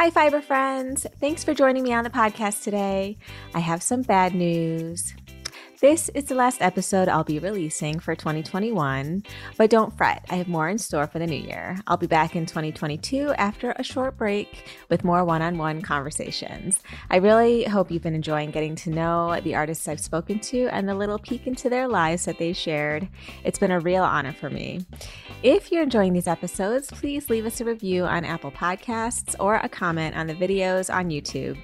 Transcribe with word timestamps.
Hi, 0.00 0.08
fiber 0.08 0.40
friends. 0.40 1.06
Thanks 1.20 1.44
for 1.44 1.52
joining 1.52 1.82
me 1.82 1.92
on 1.92 2.04
the 2.04 2.08
podcast 2.08 2.64
today. 2.64 3.18
I 3.52 3.58
have 3.58 3.82
some 3.82 4.00
bad 4.00 4.34
news. 4.34 5.12
This 5.80 6.10
is 6.10 6.24
the 6.24 6.34
last 6.34 6.60
episode 6.60 7.08
I'll 7.08 7.24
be 7.24 7.38
releasing 7.38 8.00
for 8.00 8.14
2021, 8.14 9.22
but 9.56 9.70
don't 9.70 9.96
fret, 9.96 10.26
I 10.28 10.34
have 10.34 10.46
more 10.46 10.68
in 10.68 10.76
store 10.76 11.06
for 11.06 11.18
the 11.18 11.26
new 11.26 11.40
year. 11.40 11.78
I'll 11.86 11.96
be 11.96 12.06
back 12.06 12.36
in 12.36 12.44
2022 12.44 13.32
after 13.38 13.70
a 13.70 13.82
short 13.82 14.18
break 14.18 14.66
with 14.90 15.04
more 15.04 15.24
one 15.24 15.40
on 15.40 15.56
one 15.56 15.80
conversations. 15.80 16.80
I 17.08 17.16
really 17.16 17.64
hope 17.64 17.90
you've 17.90 18.02
been 18.02 18.14
enjoying 18.14 18.50
getting 18.50 18.76
to 18.76 18.90
know 18.90 19.40
the 19.40 19.54
artists 19.54 19.88
I've 19.88 20.00
spoken 20.00 20.38
to 20.40 20.68
and 20.68 20.86
the 20.86 20.94
little 20.94 21.18
peek 21.18 21.46
into 21.46 21.70
their 21.70 21.88
lives 21.88 22.26
that 22.26 22.38
they 22.38 22.52
shared. 22.52 23.08
It's 23.42 23.58
been 23.58 23.70
a 23.70 23.80
real 23.80 24.04
honor 24.04 24.34
for 24.34 24.50
me. 24.50 24.84
If 25.42 25.72
you're 25.72 25.84
enjoying 25.84 26.12
these 26.12 26.28
episodes, 26.28 26.90
please 26.90 27.30
leave 27.30 27.46
us 27.46 27.58
a 27.62 27.64
review 27.64 28.04
on 28.04 28.26
Apple 28.26 28.52
Podcasts 28.52 29.34
or 29.40 29.54
a 29.54 29.68
comment 29.70 30.14
on 30.14 30.26
the 30.26 30.34
videos 30.34 30.94
on 30.94 31.08
YouTube. 31.08 31.56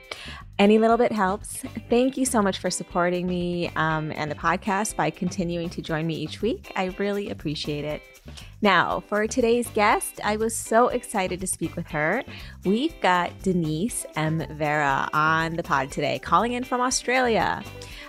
Any 0.58 0.78
little 0.78 0.96
bit 0.96 1.12
helps. 1.12 1.62
Thank 1.90 2.16
you 2.16 2.24
so 2.24 2.40
much 2.40 2.58
for 2.58 2.70
supporting 2.70 3.26
me 3.26 3.70
um, 3.76 4.10
and 4.12 4.30
the 4.30 4.34
podcast 4.34 4.96
by 4.96 5.10
continuing 5.10 5.68
to 5.70 5.82
join 5.82 6.06
me 6.06 6.14
each 6.14 6.40
week. 6.40 6.72
I 6.74 6.86
really 6.98 7.28
appreciate 7.28 7.84
it. 7.84 8.02
Now, 8.62 9.00
for 9.00 9.26
today's 9.26 9.68
guest, 9.68 10.18
I 10.24 10.36
was 10.36 10.56
so 10.56 10.88
excited 10.88 11.40
to 11.40 11.46
speak 11.46 11.76
with 11.76 11.86
her. 11.88 12.24
We've 12.64 12.98
got 13.02 13.38
Denisse 13.40 14.06
M. 14.16 14.46
Vera 14.56 15.10
on 15.12 15.56
the 15.56 15.62
pod 15.62 15.90
today, 15.92 16.18
calling 16.20 16.52
in 16.52 16.64
from 16.64 16.80
Australia. 16.80 17.62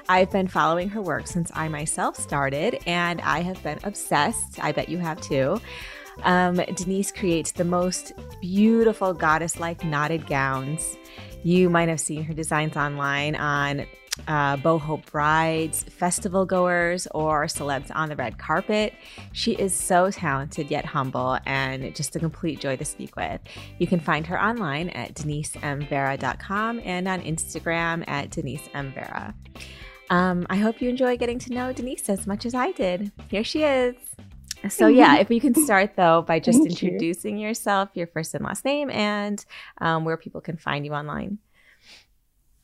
I've 0.07 0.31
been 0.31 0.47
following 0.47 0.87
her 0.89 1.01
work 1.01 1.27
since 1.27 1.51
I 1.53 1.67
myself 1.67 2.15
started, 2.15 2.79
and 2.87 3.19
I 3.21 3.41
have 3.41 3.61
been 3.61 3.79
obsessed. 3.83 4.63
I 4.63 4.71
bet 4.71 4.87
you 4.87 4.99
have 4.99 5.19
too. 5.19 5.59
Um, 6.23 6.55
Denisse 6.55 7.13
creates 7.13 7.51
the 7.51 7.65
most 7.65 8.13
beautiful 8.41 9.13
goddess 9.13 9.59
like 9.59 9.83
knotted 9.83 10.27
gowns. 10.27 10.97
You 11.43 11.69
might 11.69 11.89
have 11.89 11.99
seen 11.99 12.23
her 12.23 12.33
designs 12.33 12.75
online 12.75 13.35
on 13.35 13.85
uh, 14.27 14.57
boho 14.57 15.05
brides, 15.11 15.83
festival 15.83 16.45
goers, 16.45 17.07
or 17.13 17.45
celebs 17.45 17.91
on 17.93 18.09
the 18.09 18.15
red 18.15 18.37
carpet. 18.37 18.93
She 19.31 19.53
is 19.53 19.73
so 19.73 20.09
talented 20.09 20.71
yet 20.71 20.85
humble 20.85 21.37
and 21.45 21.95
just 21.95 22.15
a 22.15 22.19
complete 22.19 22.59
joy 22.59 22.77
to 22.77 22.85
speak 22.85 23.15
with. 23.15 23.39
You 23.77 23.87
can 23.87 23.99
find 23.99 24.25
her 24.27 24.41
online 24.41 24.89
at 24.89 25.13
denissemvera.com 25.13 26.81
and 26.83 27.07
on 27.07 27.21
Instagram 27.21 28.03
at 28.07 28.29
denissemvera. 28.31 29.33
Um, 30.09 30.47
I 30.49 30.55
hope 30.57 30.81
you 30.81 30.89
enjoy 30.89 31.17
getting 31.17 31.37
to 31.39 31.53
know 31.53 31.73
Denisse 31.73 32.09
as 32.09 32.25
much 32.25 32.45
as 32.45 32.55
I 32.55 32.71
did. 32.71 33.11
Here 33.29 33.43
she 33.43 33.63
is. 33.63 33.95
So, 34.69 34.87
yeah, 34.87 35.17
if 35.17 35.29
you 35.35 35.41
can 35.41 35.55
start 35.55 35.95
though 35.95 36.21
by 36.21 36.39
just 36.39 36.59
Thank 36.59 36.71
introducing 36.71 37.37
you. 37.37 37.47
yourself, 37.47 37.89
your 37.93 38.07
first 38.07 38.33
and 38.33 38.43
last 38.43 38.65
name, 38.65 38.89
and 38.89 39.43
um, 39.79 40.05
where 40.05 40.17
people 40.17 40.41
can 40.41 40.57
find 40.57 40.85
you 40.85 40.93
online. 40.93 41.37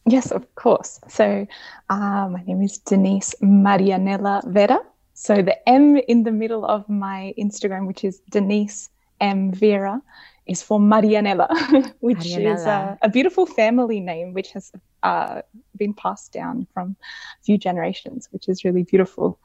Yes, 0.05 0.31
of 0.31 0.53
course. 0.55 0.99
So, 1.07 1.47
uh, 1.89 2.27
my 2.29 2.43
name 2.45 2.61
is 2.61 2.79
Denisse 2.79 3.35
Marianella 3.41 4.45
Vera. 4.47 4.79
So, 5.13 5.41
the 5.41 5.57
M 5.69 5.97
in 6.07 6.23
the 6.23 6.31
middle 6.31 6.65
of 6.65 6.87
my 6.89 7.33
Instagram, 7.37 7.87
which 7.87 8.03
is 8.03 8.21
Denisse 8.31 8.89
M 9.21 9.51
Vera, 9.53 10.01
is 10.45 10.61
for 10.61 10.79
Marianella, 10.79 11.47
which 11.99 12.17
Marianella. 12.17 12.55
is 12.55 12.65
a, 12.65 12.97
a, 13.03 13.09
beautiful 13.09 13.45
family 13.45 14.01
name 14.01 14.33
which 14.33 14.51
has 14.51 14.73
uh, 15.03 15.41
been 15.77 15.93
passed 15.93 16.33
down 16.33 16.67
from 16.73 16.97
a 17.39 17.43
few 17.43 17.57
generations, 17.57 18.27
which 18.31 18.49
is 18.49 18.65
really 18.65 18.83
beautiful. 18.83 19.39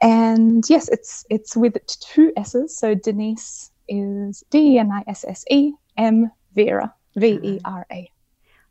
And 0.00 0.64
yes, 0.68 0.88
it's 0.88 1.24
it's 1.30 1.56
with 1.56 1.76
two 1.86 2.32
S's. 2.36 2.76
So 2.76 2.94
Denisse 2.94 3.70
is 3.88 4.44
D 4.50 4.74
E 4.74 4.78
N 4.78 4.92
I 4.92 5.02
S 5.06 5.24
S 5.26 5.44
E 5.50 5.72
M 5.96 6.30
Vera 6.54 6.94
V 7.16 7.40
E 7.42 7.60
R 7.64 7.86
A. 7.90 8.10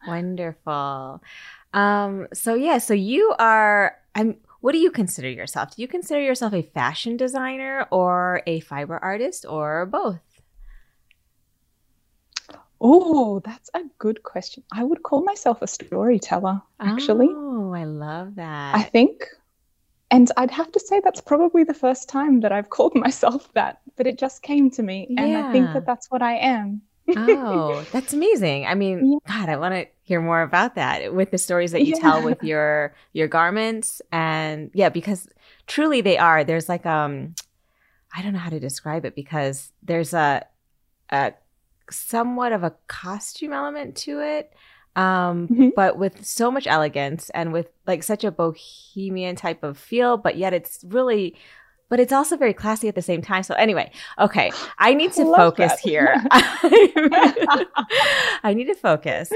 Wonderful. 0.08 1.22
Um, 1.74 2.28
so 2.34 2.56
yeah, 2.56 2.78
so 2.78 2.94
you 2.94 3.34
are. 3.40 3.96
I'm. 4.16 4.38
What 4.62 4.72
do 4.72 4.80
you 4.80 4.90
consider 4.90 5.30
yourself? 5.30 5.76
Do 5.76 5.82
you 5.82 5.88
consider 5.88 6.22
yourself 6.22 6.54
a 6.54 6.64
fashion 6.64 7.16
designer 7.16 7.88
or 7.92 8.42
a 8.48 8.60
fiber 8.62 8.98
artist 8.98 9.46
or 9.48 9.86
both? 9.86 10.20
Oh, 12.80 13.40
that's 13.44 13.70
a 13.74 13.82
good 13.98 14.24
question. 14.24 14.64
I 14.72 14.84
would 14.84 15.04
call 15.04 15.24
myself 15.24 15.62
a 15.62 15.68
storyteller, 15.68 16.62
actually. 16.80 17.28
Oh, 17.30 17.74
I 17.74 17.86
love 17.86 18.36
that. 18.36 18.76
I 18.76 18.84
think. 18.84 19.26
And 20.10 20.32
I'd 20.38 20.52
have 20.52 20.72
to 20.72 20.80
say 20.80 21.02
that's 21.04 21.20
probably 21.20 21.64
the 21.64 21.74
first 21.74 22.08
time 22.08 22.40
that 22.42 22.52
I've 22.52 22.70
called 22.70 22.96
myself 22.96 23.52
that, 23.54 23.82
but 23.96 24.08
it 24.08 24.18
just 24.18 24.42
came 24.42 24.70
to 24.72 24.84
me. 24.84 25.08
And. 25.18 25.38
I 25.38 25.52
think 25.52 25.74
that 25.74 25.86
that's 25.86 26.10
what 26.10 26.22
I 26.22 26.36
am. 26.38 26.82
oh, 27.16 27.86
that's 27.92 28.14
amazing. 28.14 28.66
I 28.66 28.76
mean, 28.76 29.14
yeah. 29.14 29.18
God, 29.28 29.50
I 29.50 29.58
want 29.58 29.74
to 29.76 29.88
hear 30.04 30.22
more 30.22 30.42
about 30.42 30.76
that 30.76 31.14
with 31.14 31.32
the 31.32 31.38
stories 31.38 31.72
that 31.72 31.86
you 31.86 31.94
yeah. 31.96 32.02
tell 32.02 32.24
with 32.24 32.44
your 32.44 32.94
your 33.14 33.28
garments 33.28 34.02
and 34.12 34.72
yeah, 34.74 34.90
because 34.90 35.28
truly 35.68 36.02
they 36.02 36.18
are. 36.18 36.44
There's 36.44 36.68
like 36.68 36.86
um 36.86 37.36
I 38.16 38.22
don't 38.22 38.34
know 38.34 38.40
how 38.40 38.50
to 38.50 38.60
describe 38.60 39.06
it 39.06 39.16
because 39.16 39.72
there's 39.84 40.14
a 40.14 40.46
a 41.10 41.34
somewhat 41.90 42.52
of 42.52 42.64
a 42.64 42.76
costume 42.88 43.54
element 43.54 43.96
to 43.96 44.20
it. 44.20 44.54
Um, 44.98 45.48
mm-hmm. 45.48 45.70
but 45.76 46.00
with 46.00 46.26
so 46.26 46.50
much 46.50 46.66
elegance 46.66 47.30
and 47.30 47.54
with 47.54 47.70
like 47.86 48.02
such 48.02 48.24
a 48.24 48.32
bohemian 48.32 49.36
type 49.36 49.64
of 49.64 49.78
feel, 49.78 50.18
but 50.18 50.38
yet 50.38 50.54
it's 50.54 50.84
really 50.84 51.36
but 51.90 52.00
it's 52.00 52.12
also 52.12 52.36
very 52.36 52.54
classy 52.54 52.88
at 52.88 52.96
the 52.96 53.02
same 53.02 53.22
time. 53.22 53.44
So 53.44 53.54
anyway, 53.54 53.92
okay, 54.20 54.52
I 54.78 54.94
need 54.94 55.14
to 55.14 55.34
I 55.34 55.38
focus 55.38 55.72
that. 55.72 55.80
here. 55.80 56.16
I 58.44 58.54
need 58.54 58.66
to 58.66 58.76
focus. 58.76 59.32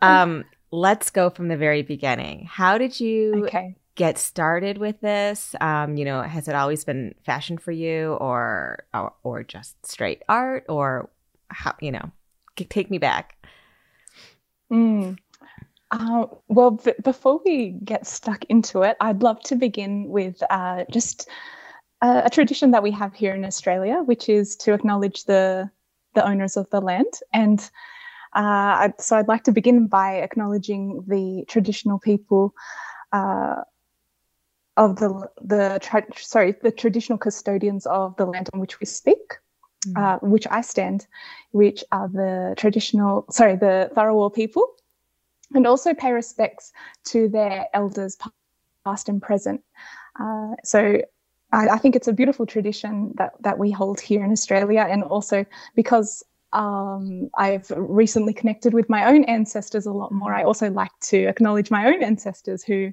Um, 0.00 0.44
let's 0.70 1.10
go 1.10 1.30
from 1.30 1.48
the 1.48 1.56
very 1.56 1.82
beginning. 1.82 2.46
How 2.50 2.78
did 2.78 2.98
you 2.98 3.44
okay. 3.44 3.76
get 3.94 4.18
started 4.18 4.78
with 4.78 5.00
this? 5.00 5.54
Um, 5.60 5.96
you 5.96 6.04
know, 6.04 6.22
has 6.22 6.48
it 6.48 6.54
always 6.54 6.84
been 6.84 7.14
fashion 7.24 7.58
for 7.58 7.70
you, 7.70 8.14
or 8.14 8.84
or, 8.92 9.12
or 9.22 9.44
just 9.44 9.86
straight 9.86 10.22
art, 10.28 10.64
or 10.68 11.08
how? 11.48 11.74
You 11.80 11.92
know, 11.92 12.10
take 12.56 12.90
me 12.90 12.98
back. 12.98 13.36
Mm. 14.72 15.18
Uh, 15.90 16.26
well, 16.48 16.72
b- 16.72 16.94
before 17.04 17.40
we 17.44 17.72
get 17.84 18.06
stuck 18.06 18.44
into 18.46 18.82
it, 18.82 18.96
I'd 19.00 19.22
love 19.22 19.40
to 19.42 19.56
begin 19.56 20.08
with 20.08 20.42
uh, 20.48 20.84
just 20.90 21.28
a, 22.00 22.22
a 22.24 22.30
tradition 22.30 22.70
that 22.70 22.82
we 22.82 22.90
have 22.92 23.14
here 23.14 23.34
in 23.34 23.44
Australia, 23.44 24.02
which 24.02 24.30
is 24.30 24.56
to 24.56 24.72
acknowledge 24.72 25.24
the 25.24 25.70
the 26.14 26.26
owners 26.26 26.56
of 26.56 26.68
the 26.70 26.80
land. 26.80 27.12
And 27.32 27.70
uh, 28.34 28.90
so 28.98 29.16
I'd 29.16 29.28
like 29.28 29.44
to 29.44 29.52
begin 29.52 29.86
by 29.86 30.16
acknowledging 30.16 31.04
the 31.06 31.44
traditional 31.48 31.98
people 31.98 32.54
uh, 33.12 33.56
of 34.78 34.96
the 34.96 35.28
the 35.42 35.78
tra- 35.82 36.06
sorry 36.16 36.54
the 36.62 36.72
traditional 36.72 37.18
custodians 37.18 37.84
of 37.86 38.16
the 38.16 38.24
land 38.24 38.48
on 38.54 38.60
which 38.60 38.80
we 38.80 38.86
speak, 38.86 39.36
mm. 39.86 39.96
uh, 39.96 40.18
which 40.22 40.46
I 40.50 40.60
stand, 40.60 41.06
which 41.50 41.84
are 41.92 42.08
the 42.08 42.54
traditional 42.56 43.26
sorry 43.30 43.56
the 43.56 43.90
Tharawal 43.94 44.32
people, 44.32 44.66
and 45.54 45.66
also 45.66 45.94
pay 45.94 46.12
respects 46.12 46.72
to 47.06 47.28
their 47.28 47.66
elders 47.74 48.16
past 48.84 49.08
and 49.08 49.20
present. 49.20 49.62
Uh, 50.18 50.54
so 50.64 51.00
I, 51.52 51.68
I, 51.68 51.78
think 51.78 51.96
it's 51.96 52.08
a 52.08 52.12
beautiful 52.12 52.46
tradition 52.46 53.12
that 53.16 53.32
that 53.40 53.58
we 53.58 53.70
hold 53.70 54.00
here 54.00 54.24
in 54.24 54.30
Australia, 54.30 54.86
and 54.88 55.02
also 55.04 55.44
because 55.74 56.24
um, 56.52 57.30
I've 57.36 57.70
recently 57.76 58.34
connected 58.34 58.74
with 58.74 58.88
my 58.88 59.06
own 59.06 59.24
ancestors 59.24 59.86
a 59.86 59.92
lot 59.92 60.12
more. 60.12 60.34
I 60.34 60.44
also 60.44 60.70
like 60.70 60.92
to 61.02 61.24
acknowledge 61.24 61.70
my 61.70 61.86
own 61.86 62.02
ancestors 62.02 62.62
who 62.62 62.92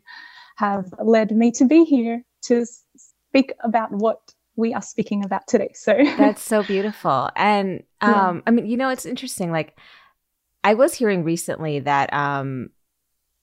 have 0.55 0.93
led 1.01 1.31
me 1.31 1.51
to 1.51 1.65
be 1.65 1.83
here 1.83 2.23
to 2.43 2.65
speak 3.29 3.53
about 3.63 3.91
what 3.91 4.33
we 4.59 4.73
are 4.73 4.81
speaking 4.81 5.23
about 5.23 5.47
today. 5.47 5.71
So 5.73 5.97
that's 6.17 6.41
so 6.41 6.63
beautiful. 6.63 7.29
And 7.35 7.83
um, 8.01 8.37
yeah. 8.37 8.41
I 8.47 8.51
mean, 8.51 8.65
you 8.65 8.77
know, 8.77 8.89
it's 8.89 9.05
interesting. 9.05 9.51
Like, 9.51 9.77
I 10.63 10.73
was 10.73 10.93
hearing 10.93 11.23
recently 11.23 11.79
that 11.79 12.13
um, 12.13 12.69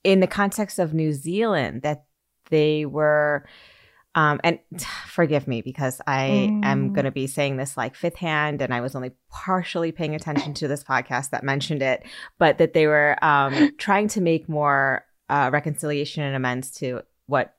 in 0.04 0.20
the 0.20 0.26
context 0.26 0.78
of 0.78 0.92
New 0.92 1.12
Zealand, 1.12 1.82
that 1.82 2.04
they 2.50 2.84
were 2.84 3.46
um, 4.16 4.40
and 4.42 4.58
forgive 5.06 5.46
me 5.46 5.62
because 5.62 6.00
I 6.06 6.48
mm. 6.50 6.64
am 6.64 6.92
going 6.92 7.04
to 7.04 7.10
be 7.12 7.26
saying 7.26 7.56
this 7.56 7.76
like 7.76 7.94
fifth 7.94 8.16
hand, 8.16 8.60
and 8.62 8.74
I 8.74 8.80
was 8.80 8.96
only 8.96 9.12
partially 9.30 9.92
paying 9.92 10.14
attention 10.14 10.54
to 10.54 10.68
this 10.68 10.82
podcast 10.82 11.30
that 11.30 11.44
mentioned 11.44 11.82
it, 11.82 12.04
but 12.38 12.58
that 12.58 12.72
they 12.72 12.86
were 12.86 13.16
um, 13.22 13.74
trying 13.78 14.08
to 14.08 14.20
make 14.20 14.48
more 14.48 15.04
uh, 15.28 15.50
reconciliation 15.52 16.22
and 16.24 16.34
amends 16.34 16.70
to 16.72 17.02
what 17.26 17.54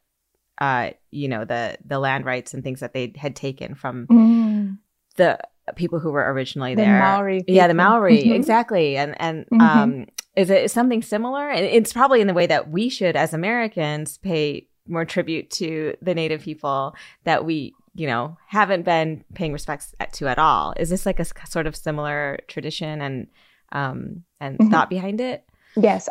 uh, 0.57 0.91
you 1.11 1.27
know 1.27 1.45
the 1.45 1.77
the 1.85 1.99
land 1.99 2.25
rights 2.25 2.53
and 2.53 2.63
things 2.63 2.79
that 2.79 2.93
they 2.93 3.13
had 3.15 3.35
taken 3.35 3.75
from 3.75 4.07
mm. 4.07 4.77
the 5.15 5.39
people 5.75 5.99
who 5.99 6.11
were 6.11 6.31
originally 6.31 6.75
the 6.75 6.81
there. 6.81 6.99
Maori 6.99 7.39
people. 7.39 7.55
Yeah, 7.55 7.67
the 7.67 7.73
Maori, 7.73 8.17
mm-hmm. 8.17 8.33
exactly, 8.33 8.97
and 8.97 9.19
and 9.19 9.45
mm-hmm. 9.45 9.61
um, 9.61 10.05
is 10.35 10.49
it 10.49 10.71
something 10.71 11.01
similar? 11.01 11.49
And 11.49 11.65
it's 11.65 11.93
probably 11.93 12.21
in 12.21 12.27
the 12.27 12.33
way 12.33 12.47
that 12.47 12.69
we 12.69 12.89
should, 12.89 13.15
as 13.15 13.33
Americans, 13.33 14.17
pay 14.17 14.67
more 14.87 15.05
tribute 15.05 15.49
to 15.51 15.95
the 16.01 16.15
native 16.15 16.41
people 16.41 16.95
that 17.25 17.43
we 17.43 17.73
you 17.93 18.07
know 18.07 18.37
haven't 18.47 18.83
been 18.83 19.23
paying 19.33 19.51
respects 19.51 19.93
to 20.13 20.27
at 20.27 20.39
all 20.39 20.73
is 20.77 20.89
this 20.89 21.05
like 21.05 21.19
a 21.19 21.25
sort 21.47 21.67
of 21.67 21.75
similar 21.75 22.39
tradition 22.47 23.01
and 23.01 23.27
um, 23.71 24.23
and 24.39 24.57
mm-hmm. 24.57 24.71
thought 24.71 24.89
behind 24.89 25.19
it? 25.21 25.43
Yes, 25.75 26.09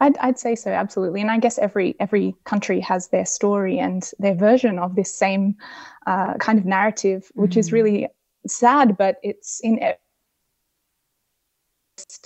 I'd, 0.00 0.16
I'd 0.18 0.38
say 0.38 0.54
so, 0.54 0.70
absolutely. 0.70 1.20
And 1.20 1.30
I 1.30 1.38
guess 1.38 1.58
every 1.58 1.96
every 2.00 2.34
country 2.44 2.80
has 2.80 3.08
their 3.08 3.26
story 3.26 3.78
and 3.78 4.08
their 4.18 4.34
version 4.34 4.78
of 4.78 4.96
this 4.96 5.14
same 5.14 5.56
uh, 6.06 6.34
kind 6.34 6.58
of 6.58 6.64
narrative, 6.64 7.30
which 7.34 7.54
mm. 7.54 7.58
is 7.58 7.72
really 7.72 8.08
sad, 8.46 8.96
but 8.96 9.16
it's 9.22 9.60
in 9.60 9.78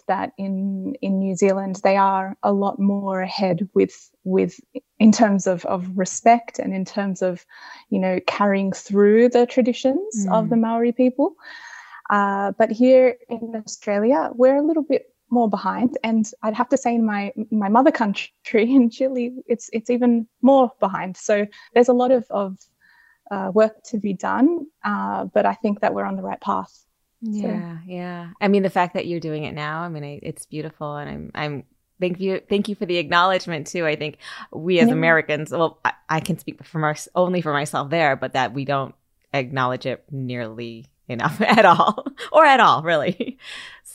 that 0.06 0.32
in 0.38 0.94
in 1.02 1.19
New 1.19 1.37
Zealand 1.37 1.81
they 1.84 1.96
are 1.96 2.37
a 2.43 2.52
lot 2.52 2.78
more 2.78 3.20
ahead 3.20 3.69
with 3.75 4.10
with 4.25 4.60
in 4.99 5.12
terms 5.12 5.46
of 5.46 5.64
of 5.66 5.96
respect 5.96 6.58
and 6.58 6.75
in 6.75 6.84
terms 6.84 7.22
of 7.22 7.44
you 7.90 7.99
know 7.99 8.19
carrying 8.26 8.72
through 8.72 9.28
the 9.28 9.46
traditions 9.46 10.26
mm. 10.26 10.32
of 10.32 10.49
the 10.49 10.56
Maori 10.56 10.93
people. 10.93 11.34
Uh, 12.10 12.52
but 12.52 12.70
here 12.70 13.16
in 13.28 13.55
Australia, 13.66 14.31
we're 14.34 14.56
a 14.56 14.66
little 14.66 14.82
bit 14.82 15.14
more 15.30 15.48
behind. 15.48 15.98
And 16.02 16.30
i'd 16.42 16.54
have 16.54 16.69
to 16.70 16.76
say 16.76 16.94
in 16.94 17.04
my 17.04 17.32
my 17.50 17.69
mother 17.69 17.90
country 17.90 18.30
in 18.54 18.90
chile 18.90 19.34
it's 19.46 19.70
it's 19.72 19.90
even 19.90 20.26
more 20.42 20.72
behind. 20.80 21.16
So 21.16 21.46
there's 21.75 21.88
a 21.88 21.92
lot 21.92 22.10
of 22.10 22.25
of 22.30 22.58
uh, 23.30 23.50
work 23.52 23.82
to 23.84 23.98
be 23.98 24.14
done 24.14 24.66
uh, 24.84 25.25
but 25.25 25.44
i 25.44 25.52
think 25.52 25.80
that 25.80 25.94
we're 25.94 26.04
on 26.04 26.16
the 26.16 26.22
right 26.22 26.40
path. 26.40 26.86
Yeah 27.20 27.75
so. 27.75 27.78
yeah 27.86 28.30
i 28.40 28.48
mean 28.48 28.62
the 28.62 28.70
fact 28.70 28.94
that 28.94 29.06
you're 29.06 29.20
doing 29.20 29.44
it 29.44 29.52
now 29.52 29.82
i 29.82 29.88
mean 29.88 30.20
it's 30.22 30.46
beautiful 30.46 30.96
and 30.96 31.10
i'm 31.10 31.31
i'm 31.34 31.64
thank 32.00 32.20
you 32.20 32.40
thank 32.48 32.69
you 32.69 32.74
for 32.74 32.86
the 32.86 32.98
acknowledgement 32.98 33.66
too. 33.66 33.84
I 33.86 33.96
think 33.96 34.19
we 34.52 34.78
as 34.78 34.88
yeah. 34.88 34.94
americans 34.94 35.50
well 35.50 35.81
I, 35.84 35.92
I, 36.08 36.20
can 36.20 36.38
speak 36.38 36.64
from 36.64 36.84
our, 36.84 36.96
only 37.14 37.40
for 37.40 37.52
myself 37.52 37.90
there 37.90 38.16
but 38.16 38.34
that 38.34 38.54
we 38.54 38.64
don't 38.64 38.94
acknowledge 39.34 39.84
it 39.84 40.04
nearly 40.10 40.86
enough 41.08 41.40
at 41.40 41.64
all 41.64 42.06
or 42.32 42.44
at 42.44 42.60
all 42.60 42.82
really 42.82 43.38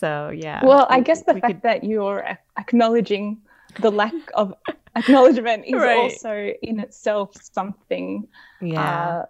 so 0.03 0.31
yeah. 0.35 0.65
Well, 0.65 0.85
I 0.89 0.99
guess 0.99 1.23
the 1.23 1.35
fact 1.35 1.45
could... 1.45 1.61
that 1.61 1.85
you're 1.85 2.37
acknowledging 2.57 3.41
the 3.79 3.89
lack 3.89 4.13
of 4.33 4.53
acknowledgement 4.97 5.63
is 5.65 5.75
right. 5.75 5.97
also 5.97 6.51
in 6.61 6.81
itself 6.81 7.37
something. 7.41 8.27
Yeah. 8.61 8.81
Uh, 8.81 9.25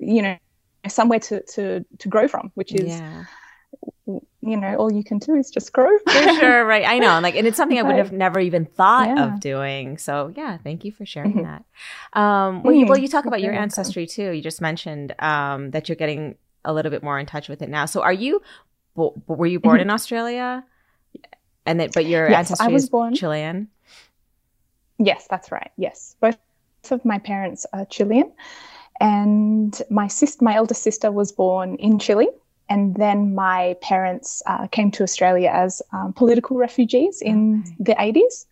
you 0.00 0.22
know, 0.22 0.38
somewhere 0.88 1.20
to 1.20 1.42
to 1.42 1.84
to 1.98 2.08
grow 2.08 2.26
from, 2.26 2.52
which 2.54 2.72
is. 2.72 2.88
Yeah 2.88 3.24
you 4.42 4.56
know, 4.56 4.74
all 4.76 4.92
you 4.92 5.04
can 5.04 5.18
do 5.18 5.36
is 5.36 5.50
just 5.50 5.72
grow. 5.72 5.96
for 6.00 6.12
sure, 6.12 6.64
right? 6.72 6.84
I 6.84 6.98
know, 6.98 7.20
like, 7.20 7.36
and 7.36 7.46
it's 7.46 7.56
something 7.56 7.78
I 7.78 7.82
would 7.82 7.96
have 7.96 8.12
never 8.12 8.40
even 8.40 8.66
thought 8.66 9.08
yeah. 9.08 9.24
of 9.24 9.40
doing. 9.40 9.96
So, 9.98 10.32
yeah, 10.36 10.58
thank 10.58 10.84
you 10.84 10.90
for 10.90 11.06
sharing 11.06 11.34
mm-hmm. 11.34 11.44
that. 11.44 12.20
Um, 12.20 12.64
well, 12.64 12.74
you, 12.74 12.86
well, 12.86 12.98
you 12.98 13.08
talk 13.08 13.24
about 13.24 13.40
your 13.40 13.52
ancestry 13.52 14.06
too. 14.06 14.32
You 14.32 14.42
just 14.42 14.60
mentioned 14.60 15.14
um, 15.20 15.70
that 15.70 15.88
you're 15.88 15.96
getting 15.96 16.36
a 16.64 16.72
little 16.72 16.90
bit 16.90 17.04
more 17.04 17.18
in 17.18 17.26
touch 17.26 17.48
with 17.48 17.62
it 17.62 17.68
now. 17.68 17.86
So, 17.86 18.02
are 18.02 18.12
you 18.12 18.42
bo- 18.94 19.20
were 19.26 19.46
you 19.46 19.60
born 19.60 19.76
mm-hmm. 19.76 19.82
in 19.82 19.90
Australia? 19.90 20.64
And 21.64 21.78
that, 21.78 21.92
but 21.92 22.06
your 22.06 22.28
yes, 22.28 22.50
ancestry 22.50 22.66
I 22.66 22.72
was 22.72 22.88
born. 22.88 23.14
Chilean. 23.14 23.68
Yes, 24.98 25.26
that's 25.30 25.52
right. 25.52 25.70
Yes, 25.76 26.16
both 26.20 26.36
of 26.90 27.04
my 27.04 27.18
parents 27.18 27.66
are 27.72 27.84
Chilean, 27.84 28.32
and 29.00 29.80
my 29.90 30.08
sister, 30.08 30.44
my 30.44 30.54
elder 30.54 30.74
sister, 30.74 31.12
was 31.12 31.30
born 31.32 31.76
in 31.76 31.98
Chile, 31.98 32.28
and 32.68 32.96
then 32.96 33.34
my 33.34 33.76
parents 33.80 34.42
uh, 34.46 34.66
came 34.68 34.90
to 34.92 35.02
Australia 35.02 35.50
as 35.52 35.82
um, 35.92 36.12
political 36.12 36.56
refugees 36.56 37.22
in 37.22 37.60
okay. 37.60 37.76
the 37.78 38.02
eighties, 38.02 38.46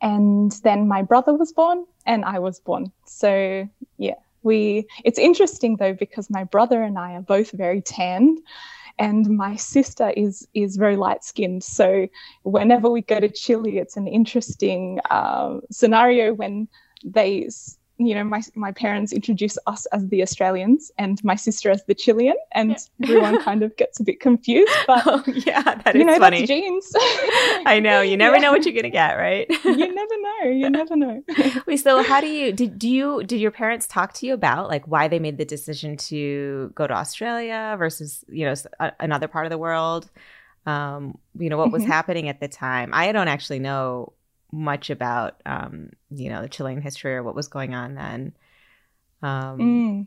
and 0.00 0.52
then 0.64 0.88
my 0.88 1.02
brother 1.02 1.34
was 1.34 1.52
born, 1.52 1.84
and 2.06 2.24
I 2.24 2.40
was 2.40 2.58
born. 2.58 2.90
So 3.06 3.68
yeah, 3.98 4.16
we. 4.42 4.86
It's 5.04 5.18
interesting 5.18 5.76
though 5.76 5.94
because 5.94 6.28
my 6.28 6.44
brother 6.44 6.82
and 6.82 6.98
I 6.98 7.14
are 7.14 7.22
both 7.22 7.52
very 7.52 7.80
tanned 7.80 8.40
and 8.98 9.28
my 9.28 9.56
sister 9.56 10.10
is 10.16 10.46
is 10.54 10.76
very 10.76 10.96
light 10.96 11.24
skinned. 11.24 11.64
So 11.64 12.08
whenever 12.42 12.90
we 12.90 13.02
go 13.02 13.20
to 13.20 13.28
Chile, 13.28 13.78
it's 13.78 13.96
an 13.96 14.06
interesting 14.06 15.00
uh, 15.10 15.58
scenario 15.70 16.34
when 16.34 16.68
they 17.04 17.48
you 18.06 18.14
know, 18.14 18.24
my 18.24 18.42
my 18.54 18.72
parents 18.72 19.12
introduce 19.12 19.58
us 19.66 19.86
as 19.86 20.08
the 20.08 20.22
Australians 20.22 20.90
and 20.98 21.22
my 21.24 21.34
sister 21.34 21.70
as 21.70 21.84
the 21.84 21.94
Chilean, 21.94 22.34
and 22.52 22.70
yeah. 22.70 22.76
everyone 23.02 23.42
kind 23.42 23.62
of 23.62 23.76
gets 23.76 24.00
a 24.00 24.04
bit 24.04 24.20
confused. 24.20 24.72
But 24.86 25.02
oh, 25.06 25.22
yeah, 25.26 25.62
that 25.62 25.94
is 25.94 26.00
you 26.00 26.04
know, 26.04 26.18
funny. 26.18 26.40
That's 26.40 26.48
genes. 26.48 26.92
I 27.66 27.80
know. 27.82 28.00
You 28.00 28.16
never 28.16 28.36
yeah. 28.36 28.42
know 28.42 28.52
what 28.52 28.64
you're 28.64 28.74
gonna 28.74 28.90
get, 28.90 29.14
right? 29.14 29.46
you 29.64 29.94
never 29.94 30.14
know. 30.20 30.50
You 30.50 30.70
never 30.70 30.96
know. 30.96 31.22
Wait, 31.66 31.78
so 31.78 32.02
how 32.02 32.20
do 32.20 32.26
you 32.26 32.52
did 32.52 32.78
do 32.78 32.88
you 32.88 33.22
did 33.24 33.40
your 33.40 33.50
parents 33.50 33.86
talk 33.86 34.12
to 34.14 34.26
you 34.26 34.34
about 34.34 34.68
like 34.68 34.86
why 34.86 35.08
they 35.08 35.18
made 35.18 35.38
the 35.38 35.44
decision 35.44 35.96
to 35.96 36.72
go 36.74 36.86
to 36.86 36.94
Australia 36.94 37.76
versus 37.78 38.24
you 38.28 38.44
know 38.44 38.54
another 39.00 39.28
part 39.28 39.46
of 39.46 39.50
the 39.50 39.58
world? 39.58 40.10
Um, 40.64 41.18
you 41.38 41.50
know 41.50 41.56
what 41.56 41.72
was 41.72 41.82
mm-hmm. 41.82 41.92
happening 41.92 42.28
at 42.28 42.40
the 42.40 42.48
time. 42.48 42.90
I 42.92 43.12
don't 43.12 43.28
actually 43.28 43.58
know 43.58 44.12
much 44.52 44.90
about 44.90 45.40
um, 45.46 45.90
you 46.10 46.28
know 46.28 46.42
the 46.42 46.48
Chilean 46.48 46.80
history 46.80 47.14
or 47.14 47.22
what 47.22 47.34
was 47.34 47.48
going 47.48 47.74
on 47.74 47.94
then. 47.94 48.32
Um, 49.22 49.58
mm. 49.58 50.06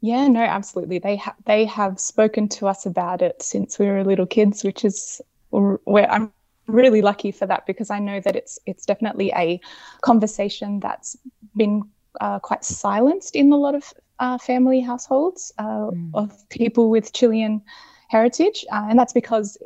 Yeah, 0.00 0.26
no, 0.28 0.40
absolutely. 0.42 0.98
They 0.98 1.16
ha- 1.16 1.36
they 1.44 1.64
have 1.66 2.00
spoken 2.00 2.48
to 2.50 2.68
us 2.68 2.86
about 2.86 3.22
it 3.22 3.42
since 3.42 3.78
we 3.78 3.86
were 3.86 4.04
little 4.04 4.26
kids, 4.26 4.64
which 4.64 4.84
is 4.84 5.20
where 5.50 6.10
I'm 6.10 6.32
really 6.66 7.02
lucky 7.02 7.30
for 7.30 7.46
that 7.46 7.66
because 7.66 7.90
I 7.90 7.98
know 7.98 8.20
that 8.20 8.36
it's 8.36 8.58
it's 8.66 8.86
definitely 8.86 9.32
a 9.36 9.60
conversation 10.00 10.80
that's 10.80 11.16
been 11.56 11.82
uh, 12.20 12.38
quite 12.38 12.64
silenced 12.64 13.36
in 13.36 13.52
a 13.52 13.56
lot 13.56 13.74
of 13.74 13.92
uh, 14.18 14.38
family 14.38 14.80
households 14.80 15.52
uh, 15.58 15.90
mm. 15.90 16.10
of 16.14 16.48
people 16.48 16.88
with 16.90 17.12
Chilean 17.12 17.62
heritage, 18.08 18.64
uh, 18.72 18.86
and 18.88 18.98
that's 18.98 19.12
because 19.12 19.58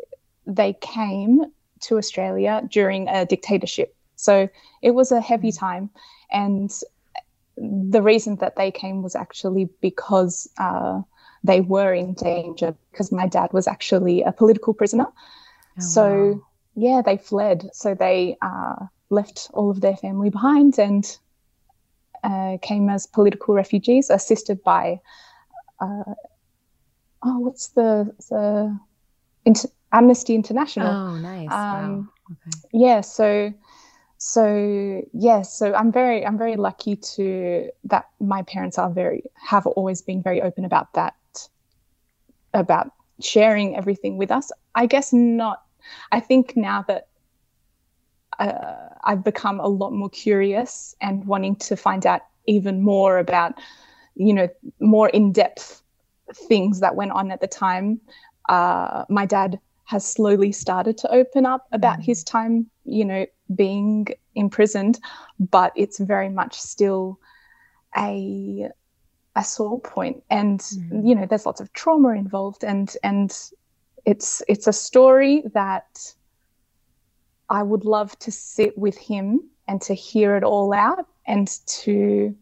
they 0.46 0.73
came 0.81 1.44
to 1.81 1.99
Australia 1.99 2.62
during 2.69 3.09
a 3.09 3.25
dictatorship. 3.25 3.94
So 4.17 4.49
it 4.82 4.93
was 4.93 5.12
a 5.12 5.21
heavy 5.21 5.50
mm. 5.50 5.59
time. 5.59 5.91
And 6.31 6.71
the 7.56 8.03
reason 8.03 8.37
that 8.37 8.56
they 8.56 8.71
came 8.71 9.03
was 9.03 9.17
actually 9.17 9.69
because 9.81 10.49
uh, 10.59 11.03
they 11.43 11.61
were 11.61 11.93
in 11.93 12.15
danger, 12.15 12.75
because 12.91 13.11
my 13.12 13.27
dad 13.27 13.53
was 13.53 13.67
actually 13.67 14.23
a 14.23 14.32
political 14.32 14.75
prisoner. 14.75 15.06
Oh, 15.06 15.81
so, 15.81 16.27
wow. 16.27 16.47
yeah, 16.75 17.03
they 17.03 17.17
fled. 17.17 17.71
So 17.73 17.94
they 17.94 18.37
uh, 18.43 18.87
left 19.09 19.50
all 19.53 19.71
of 19.71 19.81
their 19.81 19.97
family 19.97 20.31
behind 20.31 20.79
and 20.79 21.19
uh, 22.23 22.59
came 22.62 22.88
as 22.91 23.06
political 23.06 23.55
refugees, 23.55 24.11
assisted 24.11 24.62
by, 24.62 25.00
uh, 25.81 26.15
oh, 27.23 27.38
what's 27.38 27.69
the, 27.69 28.15
the 28.29 28.79
inter- 29.44 29.69
Amnesty 29.93 30.35
International. 30.35 30.95
Oh, 30.95 31.17
nice. 31.17 31.53
Um, 31.53 31.97
wow. 31.97 32.09
Okay. 32.33 32.59
Yeah. 32.73 33.01
So, 33.01 33.53
so 34.19 35.03
yeah. 35.13 35.43
So 35.43 35.75
I'm 35.75 35.91
very, 35.93 36.25
I'm 36.25 36.39
very 36.39 36.56
lucky 36.56 36.97
to 36.97 37.70
that 37.85 38.09
my 38.20 38.43
parents 38.43 38.79
are 38.79 38.91
very 38.91 39.23
have 39.35 39.67
always 39.67 40.03
been 40.03 40.23
very 40.23 40.41
open 40.43 40.65
about 40.65 40.93
that, 40.94 41.15
about 42.55 42.93
sharing 43.20 43.77
everything 43.77 44.17
with 44.17 44.31
us. 44.31 44.53
I 44.75 44.87
guess 44.87 45.13
not. 45.13 45.63
I 46.13 46.20
think 46.20 46.56
now 46.56 46.85
that 46.89 47.09
uh, 48.39 48.89
I've 49.05 49.25
become 49.25 49.61
a 49.61 49.69
lot 49.69 49.93
more 49.93 50.11
curious 50.11 50.94
and 51.01 51.27
wanting 51.27 51.56
to 51.56 51.77
find 51.77 52.06
out 52.06 52.23
even 52.47 52.82
more 52.82 53.19
about, 53.19 53.55
you 54.15 54.32
know, 54.32 54.49
more 54.81 55.09
in 55.11 55.32
depth 55.32 55.82
things 56.35 56.81
that 56.81 56.97
went 56.97 57.13
on 57.13 57.31
at 57.31 57.41
the 57.41 57.47
time. 57.47 58.01
Uh, 58.49 59.05
my 59.09 59.27
dad 59.27 59.59
has 59.91 60.06
slowly 60.06 60.53
started 60.53 60.97
to 60.97 61.11
open 61.13 61.44
up 61.44 61.67
about 61.73 61.99
mm. 61.99 62.05
his 62.05 62.23
time, 62.23 62.70
you 62.85 63.05
know, 63.05 63.27
being 63.56 64.06
imprisoned, 64.37 65.01
but 65.51 65.73
it's 65.75 65.99
very 65.99 66.29
much 66.29 66.55
still 66.55 67.19
a 67.97 68.69
a 69.37 69.44
sore 69.44 69.81
point 69.81 70.23
and 70.31 70.61
mm. 70.61 71.09
you 71.09 71.15
know 71.15 71.27
there's 71.27 71.47
lots 71.47 71.61
of 71.61 71.73
trauma 71.73 72.11
involved 72.11 72.63
and 72.65 72.97
and 73.03 73.51
it's 74.05 74.43
it's 74.49 74.67
a 74.67 74.73
story 74.73 75.43
that 75.55 76.15
I 77.49 77.63
would 77.63 77.85
love 77.85 78.17
to 78.20 78.31
sit 78.31 78.77
with 78.79 78.97
him 78.97 79.41
and 79.67 79.81
to 79.82 79.94
hear 79.94 80.37
it 80.37 80.44
all 80.44 80.73
out 80.73 81.06
and 81.27 81.49
to 81.82 82.37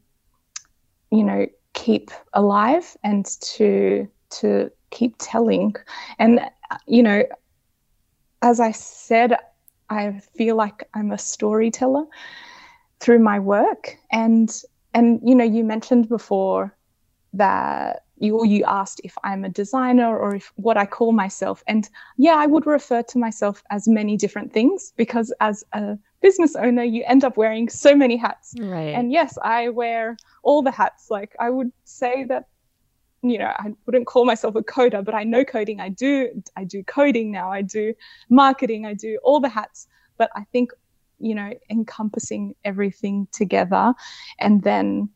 you 1.11 1.25
know 1.25 1.47
keep 1.73 2.11
alive 2.35 2.97
and 3.02 3.25
to 3.55 4.07
to 4.40 4.71
keep 4.90 5.14
telling 5.19 5.75
and 6.19 6.40
you 6.87 7.02
know, 7.02 7.25
as 8.42 8.60
I 8.60 8.72
said, 8.72 9.37
I 9.90 10.20
feel 10.37 10.56
like 10.56 10.88
I'm 10.94 11.12
a 11.12 11.18
storyteller 11.18 12.04
through 13.00 13.20
my 13.20 13.38
work. 13.38 13.96
And 14.12 14.50
and 14.94 15.20
you 15.22 15.34
know, 15.34 15.44
you 15.44 15.64
mentioned 15.64 16.08
before 16.08 16.75
that 17.34 18.04
you 18.18 18.44
you 18.44 18.64
asked 18.64 19.00
if 19.04 19.16
I'm 19.22 19.44
a 19.44 19.48
designer 19.48 20.16
or 20.16 20.34
if 20.34 20.52
what 20.56 20.76
I 20.76 20.87
call 20.87 21.12
myself. 21.12 21.62
And 21.66 21.88
yeah, 22.16 22.34
I 22.37 22.46
would 22.46 22.66
refer 22.66 23.02
to 23.02 23.18
myself 23.18 23.62
as 23.70 23.88
many 23.88 24.16
different 24.16 24.52
things 24.52 24.92
because 24.96 25.32
as 25.40 25.64
a 25.72 25.98
business 26.20 26.56
owner, 26.56 26.82
you 26.82 27.04
end 27.06 27.25
up 27.25 27.37
wearing 27.37 27.68
so 27.68 27.94
many 27.94 28.16
hats. 28.16 28.54
Right. 28.58 28.94
And 28.94 29.12
yes, 29.12 29.38
I 29.42 29.68
wear 29.68 30.16
all 30.42 30.62
the 30.62 30.70
hats. 30.70 31.10
Like 31.10 31.37
I 31.38 31.50
would 31.50 31.72
say 31.84 32.25
that 32.25 32.46
you 33.30 33.38
know, 33.38 33.52
I 33.58 33.75
wouldn't 33.87 34.06
call 34.06 34.25
myself 34.25 34.54
a 34.54 34.62
coder, 34.62 35.04
but 35.04 35.14
I 35.14 35.25
know 35.25 35.44
coding. 35.44 35.80
I 35.80 35.88
do, 35.88 36.42
I 36.56 36.64
do 36.64 36.82
coding 36.85 37.30
now. 37.30 37.50
I 37.50 37.62
do 37.62 37.94
marketing. 38.28 38.87
I 38.87 38.94
do 38.94 39.18
all 39.23 39.40
the 39.40 39.49
hats. 39.49 39.87
But 40.16 40.30
I 40.35 40.44
think, 40.52 40.73
you 41.20 41.35
know, 41.35 41.52
encompassing 41.70 42.54
everything 42.64 43.28
together 43.32 43.94
and 44.38 44.62
then 44.62 45.11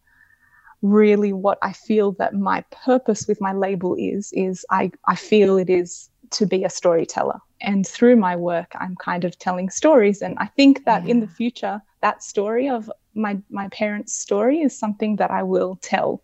really 0.82 1.32
what 1.32 1.58
I 1.62 1.72
feel 1.72 2.12
that 2.12 2.34
my 2.34 2.62
purpose 2.84 3.26
with 3.28 3.40
my 3.40 3.52
label 3.52 3.94
is, 3.96 4.32
is 4.32 4.66
I, 4.70 4.90
I 5.06 5.14
feel 5.14 5.56
it 5.56 5.70
is 5.70 6.10
to 6.30 6.46
be 6.46 6.64
a 6.64 6.70
storyteller. 6.70 7.40
And 7.60 7.86
through 7.86 8.16
my 8.16 8.34
work, 8.34 8.72
I'm 8.80 8.96
kind 8.96 9.24
of 9.24 9.38
telling 9.38 9.70
stories. 9.70 10.22
And 10.22 10.36
I 10.38 10.46
think 10.46 10.84
that 10.84 11.04
yeah. 11.04 11.10
in 11.10 11.20
the 11.20 11.28
future, 11.28 11.80
that 12.00 12.22
story 12.22 12.68
of 12.68 12.90
my 13.14 13.38
my 13.50 13.68
parents' 13.68 14.14
story 14.14 14.60
is 14.60 14.76
something 14.76 15.16
that 15.16 15.30
I 15.30 15.42
will 15.42 15.78
tell. 15.82 16.22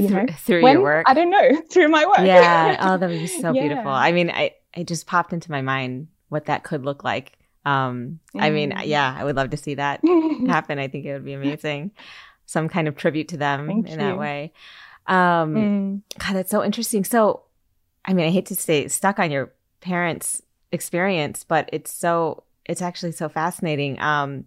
You 0.00 0.08
know, 0.08 0.26
through, 0.38 0.62
when, 0.62 0.74
your 0.74 0.82
work. 0.82 1.06
I 1.08 1.14
don't 1.14 1.30
know 1.30 1.60
through 1.70 1.88
my 1.88 2.06
work. 2.06 2.18
Yeah. 2.20 2.76
Oh, 2.80 2.96
that 2.96 3.08
would 3.08 3.18
be 3.18 3.26
so 3.26 3.52
yeah. 3.52 3.60
beautiful. 3.60 3.90
I 3.90 4.12
mean, 4.12 4.30
I 4.30 4.54
it 4.74 4.86
just 4.86 5.06
popped 5.06 5.32
into 5.32 5.50
my 5.50 5.62
mind 5.62 6.08
what 6.28 6.46
that 6.46 6.62
could 6.62 6.84
look 6.84 7.04
like. 7.04 7.38
Um, 7.64 8.20
mm. 8.34 8.40
I 8.40 8.50
mean, 8.50 8.72
mm. 8.72 8.86
yeah, 8.86 9.14
I 9.16 9.24
would 9.24 9.36
love 9.36 9.50
to 9.50 9.56
see 9.56 9.74
that 9.74 10.00
happen. 10.46 10.78
I 10.78 10.88
think 10.88 11.04
it 11.04 11.12
would 11.12 11.24
be 11.24 11.34
amazing. 11.34 11.92
Some 12.46 12.68
kind 12.68 12.88
of 12.88 12.96
tribute 12.96 13.28
to 13.28 13.36
them 13.36 13.66
Thank 13.66 13.86
in 13.86 13.92
you. 13.92 13.98
that 13.98 14.18
way. 14.18 14.52
Um, 15.06 15.54
mm. 15.54 16.02
God, 16.18 16.36
that's 16.36 16.50
so 16.50 16.64
interesting. 16.64 17.04
So, 17.04 17.42
I 18.04 18.14
mean, 18.14 18.26
I 18.26 18.30
hate 18.30 18.46
to 18.46 18.56
stay 18.56 18.88
stuck 18.88 19.18
on 19.18 19.30
your 19.30 19.52
parents' 19.80 20.42
experience, 20.72 21.44
but 21.44 21.68
it's 21.72 21.92
so 21.92 22.44
it's 22.64 22.82
actually 22.82 23.12
so 23.12 23.28
fascinating. 23.28 24.00
Um, 24.00 24.46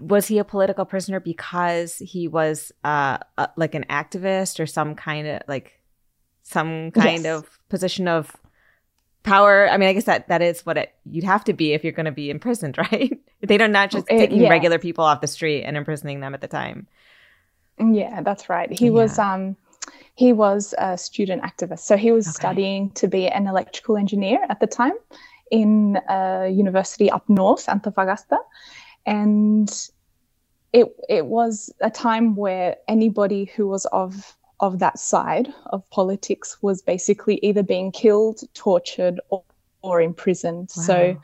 was 0.00 0.26
he 0.26 0.38
a 0.38 0.44
political 0.44 0.84
prisoner 0.84 1.20
because 1.20 1.96
he 1.96 2.28
was 2.28 2.72
uh, 2.84 3.18
uh, 3.38 3.46
like 3.56 3.74
an 3.74 3.84
activist 3.90 4.60
or 4.60 4.66
some 4.66 4.94
kind 4.94 5.26
of 5.26 5.42
like 5.48 5.80
some 6.42 6.90
kind 6.90 7.24
yes. 7.24 7.38
of 7.38 7.58
position 7.68 8.06
of 8.06 8.36
power 9.22 9.68
i 9.70 9.76
mean 9.78 9.88
i 9.88 9.92
guess 9.92 10.04
that 10.04 10.28
that 10.28 10.42
is 10.42 10.66
what 10.66 10.76
it 10.76 10.94
you'd 11.06 11.24
have 11.24 11.42
to 11.42 11.54
be 11.54 11.72
if 11.72 11.82
you're 11.82 11.92
going 11.92 12.04
to 12.04 12.12
be 12.12 12.28
imprisoned 12.30 12.76
right 12.92 13.18
they 13.40 13.56
don't 13.56 13.72
not 13.72 13.90
just 13.90 14.06
taking 14.06 14.42
yeah. 14.42 14.50
regular 14.50 14.78
people 14.78 15.04
off 15.04 15.20
the 15.20 15.26
street 15.26 15.64
and 15.64 15.76
imprisoning 15.76 16.20
them 16.20 16.34
at 16.34 16.40
the 16.40 16.48
time 16.48 16.86
yeah 17.78 18.20
that's 18.20 18.48
right 18.48 18.70
he 18.70 18.86
yeah. 18.86 18.90
was 18.90 19.18
um 19.18 19.56
he 20.14 20.32
was 20.32 20.74
a 20.78 20.96
student 20.96 21.42
activist 21.42 21.80
so 21.80 21.96
he 21.96 22.12
was 22.12 22.28
okay. 22.28 22.34
studying 22.34 22.90
to 22.90 23.08
be 23.08 23.26
an 23.26 23.46
electrical 23.46 23.96
engineer 23.96 24.38
at 24.50 24.60
the 24.60 24.66
time 24.66 24.92
in 25.50 25.98
a 26.08 26.48
university 26.48 27.10
up 27.10 27.28
north 27.28 27.66
antofagasta 27.66 28.36
and 29.06 29.88
it 30.72 30.94
it 31.08 31.26
was 31.26 31.72
a 31.80 31.90
time 31.90 32.34
where 32.36 32.76
anybody 32.88 33.44
who 33.44 33.66
was 33.66 33.86
of 33.86 34.36
of 34.60 34.78
that 34.78 34.98
side 34.98 35.52
of 35.66 35.88
politics 35.90 36.58
was 36.62 36.82
basically 36.82 37.38
either 37.42 37.62
being 37.62 37.92
killed, 37.92 38.40
tortured, 38.54 39.20
or, 39.30 39.42
or 39.82 40.00
imprisoned. 40.00 40.70
Wow. 40.76 40.82
So, 40.84 41.20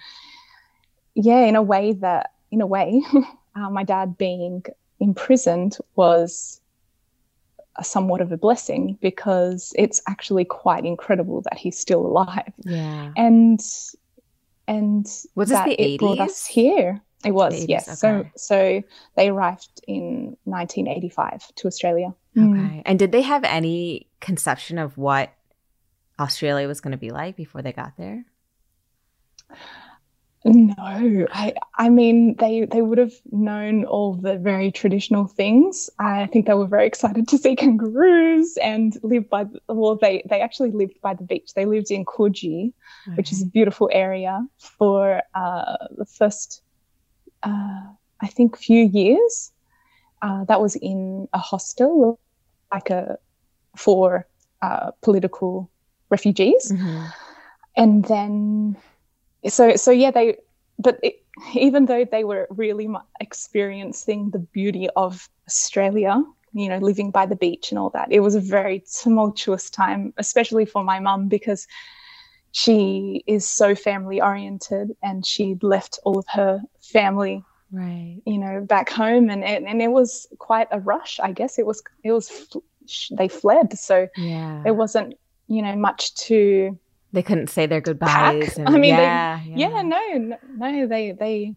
yeah, 1.14 1.44
in 1.44 1.56
a 1.56 1.62
way 1.62 1.92
that, 1.94 2.32
in 2.50 2.60
a 2.60 2.66
way, 2.66 3.02
uh, 3.56 3.70
my 3.70 3.84
dad 3.84 4.18
being 4.18 4.64
imprisoned 4.98 5.78
was 5.96 6.60
somewhat 7.82 8.20
of 8.20 8.30
a 8.32 8.36
blessing 8.36 8.98
because 9.00 9.72
it's 9.76 10.02
actually 10.06 10.44
quite 10.44 10.84
incredible 10.84 11.40
that 11.42 11.56
he's 11.56 11.78
still 11.78 12.04
alive. 12.04 12.52
Yeah, 12.64 13.12
and 13.16 13.60
and 14.68 15.06
was 15.34 15.48
this 15.48 15.60
the 15.64 15.80
eighties? 15.80 15.98
Brought 15.98 16.20
us 16.20 16.46
here. 16.46 17.00
It 17.24 17.32
was, 17.32 17.54
80s, 17.54 17.68
yes. 17.68 17.88
Okay. 17.88 17.94
So 17.94 18.26
so 18.36 18.82
they 19.16 19.28
arrived 19.28 19.82
in 19.86 20.36
1985 20.44 21.54
to 21.56 21.66
Australia. 21.66 22.14
Okay. 22.36 22.46
Mm. 22.46 22.82
And 22.86 22.98
did 22.98 23.12
they 23.12 23.22
have 23.22 23.44
any 23.44 24.08
conception 24.20 24.78
of 24.78 24.96
what 24.96 25.32
Australia 26.18 26.66
was 26.66 26.80
going 26.80 26.92
to 26.92 26.98
be 26.98 27.10
like 27.10 27.36
before 27.36 27.62
they 27.62 27.72
got 27.72 27.96
there? 27.98 28.24
No, 30.44 30.74
I 30.78 31.52
I 31.74 31.90
mean 31.90 32.34
they 32.38 32.64
they 32.64 32.80
would 32.80 32.96
have 32.96 33.12
known 33.30 33.84
all 33.84 34.14
the 34.14 34.38
very 34.38 34.72
traditional 34.72 35.26
things. 35.26 35.90
I 35.98 36.26
think 36.26 36.46
they 36.46 36.54
were 36.54 36.66
very 36.66 36.86
excited 36.86 37.28
to 37.28 37.36
see 37.36 37.54
kangaroos 37.56 38.56
and 38.56 38.96
live 39.02 39.28
by 39.28 39.44
the, 39.44 39.60
well 39.68 39.96
they 39.96 40.22
they 40.30 40.40
actually 40.40 40.70
lived 40.70 40.98
by 41.02 41.12
the 41.12 41.24
beach. 41.24 41.52
They 41.54 41.66
lived 41.66 41.90
in 41.90 42.06
Coogee, 42.06 42.72
okay. 43.06 43.16
which 43.16 43.32
is 43.32 43.42
a 43.42 43.46
beautiful 43.46 43.90
area 43.92 44.46
for 44.56 45.20
uh, 45.34 45.76
the 45.98 46.06
first 46.06 46.62
uh, 47.42 47.82
I 48.20 48.26
think, 48.26 48.56
few 48.56 48.84
years. 48.84 49.52
Uh, 50.22 50.44
that 50.44 50.60
was 50.60 50.76
in 50.76 51.28
a 51.32 51.38
hostel, 51.38 52.20
like 52.70 52.90
a 52.90 53.18
for 53.76 54.26
uh, 54.60 54.90
political 55.00 55.70
refugees, 56.10 56.70
mm-hmm. 56.70 57.06
and 57.76 58.04
then 58.04 58.76
so 59.48 59.76
so 59.76 59.90
yeah 59.90 60.10
they 60.10 60.36
but 60.78 60.98
it, 61.02 61.22
even 61.54 61.86
though 61.86 62.04
they 62.04 62.24
were 62.24 62.46
really 62.50 62.88
experiencing 63.20 64.30
the 64.30 64.38
beauty 64.38 64.88
of 64.96 65.28
Australia, 65.46 66.22
you 66.52 66.68
know, 66.68 66.78
living 66.78 67.10
by 67.10 67.26
the 67.26 67.36
beach 67.36 67.70
and 67.70 67.78
all 67.78 67.90
that, 67.90 68.10
it 68.10 68.20
was 68.20 68.34
a 68.34 68.40
very 68.40 68.82
tumultuous 69.02 69.70
time, 69.70 70.12
especially 70.16 70.64
for 70.64 70.82
my 70.82 70.98
mum 70.98 71.28
because 71.28 71.66
she 72.52 73.22
is 73.26 73.46
so 73.46 73.74
family 73.74 74.20
oriented 74.20 74.96
and 75.02 75.24
she'd 75.24 75.62
left 75.62 75.98
all 76.04 76.18
of 76.18 76.24
her 76.28 76.60
family 76.80 77.44
right. 77.72 78.20
you 78.26 78.38
know 78.38 78.60
back 78.60 78.90
home. 78.90 79.30
And 79.30 79.44
it, 79.44 79.62
and 79.62 79.80
it 79.80 79.90
was 79.90 80.26
quite 80.38 80.68
a 80.70 80.80
rush 80.80 81.20
i 81.20 81.32
guess. 81.32 81.58
It 81.58 81.66
was 81.66 81.82
it 82.02 82.12
was 82.12 82.56
they 83.12 83.28
fled. 83.28 83.78
So 83.78 84.08
yeah. 84.16 84.60
there 84.64 84.74
wasn't 84.74 85.14
you 85.46 85.62
know 85.62 85.76
much 85.76 86.14
to 86.14 86.78
they 87.12 87.22
couldn't 87.22 87.48
say 87.48 87.66
their 87.66 87.80
goodbyes 87.80 88.56
and, 88.58 88.68
i 88.68 88.72
mean 88.72 88.94
yeah, 88.94 89.40
they, 89.42 89.50
yeah. 89.50 89.68
yeah. 89.68 89.82
no 89.82 90.38
no 90.56 90.86
they 90.86 91.10
they 91.10 91.56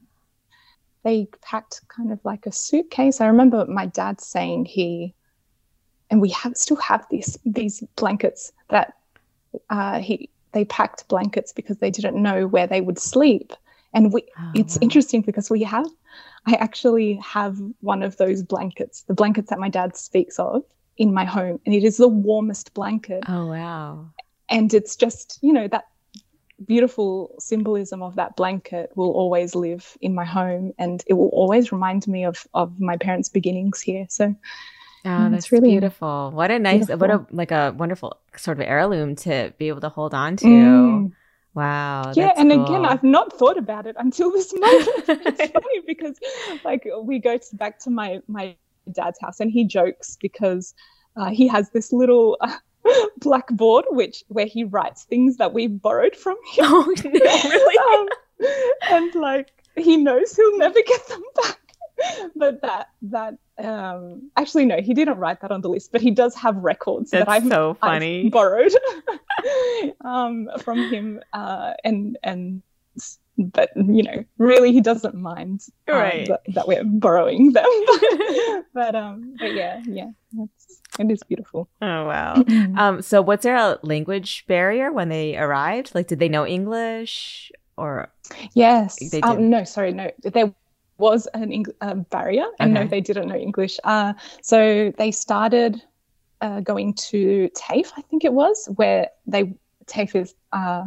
they 1.04 1.28
packed 1.42 1.82
kind 1.90 2.12
of 2.12 2.20
like 2.24 2.46
a 2.46 2.52
suitcase. 2.52 3.22
I 3.22 3.28
remember 3.28 3.66
my 3.66 3.86
dad 3.86 4.22
saying 4.22 4.66
he 4.66 5.14
and 6.10 6.22
we 6.22 6.30
have 6.30 6.56
still 6.56 6.78
have 6.78 7.06
these 7.10 7.38
these 7.46 7.84
blankets 7.96 8.52
that 8.70 8.94
uh, 9.70 10.00
he 10.00 10.30
they 10.54 10.66
packed 10.66 11.08
blankets 11.08 11.52
because 11.52 11.78
they 11.78 11.92
didn't 11.92 12.22
know 12.22 12.48
where 12.48 12.68
they 12.68 12.82
would 12.82 13.00
sleep. 13.00 13.54
And 13.94 14.12
we, 14.12 14.24
oh, 14.40 14.52
it's 14.56 14.76
wow. 14.76 14.80
interesting 14.82 15.22
because 15.22 15.50
we 15.50 15.64
have, 15.64 15.88
I 16.48 16.56
actually 16.56 17.16
have 17.16 17.58
one 17.82 18.04
of 18.04 18.18
those 18.18 18.44
blankets, 18.44 19.04
the 19.04 19.14
blankets 19.14 19.50
that 19.50 19.60
my 19.60 19.70
dad 19.70 19.96
speaks 19.96 20.40
of 20.40 20.64
in 20.98 21.14
my 21.14 21.26
home, 21.26 21.60
and 21.66 21.76
it 21.76 21.84
is 21.84 21.98
the 21.98 22.08
warmest 22.08 22.74
blanket. 22.74 23.24
Oh, 23.28 23.48
wow. 23.48 24.10
And 24.50 24.74
it's 24.74 24.96
just, 24.96 25.40
you 25.42 25.54
know, 25.54 25.68
that 25.68 25.86
beautiful 26.66 27.36
symbolism 27.40 28.02
of 28.02 28.16
that 28.16 28.36
blanket 28.36 28.92
will 28.96 29.12
always 29.12 29.56
live 29.56 29.98
in 30.02 30.16
my 30.16 30.26
home 30.26 30.72
and 30.78 31.04
it 31.08 31.14
will 31.14 31.30
always 31.30 31.72
remind 31.72 32.08
me 32.08 32.24
of 32.24 32.48
of 32.54 32.80
my 32.80 32.96
parents' 32.98 33.30
beginnings 33.30 33.82
here. 33.82 34.06
So 34.10 34.36
Oh, 35.06 35.10
mm, 35.10 35.32
that's 35.32 35.52
really 35.52 35.72
beautiful. 35.72 36.32
What 36.34 36.50
a 36.50 36.60
nice, 36.60 36.86
beautiful. 36.86 36.98
what 36.98 37.10
a 37.10 37.26
like 37.32 37.52
a 37.52 37.74
wonderful 37.78 38.18
sort 38.38 38.60
of 38.60 38.66
heirloom 38.66 39.16
to 39.18 39.54
be 39.58 39.68
able 39.68 39.82
to 39.82 39.90
hold 39.90 40.14
on 40.14 40.38
to. 40.38 40.46
Mm. 40.46 41.12
Wow. 41.54 42.14
Yeah, 42.16 42.32
and 42.36 42.50
cool. 42.50 42.66
again, 42.66 42.86
I've 42.86 43.04
not 43.04 43.38
thought 43.38 43.58
about 43.58 43.86
it 43.86 43.96
until 44.00 44.32
this 44.32 44.54
moment. 44.58 44.90
it's 45.08 45.52
funny 45.52 45.82
because, 45.86 46.18
like, 46.64 46.88
we 47.02 47.20
go 47.20 47.38
to, 47.38 47.56
back 47.56 47.80
to 47.80 47.90
my 47.90 48.22
my 48.28 48.56
dad's 48.92 49.20
house, 49.20 49.40
and 49.40 49.52
he 49.52 49.66
jokes 49.66 50.18
because 50.22 50.74
uh, 51.16 51.30
he 51.30 51.48
has 51.48 51.70
this 51.72 51.92
little. 51.92 52.38
Uh, 52.42 52.58
blackboard 53.20 53.86
which 53.92 54.26
where 54.28 54.46
he 54.46 54.66
writes 54.66 55.06
things 55.06 55.38
that 55.38 55.54
we 55.54 55.68
borrowed 55.68 56.18
from 56.18 56.36
him 56.52 56.66
oh 56.66 56.94
no, 57.06 57.12
really 57.14 57.78
um, 57.78 58.10
and 58.92 59.16
like 59.16 59.54
he 59.78 59.96
knows 59.96 60.36
he'll 60.36 60.58
never 60.58 60.82
get 60.86 61.08
them 61.08 61.24
back 61.42 61.62
but 62.36 62.62
that 62.62 62.90
that 63.02 63.36
um 63.60 64.30
actually 64.36 64.66
no 64.66 64.82
he 64.82 64.94
didn't 64.94 65.18
write 65.18 65.42
that 65.42 65.52
on 65.52 65.62
the 65.62 65.70
list 65.70 65.92
but 65.92 66.02
he 66.02 66.12
does 66.12 66.36
have 66.36 66.56
records 66.58 67.12
That's 67.12 67.26
that 67.26 67.32
I've, 67.32 67.48
so 67.48 67.76
funny. 67.76 68.26
I've 68.26 68.32
borrowed 68.32 68.74
um 70.06 70.50
from 70.60 70.90
him 70.90 71.22
uh 71.34 71.74
and 71.84 72.18
and 72.24 72.62
but 73.38 73.70
you 73.76 74.04
know 74.04 74.24
really 74.38 74.72
he 74.72 74.82
doesn't 74.82 75.16
mind 75.16 75.62
um, 75.88 75.98
right. 75.98 76.28
that, 76.28 76.42
that, 76.50 76.68
we're 76.68 76.84
borrowing 76.84 77.54
them. 77.54 77.66
But 78.74 78.96
um 78.96 79.36
but 79.40 79.54
yeah 79.54 79.82
yeah 79.86 80.12
that's 80.34 80.82
it 81.00 81.12
is 81.12 81.24
beautiful. 81.24 81.68
Oh 81.82 82.06
wow. 82.06 82.44
Um 82.78 83.02
so 83.02 83.22
was 83.22 83.40
there 83.42 83.56
a 83.56 83.80
language 83.82 84.46
barrier 84.48 84.92
when 84.92 85.10
they 85.10 85.36
arrived? 85.36 85.96
Like 85.96 86.08
did 86.08 86.20
they 86.20 86.30
know 86.30 86.46
english 86.46 87.52
or 87.76 88.12
yes 88.54 88.98
um, 89.24 89.50
no 89.50 89.64
sorry 89.64 89.92
no 89.92 90.12
there 90.22 90.54
was 90.98 91.28
an 91.34 91.52
Eng- 91.52 91.66
a 91.82 91.96
barrier, 91.96 92.46
and 92.60 92.72
okay. 92.72 92.84
no, 92.84 92.90
they 92.90 93.02
didn't 93.02 93.28
know 93.28 93.36
English. 93.36 93.80
Uh, 93.84 94.14
so 94.42 94.92
they 94.98 95.12
started 95.12 95.82
uh, 96.42 96.60
going 96.60 96.94
to 96.96 97.50
TAFE, 97.56 97.92
I 97.98 98.02
think 98.02 98.24
it 98.24 98.34
was, 98.34 98.70
where 98.76 99.10
they 99.26 99.54
TAFE 99.88 100.16
is 100.16 100.36
uh, 100.52 100.86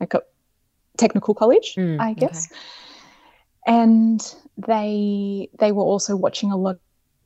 like 0.00 0.14
a 0.14 0.22
technical 0.98 1.34
college, 1.34 1.74
mm, 1.76 2.00
I 2.00 2.14
guess. 2.14 2.48
Okay. 2.50 2.60
And 3.68 4.34
they 4.56 5.48
they 5.58 5.72
were 5.72 5.82
also 5.82 6.14
watching 6.14 6.52
a 6.52 6.56
lot 6.56 6.76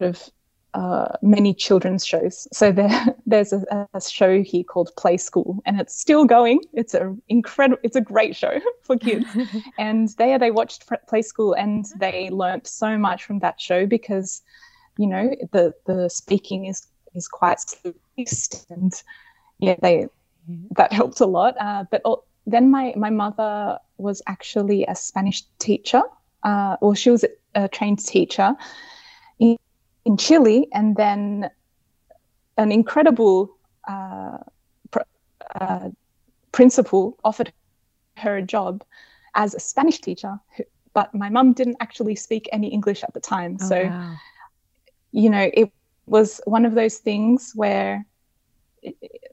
of 0.00 0.30
uh, 0.74 1.16
many 1.22 1.52
children's 1.52 2.06
shows. 2.06 2.46
So 2.52 2.72
there, 2.72 3.06
there's 3.26 3.52
a, 3.52 3.88
a, 3.92 4.00
show 4.00 4.42
here 4.42 4.64
called 4.64 4.90
Play 4.96 5.16
School, 5.16 5.60
and 5.66 5.80
it's 5.80 5.98
still 5.98 6.24
going. 6.24 6.60
It's 6.72 6.94
a 6.94 7.16
incredible, 7.28 7.80
it's 7.82 7.96
a 7.96 8.00
great 8.00 8.36
show 8.36 8.60
for 8.82 8.96
kids. 8.96 9.26
and 9.78 10.08
there, 10.18 10.38
they 10.38 10.50
watched 10.50 10.88
Play 11.08 11.22
School, 11.22 11.54
and 11.54 11.86
they 11.98 12.30
learnt 12.30 12.66
so 12.66 12.96
much 12.96 13.24
from 13.24 13.40
that 13.40 13.60
show 13.60 13.86
because, 13.86 14.42
you 14.96 15.06
know, 15.06 15.34
the 15.52 15.74
the 15.86 16.08
speaking 16.08 16.66
is 16.66 16.86
is 17.14 17.26
quite 17.26 17.58
and 18.70 19.02
yeah, 19.58 19.74
they 19.82 20.06
that 20.76 20.92
helped 20.92 21.20
a 21.20 21.26
lot. 21.26 21.54
Uh, 21.58 21.84
but 21.90 22.02
then 22.46 22.70
my 22.70 22.94
my 22.96 23.10
mother 23.10 23.78
was 23.98 24.22
actually 24.26 24.84
a 24.86 24.94
Spanish 24.94 25.42
teacher, 25.58 26.02
uh, 26.42 26.76
or 26.80 26.94
she 26.94 27.10
was 27.10 27.24
a, 27.24 27.28
a 27.54 27.68
trained 27.68 28.04
teacher 28.04 28.54
in 29.38 29.56
Chile, 30.16 30.68
and 30.72 30.96
then 30.96 31.50
an 32.56 32.72
incredible 32.72 33.50
uh, 33.88 34.38
pr- 34.90 35.00
uh, 35.54 35.90
principal 36.52 37.18
offered 37.24 37.52
her 38.16 38.36
a 38.36 38.42
job 38.42 38.82
as 39.34 39.54
a 39.54 39.60
Spanish 39.60 40.00
teacher, 40.00 40.38
who, 40.56 40.64
but 40.92 41.14
my 41.14 41.28
mum 41.28 41.52
didn't 41.52 41.76
actually 41.80 42.16
speak 42.16 42.48
any 42.52 42.68
English 42.68 43.02
at 43.04 43.14
the 43.14 43.20
time. 43.20 43.56
Oh, 43.60 43.68
so, 43.68 43.84
wow. 43.84 44.16
you 45.12 45.30
know, 45.30 45.50
it 45.54 45.70
was 46.06 46.40
one 46.44 46.66
of 46.66 46.74
those 46.74 46.98
things 46.98 47.52
where 47.54 48.04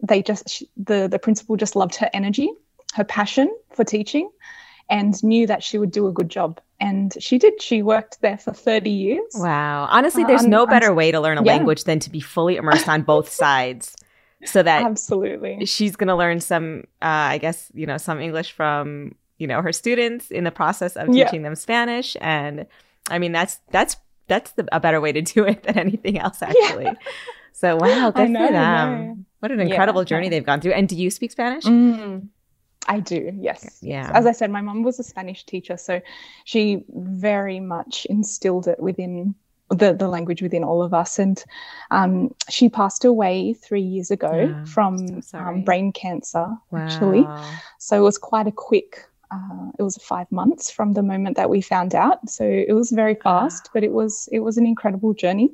they 0.04 0.22
just 0.22 0.64
the 0.76 1.08
the 1.08 1.20
principal 1.20 1.56
just 1.56 1.76
loved 1.76 1.96
her 1.96 2.10
energy, 2.14 2.52
her 2.94 3.04
passion 3.04 3.54
for 3.72 3.84
teaching, 3.84 4.30
and 4.90 5.22
knew 5.24 5.48
that 5.48 5.64
she 5.64 5.78
would 5.78 5.92
do 5.92 6.08
a 6.08 6.12
good 6.12 6.30
job 6.30 6.62
and 6.80 7.14
she 7.20 7.38
did. 7.38 7.62
She 7.62 7.82
worked 7.82 8.22
there 8.22 8.38
for 8.38 8.54
30 8.54 8.90
years. 8.90 9.34
Wow. 9.36 9.88
Honestly, 9.90 10.24
there's 10.24 10.44
um, 10.44 10.50
no 10.50 10.68
better 10.68 10.94
way 10.94 11.12
to 11.12 11.20
learn 11.20 11.38
a 11.38 11.44
yeah. 11.44 11.54
language 11.54 11.86
than 11.86 12.00
to 12.00 12.10
be 12.10 12.20
fully 12.20 12.56
immersed 12.56 12.88
on 12.88 13.02
both 13.02 13.30
sides. 13.34 13.96
So 14.46 14.62
that 14.62 14.84
absolutely 14.84 15.66
she's 15.66 15.96
going 15.96 16.10
to 16.10 16.16
learn 16.16 16.40
some, 16.42 16.84
uh, 17.02 17.34
I 17.34 17.40
guess, 17.40 17.72
you 17.74 17.88
know, 17.88 17.98
some 17.98 18.22
English 18.22 18.52
from, 18.52 19.16
you 19.40 19.48
know, 19.48 19.64
her 19.64 19.74
students 19.74 20.30
in 20.30 20.44
the 20.44 20.52
process 20.52 20.96
of 20.96 21.08
teaching 21.08 21.42
yeah. 21.42 21.48
them 21.48 21.56
Spanish. 21.56 22.16
And 22.22 22.68
I 23.10 23.18
mean, 23.18 23.32
that's, 23.32 23.60
that's, 23.72 23.98
that's 24.28 24.52
the, 24.52 24.68
a 24.72 24.80
better 24.80 25.02
way 25.02 25.12
to 25.12 25.24
do 25.24 25.44
it 25.46 25.64
than 25.64 25.80
anything 25.80 26.20
else, 26.20 26.44
actually. 26.44 26.84
Yeah. 26.84 26.94
So, 27.54 27.78
wow, 27.78 28.12
good 28.16 28.30
know, 28.30 28.46
for 28.46 28.54
them. 28.54 29.26
What 29.40 29.52
an 29.52 29.60
incredible 29.60 30.04
journey 30.04 30.30
they've 30.30 30.46
gone 30.46 30.62
through. 30.62 30.74
And 30.74 30.88
do 30.88 30.96
you 30.96 31.10
speak 31.10 31.32
Spanish? 31.32 31.64
Mm. 31.64 32.28
I 32.88 33.00
do, 33.00 33.32
yes. 33.38 33.80
Yeah. 33.82 34.10
As 34.14 34.26
I 34.26 34.32
said, 34.32 34.50
my 34.50 34.62
mum 34.62 34.84
was 34.84 35.00
a 35.00 35.04
Spanish 35.04 35.46
teacher, 35.46 35.78
so 35.78 36.02
she 36.46 36.84
very 36.90 37.60
much 37.60 38.08
instilled 38.10 38.68
it 38.68 38.80
within 38.80 39.36
the, 39.70 39.94
the 39.94 40.08
language 40.08 40.42
within 40.42 40.64
all 40.64 40.82
of 40.82 40.94
us. 40.94 41.20
And 41.20 41.44
um, 41.92 42.34
she 42.50 42.70
passed 42.70 43.04
away 43.04 43.54
three 43.54 43.82
years 43.82 44.12
ago 44.12 44.34
yeah, 44.34 44.64
from 44.66 45.22
so 45.22 45.38
um, 45.38 45.64
brain 45.64 45.92
cancer, 45.92 46.48
wow. 46.72 46.80
actually. 46.80 47.28
So 47.80 47.98
it 47.98 48.04
was 48.04 48.18
quite 48.18 48.48
a 48.48 48.52
quick, 48.52 49.06
uh, 49.32 49.72
it 49.78 49.84
was 49.84 49.98
five 49.98 50.32
months 50.32 50.72
from 50.72 50.94
the 50.94 51.04
moment 51.04 51.36
that 51.36 51.50
we 51.50 51.62
found 51.62 51.94
out. 51.94 52.30
So 52.30 52.46
it 52.46 52.74
was 52.74 52.92
very 52.92 53.16
fast, 53.16 53.70
but 53.74 53.84
it 53.84 53.92
was 53.92 54.30
it 54.32 54.40
was 54.40 54.58
an 54.58 54.66
incredible 54.66 55.14
journey. 55.14 55.52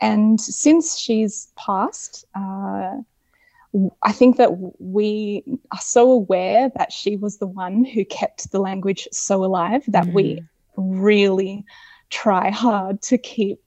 And 0.00 0.40
since 0.40 0.96
she's 0.96 1.52
passed, 1.56 2.24
uh, 2.34 2.98
I 4.02 4.12
think 4.12 4.36
that 4.36 4.50
we 4.80 5.44
are 5.70 5.80
so 5.80 6.10
aware 6.10 6.70
that 6.76 6.92
she 6.92 7.16
was 7.16 7.38
the 7.38 7.46
one 7.46 7.84
who 7.84 8.04
kept 8.04 8.50
the 8.50 8.58
language 8.58 9.06
so 9.12 9.44
alive 9.44 9.84
that 9.88 10.06
mm. 10.06 10.12
we 10.12 10.44
really 10.76 11.64
try 12.10 12.50
hard 12.50 13.00
to 13.02 13.18
keep 13.18 13.60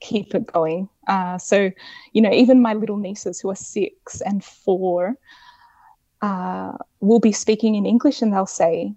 keep 0.00 0.34
it 0.34 0.46
going. 0.46 0.88
Uh, 1.06 1.38
so, 1.38 1.70
you 2.12 2.22
know, 2.22 2.32
even 2.32 2.62
my 2.62 2.74
little 2.74 2.96
nieces 2.96 3.40
who 3.40 3.50
are 3.50 3.56
six 3.56 4.20
and 4.20 4.44
four 4.44 5.16
uh, 6.22 6.72
will 7.00 7.20
be 7.20 7.32
speaking 7.32 7.74
in 7.74 7.86
English 7.86 8.22
and 8.22 8.32
they'll 8.32 8.46
say, 8.46 8.92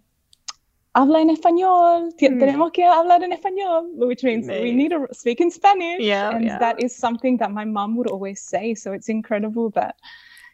habla 0.96 1.22
en 1.22 1.36
español, 1.36 2.12
mm. 2.12 2.40
tenemos 2.40 2.74
que 2.74 2.84
hablar 2.84 3.24
en 3.24 3.32
español, 3.32 3.90
which 3.96 4.24
means 4.24 4.48
we 4.48 4.74
need 4.74 4.90
to 4.90 5.08
speak 5.12 5.40
in 5.40 5.50
Spanish. 5.50 6.02
Yeah, 6.02 6.36
and 6.36 6.46
yeah. 6.46 6.60
that 6.60 6.84
is 6.84 6.96
something 6.96 7.38
that 7.38 7.52
my 7.52 7.66
mum 7.66 7.96
would 7.96 8.08
always 8.08 8.42
say. 8.42 8.76
So 8.76 8.92
it's 8.92 9.10
incredible 9.10 9.70
that 9.72 9.96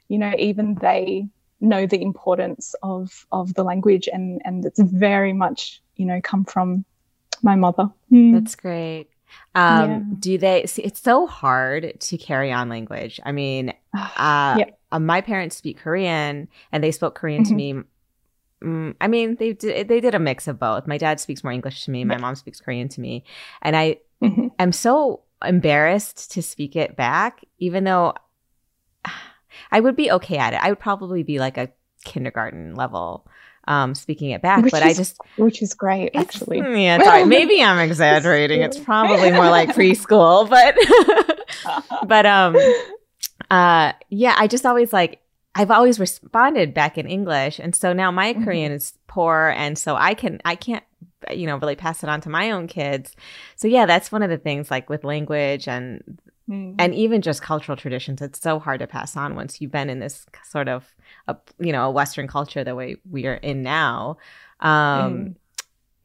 you 0.09 0.17
know 0.17 0.33
even 0.37 0.75
they 0.75 1.27
know 1.59 1.85
the 1.85 2.01
importance 2.01 2.75
of 2.83 3.25
of 3.31 3.53
the 3.55 3.63
language 3.63 4.07
and 4.11 4.41
and 4.45 4.65
it's 4.65 4.79
very 4.79 5.33
much 5.33 5.81
you 5.95 6.05
know 6.05 6.19
come 6.21 6.45
from 6.45 6.85
my 7.41 7.55
mother 7.55 7.89
mm. 8.11 8.33
that's 8.33 8.55
great 8.55 9.07
um 9.55 9.89
yeah. 9.89 9.99
do 10.19 10.37
they 10.37 10.65
see 10.65 10.81
it's 10.83 11.01
so 11.01 11.27
hard 11.27 11.99
to 11.99 12.17
carry 12.17 12.51
on 12.51 12.69
language 12.69 13.19
i 13.25 13.31
mean 13.31 13.69
uh, 13.93 14.55
yeah. 14.57 14.65
uh, 14.91 14.99
my 14.99 15.21
parents 15.21 15.55
speak 15.55 15.77
korean 15.77 16.47
and 16.71 16.83
they 16.83 16.91
spoke 16.91 17.15
korean 17.15 17.43
mm-hmm. 17.43 17.49
to 17.49 17.55
me 17.55 17.83
mm, 18.63 18.95
I 18.99 19.07
mean, 19.07 19.35
they 19.35 19.53
did, 19.53 19.87
they 19.87 19.99
did 19.99 20.15
a 20.15 20.19
mix 20.19 20.47
of 20.47 20.59
both. 20.59 20.87
My 20.87 20.97
dad 20.97 21.19
speaks 21.19 21.43
more 21.43 21.53
English 21.53 21.85
to 21.85 21.91
me. 21.91 22.03
My 22.03 22.17
mom 22.17 22.35
speaks 22.35 22.59
Korean 22.59 22.89
to 22.89 23.01
me, 23.01 23.23
and 23.61 23.75
I 23.75 23.97
mm-hmm. 24.21 24.47
am 24.59 24.71
so 24.71 25.21
embarrassed 25.45 26.31
to 26.31 26.41
speak 26.41 26.75
it 26.75 26.95
back, 26.95 27.45
even 27.59 27.83
though 27.83 28.13
I 29.71 29.79
would 29.79 29.95
be 29.95 30.11
okay 30.11 30.37
at 30.37 30.53
it. 30.53 30.59
I 30.61 30.69
would 30.69 30.79
probably 30.79 31.23
be 31.23 31.39
like 31.39 31.57
a 31.57 31.69
kindergarten 32.03 32.75
level 32.75 33.27
um, 33.67 33.95
speaking 33.95 34.31
it 34.31 34.41
back, 34.41 34.63
which 34.63 34.71
but 34.71 34.85
is, 34.85 34.97
I 34.97 35.01
just 35.01 35.17
which 35.35 35.61
is 35.61 35.73
great 35.73 36.11
actually. 36.15 36.59
Yeah, 36.77 37.03
sorry. 37.03 37.25
maybe 37.25 37.61
I'm 37.61 37.79
exaggerating. 37.79 38.61
It's 38.61 38.79
probably 38.79 39.31
more 39.31 39.49
like 39.49 39.69
preschool, 39.75 40.49
but 40.49 40.75
but 42.07 42.25
um 42.25 42.55
uh 43.51 43.93
yeah, 44.09 44.35
I 44.37 44.47
just 44.47 44.65
always 44.65 44.93
like 44.93 45.21
I've 45.53 45.71
always 45.71 45.99
responded 45.99 46.73
back 46.73 46.97
in 46.97 47.07
English, 47.07 47.59
and 47.59 47.75
so 47.75 47.91
now 47.93 48.11
my 48.11 48.33
mm-hmm. 48.33 48.43
Korean 48.43 48.71
is 48.71 48.93
poor, 49.07 49.53
and 49.57 49.77
so 49.77 49.95
I 49.95 50.13
can 50.13 50.39
I 50.45 50.55
can't 50.55 50.83
you 51.33 51.47
know 51.47 51.57
really 51.57 51.75
pass 51.75 52.03
it 52.03 52.09
on 52.09 52.21
to 52.21 52.29
my 52.29 52.51
own 52.51 52.67
kids. 52.67 53.15
So 53.55 53.67
yeah, 53.67 53.85
that's 53.85 54.11
one 54.11 54.23
of 54.23 54.29
the 54.29 54.37
things 54.37 54.71
like 54.71 54.89
with 54.89 55.03
language 55.03 55.67
and 55.67 56.19
Mm. 56.49 56.75
And 56.79 56.95
even 56.95 57.21
just 57.21 57.41
cultural 57.41 57.75
traditions, 57.75 58.21
it's 58.21 58.39
so 58.39 58.59
hard 58.59 58.79
to 58.79 58.87
pass 58.87 59.17
on 59.17 59.35
once 59.35 59.59
you've 59.59 59.71
been 59.71 59.89
in 59.89 59.99
this 59.99 60.25
sort 60.49 60.69
of, 60.69 60.95
a, 61.27 61.35
you 61.59 61.71
know, 61.71 61.85
a 61.85 61.91
Western 61.91 62.27
culture 62.27 62.63
the 62.63 62.75
way 62.75 62.97
we 63.09 63.25
are 63.25 63.35
in 63.35 63.63
now. 63.63 64.17
Um, 64.59 64.69
mm. 64.69 65.35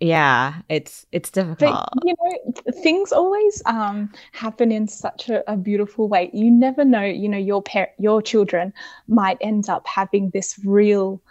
Yeah, 0.01 0.55
it's 0.69 1.07
it's 1.13 1.31
difficult. 1.31 1.59
But, 1.95 2.05
you 2.05 2.15
know, 2.19 2.73
things 2.83 3.13
always 3.13 3.63
um, 3.67 4.13
happen 4.33 4.73
in 4.73 4.89
such 4.89 5.29
a, 5.29 5.49
a, 5.49 5.57
beautiful 5.57 6.09
way. 6.09 6.29
You 6.33 6.51
never 6.51 6.85
know. 6.85 7.05
You 7.05 7.29
know, 7.29 7.39
your 7.39 7.63
par- 7.63 7.93
your 8.01 8.21
children 8.21 8.73
might 9.07 9.39
end 9.41 9.69
up 9.69 9.87
having 9.87 10.31
this 10.31 10.59
real 10.65 11.23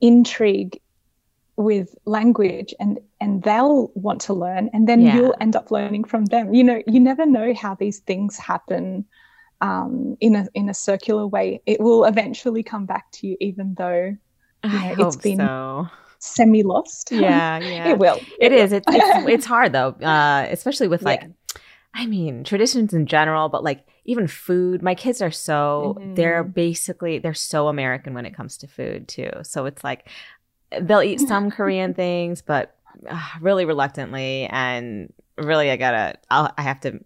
intrigue 0.00 0.80
with 1.56 1.94
language 2.06 2.74
and 2.80 2.98
and 3.20 3.42
they'll 3.42 3.90
want 3.94 4.20
to 4.22 4.32
learn 4.32 4.70
and 4.72 4.88
then 4.88 5.00
yeah. 5.00 5.14
you'll 5.14 5.34
end 5.40 5.54
up 5.54 5.70
learning 5.70 6.02
from 6.04 6.24
them 6.26 6.54
you 6.54 6.64
know 6.64 6.82
you 6.86 6.98
never 6.98 7.26
know 7.26 7.52
how 7.54 7.74
these 7.74 7.98
things 8.00 8.38
happen 8.38 9.04
um, 9.60 10.16
in 10.20 10.34
a 10.34 10.48
in 10.54 10.68
a 10.68 10.74
circular 10.74 11.26
way 11.26 11.60
it 11.66 11.80
will 11.80 12.04
eventually 12.04 12.62
come 12.62 12.86
back 12.86 13.10
to 13.12 13.26
you 13.26 13.36
even 13.40 13.74
though 13.76 14.16
you 14.64 14.70
know, 14.70 14.94
it's 14.98 15.16
been 15.16 15.38
so. 15.38 15.88
semi 16.18 16.62
lost 16.62 17.12
yeah 17.12 17.58
yeah 17.60 17.88
it 17.88 17.98
will 17.98 18.16
it, 18.40 18.50
it 18.50 18.52
is 18.52 18.70
will. 18.70 18.78
It's, 18.78 18.86
it's, 18.88 19.28
it's 19.28 19.46
hard 19.46 19.72
though 19.72 19.88
uh, 19.88 20.46
especially 20.50 20.88
with 20.88 21.02
like 21.02 21.22
yeah. 21.22 21.60
i 21.94 22.06
mean 22.06 22.44
traditions 22.44 22.94
in 22.94 23.06
general 23.06 23.50
but 23.50 23.62
like 23.62 23.86
even 24.04 24.26
food 24.26 24.82
my 24.82 24.94
kids 24.94 25.20
are 25.20 25.30
so 25.30 25.96
mm-hmm. 25.98 26.14
they're 26.14 26.42
basically 26.42 27.18
they're 27.18 27.34
so 27.34 27.68
american 27.68 28.14
when 28.14 28.26
it 28.26 28.34
comes 28.34 28.56
to 28.56 28.66
food 28.66 29.06
too 29.06 29.30
so 29.42 29.66
it's 29.66 29.84
like 29.84 30.08
they'll 30.80 31.02
eat 31.02 31.20
some 31.20 31.50
Korean 31.50 31.94
things, 31.94 32.42
but 32.42 32.74
uh, 33.08 33.20
really 33.40 33.64
reluctantly. 33.64 34.46
And 34.50 35.12
really, 35.36 35.70
I 35.70 35.76
gotta, 35.76 36.18
I'll, 36.30 36.52
I 36.56 36.62
have 36.62 36.80
to 36.80 37.00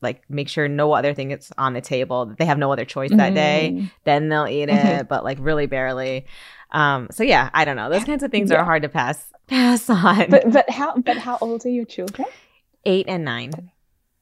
like 0.00 0.28
make 0.28 0.48
sure 0.48 0.68
no 0.68 0.92
other 0.92 1.14
thing 1.14 1.30
is 1.30 1.52
on 1.58 1.72
the 1.72 1.80
table. 1.80 2.34
They 2.38 2.44
have 2.44 2.58
no 2.58 2.72
other 2.72 2.84
choice 2.84 3.10
that 3.10 3.18
mm-hmm. 3.18 3.34
day. 3.34 3.90
Then 4.04 4.28
they'll 4.28 4.46
eat 4.46 4.62
it, 4.68 4.70
mm-hmm. 4.70 5.06
but 5.08 5.24
like 5.24 5.38
really 5.40 5.66
barely. 5.66 6.26
Um, 6.70 7.08
so 7.10 7.22
yeah, 7.22 7.50
I 7.54 7.64
don't 7.64 7.76
know. 7.76 7.90
Those 7.90 8.04
kinds 8.04 8.22
of 8.22 8.30
things 8.30 8.50
yeah. 8.50 8.58
are 8.58 8.64
hard 8.64 8.82
to 8.82 8.88
pass 8.88 9.24
pass 9.46 9.88
on. 9.88 10.30
But 10.30 10.50
but 10.52 10.70
how 10.70 10.96
but 10.96 11.18
how 11.18 11.38
old 11.40 11.64
are 11.66 11.70
your 11.70 11.84
children? 11.84 12.28
Eight 12.84 13.06
and 13.08 13.24
nine. 13.24 13.70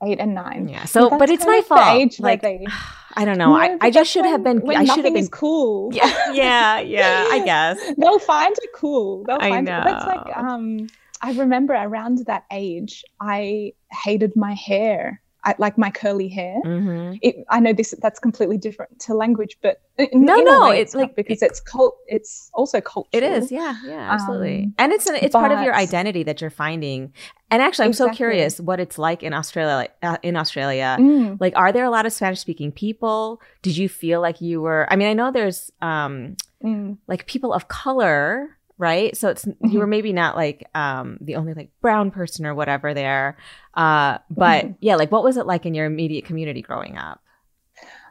Eight 0.02 0.18
and 0.18 0.34
nine. 0.34 0.68
Yeah. 0.68 0.84
So, 0.86 1.10
but 1.10 1.30
it's 1.30 1.46
my 1.46 1.62
fault. 1.62 2.20
like. 2.20 2.42
They... 2.42 2.66
I 3.20 3.26
don't 3.26 3.36
know. 3.36 3.50
No, 3.50 3.54
I, 3.54 3.76
I 3.82 3.90
just 3.90 4.10
should 4.10 4.22
when, 4.22 4.32
have 4.32 4.42
been. 4.42 4.60
When 4.62 4.78
I 4.78 4.84
should 4.86 5.04
have 5.04 5.12
been 5.12 5.28
cool. 5.28 5.90
Yeah, 5.92 6.06
yeah, 6.32 6.80
yeah. 6.80 7.26
I 7.30 7.40
guess 7.44 7.78
they'll 7.98 8.18
find 8.18 8.56
it 8.56 8.70
cool. 8.74 9.24
They'll 9.24 9.38
find 9.38 9.68
I 9.68 9.72
know. 9.72 9.80
it. 9.80 9.84
That's 9.84 10.06
like 10.06 10.36
um. 10.36 10.86
I 11.20 11.32
remember 11.32 11.74
around 11.74 12.24
that 12.28 12.46
age, 12.50 13.04
I 13.20 13.74
hated 13.92 14.36
my 14.36 14.54
hair. 14.54 15.20
I, 15.44 15.54
like 15.58 15.78
my 15.78 15.90
curly 15.90 16.28
hair. 16.28 16.60
Mm-hmm. 16.64 17.16
It, 17.22 17.36
I 17.48 17.60
know 17.60 17.72
this 17.72 17.94
that's 18.02 18.18
completely 18.18 18.58
different 18.58 18.98
to 19.00 19.14
language, 19.14 19.56
but 19.62 19.80
in, 19.96 20.24
no, 20.24 20.38
in 20.38 20.44
no, 20.44 20.70
it's, 20.70 20.94
like 20.94 21.16
because 21.16 21.42
it's 21.42 21.60
cult. 21.60 21.96
It's 22.06 22.50
also 22.54 22.80
cultural. 22.80 23.08
It 23.12 23.22
is, 23.22 23.50
yeah, 23.50 23.76
yeah, 23.84 24.12
absolutely. 24.12 24.64
Um, 24.64 24.74
and 24.78 24.92
it's 24.92 25.06
an, 25.06 25.16
it's 25.16 25.32
but, 25.32 25.40
part 25.40 25.52
of 25.52 25.62
your 25.62 25.74
identity 25.74 26.22
that 26.24 26.40
you're 26.40 26.50
finding. 26.50 27.12
And 27.50 27.62
actually, 27.62 27.86
I'm 27.86 27.90
exactly. 27.90 28.14
so 28.14 28.16
curious 28.16 28.60
what 28.60 28.80
it's 28.80 28.98
like 28.98 29.22
in 29.22 29.32
Australia. 29.32 29.88
Uh, 30.02 30.18
in 30.22 30.36
Australia, 30.36 30.96
mm. 31.00 31.40
like, 31.40 31.54
are 31.56 31.72
there 31.72 31.84
a 31.84 31.90
lot 31.90 32.06
of 32.06 32.12
Spanish 32.12 32.40
speaking 32.40 32.70
people? 32.70 33.40
Did 33.62 33.76
you 33.76 33.88
feel 33.88 34.20
like 34.20 34.40
you 34.40 34.60
were? 34.60 34.86
I 34.90 34.96
mean, 34.96 35.08
I 35.08 35.14
know 35.14 35.30
there's 35.30 35.70
um, 35.80 36.36
mm. 36.62 36.98
like 37.06 37.26
people 37.26 37.52
of 37.52 37.68
color, 37.68 38.56
right? 38.80 39.16
So 39.16 39.28
it's 39.28 39.44
mm-hmm. 39.44 39.68
you 39.68 39.78
were 39.78 39.86
maybe 39.86 40.12
not 40.12 40.34
like 40.34 40.68
um, 40.74 41.18
the 41.20 41.36
only 41.36 41.52
like 41.54 41.70
brown 41.82 42.10
person 42.10 42.46
or 42.46 42.54
whatever 42.54 42.94
there, 42.94 43.36
uh, 43.74 44.18
but 44.30 44.64
mm. 44.64 44.76
yeah, 44.80 44.96
like 44.96 45.12
what 45.12 45.22
was 45.22 45.36
it 45.36 45.46
like 45.46 45.66
in 45.66 45.74
your 45.74 45.86
immediate 45.86 46.24
community 46.24 46.62
growing 46.62 46.96
up? 46.96 47.22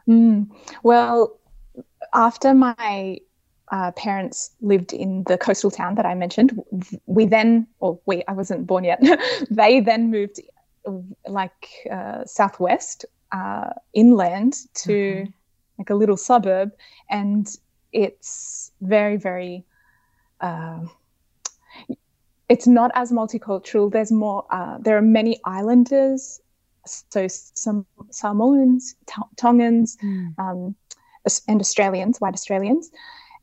Mm. 0.08 0.48
Well, 0.82 1.38
after 2.14 2.54
my 2.54 3.18
uh, 3.70 3.92
parents 3.92 4.50
lived 4.60 4.92
in 4.92 5.24
the 5.24 5.38
coastal 5.38 5.70
town 5.70 5.94
that 5.94 6.06
I 6.06 6.14
mentioned. 6.14 6.60
We 7.06 7.26
then, 7.26 7.66
or 7.78 8.00
we, 8.06 8.22
I 8.26 8.32
wasn't 8.32 8.66
born 8.66 8.84
yet. 8.84 9.00
they 9.50 9.80
then 9.80 10.10
moved 10.10 10.40
like 11.28 11.68
uh, 11.90 12.24
southwest 12.24 13.04
uh, 13.32 13.70
inland 13.92 14.56
to 14.74 14.92
mm-hmm. 14.92 15.30
like 15.78 15.90
a 15.90 15.94
little 15.94 16.16
suburb, 16.16 16.72
and 17.08 17.48
it's 17.92 18.72
very, 18.80 19.16
very. 19.16 19.64
Uh, 20.40 20.80
it's 22.48 22.66
not 22.66 22.90
as 22.94 23.12
multicultural. 23.12 23.90
There's 23.90 24.12
more. 24.12 24.44
Uh, 24.50 24.78
there 24.78 24.96
are 24.96 25.02
many 25.02 25.40
islanders, 25.44 26.40
so 26.86 27.28
some 27.28 27.86
Samoans, 28.10 28.96
Tongans, 29.36 29.96
mm. 30.02 30.38
um, 30.38 30.74
and 31.46 31.60
Australians, 31.60 32.20
white 32.20 32.34
Australians 32.34 32.90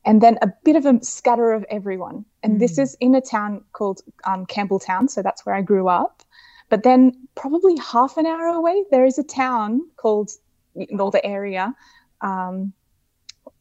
and 0.04 0.22
then 0.22 0.38
a 0.40 0.48
bit 0.64 0.74
of 0.74 0.86
a 0.86 1.02
scatter 1.04 1.52
of 1.52 1.64
everyone. 1.70 2.24
And 2.42 2.56
mm. 2.56 2.58
this 2.60 2.76
hmm. 2.76 2.82
is 2.82 2.96
in 3.00 3.14
a 3.14 3.20
town 3.20 3.62
called 3.72 4.00
um, 4.24 4.46
Campbelltown, 4.46 5.10
so 5.10 5.22
that's 5.22 5.44
where 5.44 5.54
I 5.54 5.60
grew 5.60 5.88
up. 5.88 6.22
But 6.70 6.82
then, 6.82 7.12
probably 7.34 7.76
half 7.76 8.16
an 8.16 8.26
hour 8.26 8.46
away, 8.46 8.84
there 8.90 9.04
is 9.04 9.18
a 9.18 9.22
town 9.22 9.82
called, 9.96 10.30
or 10.74 11.10
the 11.10 11.24
area, 11.24 11.74
um, 12.20 12.72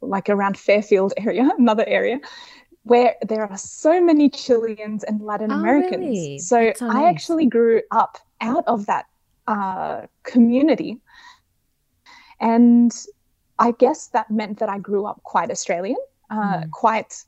like 0.01 0.29
around 0.29 0.57
Fairfield 0.57 1.13
area, 1.17 1.49
another 1.57 1.85
area, 1.87 2.19
where 2.87 3.15
there 3.27 3.45
are 3.45 3.57
so 3.57 4.03
many 4.03 4.29
Chileans 4.29 5.03
and 5.03 5.21
Latin 5.21 5.51
oh, 5.51 5.55
Americans. 5.55 6.05
Really? 6.05 6.39
So, 6.39 6.73
so 6.75 6.87
nice. 6.87 6.95
I 6.95 7.09
actually 7.09 7.45
grew 7.45 7.81
up 7.91 8.17
out 8.41 8.63
of 8.67 8.85
that 8.85 9.05
uh, 9.47 10.07
community. 10.23 10.99
And 12.39 12.93
I 13.59 13.71
guess 13.71 14.07
that 14.07 14.29
meant 14.29 14.59
that 14.59 14.69
I 14.69 14.79
grew 14.79 15.05
up 15.05 15.21
quite 15.23 15.49
Australian 15.51 15.97
uh, 16.29 16.35
mm. 16.35 16.71
quite 16.71 17.23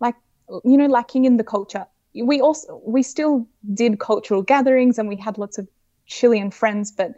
like 0.00 0.16
you 0.64 0.76
know 0.76 0.86
lacking 0.86 1.24
in 1.24 1.36
the 1.36 1.44
culture. 1.44 1.86
We 2.14 2.40
also 2.40 2.82
we 2.84 3.02
still 3.02 3.46
did 3.74 3.98
cultural 3.98 4.42
gatherings 4.42 4.98
and 4.98 5.08
we 5.08 5.16
had 5.16 5.38
lots 5.38 5.58
of 5.58 5.68
Chilean 6.06 6.50
friends, 6.50 6.92
but 6.92 7.12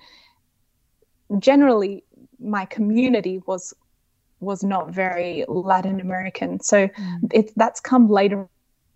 generally 1.39 2.05
my 2.39 2.65
community 2.67 3.43
was 3.47 3.75
was 4.45 4.63
not 4.63 4.91
very 4.91 5.45
Latin 5.49 6.01
American. 6.01 6.61
So 6.61 6.89
mm. 6.89 7.33
it 7.33 7.53
that's 7.57 7.81
come 7.81 8.09
later 8.09 8.49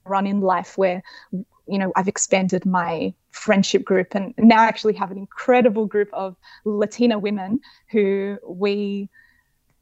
on 0.06 0.26
in 0.26 0.40
life 0.40 0.78
where 0.78 1.02
you 1.32 1.78
know 1.78 1.92
I've 1.96 2.08
expanded 2.08 2.64
my 2.64 3.12
friendship 3.30 3.84
group 3.84 4.14
and 4.14 4.34
now 4.38 4.62
I 4.62 4.66
actually 4.66 4.94
have 4.94 5.10
an 5.10 5.18
incredible 5.18 5.86
group 5.86 6.08
of 6.12 6.36
Latina 6.64 7.18
women 7.18 7.60
who 7.90 8.38
we 8.46 9.08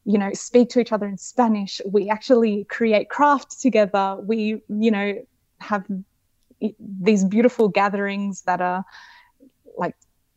you 0.05 0.19
know 0.19 0.33
speak 0.33 0.69
to 0.71 0.81
each 0.81 0.93
other 0.93 1.07
in 1.07 1.19
spanish 1.19 1.81
we 1.85 2.09
actually 2.09 2.65
create 2.65 3.09
crafts 3.09 3.57
together 3.57 4.17
we 4.23 4.63
you 4.69 4.91
know 4.91 5.15
have 5.61 5.85
these 6.79 7.25
beautiful 7.25 7.69
gatherings 7.69 8.43
that 8.43 8.61
are 8.61 8.85
like 9.77 9.95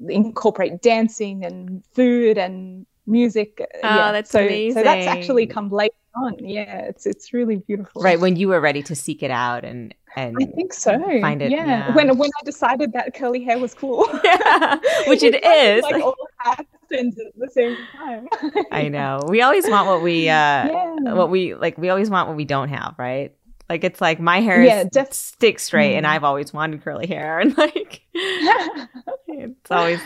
incorporate 0.07 0.81
dancing 0.81 1.45
and 1.45 1.83
food 1.93 2.37
and 2.37 2.85
music 3.09 3.59
oh 3.59 3.79
yeah. 3.83 4.11
that's 4.11 4.31
so, 4.31 4.39
amazing. 4.39 4.73
so 4.79 4.83
that's 4.83 5.07
actually 5.07 5.45
come 5.45 5.69
later 5.69 5.93
on 6.15 6.35
yeah 6.39 6.79
it's 6.79 7.05
it's 7.05 7.33
really 7.33 7.57
beautiful 7.57 8.01
right 8.01 8.19
when 8.19 8.35
you 8.35 8.47
were 8.47 8.61
ready 8.61 8.81
to 8.81 8.95
seek 8.95 9.23
it 9.23 9.31
out 9.31 9.65
and 9.65 9.93
and 10.15 10.37
I 10.41 10.45
think 10.45 10.73
so. 10.73 10.99
Find 11.21 11.41
it. 11.41 11.51
Yeah. 11.51 11.65
yeah. 11.65 11.95
When 11.95 12.17
when 12.17 12.29
I 12.39 12.43
decided 12.43 12.93
that 12.93 13.13
curly 13.13 13.43
hair 13.43 13.59
was 13.59 13.73
cool. 13.73 14.07
Yeah. 14.23 14.79
Which 15.07 15.23
it 15.23 15.35
is. 15.43 15.83
Like 15.83 16.03
all 16.03 16.15
happened 16.37 17.17
at 17.19 17.33
the 17.35 17.49
same 17.49 17.77
time. 17.95 18.27
I 18.71 18.87
know. 18.87 19.21
We 19.27 19.41
always 19.41 19.67
want 19.67 19.87
what 19.87 20.01
we 20.01 20.29
uh 20.29 20.33
yeah. 20.33 21.13
what 21.13 21.29
we 21.29 21.55
like 21.55 21.77
we 21.77 21.89
always 21.89 22.09
want 22.09 22.27
what 22.27 22.37
we 22.37 22.45
don't 22.45 22.69
have, 22.69 22.95
right? 22.97 23.33
Like 23.69 23.83
it's 23.83 24.01
like 24.01 24.19
my 24.19 24.41
hair 24.41 24.63
yeah, 24.63 24.81
is 24.81 24.89
def- 24.91 25.13
stick 25.13 25.59
straight 25.59 25.93
mm. 25.93 25.97
and 25.97 26.07
I've 26.07 26.23
always 26.23 26.51
wanted 26.51 26.83
curly 26.83 27.07
hair 27.07 27.39
and 27.39 27.57
like 27.57 28.01
it's 28.13 29.71
always 29.71 29.99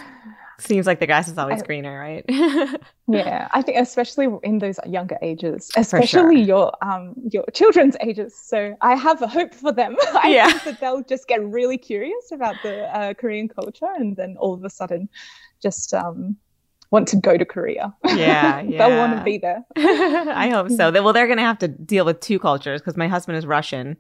seems 0.60 0.86
like 0.86 1.00
the 1.00 1.08
grass 1.08 1.28
is 1.28 1.38
always 1.38 1.62
I, 1.62 1.66
greener, 1.66 2.00
right? 2.00 2.26
yeah, 3.08 3.48
I 3.52 3.62
think 3.62 3.80
especially 3.80 4.28
in 4.44 4.60
those 4.60 4.80
younger 4.86 5.18
ages, 5.22 5.72
especially 5.76 6.08
sure. 6.08 6.32
your 6.32 6.72
um 6.82 7.14
your 7.30 7.46
children's 7.54 7.96
ages. 8.02 8.36
So 8.36 8.76
I 8.82 8.96
have 8.96 9.22
a 9.22 9.28
hope 9.28 9.54
for 9.54 9.72
them. 9.72 9.96
I 10.14 10.30
yeah. 10.30 10.48
think 10.50 10.64
that 10.64 10.80
they'll 10.80 11.04
just 11.04 11.28
get 11.28 11.44
really 11.44 11.78
curious 11.78 12.32
about 12.32 12.56
the 12.64 12.86
uh, 12.96 13.14
Korean 13.14 13.48
culture, 13.48 13.92
and 13.98 14.16
then 14.16 14.36
all 14.40 14.54
of 14.54 14.64
a 14.64 14.70
sudden, 14.70 15.10
just 15.62 15.94
um 15.94 16.38
want 16.92 17.08
to 17.08 17.18
go 17.18 17.38
to 17.38 17.44
Korea. 17.46 17.94
Yeah, 18.06 18.16
yeah. 18.62 18.78
they'll 18.78 18.98
want 18.98 19.18
to 19.18 19.24
be 19.24 19.40
there. 19.40 19.66
I 19.76 20.50
hope 20.50 20.70
so. 20.70 20.92
Well, 20.92 21.12
they're 21.12 21.28
going 21.28 21.40
to 21.40 21.44
have 21.44 21.60
to 21.60 21.68
deal 21.68 22.06
with 22.06 22.20
two 22.20 22.40
cultures 22.40 22.82
because 22.82 22.96
my 22.96 23.08
husband 23.08 23.38
is 23.38 23.46
Russian. 23.46 24.00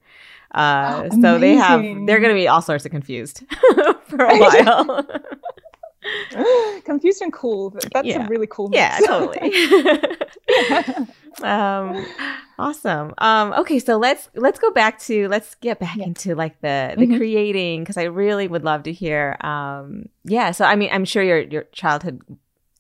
Uh, 0.54 1.10
oh, 1.12 1.22
so 1.22 1.40
they 1.40 1.56
have 1.56 1.82
they're 1.82 2.20
going 2.20 2.30
to 2.30 2.40
be 2.40 2.48
all 2.48 2.62
sorts 2.62 2.86
of 2.86 2.92
confused 2.92 3.44
for 4.08 4.24
a 4.24 4.38
while. 4.38 5.08
confused 6.86 7.22
and 7.22 7.34
cool 7.34 7.70
that's 7.94 8.08
yeah. 8.08 8.26
a 8.26 8.28
really 8.28 8.48
cool 8.48 8.70
mix. 8.70 8.80
yeah 8.80 9.00
totally 9.06 9.54
um 11.44 12.06
awesome 12.60 13.14
um 13.18 13.54
okay 13.54 13.80
so 13.80 13.98
let's 13.98 14.30
let's 14.36 14.60
go 14.60 14.72
back 14.72 15.00
to 15.00 15.28
let's 15.28 15.56
get 15.56 15.80
back 15.80 15.98
yeah. 15.98 16.06
into 16.06 16.36
like 16.36 16.60
the 16.62 16.94
the 16.98 17.06
mm-hmm. 17.06 17.18
creating 17.18 17.82
because 17.82 17.98
i 17.98 18.04
really 18.04 18.48
would 18.48 18.64
love 18.64 18.84
to 18.84 18.92
hear 18.92 19.36
um 19.42 20.08
yeah 20.24 20.52
so 20.52 20.66
i 20.66 20.76
mean 20.76 20.90
i'm 20.92 21.06
sure 21.06 21.24
your 21.24 21.40
your 21.40 21.64
childhood 21.72 22.22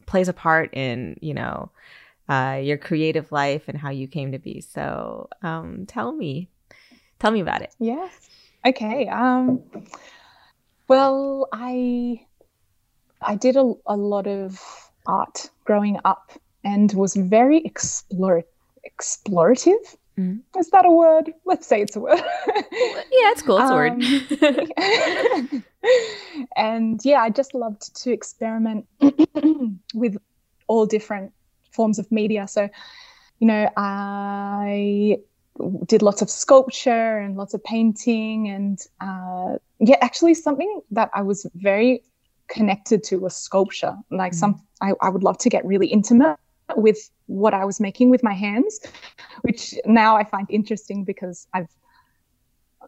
plays 0.05 0.27
a 0.27 0.33
part 0.33 0.73
in 0.73 1.17
you 1.21 1.33
know 1.33 1.69
uh 2.29 2.59
your 2.61 2.77
creative 2.77 3.31
life 3.31 3.63
and 3.67 3.77
how 3.77 3.89
you 3.89 4.07
came 4.07 4.31
to 4.31 4.39
be 4.39 4.61
so 4.61 5.27
um 5.41 5.85
tell 5.87 6.11
me 6.11 6.47
tell 7.19 7.31
me 7.31 7.39
about 7.39 7.61
it 7.61 7.73
yes 7.79 8.29
okay 8.65 9.07
um 9.07 9.61
well 10.87 11.47
i 11.51 12.23
I 13.25 13.35
did 13.35 13.55
a, 13.55 13.73
a 13.85 13.95
lot 13.95 14.27
of 14.27 14.59
art 15.05 15.49
growing 15.65 15.99
up 16.05 16.31
and 16.63 16.91
was 16.93 17.15
very 17.15 17.59
explore, 17.65 18.43
explorative. 18.87 19.95
Mm. 20.17 20.41
Is 20.57 20.69
that 20.69 20.85
a 20.85 20.91
word? 20.91 21.33
Let's 21.45 21.65
say 21.65 21.81
it's 21.81 21.95
a 21.95 21.99
word. 21.99 22.21
yeah, 22.47 23.31
it's 23.31 23.41
cool. 23.41 23.57
It's 23.57 23.71
um, 23.71 24.01
a 25.11 25.51
word. 25.51 25.63
and 26.55 26.99
yeah, 27.03 27.21
I 27.21 27.29
just 27.29 27.53
loved 27.53 27.95
to 28.03 28.11
experiment 28.11 28.85
with 29.93 30.17
all 30.67 30.85
different 30.85 31.33
forms 31.71 31.99
of 31.99 32.11
media. 32.11 32.47
So, 32.47 32.69
you 33.39 33.47
know, 33.47 33.69
I 33.75 35.17
did 35.85 36.01
lots 36.01 36.21
of 36.21 36.29
sculpture 36.29 37.17
and 37.19 37.35
lots 37.35 37.53
of 37.53 37.63
painting 37.63 38.47
and 38.49 38.79
uh, 39.01 39.57
yeah 39.79 39.97
actually 40.01 40.33
something 40.33 40.81
that 40.89 41.11
i 41.13 41.21
was 41.21 41.45
very 41.55 42.01
connected 42.53 43.03
to 43.05 43.25
a 43.25 43.29
sculpture. 43.29 43.95
Like 44.11 44.33
mm. 44.33 44.35
some, 44.35 44.61
I, 44.81 44.93
I 45.01 45.09
would 45.09 45.23
love 45.23 45.37
to 45.39 45.49
get 45.49 45.65
really 45.65 45.87
intimate 45.87 46.37
with 46.75 47.09
what 47.25 47.53
I 47.53 47.65
was 47.65 47.79
making 47.79 48.09
with 48.09 48.23
my 48.23 48.33
hands, 48.33 48.79
which 49.41 49.73
now 49.85 50.15
I 50.15 50.23
find 50.23 50.47
interesting 50.49 51.03
because 51.03 51.47
I've, 51.53 51.67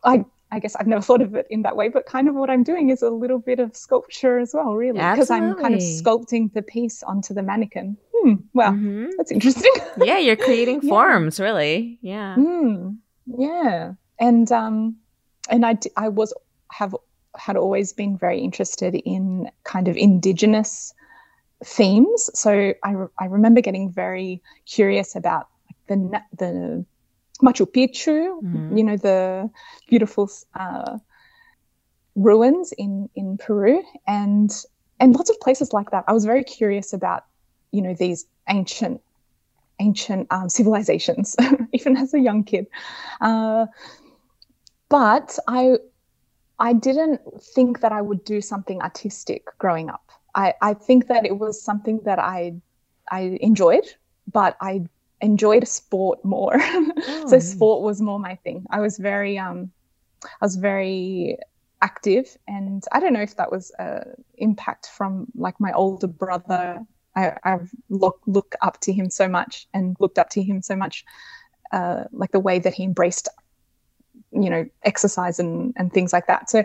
I, 0.04 0.24
I 0.52 0.60
guess 0.60 0.76
I've 0.76 0.88
never 0.88 1.02
thought 1.02 1.22
of 1.22 1.34
it 1.36 1.48
in 1.50 1.64
that 1.64 1.76
way, 1.76 1.90
but 1.90 2.06
kind 2.06 2.30
of 2.30 2.36
what 2.36 2.50
I'm 2.50 2.64
doing 2.64 2.90
is 2.90 3.02
a 3.02 3.10
little 3.10 3.40
bit 3.40 3.60
of 3.60 3.76
sculpture 3.76 4.38
as 4.38 4.54
well, 4.54 4.76
really, 4.76 5.00
because 5.00 5.32
I'm 5.32 5.56
kind 5.56 5.74
of 5.74 5.82
sculpting 5.82 6.54
the 6.54 6.62
piece 6.62 7.02
onto 7.02 7.34
the 7.34 7.42
mannequin. 7.42 7.98
Hmm, 8.14 8.36
well, 8.54 8.72
mm-hmm. 8.72 9.08
that's 9.18 9.32
interesting. 9.32 9.74
yeah, 10.04 10.20
you're 10.20 10.36
creating 10.36 10.82
yeah. 10.84 10.90
forms, 10.90 11.40
really. 11.40 11.98
Yeah. 12.02 12.36
Mm, 12.38 12.98
yeah, 13.26 13.94
and 14.20 14.50
um, 14.52 14.98
and 15.50 15.66
I 15.66 15.78
I 15.98 16.10
was 16.10 16.34
have 16.72 16.96
had 17.38 17.58
always 17.58 17.94
been 17.94 18.18
very 18.18 18.40
interested 18.40 18.96
in 18.96 19.50
kind 19.64 19.88
of 19.88 19.98
indigenous 19.98 20.94
themes. 21.64 22.30
So 22.34 22.74
I, 22.84 22.92
re- 22.92 23.08
I 23.20 23.26
remember 23.26 23.62
getting 23.62 23.92
very 23.92 24.42
curious 24.66 25.16
about 25.16 25.48
like 25.68 25.88
the 25.88 26.22
the 26.38 26.86
Machu 27.42 27.66
Picchu, 27.66 28.42
mm-hmm. 28.42 28.78
you 28.78 28.84
know, 28.84 28.98
the 28.98 29.50
beautiful 29.88 30.30
uh, 30.54 30.98
ruins 32.16 32.72
in 32.78 33.10
in 33.16 33.38
Peru, 33.38 33.84
and 34.08 34.52
and 35.00 35.16
lots 35.16 35.30
of 35.30 35.40
places 35.40 35.74
like 35.74 35.92
that. 35.92 36.04
I 36.08 36.14
was 36.14 36.26
very 36.26 36.44
curious 36.44 36.94
about, 36.94 37.26
you 37.72 37.82
know, 37.82 37.94
these 37.94 38.26
ancient 38.50 39.02
ancient 39.80 40.28
um, 40.32 40.50
civilizations, 40.50 41.36
even 41.74 41.98
as 41.98 42.14
a 42.14 42.20
young 42.20 42.44
kid. 42.44 42.68
Uh, 43.20 43.66
but 44.88 45.38
I 45.48 45.78
I 46.60 46.74
didn't 46.74 47.22
think 47.42 47.82
that 47.82 47.92
I 47.92 48.02
would 48.02 48.24
do 48.24 48.42
something 48.42 48.82
artistic 48.82 49.46
growing 49.58 49.90
up. 49.90 50.10
I, 50.36 50.54
I 50.62 50.74
think 50.74 51.08
that 51.08 51.26
it 51.26 51.38
was 51.38 51.62
something 51.62 52.02
that 52.06 52.20
I 52.20 52.56
I 53.12 53.38
enjoyed, 53.42 53.86
but 54.32 54.58
I 54.62 54.86
enjoyed 55.22 55.68
sport 55.68 56.24
more. 56.24 56.60
Oh, 57.08 57.28
so 57.28 57.40
sport 57.40 57.82
was 57.84 58.02
more 58.02 58.20
my 58.20 58.36
thing. 58.36 58.66
I 58.70 58.80
was 58.80 58.98
very 58.98 59.38
um 59.38 59.72
I 60.24 60.46
was 60.46 60.56
very 60.56 61.38
active 61.82 62.38
and 62.48 62.84
I 62.92 63.00
don't 63.00 63.14
know 63.14 63.22
if 63.22 63.36
that 63.36 63.52
was 63.52 63.72
a 63.80 64.06
impact 64.38 64.88
from 64.88 65.28
like 65.36 65.60
my 65.60 65.72
older 65.74 66.08
brother. 66.08 66.80
I, 67.16 67.34
I 67.44 67.60
look 67.90 68.22
look 68.26 68.56
up 68.62 68.80
to 68.82 68.94
him 68.94 69.10
so 69.10 69.28
much 69.28 69.68
and 69.74 69.96
looked 70.00 70.18
up 70.18 70.30
to 70.32 70.42
him 70.42 70.62
so 70.62 70.76
much 70.76 71.06
uh, 71.72 72.06
like 72.12 72.32
the 72.32 72.40
way 72.40 72.60
that 72.60 72.74
he 72.74 72.84
embraced 72.84 73.28
you 74.36 74.50
know 74.50 74.66
exercise 74.84 75.40
and 75.40 75.74
and 75.78 75.92
things 75.94 76.14
like 76.14 76.28
that. 76.28 76.50
So 76.50 76.64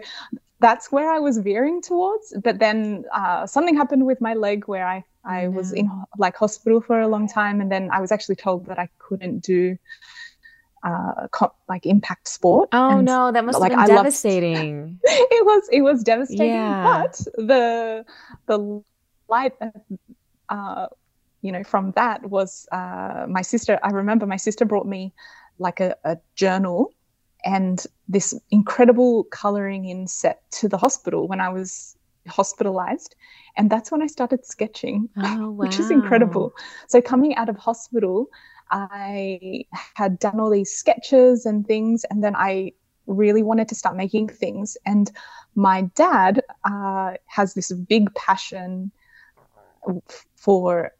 that's 0.60 0.92
where 0.92 1.10
i 1.10 1.18
was 1.18 1.38
veering 1.38 1.80
towards. 1.80 2.34
But 2.44 2.58
then 2.58 3.04
uh, 3.14 3.46
something 3.46 3.76
happened 3.76 4.06
with 4.06 4.20
my 4.20 4.34
leg 4.34 4.68
where 4.68 4.86
i 4.86 5.04
i 5.24 5.46
no. 5.46 5.50
was 5.50 5.72
in 5.72 5.90
like 6.18 6.36
hospital 6.36 6.80
for 6.80 7.00
a 7.00 7.08
long 7.08 7.28
time. 7.28 7.60
And 7.60 7.70
then 7.72 7.90
i 7.92 8.00
was 8.00 8.12
actually 8.12 8.36
told 8.36 8.66
that 8.66 8.78
i 8.78 8.88
couldn't 8.98 9.40
do 9.40 9.76
uh 10.84 11.28
co- 11.32 11.54
like 11.68 11.86
impact 11.86 12.28
sport. 12.28 12.68
Oh 12.72 12.98
and, 12.98 13.06
no 13.06 13.32
that 13.32 13.44
must 13.44 13.60
like, 13.60 13.72
have 13.72 13.78
been 13.86 13.90
I 13.90 13.96
devastating. 13.98 15.00
It 15.04 15.44
was 15.46 15.68
it 15.72 15.80
was 15.82 16.02
devastating. 16.02 16.46
Yeah. 16.46 17.02
but 17.02 17.20
the 17.36 18.04
the 18.46 18.82
light 19.28 19.52
uh 20.48 20.86
you 21.42 21.52
know 21.52 21.64
from 21.64 21.92
that 21.92 22.28
was 22.28 22.66
uh 22.72 23.26
my 23.28 23.42
sister 23.42 23.78
i 23.82 23.90
remember 23.90 24.26
my 24.26 24.36
sister 24.36 24.64
brought 24.64 24.86
me 24.86 25.14
like 25.58 25.80
a, 25.80 25.96
a 26.04 26.18
journal 26.34 26.92
and 27.44 27.86
this 28.08 28.34
incredible 28.50 29.24
coloring 29.24 29.86
in 29.86 30.06
set 30.06 30.42
to 30.52 30.68
the 30.68 30.76
hospital 30.76 31.28
when 31.28 31.40
I 31.40 31.48
was 31.48 31.96
hospitalized. 32.28 33.14
And 33.56 33.70
that's 33.70 33.90
when 33.90 34.02
I 34.02 34.06
started 34.06 34.44
sketching, 34.44 35.08
oh, 35.16 35.22
wow. 35.22 35.50
which 35.60 35.78
is 35.78 35.90
incredible. 35.90 36.52
So, 36.88 37.00
coming 37.00 37.34
out 37.36 37.48
of 37.48 37.56
hospital, 37.56 38.28
I 38.70 39.64
had 39.94 40.18
done 40.18 40.38
all 40.38 40.50
these 40.50 40.72
sketches 40.72 41.44
and 41.46 41.66
things, 41.66 42.04
and 42.10 42.22
then 42.22 42.36
I 42.36 42.72
really 43.06 43.42
wanted 43.42 43.68
to 43.68 43.74
start 43.74 43.96
making 43.96 44.28
things. 44.28 44.76
And 44.86 45.10
my 45.56 45.82
dad 45.94 46.42
uh, 46.64 47.14
has 47.26 47.54
this 47.54 47.72
big 47.72 48.14
passion 48.14 48.92
for 50.36 50.92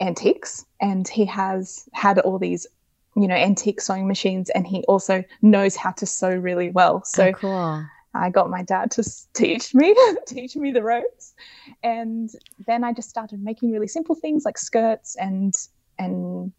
antiques, 0.00 0.66
and 0.80 1.08
he 1.08 1.24
has 1.24 1.88
had 1.92 2.18
all 2.18 2.38
these 2.38 2.66
you 3.16 3.26
know, 3.26 3.34
antique 3.34 3.80
sewing 3.80 4.06
machines, 4.06 4.50
and 4.50 4.66
he 4.66 4.84
also 4.84 5.24
knows 5.42 5.76
how 5.76 5.90
to 5.92 6.06
sew 6.06 6.30
really 6.30 6.70
well. 6.70 7.04
So 7.04 7.28
oh, 7.28 7.32
cool. 7.32 7.84
I 8.14 8.30
got 8.30 8.50
my 8.50 8.62
dad 8.62 8.90
to 8.92 9.04
teach 9.34 9.74
me, 9.74 9.94
teach 10.26 10.56
me 10.56 10.72
the 10.72 10.82
ropes, 10.82 11.34
and 11.82 12.30
then 12.66 12.84
I 12.84 12.92
just 12.92 13.08
started 13.08 13.42
making 13.42 13.72
really 13.72 13.88
simple 13.88 14.14
things 14.14 14.44
like 14.44 14.58
skirts 14.58 15.16
and 15.16 15.54
and 15.98 16.52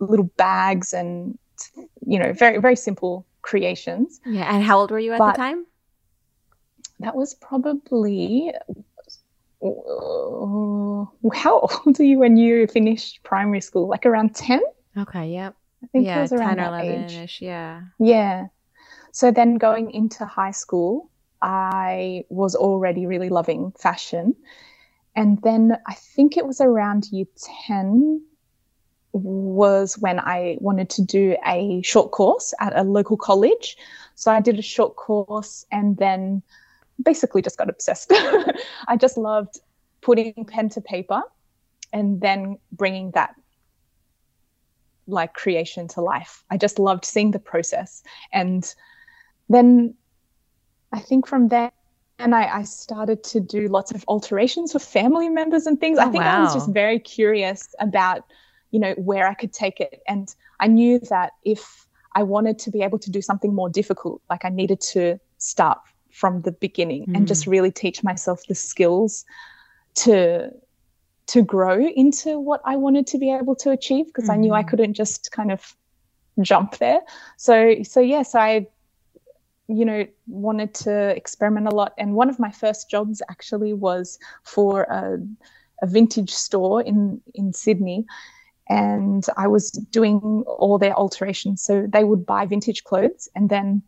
little 0.00 0.30
bags 0.36 0.92
and 0.92 1.38
you 2.06 2.18
know 2.18 2.32
very 2.32 2.58
very 2.58 2.76
simple 2.76 3.26
creations. 3.42 4.20
Yeah, 4.24 4.52
and 4.54 4.62
how 4.62 4.80
old 4.80 4.90
were 4.90 4.98
you 4.98 5.12
at 5.12 5.18
but 5.18 5.32
the 5.32 5.36
time? 5.36 5.66
That 7.00 7.14
was 7.14 7.34
probably 7.34 8.52
uh, 9.62 11.04
how 11.34 11.60
old 11.60 12.00
are 12.00 12.04
you 12.04 12.18
when 12.18 12.36
you 12.36 12.66
finished 12.66 13.22
primary 13.22 13.60
school? 13.60 13.88
Like 13.88 14.06
around 14.06 14.34
ten. 14.34 14.60
Okay, 14.98 15.28
yep. 15.30 15.54
I 15.82 15.86
think 15.88 16.06
yeah, 16.06 16.18
it 16.18 16.22
was 16.22 16.32
around 16.32 16.56
10 16.56 16.60
or 16.60 16.68
11 16.68 17.10
ish, 17.10 17.40
yeah. 17.40 17.82
Yeah. 17.98 18.46
So 19.12 19.30
then 19.30 19.56
going 19.56 19.90
into 19.92 20.24
high 20.24 20.50
school, 20.50 21.10
I 21.40 22.24
was 22.28 22.54
already 22.54 23.06
really 23.06 23.28
loving 23.28 23.72
fashion. 23.78 24.34
And 25.14 25.40
then 25.42 25.76
I 25.86 25.94
think 25.94 26.36
it 26.36 26.46
was 26.46 26.60
around 26.60 27.08
year 27.10 27.26
10 27.68 28.22
was 29.12 29.96
when 29.98 30.20
I 30.20 30.58
wanted 30.60 30.90
to 30.90 31.02
do 31.02 31.36
a 31.46 31.80
short 31.82 32.10
course 32.10 32.54
at 32.60 32.76
a 32.76 32.82
local 32.82 33.16
college. 33.16 33.76
So 34.14 34.30
I 34.30 34.40
did 34.40 34.58
a 34.58 34.62
short 34.62 34.96
course 34.96 35.64
and 35.72 35.96
then 35.96 36.42
basically 37.02 37.42
just 37.42 37.58
got 37.58 37.68
obsessed. 37.68 38.12
I 38.88 38.96
just 38.96 39.16
loved 39.16 39.60
putting 40.00 40.44
pen 40.44 40.68
to 40.70 40.80
paper 40.80 41.22
and 41.92 42.20
then 42.20 42.58
bringing 42.72 43.12
that 43.12 43.34
like 45.08 45.34
creation 45.34 45.88
to 45.88 46.00
life. 46.00 46.44
I 46.50 46.56
just 46.56 46.78
loved 46.78 47.04
seeing 47.04 47.32
the 47.32 47.38
process. 47.38 48.02
And 48.32 48.72
then 49.48 49.94
I 50.92 51.00
think 51.00 51.26
from 51.26 51.48
there, 51.48 51.72
and 52.18 52.34
I, 52.34 52.58
I 52.58 52.62
started 52.64 53.22
to 53.24 53.40
do 53.40 53.68
lots 53.68 53.92
of 53.92 54.04
alterations 54.08 54.72
for 54.72 54.80
family 54.80 55.28
members 55.28 55.66
and 55.66 55.78
things. 55.78 55.98
Oh, 55.98 56.02
I 56.02 56.10
think 56.10 56.24
wow. 56.24 56.38
I 56.38 56.42
was 56.42 56.54
just 56.54 56.70
very 56.70 56.98
curious 56.98 57.74
about, 57.78 58.24
you 58.70 58.80
know, 58.80 58.92
where 58.94 59.26
I 59.28 59.34
could 59.34 59.52
take 59.52 59.80
it. 59.80 60.02
And 60.08 60.34
I 60.60 60.66
knew 60.66 60.98
that 61.10 61.32
if 61.44 61.86
I 62.14 62.24
wanted 62.24 62.58
to 62.60 62.70
be 62.70 62.82
able 62.82 62.98
to 62.98 63.10
do 63.10 63.22
something 63.22 63.54
more 63.54 63.70
difficult, 63.70 64.20
like 64.28 64.44
I 64.44 64.48
needed 64.48 64.80
to 64.92 65.20
start 65.38 65.78
from 66.10 66.42
the 66.42 66.52
beginning 66.52 67.06
mm. 67.06 67.16
and 67.16 67.28
just 67.28 67.44
mm. 67.44 67.52
really 67.52 67.70
teach 67.70 68.02
myself 68.02 68.42
the 68.48 68.54
skills 68.54 69.24
to 69.94 70.50
to 71.28 71.42
grow 71.42 71.78
into 71.86 72.38
what 72.40 72.60
I 72.64 72.76
wanted 72.76 73.06
to 73.08 73.18
be 73.18 73.32
able 73.32 73.54
to 73.56 73.70
achieve 73.70 74.06
because 74.06 74.24
mm-hmm. 74.24 74.32
I 74.32 74.36
knew 74.36 74.52
I 74.52 74.60
mm-hmm. 74.60 74.70
couldn't 74.70 74.94
just 74.94 75.30
kind 75.30 75.52
of 75.52 75.74
jump 76.40 76.78
there. 76.78 77.00
So 77.36 77.82
so 77.82 78.00
yes, 78.00 78.34
I 78.34 78.66
you 79.68 79.84
know 79.84 80.06
wanted 80.26 80.72
to 80.72 81.14
experiment 81.14 81.66
a 81.66 81.74
lot 81.74 81.92
and 81.98 82.14
one 82.14 82.30
of 82.30 82.38
my 82.38 82.50
first 82.50 82.90
jobs 82.90 83.20
actually 83.30 83.74
was 83.74 84.18
for 84.42 84.82
a, 84.84 85.18
a 85.82 85.86
vintage 85.86 86.30
store 86.30 86.82
in 86.82 87.20
in 87.34 87.52
Sydney 87.52 88.06
and 88.70 89.24
I 89.36 89.46
was 89.46 89.70
doing 89.70 90.42
all 90.46 90.78
their 90.78 90.94
alterations 90.94 91.62
so 91.62 91.86
they 91.86 92.04
would 92.04 92.24
buy 92.24 92.46
vintage 92.46 92.84
clothes 92.84 93.28
and 93.34 93.50
then 93.50 93.82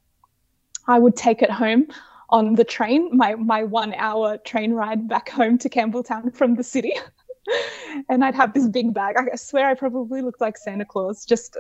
I 0.87 0.99
would 0.99 1.17
take 1.17 1.41
it 1.41 1.51
home 1.51 1.87
on 2.29 2.57
the 2.57 2.65
train 2.65 3.17
my 3.17 3.35
my 3.37 3.65
1 3.65 3.95
hour 3.95 4.37
train 4.37 4.75
ride 4.75 5.09
back 5.09 5.31
home 5.31 5.57
to 5.59 5.71
Campbelltown 5.71 6.35
from 6.35 6.57
the 6.57 6.63
city 6.63 6.93
and 8.09 8.25
I'd 8.25 8.35
have 8.35 8.53
this 8.55 8.69
big 8.69 8.95
bag. 8.95 9.17
I 9.17 9.37
swear 9.37 9.69
I 9.69 9.75
probably 9.75 10.23
looked 10.23 10.41
like 10.41 10.57
Santa 10.57 10.85
Claus 10.85 11.25
just 11.25 11.57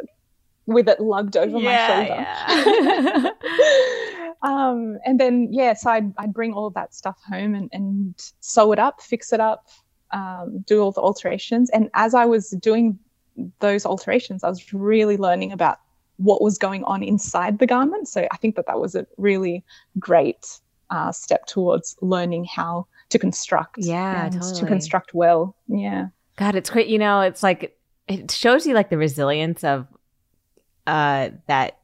with 0.66 0.88
it 0.88 1.00
lugged 1.00 1.36
over 1.36 1.58
yeah, 1.58 2.34
my 2.48 2.84
shoulder. 2.86 3.30
Yeah. 3.32 4.30
um, 4.42 4.98
and 5.04 5.18
then, 5.18 5.48
yeah, 5.50 5.74
so 5.74 5.90
I'd, 5.90 6.12
I'd 6.18 6.32
bring 6.32 6.52
all 6.52 6.66
of 6.66 6.74
that 6.74 6.94
stuff 6.94 7.18
home 7.28 7.54
and, 7.54 7.68
and 7.72 8.14
sew 8.40 8.72
it 8.72 8.78
up, 8.78 9.02
fix 9.02 9.32
it 9.32 9.40
up, 9.40 9.66
um, 10.12 10.64
do 10.66 10.80
all 10.80 10.92
the 10.92 11.00
alterations. 11.00 11.70
And 11.70 11.90
as 11.94 12.14
I 12.14 12.24
was 12.24 12.50
doing 12.50 12.98
those 13.60 13.86
alterations, 13.86 14.44
I 14.44 14.48
was 14.48 14.72
really 14.72 15.16
learning 15.16 15.52
about 15.52 15.78
what 16.16 16.42
was 16.42 16.58
going 16.58 16.84
on 16.84 17.02
inside 17.02 17.58
the 17.58 17.66
garment. 17.66 18.08
So 18.08 18.28
I 18.30 18.36
think 18.36 18.54
that 18.56 18.66
that 18.66 18.78
was 18.78 18.94
a 18.94 19.06
really 19.16 19.64
great 19.98 20.60
uh, 20.90 21.12
step 21.12 21.46
towards 21.46 21.96
learning 22.00 22.44
how 22.44 22.86
to 23.10 23.18
construct. 23.18 23.76
Yeah, 23.78 24.28
totally. 24.30 24.60
to 24.60 24.66
construct 24.66 25.14
well. 25.14 25.56
Yeah. 25.68 26.08
God, 26.36 26.54
it's 26.54 26.70
great. 26.70 26.88
You 26.88 26.98
know, 26.98 27.20
it's 27.20 27.42
like 27.42 27.76
it 28.08 28.30
shows 28.30 28.66
you 28.66 28.74
like 28.74 28.90
the 28.90 28.98
resilience 28.98 29.62
of 29.62 29.86
uh 30.86 31.30
that 31.46 31.80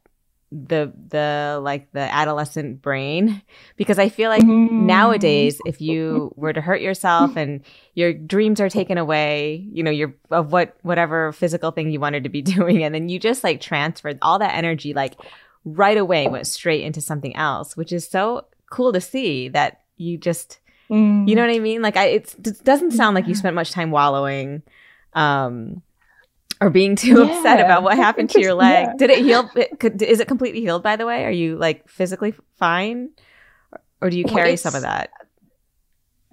the 0.51 0.93
the 1.09 1.59
like 1.61 1.91
the 1.91 1.99
adolescent 1.99 2.81
brain 2.81 3.41
because 3.75 3.99
i 3.99 4.07
feel 4.07 4.29
like 4.29 4.43
mm. 4.43 4.71
nowadays 4.71 5.59
if 5.65 5.81
you 5.81 6.31
were 6.37 6.53
to 6.53 6.61
hurt 6.61 6.79
yourself 6.79 7.35
and 7.35 7.61
your 7.95 8.13
dreams 8.13 8.61
are 8.61 8.69
taken 8.69 8.97
away 8.97 9.67
you 9.73 9.83
know 9.83 9.91
your 9.91 10.15
of 10.31 10.53
what 10.53 10.77
whatever 10.83 11.33
physical 11.33 11.71
thing 11.71 11.91
you 11.91 11.99
wanted 11.99 12.23
to 12.23 12.29
be 12.29 12.41
doing 12.55 12.81
and 12.81 12.95
then 12.95 13.09
you 13.09 13.19
just 13.19 13.43
like 13.43 13.59
transferred 13.59 14.17
all 14.21 14.39
that 14.39 14.55
energy 14.55 14.93
like 14.93 15.15
right 15.65 15.97
away 15.97 16.29
went 16.29 16.47
straight 16.47 16.83
into 16.83 17.01
something 17.01 17.35
else 17.35 17.75
which 17.75 17.91
is 17.91 18.07
so 18.07 18.45
cool 18.69 18.93
to 18.93 19.01
see 19.01 19.49
that 19.49 19.81
you 19.97 20.17
just 20.17 20.59
Mm. 20.89 21.27
You 21.27 21.35
know 21.35 21.45
what 21.45 21.55
I 21.55 21.59
mean? 21.59 21.81
Like 21.81 21.97
I, 21.97 22.05
it 22.05 22.63
doesn't 22.63 22.91
sound 22.91 23.15
like 23.15 23.27
you 23.27 23.35
spent 23.35 23.55
much 23.55 23.71
time 23.71 23.91
wallowing, 23.91 24.61
um, 25.13 25.81
or 26.61 26.69
being 26.69 26.95
too 26.95 27.25
yeah. 27.25 27.37
upset 27.37 27.59
about 27.59 27.83
what 27.83 27.97
happened 27.97 28.29
to 28.31 28.41
your 28.41 28.53
leg. 28.55 28.87
Yeah. 28.87 28.93
Did 28.97 29.09
it 29.09 29.19
heal? 29.19 29.49
It, 29.55 29.79
could, 29.79 30.01
is 30.01 30.19
it 30.19 30.27
completely 30.27 30.61
healed? 30.61 30.83
By 30.83 30.95
the 30.95 31.05
way, 31.05 31.25
are 31.25 31.31
you 31.31 31.57
like 31.57 31.87
physically 31.89 32.33
fine, 32.55 33.09
or 34.01 34.09
do 34.09 34.17
you 34.17 34.25
carry 34.25 34.51
well, 34.51 34.57
some 34.57 34.75
of 34.75 34.81
that? 34.81 35.11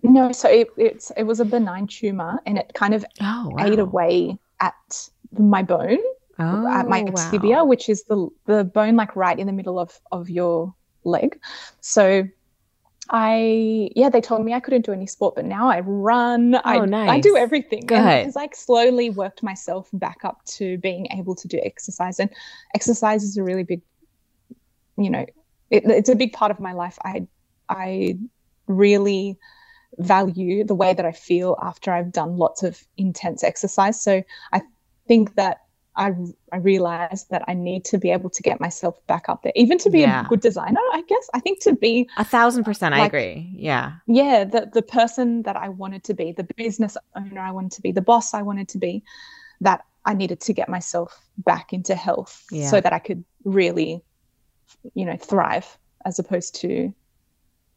No, 0.03 0.33
so 0.33 0.49
it, 0.49 0.69
it's 0.77 1.11
it 1.17 1.25
was 1.25 1.41
a 1.41 1.45
benign 1.45 1.87
tumor, 1.87 2.41
and 2.47 2.59
it 2.59 2.73
kind 2.75 2.95
of 2.95 3.05
oh, 3.21 3.51
wow. 3.51 3.67
ate 3.67 3.79
away 3.79 4.39
at 4.61 5.09
my 5.37 5.63
bone, 5.63 5.99
oh, 6.39 6.69
at 6.69 6.89
my 6.89 7.05
oh, 7.09 7.31
tibia, 7.31 7.57
wow. 7.57 7.65
which 7.65 7.89
is 7.89 8.05
the 8.05 8.29
the 8.47 8.65
bone 8.65 8.97
like 8.97 9.17
right 9.17 9.39
in 9.39 9.47
the 9.47 9.53
middle 9.53 9.79
of 9.79 9.99
of 10.13 10.31
your 10.31 10.75
leg. 11.05 11.41
So 11.81 12.29
I 13.11 13.91
yeah, 13.95 14.09
they 14.09 14.21
told 14.21 14.45
me 14.45 14.55
I 14.55 14.61
couldn't 14.61 14.87
do 14.87 14.93
any 14.93 15.07
sport, 15.07 15.35
but 15.35 15.45
now 15.45 15.69
I 15.69 15.81
run. 15.81 16.55
Oh, 16.55 16.61
I, 16.65 16.85
nice. 16.87 17.11
I 17.11 17.21
do 17.21 17.37
everything. 17.37 17.87
Good. 17.87 17.99
It's 18.27 18.37
like 18.37 18.55
slowly 18.55 19.11
worked 19.11 19.43
myself 19.43 19.89
back 19.93 20.25
up 20.25 20.45
to 20.47 20.79
being 20.79 21.07
able 21.13 21.35
to 21.35 21.49
do 21.49 21.61
exercise. 21.63 22.19
And 22.19 22.31
exercise 22.75 23.23
is 23.23 23.37
a 23.37 23.43
really 23.43 23.65
big, 23.65 23.83
you 24.97 25.11
know, 25.11 25.27
it, 25.71 25.85
it's 25.85 26.09
a 26.09 26.15
big 26.15 26.33
part 26.33 26.51
of 26.51 26.61
my 26.61 26.73
life. 26.73 26.99
I 27.05 27.27
I 27.69 28.19
really 28.67 29.39
value 29.99 30.65
the 30.65 30.75
way 30.75 30.95
that 30.95 31.05
I 31.05 31.13
feel 31.13 31.59
after 31.63 31.93
I've 31.93 32.13
done 32.13 32.37
lots 32.37 32.63
of 32.63 32.83
intense 32.97 33.45
exercise. 33.45 34.01
So 34.01 34.23
I 34.53 34.63
think 35.07 35.35
that 35.35 35.64
I, 35.97 36.13
I 36.53 36.57
realized 36.57 37.31
that 37.31 37.45
I 37.47 37.55
need 37.55 37.85
to 37.87 37.99
be 37.99 38.11
able 38.11 38.31
to 38.31 38.43
get 38.43 38.61
myself 38.61 38.95
back 39.07 39.29
up 39.29 39.43
there, 39.43 39.53
even 39.55 39.79
to 39.79 39.91
be 39.91 40.01
yeah. 40.01 40.25
a 40.25 40.29
good 40.29 40.41
designer. 40.41 40.81
I 40.93 41.03
guess 41.09 41.31
I 41.35 41.41
think 41.41 41.61
to 41.63 41.75
be 41.75 42.09
a 42.17 42.25
thousand 42.25 42.65
percent. 42.65 42.93
Like, 42.93 43.03
I 43.03 43.07
agree. 43.07 43.53
Yeah, 43.55 43.93
yeah. 44.07 44.45
The 44.45 44.71
the 44.73 44.83
person 44.83 45.43
that 45.43 45.57
I 45.57 45.69
wanted 45.69 46.03
to 46.05 46.15
be, 46.15 46.33
the 46.33 46.45
business 46.57 46.97
owner 47.15 47.41
I 47.41 47.53
wanted 47.53 47.73
to 47.73 47.83
be, 47.83 47.93
the 47.93 48.03
boss 48.03 48.35
I 48.35 48.43
wanted 48.43 48.69
to 48.71 48.79
be, 48.79 49.03
that 49.61 49.85
I 50.05 50.15
needed 50.15 50.41
to 50.43 50.53
get 50.53 50.69
myself 50.69 51.21
back 51.39 51.73
into 51.73 51.95
health 51.95 52.45
yeah. 52.51 52.69
so 52.69 52.81
that 52.81 52.93
I 52.93 52.99
could 52.99 53.25
really, 53.45 54.03
you 54.95 55.05
know, 55.05 55.17
thrive 55.17 55.79
as 56.05 56.19
opposed 56.19 56.57
to 56.57 56.93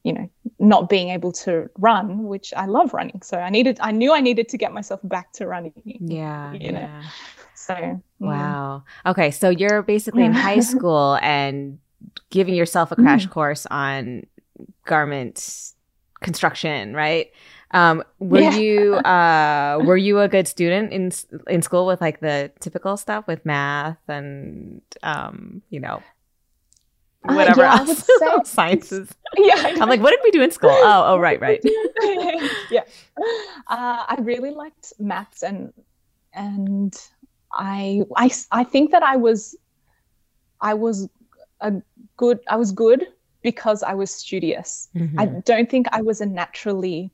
you 0.04 0.14
know 0.14 0.30
not 0.60 0.90
being 0.90 1.10
able 1.10 1.32
to 1.34 1.70
run 1.80 2.24
which 2.24 2.54
i 2.56 2.66
love 2.66 2.94
running 2.94 3.22
so 3.22 3.38
i 3.38 3.50
needed 3.50 3.78
i 3.82 3.92
knew 3.92 4.14
i 4.14 4.22
needed 4.22 4.48
to 4.48 4.58
get 4.58 4.72
myself 4.72 5.02
back 5.04 5.34
to 5.34 5.46
running 5.46 5.74
yeah 5.84 6.54
you 6.54 6.72
know 6.72 6.80
yeah. 6.80 7.04
so. 7.56 8.02
Wow 8.20 8.84
okay 9.06 9.32
so 9.32 9.50
you're 9.50 9.82
basically 9.82 10.24
in 10.24 10.34
high 10.34 10.60
school 10.74 11.18
and 11.22 11.80
giving 12.30 12.56
yourself 12.56 12.92
a 12.92 12.96
crash 12.96 13.28
mm. 13.28 13.32
course 13.32 13.66
on 13.68 14.26
garment 14.86 15.74
construction 16.22 16.94
right 16.94 17.32
um 17.72 18.04
were 18.20 18.40
yeah. 18.40 18.56
you 18.56 18.94
uh 19.06 19.80
were 19.84 19.98
you 19.98 20.20
a 20.20 20.28
good 20.28 20.48
student 20.48 20.92
in 20.92 21.12
in 21.48 21.62
school 21.62 21.86
with 21.86 22.02
like 22.02 22.20
the 22.20 22.52
typical 22.60 22.98
stuff 22.98 23.28
with 23.28 23.46
math 23.46 23.98
and 24.08 24.82
um 25.04 25.62
you 25.70 25.80
know 25.80 26.02
whatever 27.36 27.66
uh, 27.66 27.86
yeah, 27.86 28.30
else. 28.30 28.50
sciences. 28.50 29.10
Yeah, 29.38 29.76
I'm 29.82 29.90
like, 29.90 30.02
what 30.02 30.12
did 30.12 30.20
we 30.24 30.32
do 30.32 30.42
in 30.42 30.52
school? 30.52 30.72
Oh, 30.72 31.04
oh, 31.08 31.18
right, 31.18 31.40
right. 31.42 31.60
yeah, 32.72 32.84
uh, 33.68 34.06
I 34.08 34.18
really 34.22 34.52
liked 34.52 34.94
maths 35.00 35.44
and 35.44 35.74
and 36.34 36.96
I 37.54 38.04
I 38.16 38.32
I 38.52 38.64
think 38.64 38.92
that 38.92 39.04
I 39.04 39.18
was 39.18 39.56
I 40.62 40.74
was 40.74 41.10
a 41.62 41.74
good 42.18 42.40
I 42.48 42.56
was 42.56 42.72
good 42.72 43.08
because 43.42 43.84
I 43.84 43.94
was 43.94 44.12
studious. 44.12 44.90
Mm-hmm. 44.96 45.20
I 45.20 45.26
don't 45.26 45.70
think 45.70 45.88
I 45.92 46.02
was 46.02 46.22
a 46.22 46.26
naturally 46.26 47.12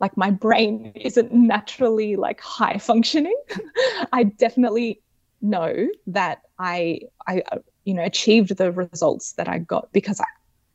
like 0.00 0.16
my 0.16 0.30
brain 0.30 0.92
isn't 0.96 1.32
naturally 1.32 2.16
like 2.16 2.40
high 2.40 2.78
functioning. 2.78 3.40
I 4.12 4.24
definitely 4.24 5.00
know 5.40 5.88
that 6.06 6.42
I 6.58 7.00
I 7.26 7.42
you 7.84 7.94
know 7.94 8.04
achieved 8.04 8.56
the 8.56 8.72
results 8.72 9.32
that 9.32 9.48
I 9.48 9.58
got 9.58 9.92
because 9.92 10.20
I 10.20 10.26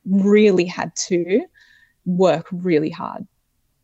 really 0.06 0.66
had 0.66 0.96
to 0.96 1.46
work 2.06 2.48
really 2.52 2.90
hard 2.90 3.28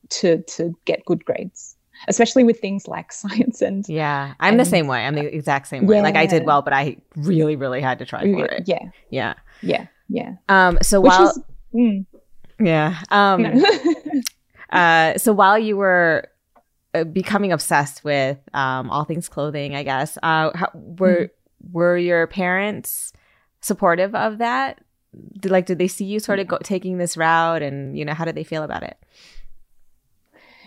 to 0.10 0.42
to 0.44 0.74
get 0.86 1.06
good 1.06 1.24
grades 1.26 1.76
especially 2.08 2.44
with 2.44 2.60
things 2.60 2.88
like 2.88 3.12
science 3.12 3.62
and 3.62 3.88
yeah 3.88 4.34
i'm 4.40 4.54
and, 4.54 4.60
the 4.60 4.66
same 4.66 4.88
way 4.88 5.06
i'm 5.06 5.16
the 5.16 5.36
exact 5.36 5.68
same 5.68 5.86
way 5.86 5.98
yeah. 5.98 6.02
like 6.02 6.16
i 6.16 6.26
did 6.26 6.46
well 6.46 6.62
but 6.62 6.74
i 6.74 6.96
really 7.18 7.56
really 7.56 7.82
had 7.82 8.00
to 8.00 8.06
try 8.06 8.22
for 8.22 8.46
it 8.46 8.64
yeah 8.68 8.90
yeah 9.10 9.34
yeah 9.62 9.88
yeah 10.10 10.36
um 10.50 10.78
so 10.82 11.02
Which 11.02 11.10
while 11.10 11.30
is, 11.30 11.40
mm. 11.74 12.06
yeah 12.60 13.02
um 13.10 13.46
uh 14.72 15.18
so 15.18 15.34
while 15.34 15.58
you 15.58 15.78
were 15.78 16.30
uh, 16.94 17.04
becoming 17.06 17.52
obsessed 17.52 18.04
with 18.04 18.38
um 18.54 18.90
all 18.90 19.04
things 19.04 19.30
clothing 19.30 19.76
i 19.76 19.84
guess 19.84 20.18
uh 20.24 20.56
how, 20.56 20.70
were 20.74 21.26
mm 21.26 21.30
were 21.72 21.98
your 21.98 22.28
parents 22.28 23.14
supportive 23.62 24.14
of 24.16 24.40
that? 24.40 24.84
Did, 25.40 25.52
like, 25.52 25.66
did 25.66 25.78
they 25.78 25.88
see 25.88 26.06
you 26.06 26.20
sort 26.20 26.40
of 26.40 26.48
go, 26.48 26.58
taking 26.64 26.98
this 26.98 27.16
route, 27.16 27.62
and 27.62 27.98
you 27.98 28.04
know, 28.04 28.14
how 28.14 28.26
did 28.26 28.36
they 28.36 28.44
feel 28.44 28.64
about 28.64 28.84
it? 28.84 28.98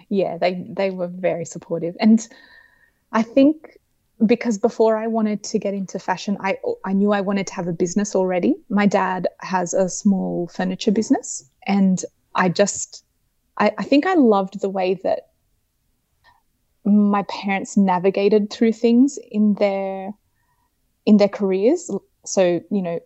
Yeah, 0.09 0.39
they 0.39 0.67
they 0.69 0.91
were 0.91 1.09
very 1.09 1.45
supportive, 1.45 1.97
and 2.01 2.27
I 3.13 3.23
think 3.23 3.79
because 4.25 4.57
before 4.57 4.97
I 4.97 5.09
wanted 5.09 5.43
to 5.45 5.59
get 5.59 5.75
into 5.75 5.99
fashion, 5.99 6.37
I 6.41 6.59
I 6.85 6.93
knew 6.93 7.13
I 7.13 7.21
wanted 7.21 7.47
to 7.49 7.55
have 7.55 7.69
a 7.69 7.73
business 7.73 8.15
already. 8.15 8.55
My 8.69 8.87
dad 8.87 9.29
has 9.41 9.75
a 9.75 9.89
small 9.89 10.49
furniture 10.49 10.93
business, 10.93 11.49
and 11.67 12.03
I 12.35 12.49
just 12.49 13.05
I, 13.59 13.73
I 13.79 13.85
think 13.85 14.07
I 14.07 14.15
loved 14.15 14.61
the 14.61 14.69
way 14.69 14.95
that 15.03 15.29
my 16.85 17.25
parents 17.25 17.77
navigated 17.77 18.51
through 18.51 18.73
things 18.73 19.19
in 19.31 19.55
their 19.55 20.13
in 21.05 21.17
their 21.17 21.29
careers. 21.29 21.91
So, 22.25 22.61
you 22.71 22.83
know, 22.83 23.01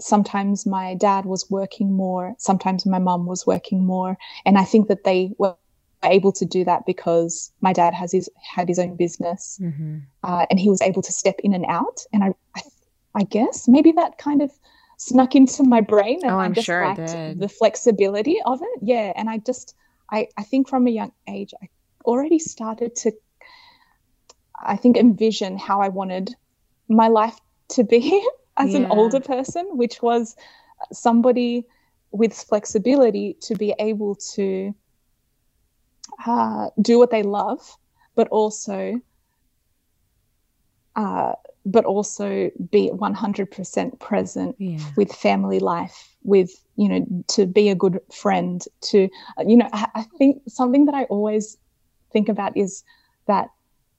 sometimes 0.00 0.66
my 0.66 0.94
dad 0.94 1.24
was 1.24 1.50
working 1.50 1.92
more, 1.92 2.34
sometimes 2.38 2.86
my 2.86 2.98
mom 2.98 3.26
was 3.26 3.46
working 3.46 3.84
more. 3.84 4.16
And 4.44 4.58
I 4.58 4.64
think 4.64 4.88
that 4.88 5.04
they 5.04 5.32
were 5.38 5.56
able 6.04 6.32
to 6.32 6.44
do 6.44 6.64
that 6.64 6.84
because 6.86 7.52
my 7.60 7.72
dad 7.72 7.94
has 7.94 8.12
his 8.12 8.28
had 8.42 8.68
his 8.68 8.78
own 8.78 8.96
business 8.96 9.58
mm-hmm. 9.62 9.98
uh, 10.22 10.46
and 10.50 10.58
he 10.58 10.68
was 10.68 10.82
able 10.82 11.02
to 11.02 11.12
step 11.12 11.36
in 11.42 11.54
and 11.54 11.64
out. 11.68 12.04
And 12.12 12.24
I, 12.24 12.34
I, 12.56 12.62
I 13.14 13.22
guess 13.24 13.68
maybe 13.68 13.92
that 13.92 14.18
kind 14.18 14.42
of 14.42 14.50
snuck 14.96 15.34
into 15.34 15.64
my 15.64 15.80
brain 15.80 16.20
and 16.22 16.30
oh, 16.30 16.38
I 16.38 16.48
just 16.48 16.66
sure 16.66 16.86
liked 16.86 17.38
the 17.38 17.48
flexibility 17.48 18.36
of 18.46 18.62
it. 18.62 18.78
Yeah. 18.82 19.12
And 19.16 19.28
I 19.28 19.38
just, 19.38 19.74
I, 20.10 20.28
I 20.36 20.44
think 20.44 20.68
from 20.68 20.86
a 20.86 20.90
young 20.90 21.12
age, 21.28 21.52
I 21.60 21.68
already 22.04 22.38
started 22.38 22.94
to, 22.96 23.12
I 24.62 24.76
think, 24.76 24.96
envision 24.96 25.58
how 25.58 25.80
I 25.80 25.88
wanted 25.88 26.34
my 26.88 27.08
life 27.08 27.36
to 27.70 27.84
be 27.84 28.24
as 28.56 28.72
yeah. 28.72 28.80
an 28.80 28.86
older 28.86 29.20
person, 29.20 29.66
which 29.72 30.02
was 30.02 30.36
somebody 30.92 31.66
with 32.12 32.32
flexibility 32.34 33.36
to 33.40 33.54
be 33.56 33.74
able 33.78 34.14
to 34.14 34.74
uh, 36.26 36.70
do 36.80 36.98
what 36.98 37.10
they 37.10 37.22
love, 37.22 37.76
but 38.14 38.28
also 38.28 39.00
uh, 40.96 41.32
but 41.64 41.84
also 41.84 42.50
be 42.70 42.90
100% 42.90 44.00
present 44.00 44.56
yeah. 44.58 44.78
with 44.96 45.12
family 45.12 45.58
life 45.58 46.16
with 46.24 46.50
you 46.76 46.88
know 46.88 47.06
to 47.28 47.46
be 47.46 47.68
a 47.68 47.74
good 47.74 47.98
friend 48.12 48.64
to 48.80 49.08
you 49.46 49.56
know 49.56 49.68
I, 49.72 49.88
I 49.94 50.02
think 50.18 50.42
something 50.46 50.84
that 50.86 50.94
i 50.94 51.02
always 51.04 51.58
think 52.12 52.28
about 52.28 52.56
is 52.56 52.84
that 53.26 53.48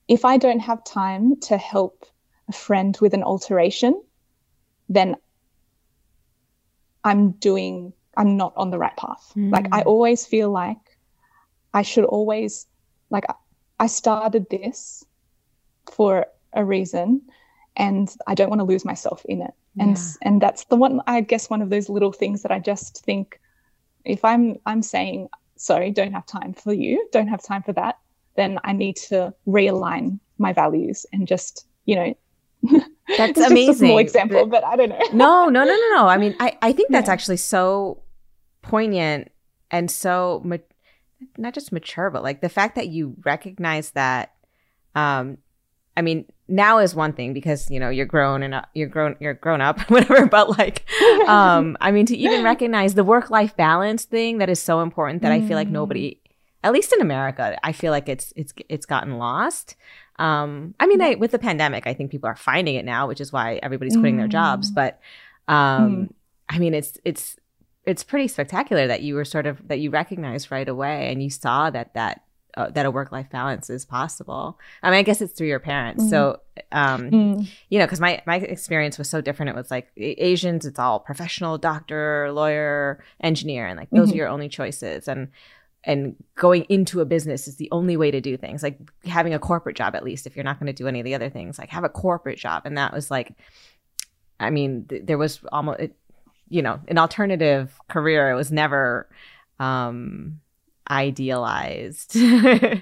if 0.07 0.23
i 0.23 0.37
don't 0.37 0.59
have 0.59 0.83
time 0.85 1.37
to 1.41 1.57
help 1.57 2.05
a 2.49 2.51
friend 2.51 2.97
with 3.01 3.13
an 3.13 3.23
alteration, 3.23 4.01
then 4.89 5.15
I'm 7.03 7.31
doing, 7.31 7.93
I'm 8.17 8.37
not 8.37 8.53
on 8.55 8.71
the 8.71 8.77
right 8.77 8.95
path. 8.95 9.31
Mm. 9.35 9.51
Like, 9.51 9.67
I 9.71 9.81
always 9.81 10.25
feel 10.25 10.51
like 10.51 10.92
I 11.73 11.81
should 11.81 12.05
always, 12.05 12.67
like, 13.09 13.25
I 13.79 13.87
started 13.87 14.47
this 14.49 15.03
for 15.91 16.27
a 16.53 16.63
reason 16.63 17.21
and 17.75 18.13
I 18.27 18.35
don't 18.35 18.49
want 18.49 18.59
to 18.59 18.65
lose 18.65 18.85
myself 18.85 19.25
in 19.25 19.41
it. 19.41 19.53
And 19.79 19.97
yeah. 19.97 20.03
and 20.21 20.41
that's 20.41 20.65
the 20.65 20.75
one 20.75 21.01
I 21.07 21.21
guess 21.21 21.49
one 21.49 21.63
of 21.63 21.71
those 21.71 21.89
little 21.89 22.11
things 22.11 22.43
that 22.43 22.51
I 22.51 22.59
just 22.59 23.03
think 23.03 23.39
if 24.05 24.23
I'm 24.23 24.57
I'm 24.67 24.83
saying 24.83 25.29
sorry, 25.55 25.91
don't 25.91 26.11
have 26.11 26.25
time 26.25 26.53
for 26.53 26.73
you, 26.73 27.07
don't 27.11 27.27
have 27.27 27.41
time 27.41 27.63
for 27.63 27.73
that, 27.73 27.97
then 28.35 28.59
I 28.63 28.73
need 28.73 28.97
to 28.97 29.33
realign 29.47 30.19
my 30.37 30.53
values 30.53 31.05
and 31.13 31.27
just, 31.27 31.65
you 31.85 31.95
know, 31.95 32.17
that's 33.17 33.39
amazing. 33.39 33.69
a 33.69 33.73
small 33.73 33.97
example, 33.97 34.45
but 34.45 34.63
I 34.63 34.75
don't 34.75 34.89
know. 34.89 34.99
no, 35.13 35.49
no, 35.49 35.63
no, 35.63 35.75
no, 35.75 35.89
no. 35.95 36.07
I 36.07 36.17
mean, 36.17 36.35
I, 36.39 36.57
I 36.61 36.73
think 36.73 36.91
that's 36.91 37.07
yeah. 37.07 37.13
actually 37.13 37.37
so 37.37 38.03
poignant 38.61 39.31
and 39.71 39.89
so 39.89 40.41
ma- 40.43 40.57
not 41.37 41.53
just 41.53 41.71
mature, 41.71 42.09
but 42.09 42.23
like 42.23 42.41
the 42.41 42.49
fact 42.49 42.75
that 42.75 42.89
you 42.89 43.15
recognize 43.23 43.91
that. 43.91 44.33
Um, 44.95 45.37
I 45.95 46.01
mean, 46.01 46.25
now 46.47 46.79
is 46.79 46.95
one 46.95 47.13
thing 47.13 47.33
because 47.33 47.69
you 47.69 47.79
know 47.79 47.89
you're 47.89 48.05
grown 48.05 48.43
and 48.43 48.55
uh, 48.55 48.61
you're 48.73 48.87
grown, 48.87 49.15
you're 49.19 49.33
grown 49.33 49.61
up, 49.61 49.79
whatever. 49.89 50.25
But 50.25 50.57
like, 50.57 50.85
um, 51.27 51.77
I 51.81 51.91
mean, 51.91 52.05
to 52.07 52.17
even 52.17 52.43
recognize 52.43 52.95
the 52.95 53.03
work 53.03 53.29
life 53.29 53.55
balance 53.55 54.05
thing 54.05 54.39
that 54.39 54.49
is 54.49 54.59
so 54.59 54.81
important 54.81 55.21
that 55.21 55.31
mm. 55.31 55.43
I 55.43 55.47
feel 55.47 55.55
like 55.55 55.69
nobody, 55.69 56.11
mm. 56.11 56.31
at 56.63 56.73
least 56.73 56.93
in 56.93 57.01
America, 57.01 57.57
I 57.63 57.71
feel 57.71 57.91
like 57.91 58.09
it's 58.09 58.33
it's 58.35 58.53
it's 58.69 58.85
gotten 58.85 59.17
lost. 59.17 59.75
Um, 60.19 60.75
I 60.79 60.85
mean, 60.85 61.01
I, 61.01 61.15
with 61.15 61.31
the 61.31 61.39
pandemic, 61.39 61.87
I 61.87 61.93
think 61.93 62.11
people 62.11 62.29
are 62.29 62.35
finding 62.35 62.75
it 62.75 62.85
now, 62.85 63.07
which 63.07 63.19
is 63.19 63.33
why 63.33 63.59
everybody's 63.63 63.95
quitting 63.95 64.15
mm. 64.15 64.19
their 64.19 64.27
jobs. 64.27 64.71
Mm. 64.71 64.75
But 64.75 64.99
um, 65.47 65.95
mm. 65.95 66.13
I 66.49 66.59
mean, 66.59 66.73
it's 66.73 66.97
it's 67.03 67.37
it's 67.85 68.03
pretty 68.03 68.27
spectacular 68.27 68.87
that 68.87 69.01
you 69.01 69.15
were 69.15 69.25
sort 69.25 69.45
of 69.45 69.67
that 69.67 69.79
you 69.79 69.89
recognized 69.89 70.51
right 70.51 70.67
away 70.67 71.11
and 71.11 71.21
you 71.21 71.29
saw 71.29 71.69
that 71.69 71.93
that 71.93 72.23
uh, 72.55 72.69
that 72.69 72.85
a 72.85 72.91
work 72.91 73.11
life 73.11 73.29
balance 73.31 73.69
is 73.69 73.83
possible. 73.83 74.59
I 74.83 74.91
mean, 74.91 74.99
I 74.99 75.01
guess 75.01 75.21
it's 75.21 75.33
through 75.33 75.47
your 75.47 75.59
parents. 75.59 76.03
Mm. 76.03 76.09
So, 76.09 76.39
um, 76.71 77.09
mm. 77.09 77.47
you 77.69 77.79
know, 77.79 77.85
because 77.85 77.99
my 77.99 78.21
my 78.27 78.37
experience 78.37 78.97
was 78.97 79.09
so 79.09 79.21
different. 79.21 79.49
It 79.49 79.55
was 79.55 79.71
like 79.71 79.89
Asians, 79.97 80.65
it's 80.65 80.79
all 80.79 80.99
professional, 80.99 81.57
doctor, 81.57 82.31
lawyer, 82.31 83.03
engineer, 83.21 83.65
and 83.65 83.77
like 83.77 83.89
those 83.89 84.09
mm-hmm. 84.09 84.13
are 84.13 84.17
your 84.17 84.27
only 84.27 84.49
choices. 84.49 85.07
And 85.07 85.29
and 85.83 86.15
going 86.35 86.65
into 86.69 87.01
a 87.01 87.05
business 87.05 87.47
is 87.47 87.57
the 87.57 87.69
only 87.71 87.97
way 87.97 88.09
to 88.11 88.21
do 88.21 88.37
things 88.37 88.63
like 88.63 88.79
having 89.03 89.33
a 89.33 89.39
corporate 89.39 89.75
job 89.75 89.95
at 89.95 90.03
least 90.03 90.25
if 90.25 90.35
you're 90.35 90.45
not 90.45 90.59
going 90.59 90.67
to 90.67 90.73
do 90.73 90.87
any 90.87 90.99
of 90.99 91.03
the 91.03 91.13
other 91.13 91.29
things 91.29 91.57
like 91.57 91.69
have 91.69 91.83
a 91.83 91.89
corporate 91.89 92.39
job 92.39 92.61
and 92.63 92.77
that 92.77 92.93
was 92.93 93.11
like 93.11 93.33
i 94.39 94.49
mean 94.49 94.85
th- 94.85 95.05
there 95.05 95.17
was 95.17 95.41
almost 95.51 95.79
it, 95.81 95.95
you 96.53 96.61
know, 96.61 96.79
an 96.87 96.99
alternative 96.99 97.79
career. 97.89 98.29
It 98.29 98.35
was 98.35 98.51
never 98.51 99.09
um, 99.59 100.39
idealized, 100.89 102.15
uh, 102.15 102.79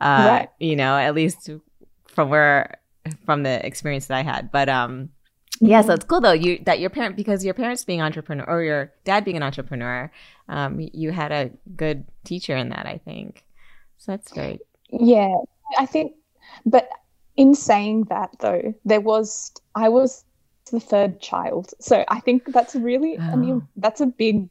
right. 0.00 0.48
you 0.58 0.74
know, 0.74 0.96
at 0.96 1.14
least 1.14 1.50
from 2.06 2.30
where, 2.30 2.78
from 3.26 3.42
the 3.42 3.64
experience 3.64 4.06
that 4.06 4.16
I 4.16 4.22
had. 4.22 4.50
But, 4.50 4.70
um, 4.70 5.10
yeah, 5.60 5.82
so 5.82 5.92
it's 5.92 6.06
cool 6.06 6.22
though 6.22 6.32
you 6.32 6.58
that 6.64 6.80
your 6.80 6.88
parent 6.88 7.16
because 7.16 7.44
your 7.44 7.52
parents 7.52 7.84
being 7.84 8.00
entrepreneur 8.00 8.46
or 8.48 8.62
your 8.62 8.92
dad 9.04 9.26
being 9.26 9.36
an 9.36 9.42
entrepreneur, 9.42 10.10
um, 10.48 10.80
you 10.80 11.10
had 11.10 11.32
a 11.32 11.50
good 11.76 12.06
teacher 12.24 12.56
in 12.56 12.70
that. 12.70 12.86
I 12.86 12.96
think 13.04 13.44
so. 13.98 14.12
That's 14.12 14.32
great. 14.32 14.60
Yeah, 14.88 15.34
I 15.78 15.84
think, 15.84 16.14
but 16.64 16.88
in 17.36 17.54
saying 17.54 18.04
that 18.04 18.30
though, 18.40 18.72
there 18.86 19.02
was 19.02 19.52
I 19.74 19.90
was 19.90 20.24
the 20.70 20.80
third 20.80 21.20
child. 21.20 21.72
So 21.80 22.04
I 22.08 22.20
think 22.20 22.52
that's 22.52 22.74
really, 22.74 23.18
oh. 23.18 23.22
I 23.22 23.36
mean, 23.36 23.62
oh. 23.62 23.68
that's 23.76 24.00
a 24.00 24.06
big, 24.06 24.48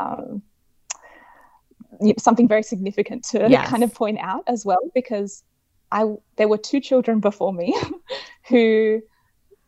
um, 0.00 0.42
something 2.18 2.48
very 2.48 2.62
significant 2.62 3.24
to 3.24 3.48
yes. 3.48 3.68
kind 3.68 3.82
of 3.82 3.94
point 3.94 4.18
out 4.20 4.44
as 4.46 4.64
well, 4.64 4.90
because 4.94 5.42
I 5.90 6.14
there 6.36 6.48
were 6.48 6.58
two 6.58 6.80
children 6.80 7.20
before 7.20 7.52
me 7.52 7.74
who 8.48 9.00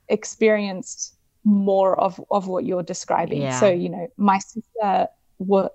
experienced 0.09 1.15
more 1.45 1.99
of 1.99 2.21
of 2.31 2.47
what 2.47 2.65
you're 2.65 2.83
describing. 2.83 3.43
Yeah. 3.43 3.59
So 3.59 3.71
you 3.71 3.89
know, 3.89 4.09
my 4.17 4.39
sister 4.39 5.09
were 5.39 5.71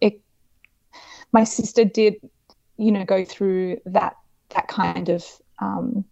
it, 0.00 0.20
my 1.32 1.44
sister 1.44 1.84
did, 1.84 2.16
you 2.78 2.92
know, 2.92 3.04
go 3.04 3.24
through 3.24 3.80
that 3.86 4.16
that 4.50 4.68
kind 4.68 5.08
of 5.08 5.24
um, 5.60 6.04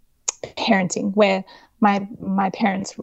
parenting 0.43 1.15
where 1.15 1.45
my 1.81 2.07
my 2.21 2.51
parents 2.51 2.99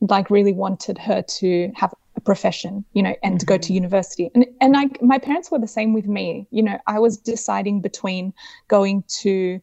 like 0.00 0.30
really 0.30 0.52
wanted 0.52 0.98
her 0.98 1.22
to 1.22 1.72
have 1.74 1.94
a 2.16 2.20
profession, 2.20 2.84
you 2.92 3.02
know, 3.02 3.14
and 3.22 3.38
mm-hmm. 3.38 3.46
go 3.46 3.56
to 3.56 3.64
mm-hmm. 3.64 3.74
university. 3.74 4.30
And 4.34 4.46
and 4.60 4.76
I, 4.76 4.88
my 5.00 5.18
parents 5.18 5.50
were 5.50 5.58
the 5.58 5.68
same 5.68 5.92
with 5.92 6.06
me. 6.06 6.46
You 6.50 6.62
know, 6.62 6.78
I 6.86 6.98
was 6.98 7.16
deciding 7.16 7.80
between 7.80 8.32
going 8.68 9.04
to 9.20 9.60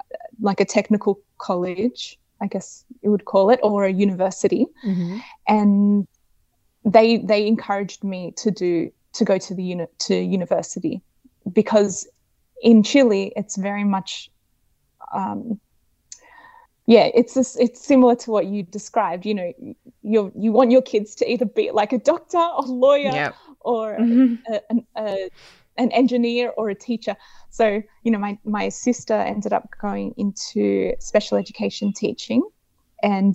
uh, 0.00 0.16
like 0.40 0.60
a 0.60 0.64
technical 0.64 1.20
college, 1.38 2.18
I 2.40 2.46
guess 2.46 2.84
you 3.02 3.10
would 3.10 3.24
call 3.24 3.50
it, 3.50 3.60
or 3.62 3.84
a 3.84 3.92
university. 3.92 4.66
Mm-hmm. 4.84 5.18
And 5.46 6.06
they 6.84 7.18
they 7.18 7.46
encouraged 7.46 8.04
me 8.04 8.32
to 8.36 8.50
do 8.50 8.90
to 9.14 9.24
go 9.24 9.38
to 9.38 9.54
the 9.54 9.62
uni- 9.62 9.86
to 9.98 10.14
university 10.14 11.02
because 11.52 12.06
in 12.62 12.82
Chile 12.82 13.32
it's 13.36 13.56
very 13.56 13.84
much 13.84 14.30
um, 15.14 15.60
yeah, 16.88 17.10
it's 17.14 17.34
just, 17.34 17.60
it's 17.60 17.84
similar 17.84 18.16
to 18.16 18.30
what 18.30 18.46
you 18.46 18.62
described. 18.62 19.26
You 19.26 19.34
know, 19.34 19.52
you 20.02 20.32
you 20.34 20.52
want 20.52 20.70
your 20.70 20.80
kids 20.80 21.14
to 21.16 21.30
either 21.30 21.44
be 21.44 21.70
like 21.70 21.92
a 21.92 21.98
doctor 21.98 22.38
or 22.38 22.62
lawyer 22.62 23.12
yep. 23.12 23.34
or 23.60 23.98
mm-hmm. 23.98 24.36
a, 24.50 24.60
a, 24.70 25.04
a, 25.04 25.30
an 25.76 25.92
engineer 25.92 26.50
or 26.56 26.70
a 26.70 26.74
teacher. 26.74 27.14
So 27.50 27.82
you 28.04 28.10
know, 28.10 28.18
my 28.18 28.38
my 28.42 28.70
sister 28.70 29.12
ended 29.12 29.52
up 29.52 29.68
going 29.82 30.14
into 30.16 30.94
special 30.98 31.36
education 31.36 31.92
teaching, 31.92 32.42
and 33.02 33.34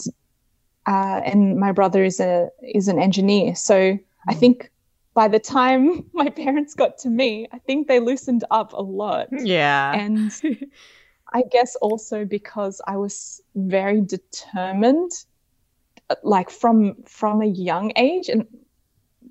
uh, 0.87 1.21
and 1.23 1.59
my 1.59 1.71
brother 1.71 2.03
is 2.03 2.19
a 2.19 2.49
is 2.63 2.87
an 2.87 2.99
engineer. 2.99 3.53
So 3.53 3.75
mm-hmm. 3.75 4.29
I 4.29 4.33
think 4.33 4.71
by 5.13 5.27
the 5.27 5.39
time 5.39 6.09
my 6.13 6.29
parents 6.29 6.73
got 6.73 6.97
to 6.99 7.09
me, 7.09 7.47
I 7.51 7.59
think 7.59 7.87
they 7.87 7.99
loosened 7.99 8.45
up 8.49 8.73
a 8.73 8.81
lot. 8.81 9.27
Yeah, 9.31 9.93
and. 9.93 10.31
I 11.33 11.43
guess 11.51 11.75
also 11.77 12.25
because 12.25 12.81
I 12.87 12.97
was 12.97 13.41
very 13.55 14.01
determined, 14.01 15.11
like 16.21 16.49
from 16.49 16.95
from 17.03 17.41
a 17.41 17.47
young 17.47 17.91
age, 17.95 18.29
and 18.29 18.45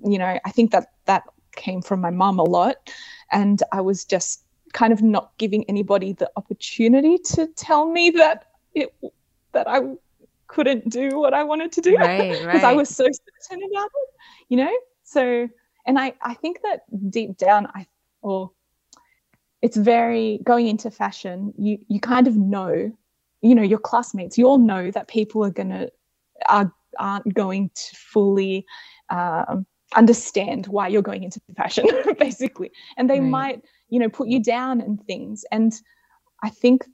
you 0.05 0.17
know, 0.17 0.37
I 0.43 0.51
think 0.51 0.71
that 0.71 0.87
that 1.05 1.23
came 1.55 1.81
from 1.81 2.01
my 2.01 2.09
mom 2.09 2.39
a 2.39 2.43
lot, 2.43 2.91
and 3.31 3.61
I 3.71 3.81
was 3.81 4.03
just 4.03 4.43
kind 4.73 4.91
of 4.91 5.01
not 5.01 5.31
giving 5.37 5.63
anybody 5.69 6.13
the 6.13 6.29
opportunity 6.35 7.17
to 7.19 7.47
tell 7.55 7.89
me 7.89 8.09
that 8.11 8.47
it 8.73 8.93
that 9.53 9.67
I 9.67 9.81
couldn't 10.47 10.89
do 10.89 11.17
what 11.17 11.33
I 11.33 11.43
wanted 11.43 11.71
to 11.73 11.81
do 11.81 11.91
because 11.91 12.41
right, 12.45 12.45
right. 12.45 12.63
I 12.63 12.73
was 12.73 12.89
so 12.89 13.05
certain 13.05 13.63
about 13.71 13.85
it, 13.85 14.09
you 14.49 14.57
know. 14.57 14.77
So, 15.03 15.47
and 15.85 15.97
I 15.97 16.13
I 16.21 16.33
think 16.33 16.61
that 16.63 16.83
deep 17.09 17.37
down 17.37 17.67
I 17.73 17.87
or 18.21 18.51
it's 19.63 19.77
very 19.77 20.41
going 20.43 20.67
into 20.67 20.91
fashion 20.91 21.53
you 21.57 21.79
you 21.87 21.99
kind 21.99 22.27
of 22.27 22.35
know 22.35 22.91
you 23.41 23.55
know 23.55 23.63
your 23.63 23.79
classmates 23.79 24.37
you 24.37 24.45
all 24.45 24.59
know 24.59 24.91
that 24.91 25.07
people 25.07 25.43
are 25.43 25.49
gonna 25.49 25.87
are 26.47 26.71
aren't 26.99 27.33
going 27.33 27.71
to 27.73 27.95
fully 27.95 28.65
um, 29.09 29.65
understand 29.95 30.67
why 30.67 30.87
you're 30.87 31.01
going 31.01 31.23
into 31.23 31.39
fashion 31.55 31.85
basically 32.19 32.71
and 32.97 33.09
they 33.09 33.19
right. 33.19 33.29
might 33.29 33.61
you 33.89 33.99
know 33.99 34.09
put 34.09 34.27
you 34.27 34.43
down 34.43 34.81
and 34.81 35.03
things 35.05 35.45
and 35.51 35.81
i 36.43 36.49
think 36.49 36.85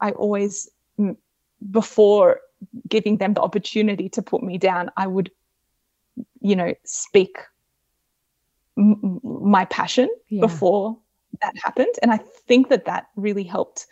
i 0.00 0.10
always 0.12 0.70
before 1.70 2.40
giving 2.88 3.18
them 3.18 3.34
the 3.34 3.40
opportunity 3.40 4.08
to 4.08 4.22
put 4.22 4.42
me 4.42 4.58
down 4.58 4.90
i 4.96 5.06
would 5.06 5.30
you 6.40 6.54
know 6.54 6.72
speak 6.84 7.38
m- 8.78 9.20
my 9.22 9.64
passion 9.64 10.08
yeah. 10.28 10.40
before 10.40 10.96
that 11.40 11.54
happened. 11.62 11.94
And 12.02 12.12
i 12.12 12.18
think 12.46 12.68
that 12.68 12.84
that 12.86 13.06
really 13.16 13.44
helped 13.44 13.86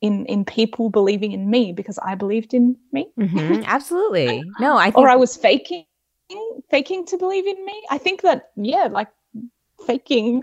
in 0.00 0.26
in 0.26 0.44
people 0.44 0.90
believing 0.90 1.32
in 1.32 1.48
me 1.50 1.72
because 1.72 1.98
i 1.98 2.14
believed 2.14 2.54
in 2.54 2.76
me. 2.92 3.08
Mm-hmm, 3.18 3.62
absolutely. 3.66 4.44
No 4.60 4.76
i 4.76 4.84
think- 4.84 4.98
or 4.98 5.08
i 5.08 5.16
was 5.16 5.36
faking 5.36 5.84
faking 6.70 7.06
to 7.06 7.18
believe 7.18 7.46
in 7.46 7.64
me. 7.64 7.82
I 7.90 7.98
think 7.98 8.22
that 8.22 8.50
yeah 8.56 8.88
like 8.90 9.08
faking 9.86 10.42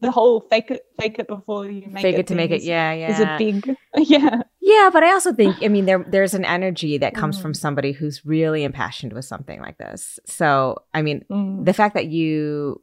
the 0.00 0.10
whole 0.10 0.40
fake 0.40 0.70
it 0.70 0.84
fake 0.98 1.18
it 1.18 1.28
before 1.28 1.66
you 1.66 1.86
make 1.88 2.02
fake 2.02 2.14
it, 2.14 2.20
it 2.20 2.26
to 2.26 2.34
make 2.34 2.50
it 2.50 2.62
yeah 2.62 2.92
yeah 2.92 3.12
is 3.12 3.20
a 3.20 3.36
big 3.38 3.76
yeah. 3.96 4.42
Yeah 4.60 4.90
but 4.92 5.04
i 5.04 5.12
also 5.12 5.32
think 5.32 5.56
i 5.62 5.68
mean 5.68 5.84
there 5.84 6.04
there's 6.08 6.34
an 6.34 6.44
energy 6.44 6.98
that 6.98 7.14
comes 7.14 7.38
mm. 7.38 7.42
from 7.42 7.54
somebody 7.54 7.92
who's 7.92 8.24
really 8.24 8.64
impassioned 8.64 9.12
with 9.12 9.24
something 9.24 9.60
like 9.60 9.78
this. 9.78 10.18
So 10.26 10.82
i 10.94 11.02
mean 11.02 11.24
mm. 11.30 11.64
the 11.64 11.72
fact 11.72 11.94
that 11.94 12.06
you 12.06 12.82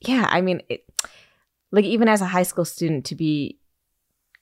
yeah 0.00 0.26
i 0.28 0.40
mean 0.40 0.62
it, 0.68 0.84
like 1.72 1.84
even 1.84 2.08
as 2.08 2.20
a 2.20 2.26
high 2.26 2.42
school 2.42 2.64
student 2.64 3.04
to 3.06 3.14
be 3.14 3.58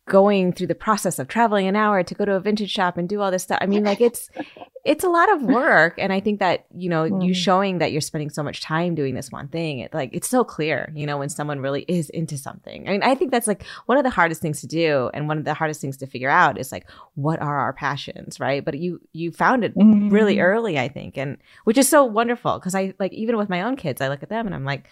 going 0.09 0.53
through 0.53 0.67
the 0.67 0.75
process 0.75 1.19
of 1.19 1.29
traveling 1.29 1.67
an 1.67 1.77
hour 1.77 2.03
to 2.03 2.15
go 2.15 2.25
to 2.25 2.35
a 2.35 2.41
vintage 2.41 2.71
shop 2.71 2.97
and 2.97 3.09
do 3.09 3.21
all 3.21 3.31
this 3.31 3.43
stuff. 3.45 3.59
I 3.61 3.67
mean, 3.67 3.85
like 3.85 4.01
it's 4.01 4.31
it's 4.85 5.05
a 5.05 5.09
lot 5.09 5.31
of 5.31 5.43
work. 5.43 5.97
And 5.99 6.13
I 6.13 6.21
think 6.21 6.41
that, 6.41 6.65
you 6.75 6.89
know, 6.89 7.03
mm. 7.03 7.25
you 7.25 7.35
showing 7.35 7.79
that 7.79 7.93
you're 7.93 8.01
spending 8.01 8.31
so 8.31 8.43
much 8.43 8.63
time 8.63 8.95
doing 8.95 9.15
this 9.15 9.31
one 9.31 9.49
thing, 9.49 9.81
it 9.81 9.93
like 9.93 10.11
it's 10.13 10.29
so 10.29 10.45
clear, 10.45 10.91
you 10.95 11.05
know, 11.05 11.19
when 11.19 11.29
someone 11.29 11.61
really 11.61 11.83
is 11.89 12.09
into 12.11 12.39
something. 12.39 12.89
I 12.89 12.93
mean, 12.93 13.03
I 13.03 13.15
think 13.15 13.31
that's 13.31 13.47
like 13.47 13.65
one 13.87 13.99
of 13.99 14.05
the 14.05 14.11
hardest 14.11 14.41
things 14.41 14.63
to 14.63 14.67
do 14.67 15.11
and 15.13 15.29
one 15.29 15.37
of 15.37 15.45
the 15.45 15.55
hardest 15.55 15.81
things 15.81 15.99
to 15.99 16.07
figure 16.07 16.31
out 16.31 16.59
is 16.59 16.73
like 16.73 16.89
what 17.15 17.41
are 17.43 17.59
our 17.59 17.75
passions, 17.75 18.41
right? 18.41 18.65
But 18.65 18.79
you 18.79 19.01
you 19.13 19.31
found 19.31 19.63
it 19.63 19.77
mm. 19.77 20.11
really 20.11 20.41
early, 20.41 20.79
I 20.79 20.89
think, 20.89 21.19
and 21.19 21.37
which 21.65 21.77
is 21.77 21.89
so 21.89 22.05
wonderful 22.05 22.59
because 22.59 22.75
I 22.75 22.95
like 22.99 23.13
even 23.13 23.37
with 23.37 23.51
my 23.51 23.63
own 23.63 23.77
kids, 23.77 24.01
I 24.01 24.09
look 24.09 24.23
at 24.23 24.31
them 24.31 24.47
and 24.47 24.55
I'm 24.55 24.65
like 24.65 24.89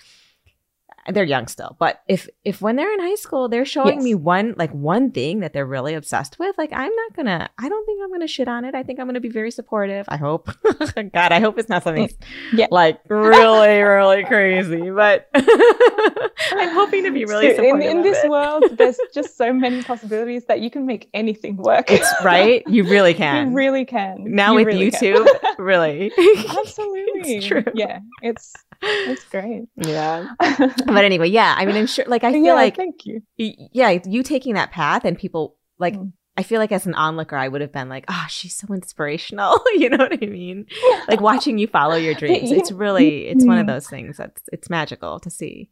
they're 1.10 1.24
young 1.24 1.46
still 1.46 1.76
but 1.78 2.02
if 2.08 2.28
if 2.44 2.60
when 2.60 2.76
they're 2.76 2.92
in 2.92 3.00
high 3.00 3.14
school 3.14 3.48
they're 3.48 3.64
showing 3.64 3.96
yes. 3.96 4.04
me 4.04 4.14
one 4.14 4.54
like 4.56 4.72
one 4.72 5.10
thing 5.10 5.40
that 5.40 5.52
they're 5.52 5.66
really 5.66 5.94
obsessed 5.94 6.38
with 6.38 6.56
like 6.58 6.72
i'm 6.72 6.94
not 6.94 7.14
gonna 7.14 7.48
i 7.58 7.68
don't 7.68 7.86
think 7.86 8.00
i'm 8.02 8.10
gonna 8.10 8.26
shit 8.26 8.48
on 8.48 8.64
it. 8.64 8.74
I 8.74 8.82
think 8.82 9.00
i'm 9.00 9.06
gonna 9.06 9.20
be 9.20 9.28
very 9.28 9.50
supportive 9.50 10.06
i 10.08 10.16
hope. 10.16 10.50
God 10.96 11.32
i 11.32 11.40
hope 11.40 11.58
it's 11.58 11.68
not 11.68 11.82
something 11.82 12.08
mm. 12.08 12.16
yeah. 12.52 12.66
like 12.70 13.00
really 13.08 13.80
really 13.80 14.24
crazy 14.24 14.90
but 14.90 15.28
i'm 15.34 16.74
hoping 16.74 17.04
to 17.04 17.10
be 17.10 17.24
really 17.24 17.54
supportive 17.54 17.90
in, 17.90 17.98
in 17.98 18.02
this 18.02 18.22
it. 18.24 18.30
world 18.30 18.64
there's 18.72 18.98
just 19.14 19.36
so 19.36 19.52
many 19.52 19.82
possibilities 19.82 20.44
that 20.46 20.60
you 20.60 20.70
can 20.70 20.86
make 20.86 21.08
anything 21.14 21.56
work. 21.56 21.90
It's 21.90 22.12
right? 22.24 22.62
You 22.66 22.84
really 22.84 23.14
can. 23.24 23.50
you 23.50 23.56
really 23.56 23.84
can. 23.84 24.34
Now 24.34 24.52
you 24.52 24.64
with 24.64 24.66
really 24.68 24.90
youtube 24.90 25.26
really 25.58 26.12
absolutely 26.58 27.36
it's 27.36 27.46
true 27.46 27.64
yeah 27.74 28.00
it's 28.22 28.52
it's 28.82 29.24
great 29.24 29.64
yeah 29.76 30.26
but 30.86 31.04
anyway, 31.04 31.28
yeah. 31.28 31.54
I 31.56 31.64
mean, 31.66 31.76
I'm 31.76 31.86
sure. 31.86 32.04
Like, 32.06 32.24
I 32.24 32.32
feel 32.32 32.44
yeah, 32.44 32.54
like 32.54 32.76
thank 32.76 33.06
you. 33.06 33.22
Yeah, 33.36 33.98
you 34.04 34.22
taking 34.22 34.54
that 34.54 34.70
path 34.70 35.04
and 35.04 35.18
people 35.18 35.56
like. 35.78 35.94
Mm. 35.94 36.12
I 36.38 36.42
feel 36.42 36.60
like 36.60 36.70
as 36.70 36.84
an 36.84 36.94
onlooker, 36.94 37.34
I 37.34 37.48
would 37.48 37.62
have 37.62 37.72
been 37.72 37.88
like, 37.88 38.04
"Oh, 38.08 38.26
she's 38.28 38.54
so 38.54 38.74
inspirational." 38.74 39.58
you 39.74 39.88
know 39.88 39.96
what 39.96 40.22
I 40.22 40.26
mean? 40.26 40.66
Like 41.08 41.22
watching 41.22 41.56
you 41.56 41.66
follow 41.66 41.96
your 41.96 42.12
dreams. 42.12 42.50
It's 42.52 42.70
really, 42.70 43.28
it's 43.28 43.46
one 43.46 43.56
of 43.56 43.66
those 43.66 43.88
things 43.88 44.18
that's 44.18 44.42
it's 44.52 44.68
magical 44.68 45.18
to 45.20 45.30
see. 45.30 45.70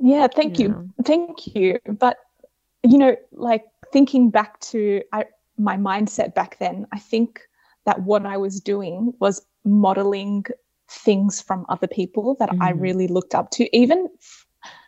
Yeah, 0.00 0.26
thank 0.26 0.58
you, 0.58 0.66
you. 0.66 1.04
thank 1.04 1.54
you. 1.54 1.78
But 1.86 2.16
you 2.82 2.98
know, 2.98 3.16
like 3.30 3.62
thinking 3.92 4.30
back 4.30 4.58
to 4.60 5.02
I, 5.12 5.26
my 5.56 5.76
mindset 5.76 6.34
back 6.34 6.58
then, 6.58 6.88
I 6.90 6.98
think 6.98 7.40
that 7.86 8.02
what 8.02 8.26
I 8.26 8.36
was 8.36 8.60
doing 8.60 9.12
was 9.20 9.44
modeling 9.64 10.44
things 10.90 11.40
from 11.40 11.66
other 11.68 11.86
people 11.86 12.36
that 12.38 12.50
mm. 12.50 12.58
I 12.60 12.70
really 12.70 13.08
looked 13.08 13.34
up 13.34 13.50
to, 13.52 13.76
even 13.76 14.08
f- 14.20 14.46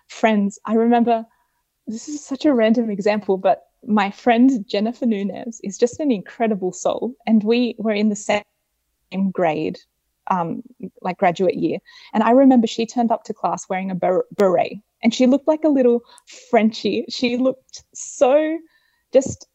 friends. 0.09 0.59
I 0.65 0.75
remember 0.75 1.25
this 1.87 2.09
is 2.09 2.25
such 2.25 2.45
a 2.45 2.55
random 2.55 2.91
example, 2.91 3.37
but 3.37 3.65
my 3.87 4.11
friend 4.11 4.65
Jennifer 4.67 5.07
Nunez 5.07 5.61
is 5.63 5.79
just 5.79 6.01
an 6.01 6.11
incredible 6.11 6.73
soul. 6.73 7.15
And 7.27 7.45
we 7.45 7.77
were 7.79 7.93
in 7.93 8.09
the 8.09 8.17
same 8.17 8.43
grade 9.33 9.79
um, 10.29 10.63
like 11.03 11.19
graduate 11.19 11.55
year. 11.55 11.79
And 12.13 12.23
I 12.23 12.31
remember 12.31 12.67
she 12.67 12.87
turned 12.87 13.13
up 13.13 13.25
to 13.25 13.35
class 13.35 13.69
wearing 13.69 13.91
a 13.91 13.95
beret 13.95 14.81
and 15.03 15.15
she 15.15 15.27
looked 15.27 15.47
like 15.47 15.65
a 15.65 15.69
little 15.69 16.01
Frenchie. 16.51 17.05
She 17.09 17.37
looked 17.37 17.85
so 17.95 18.59
just 19.13 19.47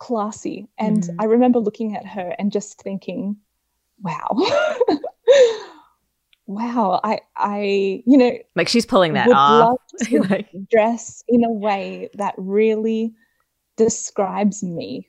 classy. 0.00 0.66
And 0.78 1.04
mm. 1.04 1.16
I 1.20 1.24
remember 1.24 1.60
looking 1.60 1.94
at 1.94 2.04
her 2.06 2.34
and 2.38 2.50
just 2.50 2.82
thinking, 2.82 3.36
wow. 4.02 4.28
wow, 6.46 7.00
I 7.04 7.20
I 7.36 8.02
you 8.06 8.18
know 8.18 8.36
like 8.56 8.68
she's 8.68 8.86
pulling 8.86 9.12
that 9.12 9.30
off. 9.30 9.78
like... 10.28 10.48
dress 10.68 11.22
in 11.28 11.44
a 11.44 11.50
way 11.50 12.10
that 12.14 12.34
really 12.36 13.14
describes 13.76 14.64
me. 14.64 15.08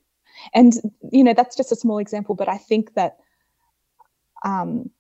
And 0.54 0.74
you 1.12 1.24
know, 1.24 1.34
that's 1.34 1.56
just 1.56 1.72
a 1.72 1.76
small 1.76 1.98
example, 1.98 2.36
but 2.36 2.48
I 2.48 2.58
think 2.58 2.94
that 2.94 3.18
um 4.46 4.92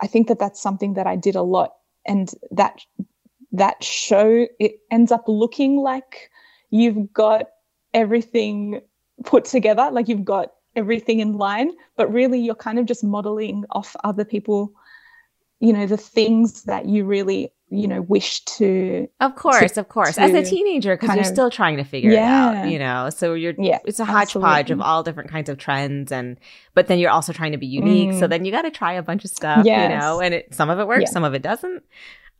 I 0.00 0.06
think 0.06 0.28
that 0.28 0.38
that's 0.38 0.60
something 0.60 0.94
that 0.94 1.06
I 1.06 1.16
did 1.16 1.36
a 1.36 1.42
lot 1.42 1.76
and 2.06 2.30
that 2.50 2.80
that 3.52 3.82
show 3.82 4.46
it 4.58 4.80
ends 4.90 5.12
up 5.12 5.24
looking 5.28 5.78
like 5.78 6.30
you've 6.70 7.12
got 7.12 7.46
everything 7.94 8.82
put 9.24 9.44
together 9.44 9.88
like 9.92 10.08
you've 10.08 10.24
got 10.24 10.52
everything 10.74 11.20
in 11.20 11.38
line 11.38 11.70
but 11.96 12.12
really 12.12 12.38
you're 12.38 12.54
kind 12.54 12.78
of 12.78 12.86
just 12.86 13.02
modeling 13.02 13.64
off 13.70 13.96
other 14.04 14.24
people 14.24 14.72
you 15.60 15.72
know 15.72 15.86
the 15.86 15.96
things 15.96 16.64
that 16.64 16.86
you 16.86 17.04
really 17.04 17.50
you 17.68 17.88
know 17.88 18.00
wish 18.02 18.44
to 18.44 19.08
of 19.20 19.34
course 19.34 19.72
to, 19.72 19.80
of 19.80 19.88
course 19.88 20.16
as 20.18 20.32
a 20.32 20.42
teenager 20.44 20.96
because 20.96 21.10
you're 21.16 21.20
of, 21.20 21.26
still 21.26 21.50
trying 21.50 21.76
to 21.76 21.82
figure 21.82 22.12
yeah. 22.12 22.52
it 22.52 22.56
out 22.56 22.70
you 22.70 22.78
know 22.78 23.10
so 23.10 23.34
you're 23.34 23.54
yeah 23.58 23.78
it's 23.84 23.98
a 23.98 24.04
hodgepodge 24.04 24.70
of 24.70 24.80
all 24.80 25.02
different 25.02 25.30
kinds 25.30 25.48
of 25.48 25.58
trends 25.58 26.12
and 26.12 26.38
but 26.74 26.86
then 26.86 26.98
you're 26.98 27.10
also 27.10 27.32
trying 27.32 27.52
to 27.52 27.58
be 27.58 27.66
unique 27.66 28.10
mm. 28.10 28.18
so 28.20 28.28
then 28.28 28.44
you 28.44 28.52
got 28.52 28.62
to 28.62 28.70
try 28.70 28.92
a 28.92 29.02
bunch 29.02 29.24
of 29.24 29.30
stuff 29.30 29.64
yes. 29.64 29.90
you 29.90 29.98
know 29.98 30.20
and 30.20 30.34
it, 30.34 30.54
some 30.54 30.70
of 30.70 30.78
it 30.78 30.86
works 30.86 31.04
yeah. 31.06 31.10
some 31.10 31.24
of 31.24 31.34
it 31.34 31.42
doesn't 31.42 31.82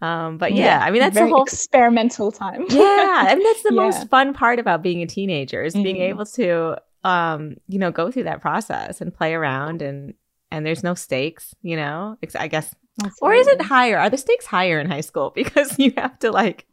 um, 0.03 0.37
but 0.37 0.53
yeah, 0.53 0.65
yeah, 0.65 0.85
I 0.85 0.91
mean 0.91 1.01
that's 1.01 1.15
the 1.15 1.27
whole 1.27 1.43
experimental 1.43 2.31
time. 2.31 2.67
yeah, 2.69 3.25
I 3.27 3.35
mean 3.35 3.45
that's 3.45 3.63
the 3.63 3.71
yeah. 3.75 3.83
most 3.83 4.09
fun 4.09 4.35
part 4.35 4.59
about 4.59 4.83
being 4.83 5.03
a 5.03 5.07
teenager 5.07 5.63
is 5.63 5.75
mm-hmm. 5.75 5.85
being 5.85 5.97
able 5.97 6.27
to, 6.27 6.77
um, 7.05 7.57
you 7.69 7.79
know, 7.79 7.91
go 7.91 8.11
through 8.11 8.25
that 8.25 8.43
process 8.43 9.01
and 9.01 9.15
play 9.15 9.35
around 9.35 9.81
and 9.81 10.15
and 10.51 10.67
there's 10.67 10.85
no 10.85 10.95
stakes, 10.95 11.55
you 11.63 11.77
know. 11.77 12.19
I 12.39 12.49
guess, 12.49 12.75
Absolutely. 13.03 13.39
or 13.39 13.41
is 13.41 13.47
it 13.47 13.63
higher? 13.63 13.99
Are 13.99 14.11
the 14.11 14.19
stakes 14.19 14.45
higher 14.45 14.79
in 14.79 14.87
high 14.91 15.01
school 15.01 15.31
because 15.35 15.79
you 15.79 15.95
have 15.97 16.19
to 16.19 16.31
like, 16.31 16.67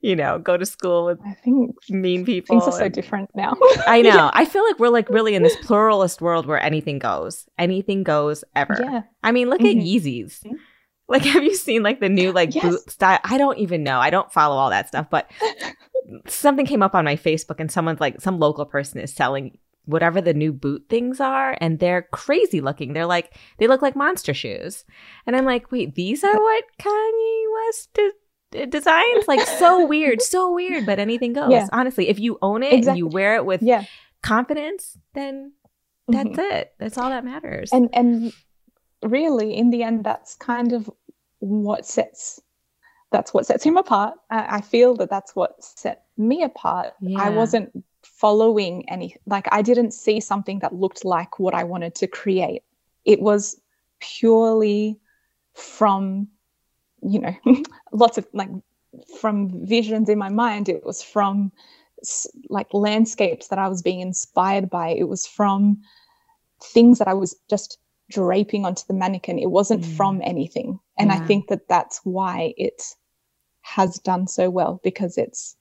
you 0.00 0.16
know, 0.16 0.40
go 0.40 0.56
to 0.56 0.66
school 0.66 1.04
with 1.04 1.20
I 1.24 1.34
think 1.34 1.76
mean 1.88 2.24
people. 2.26 2.58
Things 2.58 2.74
are 2.74 2.76
so 2.76 2.88
different 2.88 3.30
now. 3.36 3.54
I 3.86 4.02
know. 4.02 4.08
yeah. 4.08 4.30
I 4.32 4.44
feel 4.44 4.64
like 4.64 4.80
we're 4.80 4.88
like 4.88 5.08
really 5.08 5.36
in 5.36 5.44
this 5.44 5.56
pluralist 5.62 6.20
world 6.20 6.46
where 6.46 6.60
anything 6.60 6.98
goes, 6.98 7.46
anything 7.58 8.02
goes 8.02 8.42
ever. 8.56 8.76
Yeah. 8.80 9.02
I 9.22 9.30
mean, 9.30 9.50
look 9.50 9.60
mm-hmm. 9.60 9.78
at 9.78 9.86
Yeezys. 9.86 10.40
Mm-hmm 10.42 10.54
like, 11.08 11.22
have 11.22 11.44
you 11.44 11.54
seen 11.54 11.82
like 11.82 12.00
the 12.00 12.08
new 12.08 12.32
like 12.32 12.54
yes. 12.54 12.64
boot 12.64 12.90
style? 12.90 13.20
I 13.24 13.38
don't 13.38 13.58
even 13.58 13.82
know. 13.82 13.98
I 13.98 14.10
don't 14.10 14.32
follow 14.32 14.56
all 14.56 14.70
that 14.70 14.88
stuff, 14.88 15.08
but 15.10 15.30
something 16.26 16.66
came 16.66 16.82
up 16.82 16.94
on 16.94 17.04
my 17.04 17.16
Facebook 17.16 17.60
and 17.60 17.70
someone's 17.70 18.00
like, 18.00 18.20
some 18.20 18.38
local 18.38 18.64
person 18.64 19.00
is 19.00 19.12
selling 19.12 19.58
whatever 19.86 20.20
the 20.20 20.32
new 20.32 20.52
boot 20.52 20.86
things 20.88 21.20
are 21.20 21.56
and 21.60 21.78
they're 21.78 22.02
crazy 22.12 22.60
looking. 22.60 22.92
They're 22.92 23.06
like, 23.06 23.36
they 23.58 23.66
look 23.66 23.82
like 23.82 23.96
monster 23.96 24.32
shoes. 24.32 24.84
And 25.26 25.36
I'm 25.36 25.44
like, 25.44 25.70
wait, 25.70 25.94
these 25.94 26.24
are 26.24 26.32
what 26.34 26.64
Kanye 26.78 27.44
West 27.66 27.92
de- 27.92 28.66
designs? 28.66 29.28
Like, 29.28 29.40
so 29.40 29.86
weird, 29.86 30.22
so 30.22 30.52
weird, 30.54 30.86
but 30.86 30.98
anything 30.98 31.34
goes. 31.34 31.50
Yeah. 31.50 31.68
Honestly, 31.72 32.08
if 32.08 32.18
you 32.18 32.38
own 32.40 32.62
it 32.62 32.72
exactly. 32.72 32.88
and 32.88 32.98
you 32.98 33.06
wear 33.08 33.36
it 33.36 33.44
with 33.44 33.62
yeah. 33.62 33.84
confidence, 34.22 34.96
then 35.12 35.52
that's 36.08 36.30
mm-hmm. 36.30 36.40
it. 36.40 36.72
That's 36.78 36.96
all 36.96 37.10
that 37.10 37.24
matters. 37.24 37.70
And, 37.72 37.90
and, 37.92 38.32
really, 39.04 39.54
in 39.54 39.70
the 39.70 39.82
end, 39.82 40.04
that's 40.04 40.34
kind 40.36 40.72
of 40.72 40.90
what 41.40 41.86
sets 41.86 42.40
that's 43.14 43.32
what 43.32 43.46
sets 43.46 43.62
him 43.62 43.76
apart. 43.76 44.14
I, 44.28 44.56
I 44.56 44.60
feel 44.60 44.96
that 44.96 45.08
that's 45.08 45.36
what 45.36 45.62
set 45.62 46.02
me 46.16 46.42
apart. 46.42 46.94
Yeah. 47.00 47.22
I 47.22 47.30
wasn't 47.30 47.70
following 48.02 48.88
any 48.88 49.16
like 49.26 49.46
I 49.52 49.62
didn't 49.62 49.92
see 49.92 50.18
something 50.20 50.58
that 50.58 50.74
looked 50.74 51.04
like 51.04 51.38
what 51.38 51.54
I 51.54 51.62
wanted 51.64 51.94
to 51.96 52.08
create. 52.08 52.64
It 53.04 53.20
was 53.20 53.60
purely 54.00 54.98
from 55.54 56.28
you 57.02 57.20
know 57.20 57.34
lots 57.92 58.18
of 58.18 58.26
like 58.32 58.50
from 59.20 59.64
visions 59.66 60.08
in 60.08 60.18
my 60.18 60.28
mind 60.28 60.68
it 60.68 60.84
was 60.84 61.02
from 61.02 61.52
like 62.48 62.66
landscapes 62.72 63.48
that 63.48 63.58
I 63.58 63.68
was 63.68 63.82
being 63.82 64.00
inspired 64.00 64.68
by 64.68 64.88
it 64.88 65.08
was 65.08 65.26
from 65.26 65.80
things 66.62 66.98
that 66.98 67.08
I 67.08 67.14
was 67.14 67.36
just 67.48 67.78
draping 68.10 68.64
onto 68.64 68.82
the 68.86 68.94
mannequin. 68.94 69.38
It 69.38 69.50
wasn't 69.50 69.82
mm. 69.82 69.96
from 69.96 70.20
anything. 70.22 70.78
And 70.98 71.10
yeah. 71.10 71.16
I 71.16 71.26
think 71.26 71.48
that 71.48 71.68
that's 71.68 72.00
why 72.04 72.54
it 72.56 72.82
has 73.62 73.98
done 73.98 74.26
so 74.26 74.50
well 74.50 74.80
because 74.84 75.16
it's 75.16 75.56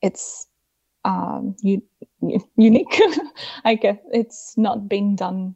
it's 0.00 0.46
um 1.04 1.54
u- 1.62 1.82
unique. 2.56 3.00
I 3.64 3.74
guess 3.74 3.98
it's 4.12 4.54
not 4.56 4.88
been 4.88 5.16
done 5.16 5.54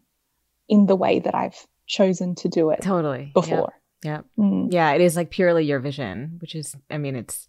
in 0.69 0.87
the 0.87 0.97
way 0.97 1.21
that 1.21 1.35
I've 1.35 1.67
chosen 1.87 2.35
to 2.37 2.49
do 2.49 2.71
it 2.71 2.83
totally 2.83 3.31
before. 3.35 3.73
Yeah. 3.73 3.81
Yeah. 4.05 4.21
Mm. 4.39 4.73
yeah, 4.73 4.93
it 4.93 5.01
is 5.01 5.17
like 5.17 5.31
purely 5.31 5.65
your 5.65 5.81
vision, 5.81 6.37
which 6.41 6.55
is 6.55 6.77
I 6.91 6.99
mean 6.99 7.17
it's 7.17 7.49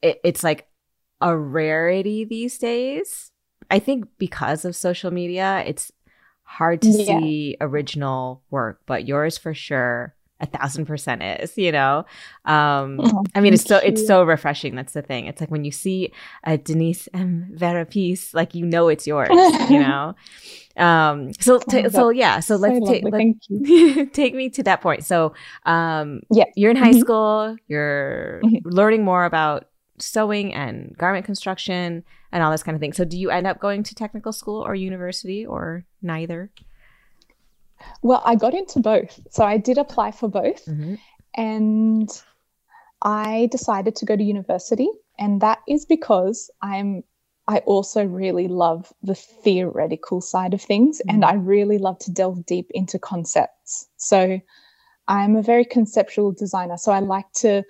it, 0.00 0.20
it's 0.24 0.44
like 0.44 0.68
a 1.20 1.36
rarity 1.36 2.24
these 2.24 2.56
days. 2.58 3.30
I 3.70 3.78
think 3.78 4.06
because 4.18 4.64
of 4.64 4.76
social 4.76 5.10
media, 5.10 5.62
it's 5.66 5.90
hard 6.52 6.82
to 6.82 6.88
yeah. 6.88 7.18
see 7.18 7.56
original 7.62 8.42
work, 8.50 8.82
but 8.84 9.08
yours 9.08 9.38
for 9.38 9.54
sure 9.54 10.14
a 10.38 10.46
thousand 10.46 10.86
percent 10.86 11.22
is, 11.22 11.56
you 11.56 11.72
know? 11.72 12.04
Um, 12.44 13.00
oh, 13.00 13.24
I 13.34 13.40
mean, 13.40 13.54
it's 13.54 13.62
so, 13.62 13.76
you. 13.76 13.88
it's 13.88 14.06
so 14.06 14.24
refreshing. 14.24 14.74
That's 14.74 14.92
the 14.92 15.00
thing. 15.00 15.26
It's 15.26 15.40
like 15.40 15.50
when 15.50 15.64
you 15.64 15.70
see 15.70 16.12
a 16.44 16.58
Denisse 16.58 17.08
M. 17.14 17.48
Vera 17.52 17.86
piece, 17.86 18.34
like, 18.34 18.54
you 18.54 18.66
know, 18.66 18.88
it's 18.88 19.06
yours, 19.06 19.30
you 19.70 19.78
know? 19.86 20.14
Um, 20.76 21.32
so, 21.34 21.58
t- 21.58 21.86
oh, 21.86 21.88
so 21.88 22.10
yeah, 22.10 22.40
so, 22.40 22.56
so 22.56 22.60
let's 22.60 22.86
take, 22.88 23.04
let, 23.04 24.12
take 24.12 24.34
me 24.34 24.50
to 24.50 24.62
that 24.64 24.80
point. 24.80 25.04
So, 25.04 25.32
um, 25.64 26.22
yeah, 26.30 26.44
you're 26.56 26.72
in 26.72 26.76
high 26.76 26.90
mm-hmm. 26.90 27.00
school, 27.00 27.56
you're 27.68 28.40
mm-hmm. 28.44 28.68
learning 28.68 29.04
more 29.04 29.24
about 29.24 29.68
sewing 29.98 30.54
and 30.54 30.96
garment 30.96 31.24
construction 31.24 32.04
and 32.32 32.42
all 32.42 32.50
this 32.50 32.62
kind 32.62 32.74
of 32.74 32.80
thing. 32.80 32.92
So, 32.92 33.04
do 33.04 33.18
you 33.18 33.30
end 33.30 33.46
up 33.46 33.60
going 33.60 33.82
to 33.84 33.94
technical 33.94 34.32
school 34.32 34.62
or 34.62 34.74
university 34.74 35.44
or 35.46 35.84
neither? 36.00 36.50
Well, 38.02 38.22
I 38.24 38.36
got 38.36 38.54
into 38.54 38.80
both. 38.80 39.20
So, 39.30 39.44
I 39.44 39.56
did 39.58 39.78
apply 39.78 40.12
for 40.12 40.28
both. 40.28 40.64
Mm-hmm. 40.66 40.94
And 41.34 42.22
I 43.02 43.48
decided 43.50 43.96
to 43.96 44.04
go 44.04 44.16
to 44.16 44.22
university. 44.22 44.88
And 45.18 45.40
that 45.40 45.58
is 45.68 45.84
because 45.84 46.50
I'm 46.62 47.04
I 47.48 47.58
also 47.58 48.04
really 48.04 48.46
love 48.46 48.92
the 49.02 49.16
theoretical 49.16 50.20
side 50.20 50.54
of 50.54 50.62
things 50.62 50.98
mm-hmm. 50.98 51.16
and 51.16 51.24
I 51.24 51.34
really 51.34 51.78
love 51.78 51.98
to 52.00 52.12
delve 52.12 52.46
deep 52.46 52.70
into 52.70 52.98
concepts. 52.98 53.88
So 53.96 54.40
I'm 55.08 55.36
a 55.36 55.42
very 55.42 55.64
conceptual 55.64 56.32
designer. 56.32 56.76
So 56.76 56.92
I 56.92 57.00
like 57.00 57.30
to 57.36 57.64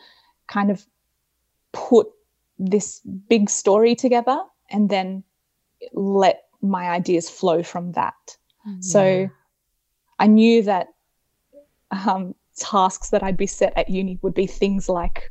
kind 0.47 0.71
of 0.71 0.85
put 1.73 2.09
this 2.59 3.01
big 3.29 3.51
story 3.51 3.95
together 3.95 4.39
and 4.71 4.89
then 4.89 5.25
let 5.93 6.45
my 6.61 6.91
ideas 6.91 7.29
flow 7.29 7.63
from 7.63 7.93
that. 7.93 8.37
Yeah. 8.67 8.75
So 8.81 9.31
I 10.19 10.27
knew 10.27 10.63
that 10.63 10.89
um, 11.91 12.35
tasks 12.57 13.11
that 13.11 13.23
I'd 13.23 13.37
be 13.37 13.47
set 13.47 13.77
at 13.77 13.89
uni 13.89 14.19
would 14.23 14.35
be 14.35 14.47
things 14.47 14.89
like, 14.89 15.31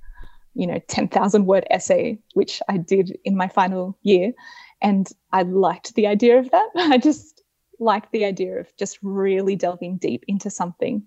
you 0.54 0.68
know, 0.68 0.80
10,000 0.88 1.46
word 1.46 1.66
essay, 1.70 2.20
which 2.34 2.62
I 2.68 2.78
did 2.78 3.18
in 3.24 3.38
my 3.38 3.48
final 3.48 3.98
year. 4.04 4.34
And 4.82 5.10
I 5.32 5.44
liked 5.44 5.96
the 5.96 6.08
idea 6.08 6.40
of 6.40 6.52
that. 6.52 6.70
I 6.76 6.98
just 6.98 7.44
liked 7.80 8.12
the 8.12 8.26
idea 8.26 8.60
of 8.60 8.76
just 8.78 9.00
really 9.02 9.56
delving 9.56 9.98
deep 9.98 10.24
into 10.28 10.50
something 10.50 11.04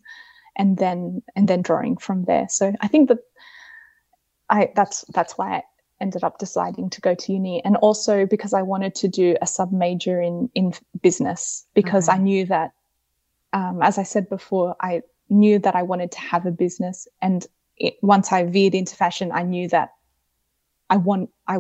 and 0.57 0.77
then 0.79 1.23
and 1.37 1.49
then 1.49 1.63
drawing 1.63 1.97
from 1.97 2.25
there. 2.25 2.47
So 2.49 2.73
I 2.81 2.89
think 2.89 3.09
that 3.09 3.19
I 4.51 4.71
that's 4.75 5.05
that's 5.13 5.39
why 5.39 5.57
I 5.57 5.63
ended 6.01 6.25
up 6.25 6.39
deciding 6.39 6.91
to 6.91 7.01
go 7.01 7.15
to 7.15 7.33
uni 7.33 7.65
and 7.65 7.77
also 7.77 8.27
because 8.27 8.53
I 8.53 8.63
wanted 8.63 8.95
to 8.97 9.09
do 9.09 9.37
a 9.41 9.47
sub 9.47 9.73
major 9.73 10.21
in 10.21 10.51
in 10.55 10.75
business 11.01 11.67
because 11.75 12.09
okay. 12.09 12.19
I 12.19 12.21
knew 12.21 12.47
that 12.47 12.73
um, 13.53 13.81
as 13.83 13.99
I 13.99 14.03
said 14.03 14.29
before 14.29 14.77
I 14.81 15.03
knew 15.31 15.59
that 15.61 15.75
I 15.75 15.83
wanted 15.83 16.11
to 16.13 16.21
have 16.21 16.47
a 16.47 16.51
business 16.51 17.09
and 17.23 17.47
it, 17.77 17.95
once 18.03 18.33
I 18.33 18.45
veered 18.45 18.75
into 18.75 18.95
fashion 18.97 19.31
I 19.33 19.43
knew 19.43 19.69
that 19.69 19.91
I 20.91 20.97
want 20.97 21.31
I 21.49 21.59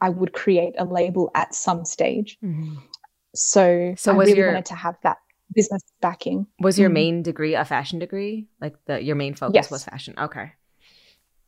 I 0.00 0.08
would 0.08 0.32
create 0.32 0.74
a 0.78 0.84
label 0.84 1.30
at 1.34 1.54
some 1.54 1.84
stage 1.84 2.38
mm-hmm. 2.42 2.76
so 3.34 3.94
so 3.96 4.12
I 4.12 4.16
was 4.16 4.28
really 4.28 4.38
your, 4.38 4.48
wanted 4.48 4.66
to 4.66 4.74
have 4.74 4.96
that 5.02 5.18
business 5.54 5.82
backing 6.00 6.46
was 6.60 6.78
your 6.78 6.88
mm-hmm. 6.88 6.94
main 6.94 7.22
degree 7.22 7.54
a 7.54 7.64
fashion 7.64 7.98
degree 7.98 8.46
like 8.60 8.74
the 8.86 9.02
your 9.02 9.16
main 9.16 9.34
focus 9.34 9.54
yes. 9.54 9.70
was 9.70 9.84
fashion 9.84 10.14
okay 10.18 10.52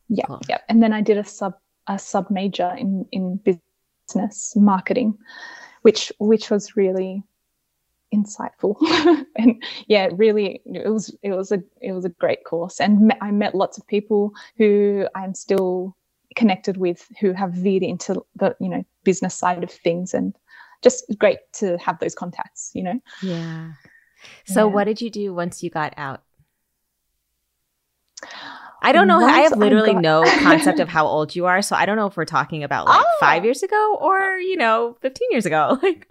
yeah 0.09 0.25
cool. 0.25 0.41
yeah. 0.47 0.59
And 0.69 0.81
then 0.81 0.93
I 0.93 1.01
did 1.01 1.17
a 1.17 1.23
sub 1.23 1.53
a 1.87 1.99
sub 1.99 2.29
major 2.29 2.73
in 2.77 3.05
in 3.11 3.37
business 3.37 4.55
marketing, 4.55 5.17
which 5.81 6.11
which 6.19 6.49
was 6.49 6.75
really 6.75 7.23
insightful. 8.13 8.75
And 9.37 9.61
yeah 9.87 10.09
really 10.13 10.61
it 10.65 10.89
was 10.89 11.15
it 11.21 11.31
was 11.31 11.51
a 11.51 11.61
it 11.81 11.91
was 11.91 12.05
a 12.05 12.09
great 12.09 12.45
course. 12.45 12.79
And 12.79 13.13
i 13.21 13.31
met 13.31 13.53
lots 13.55 13.77
of 13.77 13.85
people 13.87 14.31
who 14.57 15.07
i'm 15.15 15.33
still 15.33 15.95
connected 16.35 16.77
with 16.77 17.07
who 17.19 17.33
have 17.33 17.51
veered 17.51 17.83
into 17.83 18.25
the 18.35 18.55
you 18.59 18.69
know 18.69 18.83
business 19.03 19.35
side 19.35 19.63
of 19.63 19.71
things. 19.71 20.13
And 20.13 20.35
just 20.83 21.05
great 21.17 21.39
to 21.53 21.77
have 21.77 21.99
those 21.99 22.15
contacts 22.15 22.71
you 22.73 22.83
know? 22.83 22.99
Yeah. 23.21 23.71
So 24.45 24.67
yeah. 24.67 24.73
what 24.73 24.85
did 24.85 25.01
you 25.01 25.09
do 25.09 25.33
once 25.33 25.61
you 25.61 25.69
got 25.69 25.93
out 25.97 26.21
I 28.85 28.91
don't 28.91 29.07
know. 29.07 29.19
I 29.19 29.39
have 29.39 29.57
literally 29.57 29.89
I 29.89 29.93
got- 29.93 30.03
no 30.03 30.23
concept 30.43 30.79
of 30.79 30.87
how 30.87 31.07
old 31.07 31.35
you 31.35 31.47
are, 31.47 31.63
so 31.63 31.75
I 31.75 31.87
don't 31.87 31.95
know 31.95 32.05
if 32.05 32.15
we're 32.15 32.23
talking 32.23 32.63
about 32.63 32.85
like 32.85 33.03
oh. 33.03 33.17
five 33.19 33.43
years 33.43 33.63
ago 33.63 33.97
or 33.99 34.37
you 34.37 34.55
know, 34.55 34.95
fifteen 35.01 35.27
years 35.31 35.45
ago. 35.45 35.79
Like, 35.85 36.07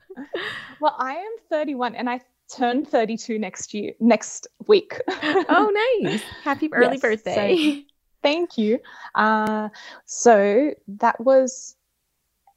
well, 0.80 0.94
I 0.96 1.14
am 1.14 1.32
thirty-one, 1.50 1.96
and 1.96 2.08
I 2.08 2.20
turn 2.48 2.84
thirty-two 2.84 3.36
next 3.38 3.74
year, 3.74 3.94
next 3.98 4.46
week. 4.68 5.00
oh, 5.08 5.98
nice! 6.02 6.22
Happy 6.44 6.72
early 6.72 6.92
yes, 6.92 7.00
birthday! 7.00 7.56
So, 7.56 7.82
thank 8.22 8.56
you. 8.56 8.78
Uh, 9.16 9.70
so 10.04 10.72
that 10.86 11.20
was 11.20 11.74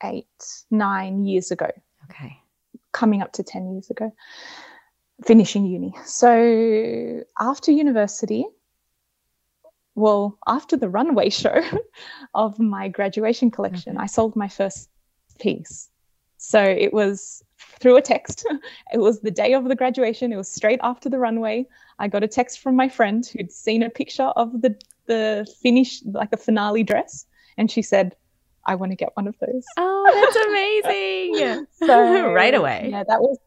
eight, 0.04 0.28
nine 0.70 1.26
years 1.26 1.50
ago. 1.50 1.72
Okay, 2.10 2.40
coming 2.92 3.24
up 3.24 3.34
to 3.34 3.44
ten 3.44 3.72
years 3.72 3.90
ago, 3.90 4.14
finishing 5.24 5.66
uni. 5.66 5.94
So 6.06 7.24
after 7.40 7.72
university 7.72 8.46
well, 9.98 10.38
after 10.46 10.78
the 10.78 10.90
runway 10.90 11.30
show 11.30 11.60
of 12.36 12.60
my 12.60 12.88
graduation 12.88 13.50
collection, 13.50 13.94
mm-hmm. 13.94 14.04
I 14.04 14.06
sold 14.06 14.36
my 14.36 14.48
first 14.48 14.90
piece. 15.40 15.90
So 16.38 16.62
it 16.62 16.94
was 16.94 17.44
through 17.80 17.98
a 17.98 18.02
text. 18.02 18.46
It 18.94 19.00
was 19.00 19.22
the 19.22 19.32
day 19.32 19.54
of 19.54 19.66
the 19.66 19.76
graduation. 19.76 20.32
It 20.32 20.38
was 20.38 20.50
straight 20.50 20.80
after 20.84 21.10
the 21.10 21.18
runway. 21.18 21.66
I 21.98 22.08
got 22.08 22.24
a 22.24 22.28
text 22.28 22.60
from 22.60 22.76
my 22.76 22.88
friend 22.88 23.26
who'd 23.26 23.52
seen 23.52 23.82
a 23.82 23.90
picture 23.90 24.32
of 24.36 24.62
the 24.62 24.76
the 25.08 25.48
finish, 25.64 26.04
like 26.06 26.30
the 26.32 26.38
finale 26.38 26.84
dress, 26.84 27.26
and 27.58 27.72
she 27.72 27.82
said, 27.82 28.16
"I 28.66 28.76
want 28.76 28.92
to 28.92 28.96
get 28.96 29.10
one 29.16 29.28
of 29.28 29.36
those." 29.40 29.66
Oh, 29.78 30.10
that's 30.20 30.36
amazing! 30.50 31.66
so 31.74 32.32
right 32.32 32.54
away. 32.54 32.90
Yeah, 32.92 33.04
that 33.08 33.22
was 33.22 33.40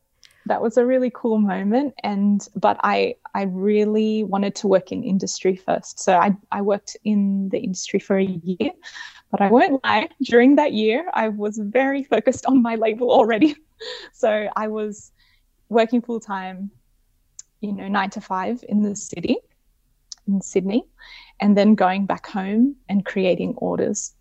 that 0.46 0.62
was 0.62 0.76
a 0.76 0.86
really 0.86 1.10
cool 1.14 1.38
moment. 1.38 1.94
And 2.02 2.46
but 2.56 2.78
i 2.82 3.14
i 3.34 3.42
really 3.42 4.24
wanted 4.24 4.54
to 4.56 4.68
work 4.68 4.92
in 4.92 5.02
industry 5.04 5.56
first. 5.56 6.00
So 6.00 6.16
i 6.16 6.34
i 6.50 6.60
worked 6.60 6.96
in 7.04 7.48
the 7.50 7.58
industry 7.58 8.00
for 8.00 8.18
a 8.18 8.24
year 8.24 8.72
but 9.30 9.40
i 9.40 9.48
won't 9.48 9.82
lie 9.84 10.08
during 10.22 10.56
that 10.56 10.72
year 10.72 11.08
i 11.14 11.28
was 11.28 11.58
very 11.58 12.02
focused 12.02 12.46
on 12.46 12.62
my 12.62 12.74
label 12.74 13.10
already. 13.10 13.56
So 14.12 14.48
i 14.56 14.68
was 14.68 15.10
working 15.70 16.02
full 16.02 16.20
time 16.20 16.70
you 17.62 17.72
know 17.72 17.88
9 17.88 18.10
to 18.10 18.20
5 18.20 18.64
in 18.68 18.82
the 18.82 18.94
city 18.94 19.36
in 20.28 20.42
sydney 20.42 20.84
and 21.40 21.56
then 21.56 21.74
going 21.74 22.04
back 22.04 22.26
home 22.26 22.76
and 22.90 23.06
creating 23.06 23.54
orders 23.56 24.12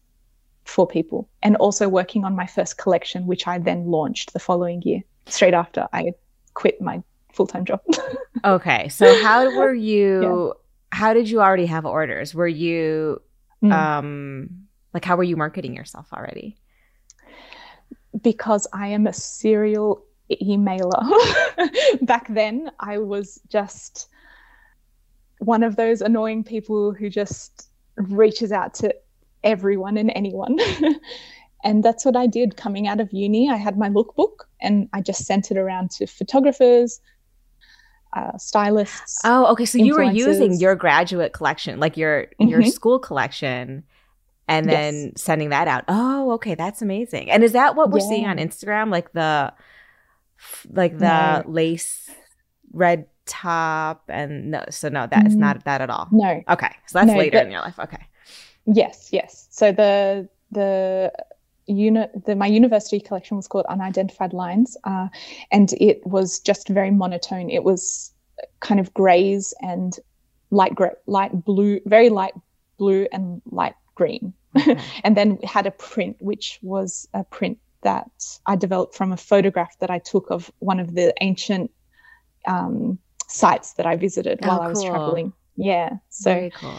for 0.63 0.87
people 0.87 1.27
and 1.43 1.57
also 1.57 1.89
working 1.89 2.23
on 2.23 2.37
my 2.37 2.45
first 2.45 2.77
collection 2.77 3.27
which 3.27 3.47
i 3.47 3.57
then 3.57 3.91
launched 3.91 4.31
the 4.31 4.39
following 4.39 4.81
year 4.83 5.01
straight 5.31 5.53
after 5.53 5.87
I 5.93 6.13
quit 6.53 6.81
my 6.81 7.01
full 7.33 7.47
time 7.47 7.65
job. 7.65 7.81
okay. 8.45 8.89
So 8.89 9.21
how 9.23 9.45
were 9.57 9.73
you 9.91 10.47
yeah. 10.47 10.97
how 10.97 11.13
did 11.13 11.29
you 11.29 11.41
already 11.41 11.65
have 11.65 11.85
orders? 11.85 12.33
Were 12.35 12.47
you 12.47 13.21
mm. 13.63 13.71
um 13.71 14.49
like 14.93 15.05
how 15.05 15.15
were 15.15 15.23
you 15.23 15.37
marketing 15.37 15.75
yourself 15.75 16.07
already? 16.13 16.57
Because 18.21 18.67
I 18.73 18.87
am 18.87 19.07
a 19.07 19.13
serial 19.13 20.03
emailer. 20.31 21.03
Back 22.01 22.27
then 22.29 22.71
I 22.79 22.97
was 22.97 23.39
just 23.49 24.07
one 25.39 25.63
of 25.63 25.75
those 25.75 26.01
annoying 26.01 26.43
people 26.43 26.93
who 26.93 27.09
just 27.09 27.69
reaches 27.95 28.51
out 28.51 28.73
to 28.75 28.93
everyone 29.43 29.97
and 29.97 30.11
anyone. 30.15 30.57
And 31.63 31.83
that's 31.83 32.05
what 32.05 32.15
I 32.15 32.27
did 32.27 32.55
coming 32.55 32.87
out 32.87 32.99
of 32.99 33.11
uni. 33.11 33.49
I 33.49 33.57
had 33.57 33.77
my 33.77 33.89
lookbook 33.89 34.45
and 34.61 34.87
I 34.93 35.01
just 35.01 35.25
sent 35.25 35.51
it 35.51 35.57
around 35.57 35.91
to 35.91 36.07
photographers, 36.07 37.01
uh, 38.13 38.37
stylists. 38.37 39.19
Oh, 39.25 39.45
okay. 39.51 39.65
So 39.65 39.77
you 39.77 39.95
were 39.95 40.03
using 40.03 40.53
your 40.59 40.75
graduate 40.75 41.33
collection, 41.33 41.79
like 41.79 41.97
your 41.97 42.27
mm-hmm. 42.39 42.47
your 42.47 42.63
school 42.63 42.99
collection, 42.99 43.83
and 44.47 44.69
then 44.69 44.93
yes. 44.95 45.21
sending 45.21 45.49
that 45.49 45.67
out. 45.67 45.83
Oh, 45.87 46.31
okay, 46.31 46.55
that's 46.55 46.81
amazing. 46.81 47.29
And 47.29 47.43
is 47.43 47.51
that 47.51 47.75
what 47.75 47.91
we're 47.91 47.99
yeah. 47.99 48.07
seeing 48.07 48.25
on 48.25 48.37
Instagram, 48.37 48.89
like 48.89 49.11
the 49.13 49.53
like 50.71 50.97
the 50.97 51.41
no. 51.41 51.49
lace 51.49 52.09
red 52.71 53.05
top 53.25 54.03
and 54.07 54.51
no? 54.51 54.63
So 54.69 54.89
no, 54.89 55.07
that 55.07 55.27
is 55.27 55.35
mm. 55.35 55.39
not 55.39 55.65
that 55.65 55.81
at 55.81 55.89
all. 55.89 56.07
No. 56.11 56.41
Okay, 56.49 56.71
so 56.87 56.99
that's 56.99 57.11
no, 57.11 57.17
later 57.17 57.39
in 57.39 57.51
your 57.51 57.61
life. 57.61 57.77
Okay. 57.79 58.07
Yes, 58.65 59.09
yes. 59.11 59.47
So 59.51 59.71
the 59.71 60.27
the 60.51 61.11
uni- 61.69 62.07
the, 62.25 62.35
my 62.35 62.47
university 62.47 62.99
collection 62.99 63.37
was 63.37 63.47
called 63.47 63.65
Unidentified 63.67 64.33
Lines, 64.33 64.77
uh, 64.83 65.07
and 65.51 65.73
it 65.73 66.05
was 66.05 66.39
just 66.39 66.67
very 66.67 66.91
monotone. 66.91 67.49
It 67.49 67.63
was 67.63 68.11
kind 68.59 68.79
of 68.79 68.93
grays 68.93 69.53
and 69.61 69.97
light 70.51 70.75
gray, 70.75 70.91
light 71.05 71.45
blue, 71.45 71.79
very 71.85 72.09
light 72.09 72.33
blue 72.77 73.07
and 73.11 73.41
light 73.45 73.75
green, 73.95 74.33
okay. 74.57 74.79
and 75.03 75.15
then 75.15 75.37
had 75.43 75.65
a 75.67 75.71
print 75.71 76.17
which 76.19 76.59
was 76.61 77.07
a 77.13 77.23
print 77.23 77.57
that 77.81 78.11
I 78.45 78.55
developed 78.55 78.95
from 78.95 79.11
a 79.11 79.17
photograph 79.17 79.77
that 79.79 79.89
I 79.89 79.99
took 79.99 80.29
of 80.29 80.51
one 80.59 80.79
of 80.79 80.95
the 80.95 81.13
ancient 81.21 81.71
um, 82.47 82.99
sites 83.27 83.73
that 83.73 83.85
I 83.85 83.95
visited 83.95 84.39
oh, 84.43 84.47
while 84.47 84.57
cool. 84.57 84.65
I 84.65 84.69
was 84.69 84.83
traveling. 84.83 85.33
Yeah, 85.55 85.97
so 86.09 86.33
very 86.33 86.51
cool. 86.51 86.77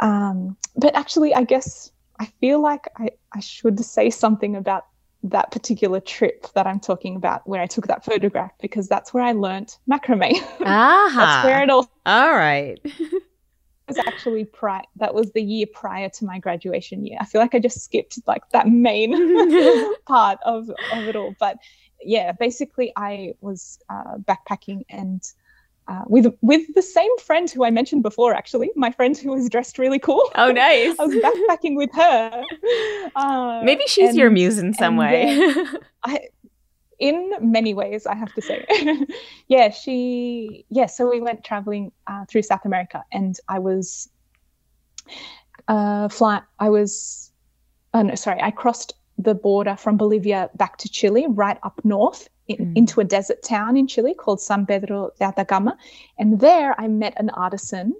Um, 0.00 0.56
but 0.76 0.94
actually, 0.96 1.32
I 1.34 1.44
guess 1.44 1.91
I 2.22 2.26
feel 2.40 2.60
like 2.60 2.86
I, 2.96 3.10
I 3.32 3.40
should 3.40 3.84
say 3.84 4.08
something 4.08 4.54
about 4.54 4.86
that 5.24 5.50
particular 5.50 5.98
trip 5.98 6.46
that 6.54 6.68
I'm 6.68 6.78
talking 6.78 7.16
about 7.16 7.48
where 7.48 7.60
I 7.60 7.66
took 7.66 7.88
that 7.88 8.04
photograph 8.04 8.52
because 8.60 8.86
that's 8.86 9.12
where 9.12 9.24
I 9.24 9.32
learnt 9.32 9.78
macrame. 9.90 10.40
Ah, 10.64 11.12
that's 11.16 11.44
where 11.44 11.64
it 11.64 11.68
all. 11.70 11.90
All 12.06 12.32
right. 12.32 12.80
was 13.88 13.98
actually 14.06 14.44
prior. 14.44 14.82
That 14.96 15.14
was 15.14 15.32
the 15.32 15.42
year 15.42 15.66
prior 15.66 16.08
to 16.10 16.24
my 16.24 16.38
graduation 16.38 17.04
year. 17.04 17.18
I 17.20 17.24
feel 17.24 17.40
like 17.40 17.56
I 17.56 17.58
just 17.58 17.82
skipped 17.82 18.20
like 18.24 18.48
that 18.50 18.68
main 18.68 19.12
part 20.06 20.38
of 20.44 20.70
of 20.70 21.08
it 21.08 21.16
all. 21.16 21.34
But 21.40 21.58
yeah, 22.04 22.30
basically, 22.30 22.92
I 22.94 23.34
was 23.40 23.80
uh, 23.90 24.18
backpacking 24.18 24.84
and 24.88 25.20
uh, 25.92 26.04
with 26.06 26.26
with 26.40 26.62
the 26.74 26.80
same 26.80 27.14
friend 27.18 27.50
who 27.50 27.64
I 27.64 27.70
mentioned 27.70 28.02
before, 28.02 28.32
actually, 28.32 28.70
my 28.76 28.90
friend 28.90 29.16
who 29.16 29.30
was 29.30 29.48
dressed 29.50 29.78
really 29.78 29.98
cool. 29.98 30.30
Oh, 30.36 30.50
nice! 30.66 30.96
I 30.98 31.04
was 31.04 31.14
backpacking 31.16 31.76
with 31.76 31.90
her. 31.94 32.42
Uh, 33.14 33.60
Maybe 33.62 33.82
she's 33.86 34.10
and, 34.10 34.18
your 34.18 34.30
muse 34.30 34.58
in 34.58 34.72
some 34.72 34.96
way. 34.96 35.36
Yeah, 35.36 35.64
I, 36.04 36.20
in 36.98 37.34
many 37.40 37.74
ways, 37.74 38.06
I 38.06 38.14
have 38.14 38.32
to 38.32 38.40
say. 38.40 38.64
yeah, 39.48 39.68
she. 39.68 40.64
Yeah, 40.70 40.86
so 40.86 41.10
we 41.10 41.20
went 41.20 41.44
traveling 41.44 41.92
uh, 42.06 42.24
through 42.24 42.42
South 42.42 42.64
America, 42.64 43.04
and 43.12 43.38
I 43.48 43.58
was 43.58 44.08
uh, 45.68 46.08
fly. 46.08 46.40
I 46.58 46.70
was. 46.70 47.32
Oh 47.92 48.00
no, 48.00 48.14
sorry. 48.14 48.40
I 48.40 48.50
crossed 48.50 48.94
the 49.18 49.34
border 49.34 49.76
from 49.76 49.98
Bolivia 49.98 50.48
back 50.54 50.78
to 50.78 50.88
Chile, 50.88 51.26
right 51.28 51.58
up 51.62 51.78
north, 51.84 52.28
in, 52.48 52.56
mm. 52.56 52.76
into 52.76 53.00
a 53.00 53.04
desert 53.04 53.42
town 53.42 53.76
in 53.76 53.86
Chile 53.86 54.14
called 54.14 54.40
San 54.40 54.66
Pedro 54.66 55.10
de 55.18 55.24
Atacama. 55.24 55.76
And 56.18 56.40
there 56.40 56.78
I 56.80 56.88
met 56.88 57.14
an 57.16 57.30
artisan, 57.30 57.94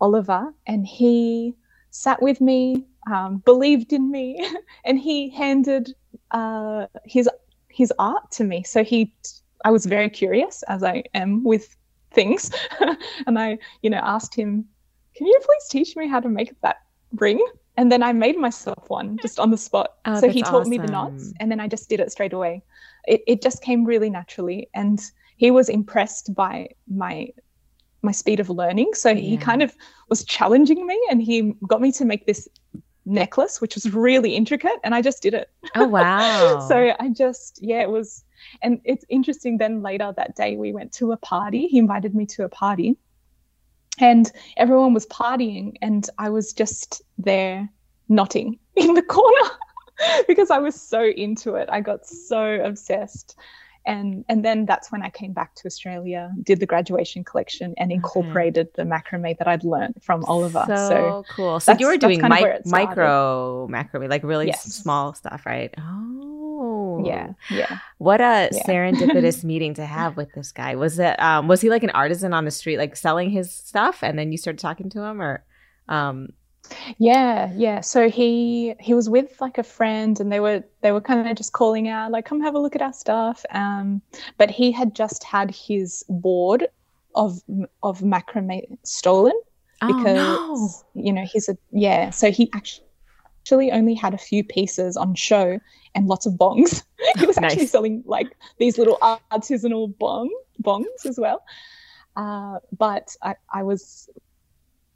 Oliver, 0.00 0.52
and 0.66 0.86
he 0.86 1.54
sat 1.90 2.22
with 2.22 2.40
me, 2.40 2.84
um, 3.10 3.38
believed 3.44 3.92
in 3.92 4.10
me, 4.10 4.46
and 4.84 4.98
he 4.98 5.30
handed 5.30 5.94
uh, 6.30 6.86
his 7.04 7.28
his 7.68 7.92
art 7.98 8.30
to 8.30 8.44
me. 8.44 8.62
So 8.62 8.84
he, 8.84 9.14
I 9.64 9.70
was 9.70 9.86
very 9.86 10.10
curious, 10.10 10.62
as 10.64 10.82
I 10.82 11.04
am 11.14 11.42
with 11.42 11.74
things, 12.10 12.50
and 13.26 13.38
I, 13.38 13.58
you 13.82 13.90
know, 13.90 14.00
asked 14.02 14.34
him, 14.34 14.64
"Can 15.14 15.26
you 15.26 15.38
please 15.42 15.68
teach 15.68 15.96
me 15.96 16.08
how 16.08 16.20
to 16.20 16.28
make 16.28 16.54
that 16.62 16.76
ring?" 17.12 17.44
And 17.78 17.90
then 17.90 18.02
I 18.02 18.12
made 18.12 18.36
myself 18.36 18.90
one 18.90 19.18
just 19.22 19.40
on 19.40 19.50
the 19.50 19.56
spot. 19.56 19.94
Oh, 20.04 20.20
so 20.20 20.28
he 20.28 20.42
taught 20.42 20.62
awesome. 20.62 20.70
me 20.70 20.78
the 20.78 20.88
knots, 20.88 21.32
and 21.40 21.50
then 21.50 21.60
I 21.60 21.68
just 21.68 21.88
did 21.88 22.00
it 22.00 22.12
straight 22.12 22.32
away 22.32 22.62
it, 23.06 23.22
it 23.26 23.42
just 23.42 23.62
came 23.62 23.84
really 23.84 24.10
naturally. 24.10 24.68
And 24.74 25.00
he 25.36 25.50
was 25.50 25.68
impressed 25.68 26.34
by 26.34 26.68
my 26.86 27.28
my 28.04 28.12
speed 28.12 28.40
of 28.40 28.50
learning. 28.50 28.94
So 28.94 29.10
yeah. 29.10 29.20
he 29.20 29.36
kind 29.36 29.62
of 29.62 29.74
was 30.08 30.24
challenging 30.24 30.86
me 30.86 31.00
and 31.10 31.22
he 31.22 31.54
got 31.68 31.80
me 31.80 31.92
to 31.92 32.04
make 32.04 32.26
this 32.26 32.48
necklace 33.04 33.60
which 33.60 33.74
was 33.74 33.92
really 33.92 34.36
intricate 34.36 34.78
and 34.84 34.94
i 34.94 35.02
just 35.02 35.22
did 35.22 35.34
it. 35.34 35.50
Oh 35.74 35.86
wow. 35.98 36.66
So 36.68 36.94
i 36.98 37.08
just 37.08 37.58
yeah 37.62 37.82
it 37.82 37.90
was 37.90 38.24
and 38.62 38.80
it's 38.84 39.04
interesting 39.08 39.58
then 39.58 39.82
later 39.82 40.12
that 40.16 40.34
day 40.36 40.56
we 40.56 40.72
went 40.72 40.92
to 40.94 41.12
a 41.12 41.16
party. 41.16 41.66
He 41.68 41.78
invited 41.78 42.14
me 42.14 42.26
to 42.26 42.44
a 42.44 42.48
party. 42.48 42.96
And 43.98 44.32
everyone 44.56 44.94
was 44.94 45.06
partying 45.06 45.74
and 45.82 46.08
i 46.18 46.28
was 46.30 46.52
just 46.52 47.02
there 47.18 47.68
knotting 48.08 48.58
in 48.76 48.94
the 48.94 49.02
corner 49.02 49.48
because 50.28 50.50
I 50.50 50.58
was 50.58 50.80
so 50.80 51.04
into 51.04 51.54
it. 51.54 51.68
I 51.70 51.80
got 51.80 52.06
so 52.06 52.60
obsessed. 52.62 53.36
and 53.84 54.24
and 54.28 54.44
then 54.44 54.64
that's 54.64 54.92
when 54.92 55.02
I 55.02 55.10
came 55.10 55.32
back 55.32 55.54
to 55.56 55.66
Australia, 55.66 56.30
did 56.42 56.60
the 56.60 56.66
graduation 56.66 57.24
collection, 57.24 57.74
and 57.78 57.90
incorporated 57.90 58.68
the 58.74 58.84
macrame 58.84 59.36
that 59.38 59.48
I'd 59.48 59.64
learned 59.64 60.00
from 60.00 60.24
Oliver. 60.26 60.64
So, 60.68 60.76
so 60.76 61.24
cool. 61.34 61.60
So 61.60 61.76
you 61.78 61.86
were 61.86 61.96
doing 61.96 62.22
mi- 62.22 62.58
micro 62.64 63.68
macrame, 63.70 64.08
like 64.08 64.22
really 64.22 64.48
yes. 64.48 64.62
small 64.62 65.14
stuff, 65.14 65.44
right? 65.46 65.74
Oh, 65.78 67.02
yeah, 67.04 67.32
yeah. 67.50 67.78
What 67.98 68.20
a 68.20 68.50
yeah. 68.52 68.62
serendipitous 68.66 69.42
meeting 69.52 69.74
to 69.74 69.84
have 69.84 70.16
with 70.16 70.32
this 70.32 70.52
guy. 70.52 70.76
Was 70.76 70.98
it? 70.98 71.20
Um, 71.20 71.48
was 71.48 71.60
he 71.60 71.68
like 71.68 71.82
an 71.82 71.90
artisan 71.90 72.32
on 72.32 72.44
the 72.44 72.52
street, 72.52 72.78
like 72.78 72.94
selling 72.94 73.30
his 73.30 73.52
stuff, 73.52 74.04
and 74.04 74.16
then 74.16 74.30
you 74.30 74.38
started 74.38 74.60
talking 74.60 74.90
to 74.90 75.02
him, 75.02 75.20
or? 75.20 75.44
Um, 75.88 76.28
yeah, 76.98 77.52
yeah. 77.54 77.80
So 77.80 78.08
he 78.08 78.74
he 78.80 78.94
was 78.94 79.08
with 79.08 79.40
like 79.40 79.58
a 79.58 79.62
friend, 79.62 80.18
and 80.20 80.30
they 80.30 80.40
were 80.40 80.62
they 80.80 80.92
were 80.92 81.00
kind 81.00 81.28
of 81.28 81.36
just 81.36 81.52
calling 81.52 81.88
out 81.88 82.10
like, 82.10 82.24
"Come 82.24 82.40
have 82.40 82.54
a 82.54 82.58
look 82.58 82.76
at 82.76 82.82
our 82.82 82.92
stuff." 82.92 83.44
Um, 83.50 84.02
but 84.38 84.50
he 84.50 84.72
had 84.72 84.94
just 84.94 85.24
had 85.24 85.50
his 85.50 86.04
board 86.08 86.68
of 87.14 87.40
of 87.82 88.00
macrame 88.00 88.78
stolen 88.84 89.38
oh, 89.82 89.86
because 89.86 90.84
no. 90.94 91.02
you 91.02 91.12
know 91.12 91.24
he's 91.30 91.48
a 91.48 91.56
yeah. 91.72 92.10
So 92.10 92.30
he 92.30 92.50
actually 92.54 92.86
actually 93.42 93.72
only 93.72 93.94
had 93.94 94.14
a 94.14 94.18
few 94.18 94.44
pieces 94.44 94.96
on 94.96 95.14
show 95.14 95.58
and 95.94 96.06
lots 96.06 96.26
of 96.26 96.34
bongs. 96.34 96.84
he 97.18 97.26
was 97.26 97.36
actually 97.38 97.62
nice. 97.62 97.70
selling 97.70 98.02
like 98.06 98.36
these 98.58 98.78
little 98.78 98.98
artisanal 99.32 99.96
bong 99.98 100.30
bongs 100.62 101.04
as 101.04 101.18
well. 101.18 101.42
Uh, 102.14 102.58
but 102.76 103.16
I, 103.20 103.34
I 103.52 103.64
was 103.64 104.08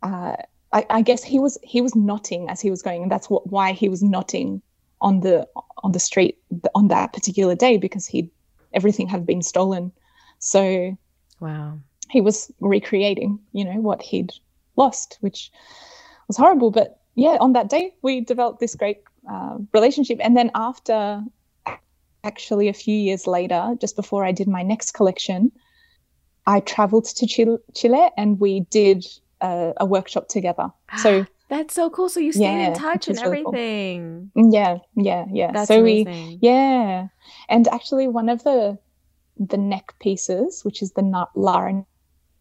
uh, 0.02 0.36
I, 0.76 0.84
I, 0.90 1.00
guess 1.00 1.24
he 1.24 1.38
was 1.38 1.56
he 1.62 1.80
was 1.80 1.96
knotting 1.96 2.50
as 2.50 2.60
he 2.60 2.70
was 2.70 2.82
going, 2.82 3.02
and 3.02 3.10
that's 3.10 3.30
what 3.30 3.50
why 3.50 3.72
he 3.72 3.88
was 3.88 4.02
knotting 4.02 4.60
on 5.00 5.20
the 5.20 5.48
on 5.82 5.92
the 5.92 5.98
street 5.98 6.38
on 6.74 6.88
that 6.88 7.14
particular 7.14 7.54
day 7.54 7.78
because 7.78 8.06
he 8.06 8.30
everything 8.74 9.08
had 9.08 9.24
been 9.24 9.40
stolen. 9.40 9.90
So 10.38 10.94
wow, 11.40 11.78
he 12.10 12.20
was 12.20 12.52
recreating, 12.60 13.38
you 13.52 13.64
know, 13.64 13.80
what 13.80 14.02
he'd 14.02 14.32
lost, 14.76 15.16
which 15.22 15.50
was 16.28 16.36
horrible. 16.36 16.70
But 16.70 17.00
yeah, 17.14 17.38
on 17.40 17.54
that 17.54 17.70
day 17.70 17.94
we 18.02 18.20
developed 18.20 18.60
this 18.60 18.74
great 18.74 18.98
uh, 19.30 19.56
relationship, 19.72 20.18
and 20.20 20.36
then 20.36 20.50
after 20.54 21.22
actually 22.22 22.68
a 22.68 22.74
few 22.74 22.98
years 22.98 23.26
later, 23.26 23.74
just 23.80 23.96
before 23.96 24.26
I 24.26 24.32
did 24.32 24.46
my 24.46 24.62
next 24.62 24.92
collection, 24.92 25.52
I 26.46 26.60
traveled 26.60 27.06
to 27.06 27.58
Chile 27.72 28.10
and 28.18 28.38
we 28.38 28.60
did 28.68 29.06
a, 29.40 29.72
a 29.78 29.86
workshop 29.86 30.28
together. 30.28 30.70
So 30.98 31.26
that's 31.48 31.74
so 31.74 31.90
cool. 31.90 32.08
So 32.08 32.20
you 32.20 32.32
stayed 32.32 32.42
yeah, 32.42 32.68
in 32.68 32.74
touch 32.74 33.08
and 33.08 33.16
really 33.18 33.40
everything. 33.40 34.30
Cool. 34.34 34.52
Yeah, 34.52 34.78
yeah, 34.94 35.24
yeah. 35.32 35.52
That's 35.52 35.68
so 35.68 35.80
amazing. 35.80 36.28
we, 36.28 36.38
yeah, 36.42 37.08
and 37.48 37.68
actually 37.68 38.08
one 38.08 38.28
of 38.28 38.44
the 38.44 38.78
the 39.38 39.58
neck 39.58 39.94
pieces, 40.00 40.64
which 40.64 40.82
is 40.82 40.92
the 40.92 41.26
Lara 41.34 41.84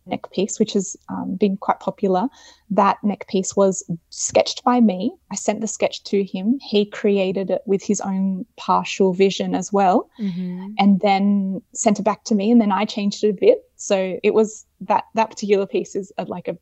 neck 0.05 0.31
piece, 0.31 0.59
which 0.59 0.73
has 0.73 0.95
um, 1.09 1.35
been 1.35 1.57
quite 1.57 1.79
popular. 1.79 2.27
That 2.69 3.03
neck 3.03 3.27
piece 3.27 3.55
was 3.55 3.83
sketched 4.09 4.63
by 4.63 4.79
me. 4.79 5.13
I 5.31 5.35
sent 5.35 5.61
the 5.61 5.67
sketch 5.67 6.03
to 6.05 6.23
him. 6.23 6.59
He 6.61 6.85
created 6.85 7.49
it 7.49 7.61
with 7.65 7.83
his 7.83 8.01
own 8.01 8.45
partial 8.57 9.13
vision 9.13 9.55
as 9.55 9.73
well, 9.73 10.09
mm-hmm. 10.19 10.73
and 10.77 10.99
then 11.01 11.61
sent 11.73 11.99
it 11.99 12.03
back 12.03 12.23
to 12.25 12.35
me. 12.35 12.51
And 12.51 12.61
then 12.61 12.71
I 12.71 12.85
changed 12.85 13.23
it 13.23 13.29
a 13.29 13.33
bit. 13.33 13.63
So 13.75 14.19
it 14.23 14.33
was 14.33 14.65
that 14.81 15.05
that 15.15 15.29
particular 15.29 15.65
piece 15.65 15.95
is 15.95 16.11
a, 16.17 16.25
like 16.25 16.47
a 16.47 16.57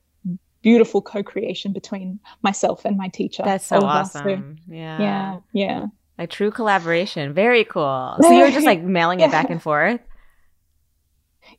beautiful 0.63 1.01
co-creation 1.01 1.73
between 1.73 2.19
myself 2.41 2.85
and 2.85 2.97
my 2.97 3.09
teacher. 3.09 3.43
That's 3.45 3.65
so 3.65 3.77
awesome. 3.77 4.57
So, 4.65 4.73
yeah. 4.73 4.99
Yeah. 4.99 5.39
Yeah. 5.51 5.85
A 6.17 6.25
true 6.25 6.49
collaboration. 6.49 7.33
Very 7.33 7.63
cool. 7.65 8.15
So 8.21 8.31
you 8.31 8.43
were 8.43 8.51
just 8.51 8.65
like 8.65 8.81
mailing 8.81 9.19
it 9.19 9.29
back 9.29 9.49
and 9.51 9.61
forth? 9.61 9.99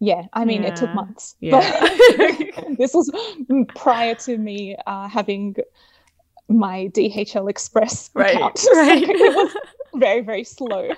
Yeah. 0.00 0.22
I 0.32 0.44
mean, 0.44 0.62
yeah. 0.62 0.70
it 0.70 0.76
took 0.76 0.92
months. 0.94 1.36
Yeah. 1.40 1.60
this 2.78 2.94
was 2.94 3.10
prior 3.76 4.14
to 4.16 4.38
me 4.38 4.76
uh, 4.86 5.08
having 5.08 5.56
my 6.48 6.90
DHL 6.92 7.48
Express 7.48 8.10
right. 8.14 8.34
account. 8.34 8.64
Right. 8.74 9.04
it 9.06 9.36
was 9.36 9.54
very, 9.94 10.22
very 10.22 10.44
slow 10.44 10.90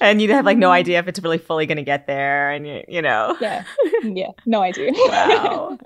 and 0.00 0.22
you 0.22 0.32
have 0.32 0.44
like 0.44 0.58
no 0.58 0.68
mm-hmm. 0.68 0.74
idea 0.74 0.98
if 0.98 1.08
it's 1.08 1.20
really 1.20 1.38
fully 1.38 1.66
going 1.66 1.76
to 1.76 1.82
get 1.82 2.06
there 2.06 2.50
and 2.50 2.66
you 2.66 2.82
you 2.88 3.02
know. 3.02 3.36
Yeah. 3.40 3.64
Yeah. 4.02 4.30
No 4.46 4.62
idea. 4.62 4.92
Wow. 4.96 5.78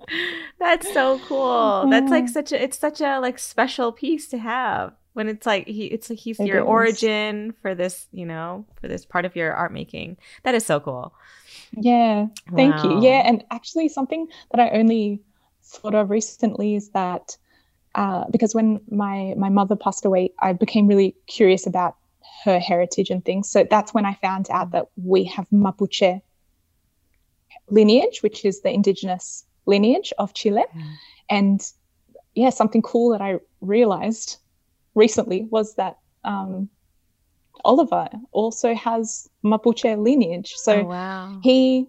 That's 0.58 0.92
so 0.92 1.18
cool. 1.26 1.88
That's 1.90 2.10
like 2.10 2.28
such 2.28 2.52
a 2.52 2.62
it's 2.62 2.78
such 2.78 3.00
a 3.00 3.18
like 3.18 3.38
special 3.38 3.92
piece 3.92 4.28
to 4.28 4.38
have 4.38 4.92
when 5.14 5.28
it's 5.28 5.46
like 5.46 5.66
he 5.66 5.86
it's 5.86 6.10
like 6.10 6.18
he's 6.18 6.38
it 6.38 6.46
your 6.46 6.58
is. 6.58 6.64
origin 6.64 7.54
for 7.60 7.74
this 7.74 8.06
you 8.12 8.26
know 8.26 8.64
for 8.80 8.88
this 8.88 9.04
part 9.04 9.24
of 9.24 9.34
your 9.36 9.52
art 9.52 9.72
making. 9.72 10.16
That 10.44 10.54
is 10.54 10.64
so 10.64 10.80
cool. 10.80 11.12
Yeah. 11.72 12.26
Thank 12.54 12.76
wow. 12.76 12.84
you. 12.84 13.02
Yeah 13.02 13.22
and 13.24 13.44
actually 13.50 13.88
something 13.88 14.28
that 14.52 14.60
i 14.60 14.70
only 14.70 15.20
thought 15.62 15.94
of 15.94 16.10
recently 16.10 16.74
is 16.74 16.90
that 16.90 17.36
uh, 17.94 18.24
because 18.30 18.54
when 18.54 18.80
my 18.90 19.34
my 19.36 19.48
mother 19.48 19.76
passed 19.76 20.04
away 20.04 20.32
i 20.40 20.52
became 20.52 20.86
really 20.86 21.16
curious 21.26 21.66
about 21.66 21.96
her 22.44 22.58
heritage 22.58 23.10
and 23.10 23.24
things. 23.24 23.50
So 23.50 23.66
that's 23.68 23.94
when 23.94 24.04
I 24.04 24.14
found 24.14 24.48
out 24.50 24.72
that 24.72 24.86
we 24.96 25.24
have 25.24 25.48
Mapuche 25.50 26.20
lineage, 27.70 28.22
which 28.22 28.44
is 28.44 28.60
the 28.60 28.70
indigenous 28.70 29.44
lineage 29.66 30.12
of 30.18 30.34
Chile. 30.34 30.64
Mm. 30.76 30.92
And 31.30 31.72
yeah, 32.34 32.50
something 32.50 32.82
cool 32.82 33.10
that 33.12 33.22
I 33.22 33.38
realized 33.62 34.36
recently 34.94 35.46
was 35.50 35.74
that 35.76 35.98
um, 36.24 36.68
Oliver 37.64 38.08
also 38.32 38.74
has 38.74 39.28
Mapuche 39.42 39.96
lineage. 40.02 40.52
So 40.56 40.80
oh, 40.80 40.84
wow. 40.84 41.40
he 41.42 41.88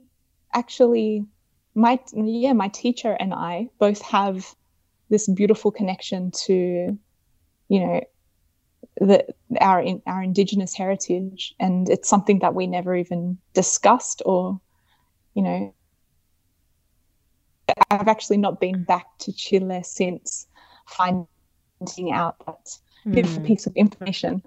actually, 0.53 1.25
my 1.73 1.99
yeah, 2.13 2.53
my 2.53 2.69
teacher 2.69 3.11
and 3.19 3.33
I 3.33 3.69
both 3.77 4.01
have 4.03 4.55
this 5.09 5.27
beautiful 5.27 5.71
connection 5.71 6.31
to, 6.45 6.97
you 7.67 7.79
know, 7.79 8.01
the, 8.99 9.25
our 9.59 9.81
in, 9.81 10.01
our 10.05 10.23
indigenous 10.23 10.73
heritage, 10.73 11.53
and 11.59 11.89
it's 11.89 12.09
something 12.09 12.39
that 12.39 12.55
we 12.55 12.67
never 12.67 12.95
even 12.95 13.37
discussed, 13.53 14.21
or 14.25 14.59
you 15.33 15.43
know, 15.43 15.73
I've 17.91 18.07
actually 18.07 18.37
not 18.37 18.59
been 18.59 18.83
back 18.83 19.05
to 19.19 19.33
Chile 19.33 19.81
since 19.83 20.47
finding 20.87 21.27
out 22.13 22.35
that 22.45 22.77
beautiful 23.09 23.41
mm. 23.41 23.47
piece 23.47 23.67
of 23.67 23.75
information. 23.75 24.41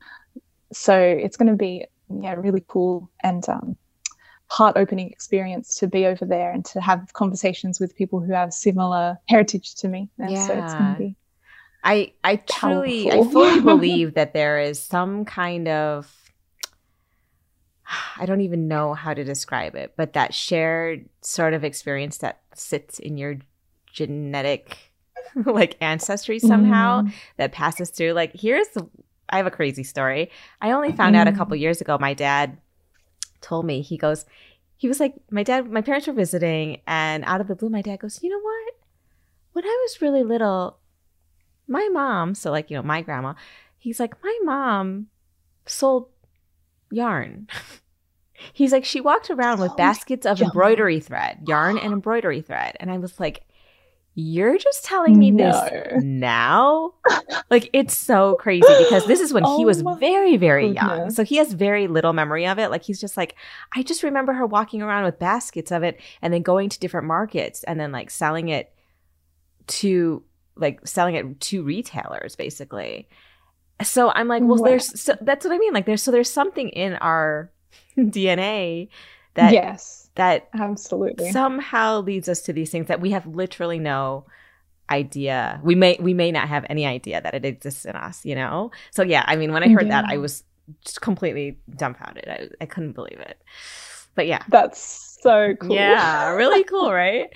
So 0.72 0.98
it's 0.98 1.36
going 1.36 1.50
to 1.50 1.56
be 1.56 1.86
yeah 2.10 2.34
really 2.34 2.64
cool 2.68 3.10
and 3.22 3.46
um, 3.48 3.76
heart 4.48 4.76
opening 4.76 5.10
experience 5.10 5.74
to 5.76 5.86
be 5.86 6.06
over 6.06 6.24
there 6.24 6.50
and 6.50 6.64
to 6.64 6.80
have 6.80 7.12
conversations 7.12 7.78
with 7.78 7.94
people 7.96 8.20
who 8.20 8.32
have 8.32 8.52
similar 8.52 9.18
heritage 9.28 9.74
to 9.76 9.88
me. 9.88 10.08
yeah. 10.18 10.46
So 10.46 10.54
it's 10.54 10.74
going 10.74 10.94
to 10.94 10.98
be 10.98 11.16
I 11.82 12.12
I 12.24 12.36
truly 12.36 13.04
Powerful. 13.10 13.28
I 13.28 13.32
fully 13.32 13.60
believe 13.62 14.14
that 14.14 14.34
there 14.34 14.60
is 14.60 14.82
some 14.82 15.24
kind 15.24 15.68
of 15.68 16.14
I 18.16 18.26
don't 18.26 18.42
even 18.42 18.68
know 18.68 18.94
how 18.94 19.14
to 19.14 19.24
describe 19.24 19.74
it, 19.74 19.94
but 19.96 20.12
that 20.12 20.34
shared 20.34 21.08
sort 21.22 21.54
of 21.54 21.64
experience 21.64 22.18
that 22.18 22.40
sits 22.54 22.98
in 22.98 23.16
your 23.16 23.38
genetic 23.92 24.76
like 25.46 25.76
ancestry 25.80 26.38
somehow 26.38 27.02
mm. 27.02 27.12
that 27.36 27.52
passes 27.52 27.90
through 27.90 28.12
like 28.12 28.32
here's 28.34 28.68
the 28.68 28.86
I 29.30 29.36
have 29.36 29.46
a 29.46 29.50
crazy 29.50 29.84
story. 29.84 30.30
I 30.60 30.72
only 30.72 30.92
found 30.92 31.14
mm. 31.14 31.18
out 31.18 31.28
a 31.28 31.32
couple 31.32 31.56
mm. 31.56 31.60
years 31.60 31.80
ago 31.80 31.96
my 31.98 32.14
dad 32.14 32.58
told 33.40 33.64
me 33.64 33.82
he 33.82 33.96
goes 33.96 34.24
he 34.76 34.88
was 34.88 35.00
like 35.00 35.14
my 35.30 35.42
dad 35.42 35.70
my 35.70 35.80
parents 35.80 36.06
were 36.06 36.12
visiting 36.12 36.80
and 36.86 37.24
out 37.24 37.40
of 37.40 37.48
the 37.48 37.54
blue 37.54 37.68
my 37.68 37.82
dad 37.82 38.00
goes, 38.00 38.22
"You 38.22 38.30
know 38.30 38.40
what? 38.40 38.74
When 39.52 39.64
I 39.64 39.78
was 39.82 40.00
really 40.00 40.22
little, 40.22 40.78
my 41.68 41.88
mom, 41.92 42.34
so 42.34 42.50
like, 42.50 42.70
you 42.70 42.76
know, 42.76 42.82
my 42.82 43.02
grandma, 43.02 43.34
he's 43.76 44.00
like, 44.00 44.22
my 44.22 44.38
mom 44.42 45.06
sold 45.66 46.08
yarn. 46.90 47.48
he's 48.52 48.72
like, 48.72 48.84
she 48.84 49.00
walked 49.00 49.30
around 49.30 49.60
with 49.60 49.76
baskets 49.76 50.26
of 50.26 50.40
embroidery 50.40 51.00
thread, 51.00 51.44
yarn 51.46 51.78
and 51.78 51.92
embroidery 51.92 52.40
thread. 52.40 52.76
And 52.80 52.90
I 52.90 52.98
was 52.98 53.20
like, 53.20 53.42
you're 54.20 54.58
just 54.58 54.84
telling 54.84 55.16
me 55.16 55.30
no. 55.30 55.52
this 55.52 56.02
now? 56.02 56.94
like, 57.50 57.70
it's 57.72 57.96
so 57.96 58.34
crazy 58.34 58.66
because 58.78 59.06
this 59.06 59.20
is 59.20 59.32
when 59.32 59.44
oh 59.46 59.58
he 59.58 59.64
was 59.64 59.80
very, 60.00 60.36
very 60.36 60.72
goodness. 60.72 60.82
young. 60.82 61.10
So 61.10 61.22
he 61.22 61.36
has 61.36 61.52
very 61.52 61.86
little 61.86 62.12
memory 62.12 62.44
of 62.44 62.58
it. 62.58 62.68
Like, 62.68 62.82
he's 62.82 63.00
just 63.00 63.16
like, 63.16 63.36
I 63.76 63.84
just 63.84 64.02
remember 64.02 64.32
her 64.32 64.44
walking 64.44 64.82
around 64.82 65.04
with 65.04 65.20
baskets 65.20 65.70
of 65.70 65.84
it 65.84 66.00
and 66.20 66.34
then 66.34 66.42
going 66.42 66.68
to 66.68 66.80
different 66.80 67.06
markets 67.06 67.62
and 67.62 67.78
then 67.78 67.92
like 67.92 68.10
selling 68.10 68.48
it 68.48 68.74
to 69.68 70.24
like 70.58 70.86
selling 70.86 71.14
it 71.14 71.40
to 71.40 71.62
retailers 71.62 72.36
basically. 72.36 73.08
So 73.82 74.10
I'm 74.10 74.26
like, 74.26 74.42
well, 74.44 74.62
there's 74.62 75.00
so 75.00 75.16
that's 75.20 75.44
what 75.44 75.54
I 75.54 75.58
mean. 75.58 75.72
Like 75.72 75.86
there's 75.86 76.02
so 76.02 76.10
there's 76.10 76.30
something 76.30 76.68
in 76.70 76.94
our 76.94 77.50
DNA 77.98 78.88
that 79.34 79.52
yes 79.52 80.10
that 80.16 80.48
absolutely 80.52 81.30
somehow 81.30 82.00
leads 82.00 82.28
us 82.28 82.40
to 82.42 82.52
these 82.52 82.70
things 82.70 82.88
that 82.88 83.00
we 83.00 83.12
have 83.12 83.26
literally 83.26 83.78
no 83.78 84.24
idea. 84.90 85.60
We 85.62 85.74
may 85.74 85.96
we 86.00 86.12
may 86.12 86.32
not 86.32 86.48
have 86.48 86.66
any 86.68 86.86
idea 86.86 87.20
that 87.20 87.34
it 87.34 87.44
exists 87.44 87.84
in 87.84 87.94
us, 87.94 88.24
you 88.24 88.34
know? 88.34 88.72
So 88.90 89.02
yeah, 89.02 89.24
I 89.26 89.36
mean 89.36 89.52
when 89.52 89.62
I 89.62 89.68
heard 89.68 89.86
yeah. 89.86 90.02
that 90.02 90.10
I 90.10 90.18
was 90.18 90.44
just 90.84 91.00
completely 91.00 91.58
dumbfounded. 91.76 92.28
I, 92.28 92.48
I 92.60 92.66
couldn't 92.66 92.92
believe 92.92 93.20
it. 93.20 93.40
But 94.18 94.26
yeah. 94.26 94.42
That's 94.48 95.16
so 95.22 95.54
cool. 95.60 95.76
Yeah, 95.76 96.30
really 96.30 96.64
cool, 96.64 96.92
right? 97.04 97.28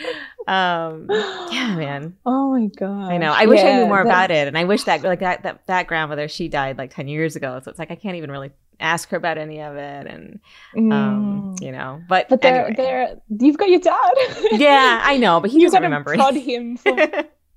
Um 0.48 1.06
yeah, 1.08 1.76
man. 1.78 2.16
Oh 2.26 2.50
my 2.50 2.66
god. 2.66 3.12
I 3.12 3.18
know. 3.18 3.30
I 3.32 3.46
wish 3.46 3.60
I 3.60 3.72
knew 3.78 3.86
more 3.86 4.00
about 4.02 4.32
it. 4.32 4.48
And 4.48 4.58
I 4.58 4.64
wish 4.64 4.82
that 4.82 5.04
like 5.04 5.20
that, 5.20 5.44
that 5.44 5.64
that 5.68 5.86
grandmother, 5.86 6.26
she 6.26 6.48
died 6.48 6.76
like 6.76 6.92
10 6.92 7.06
years 7.06 7.36
ago. 7.36 7.60
So 7.62 7.70
it's 7.70 7.78
like 7.78 7.92
I 7.92 7.94
can't 7.94 8.16
even 8.16 8.32
really 8.32 8.50
ask 8.80 9.10
her 9.10 9.16
about 9.16 9.38
any 9.38 9.62
of 9.62 9.76
it 9.76 10.06
and 10.08 10.40
um, 10.76 11.54
mm. 11.54 11.62
you 11.62 11.70
know. 11.70 12.02
But 12.08 12.28
But 12.28 12.42
they're 12.42 12.66
anyway. 12.66 12.74
they're 12.76 13.16
you've 13.38 13.58
got 13.58 13.70
your 13.70 13.78
dad. 13.78 14.10
yeah, 14.50 15.02
I 15.04 15.18
know, 15.24 15.38
but 15.38 15.50
he 15.50 15.60
you 15.60 15.66
doesn't 15.66 15.84
remember. 15.84 16.14
Prod 16.14 16.34
him 16.34 16.76
for 16.78 16.96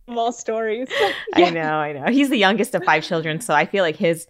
more 0.08 0.32
stories. 0.32 0.88
yeah. 1.36 1.48
I 1.48 1.50
know, 1.50 1.74
I 1.78 1.94
know. 1.94 2.12
He's 2.12 2.30
the 2.30 2.38
youngest 2.38 2.76
of 2.76 2.84
five 2.84 3.04
children, 3.04 3.42
so 3.42 3.56
I 3.56 3.66
feel 3.66 3.84
like 3.84 3.96
his 3.96 4.28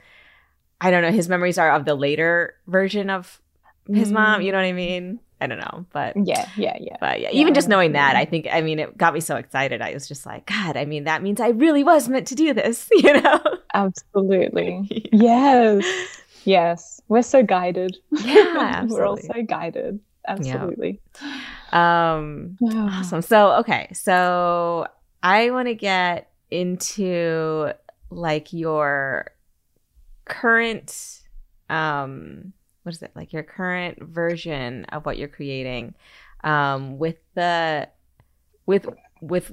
I 0.79 0.89
don't 0.89 1.01
know, 1.01 1.11
his 1.11 1.27
memories 1.27 1.57
are 1.57 1.71
of 1.71 1.83
the 1.83 1.95
later 1.95 2.55
version 2.67 3.09
of 3.09 3.41
his 3.87 4.09
mm. 4.09 4.13
mom, 4.13 4.41
you 4.41 4.51
know 4.51 4.57
what 4.57 4.65
I 4.65 4.73
mean? 4.73 5.19
I 5.41 5.47
don't 5.47 5.59
know, 5.59 5.85
but 5.91 6.15
yeah, 6.15 6.49
yeah, 6.55 6.77
yeah. 6.79 6.95
But 6.99 7.19
yeah, 7.19 7.29
even 7.31 7.53
just 7.53 7.67
knowing 7.67 7.91
that, 7.91 8.15
I 8.15 8.23
think, 8.23 8.47
I 8.49 8.61
mean, 8.61 8.79
it 8.79 8.97
got 8.97 9.13
me 9.13 9.19
so 9.19 9.35
excited. 9.35 9.81
I 9.81 9.93
was 9.93 10.07
just 10.07 10.25
like, 10.25 10.45
God, 10.45 10.77
I 10.77 10.85
mean, 10.85 11.03
that 11.03 11.21
means 11.21 11.41
I 11.41 11.49
really 11.49 11.83
was 11.83 12.07
meant 12.07 12.27
to 12.27 12.35
do 12.35 12.53
this, 12.53 12.87
you 12.91 13.21
know? 13.21 13.39
Absolutely. 13.73 15.09
yes. 15.11 15.83
Yes. 16.45 17.01
We're 17.09 17.21
so 17.21 17.43
guided. 17.43 17.97
Yeah. 18.11 18.85
We're 18.87 19.05
all 19.05 19.17
so 19.17 19.43
guided. 19.43 19.99
Absolutely. 20.27 21.01
Yeah. 21.21 22.15
Um, 22.15 22.57
awesome. 22.63 23.21
So, 23.21 23.51
okay. 23.57 23.89
So 23.93 24.87
I 25.21 25.51
want 25.51 25.67
to 25.67 25.75
get 25.75 26.31
into 26.49 27.71
like 28.09 28.53
your 28.53 29.31
current, 30.23 31.21
um, 31.69 32.53
what 32.85 32.93
is 32.93 33.01
it 33.01 33.11
like 33.15 33.33
your 33.33 33.43
current 33.43 34.01
version 34.01 34.85
of 34.85 35.05
what 35.05 35.17
you're 35.17 35.27
creating 35.27 35.95
um, 36.43 36.99
with 36.99 37.17
the 37.33 37.89
with 38.67 38.87
with 39.21 39.51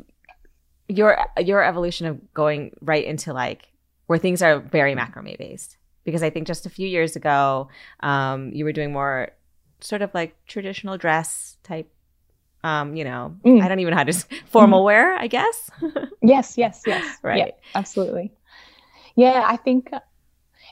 your 0.89 1.18
your 1.39 1.64
evolution 1.64 2.07
of 2.07 2.35
going 2.35 2.72
right 2.83 3.05
into 3.05 3.33
like 3.33 3.72
where 4.07 4.18
things 4.18 4.43
are 4.43 4.61
very 4.61 4.95
macrame 4.95 5.39
based 5.39 5.78
because 6.05 6.22
I 6.22 6.28
think 6.28 6.47
just 6.47 6.66
a 6.66 6.70
few 6.70 6.87
years 6.87 7.16
ago 7.16 7.68
um, 8.01 8.53
you 8.53 8.64
were 8.64 8.72
doing 8.72 8.93
more 8.93 9.30
sort 9.80 10.03
of 10.03 10.12
like 10.12 10.37
traditional 10.47 10.99
dress 10.99 11.57
type 11.62 11.91
um, 12.64 12.95
you 12.95 13.03
know, 13.03 13.35
mm. 13.45 13.61
I 13.61 13.66
don't 13.66 13.80
even 13.80 13.91
know 13.91 13.97
how 13.97 14.05
to 14.05 14.12
formal 14.47 14.83
mm. 14.83 14.85
wear, 14.85 15.16
I 15.16 15.26
guess. 15.26 15.68
yes, 16.22 16.57
yes, 16.57 16.83
yes. 16.87 17.18
right. 17.22 17.39
Yeah, 17.39 17.51
absolutely. 17.74 18.30
Yeah, 19.16 19.45
I 19.45 19.57
think 19.57 19.91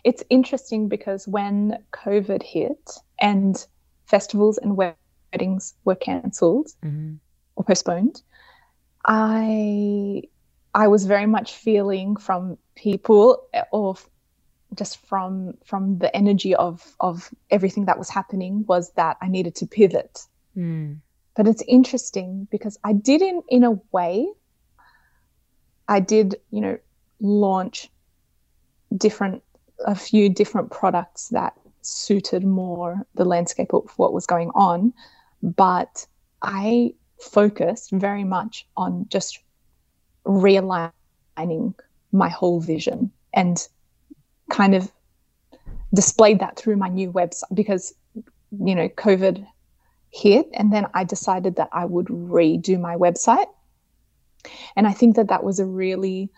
it's 0.04 0.22
interesting 0.30 0.88
because 0.88 1.28
when 1.28 1.82
COVID 1.92 2.42
hit 2.42 2.90
and 3.20 3.66
festivals 4.06 4.58
and 4.58 4.76
weddings 4.76 5.74
were 5.84 5.94
cancelled 5.94 6.68
mm-hmm. 6.84 7.14
or 7.56 7.64
postponed, 7.64 8.22
I 9.04 10.22
I 10.74 10.88
was 10.88 11.06
very 11.06 11.26
much 11.26 11.54
feeling 11.54 12.16
from 12.16 12.58
people 12.76 13.46
or 13.72 13.96
just 14.74 15.04
from 15.06 15.54
from 15.64 15.98
the 15.98 16.14
energy 16.14 16.54
of 16.54 16.94
of 17.00 17.30
everything 17.50 17.86
that 17.86 17.98
was 17.98 18.08
happening 18.08 18.64
was 18.68 18.92
that 18.92 19.16
I 19.20 19.28
needed 19.28 19.54
to 19.56 19.66
pivot. 19.66 20.20
Mm. 20.56 20.98
But 21.34 21.48
it's 21.48 21.62
interesting 21.66 22.46
because 22.50 22.78
I 22.84 22.92
did 22.92 23.22
in 23.22 23.42
in 23.48 23.64
a 23.64 23.80
way 23.92 24.26
I 25.88 25.98
did, 25.98 26.36
you 26.50 26.60
know, 26.60 26.78
launch 27.20 27.90
different 28.96 29.42
a 29.84 29.94
few 29.94 30.28
different 30.28 30.70
products 30.70 31.28
that 31.28 31.54
suited 31.82 32.44
more 32.44 33.06
the 33.14 33.24
landscape 33.24 33.72
of 33.72 33.90
what 33.96 34.12
was 34.12 34.26
going 34.26 34.50
on. 34.54 34.92
But 35.42 36.06
I 36.42 36.94
focused 37.20 37.90
very 37.90 38.24
much 38.24 38.66
on 38.76 39.06
just 39.08 39.40
realigning 40.26 41.74
my 42.12 42.28
whole 42.28 42.60
vision 42.60 43.10
and 43.34 43.66
kind 44.50 44.74
of 44.74 44.90
displayed 45.94 46.40
that 46.40 46.56
through 46.56 46.76
my 46.76 46.88
new 46.88 47.12
website 47.12 47.54
because, 47.54 47.94
you 48.64 48.74
know, 48.74 48.88
COVID 48.88 49.46
hit. 50.10 50.48
And 50.54 50.72
then 50.72 50.86
I 50.94 51.04
decided 51.04 51.56
that 51.56 51.68
I 51.72 51.84
would 51.84 52.06
redo 52.06 52.80
my 52.80 52.96
website. 52.96 53.46
And 54.76 54.86
I 54.86 54.92
think 54.92 55.16
that 55.16 55.28
that 55.28 55.44
was 55.44 55.60
a 55.60 55.66
really 55.66 56.30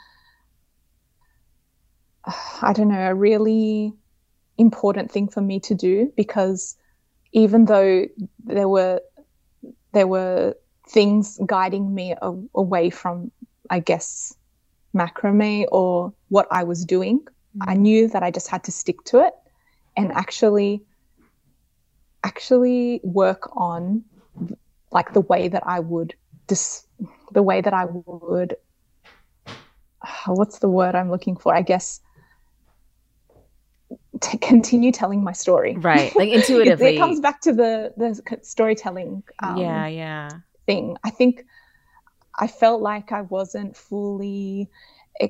I 2.25 2.73
don't 2.73 2.89
know, 2.89 3.11
a 3.11 3.15
really 3.15 3.93
important 4.59 5.11
thing 5.11 5.29
for 5.29 5.41
me 5.41 5.61
to 5.61 5.75
do 5.75 6.13
because 6.17 6.77
even 7.33 7.65
though 7.65 8.07
there 8.45 8.69
were 8.69 9.01
there 9.93 10.07
were 10.07 10.55
things 10.89 11.39
guiding 11.47 11.95
me 11.95 12.15
a, 12.21 12.33
away 12.55 12.91
from, 12.91 13.31
I 13.71 13.81
guess, 13.81 14.35
macrame 14.95 15.67
or 15.71 16.13
what 16.29 16.47
I 16.51 16.65
was 16.65 16.85
doing, 16.85 17.21
mm-hmm. 17.21 17.69
I 17.69 17.75
knew 17.75 18.09
that 18.09 18.23
I 18.23 18.31
just 18.31 18.49
had 18.49 18.65
to 18.65 18.73
stick 18.73 19.05
to 19.05 19.21
it 19.27 19.35
and 19.97 20.13
actually 20.13 20.83
actually 22.25 23.01
work 23.03 23.51
on 23.57 24.05
like 24.93 25.13
the 25.13 25.21
way 25.21 25.49
that 25.49 25.63
I 25.67 25.81
would 25.81 26.15
dis- 26.47 26.87
the 27.33 27.43
way 27.43 27.61
that 27.61 27.75
I 27.75 27.87
would 27.87 28.57
what's 30.27 30.59
the 30.61 30.69
word 30.69 30.95
I'm 30.95 31.11
looking 31.11 31.37
for? 31.37 31.55
I 31.55 31.63
guess 31.63 32.01
to 34.23 34.39
continue 34.53 34.93
telling 34.93 35.23
my 35.23 35.33
story. 35.33 35.77
Right, 35.77 36.15
like 36.17 36.29
intuitively. 36.39 36.97
it, 36.97 36.99
comes 36.99 37.21
back 37.21 37.41
to 37.43 37.53
the 37.53 37.93
the 37.97 38.39
storytelling. 38.43 39.23
Um, 39.43 39.57
yeah, 39.57 39.87
yeah. 39.87 40.31
Thing. 40.67 40.97
I 41.05 41.11
think 41.11 41.45
I 42.39 42.47
felt 42.47 42.83
like 42.83 43.13
I 43.13 43.23
wasn't 43.23 43.77
fully 43.77 44.71
eh, 45.21 45.29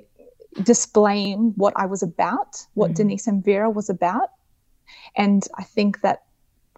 displaying 0.63 1.53
what 1.57 1.73
I 1.77 1.87
was 1.87 2.03
about, 2.03 2.65
what 2.75 2.93
mm 2.93 2.97
Denisse 2.97 3.29
M. 3.29 3.43
Vera 3.43 3.71
was 3.71 3.89
about, 3.89 4.31
and 5.17 5.47
I 5.57 5.65
think 5.65 6.03
that 6.03 6.25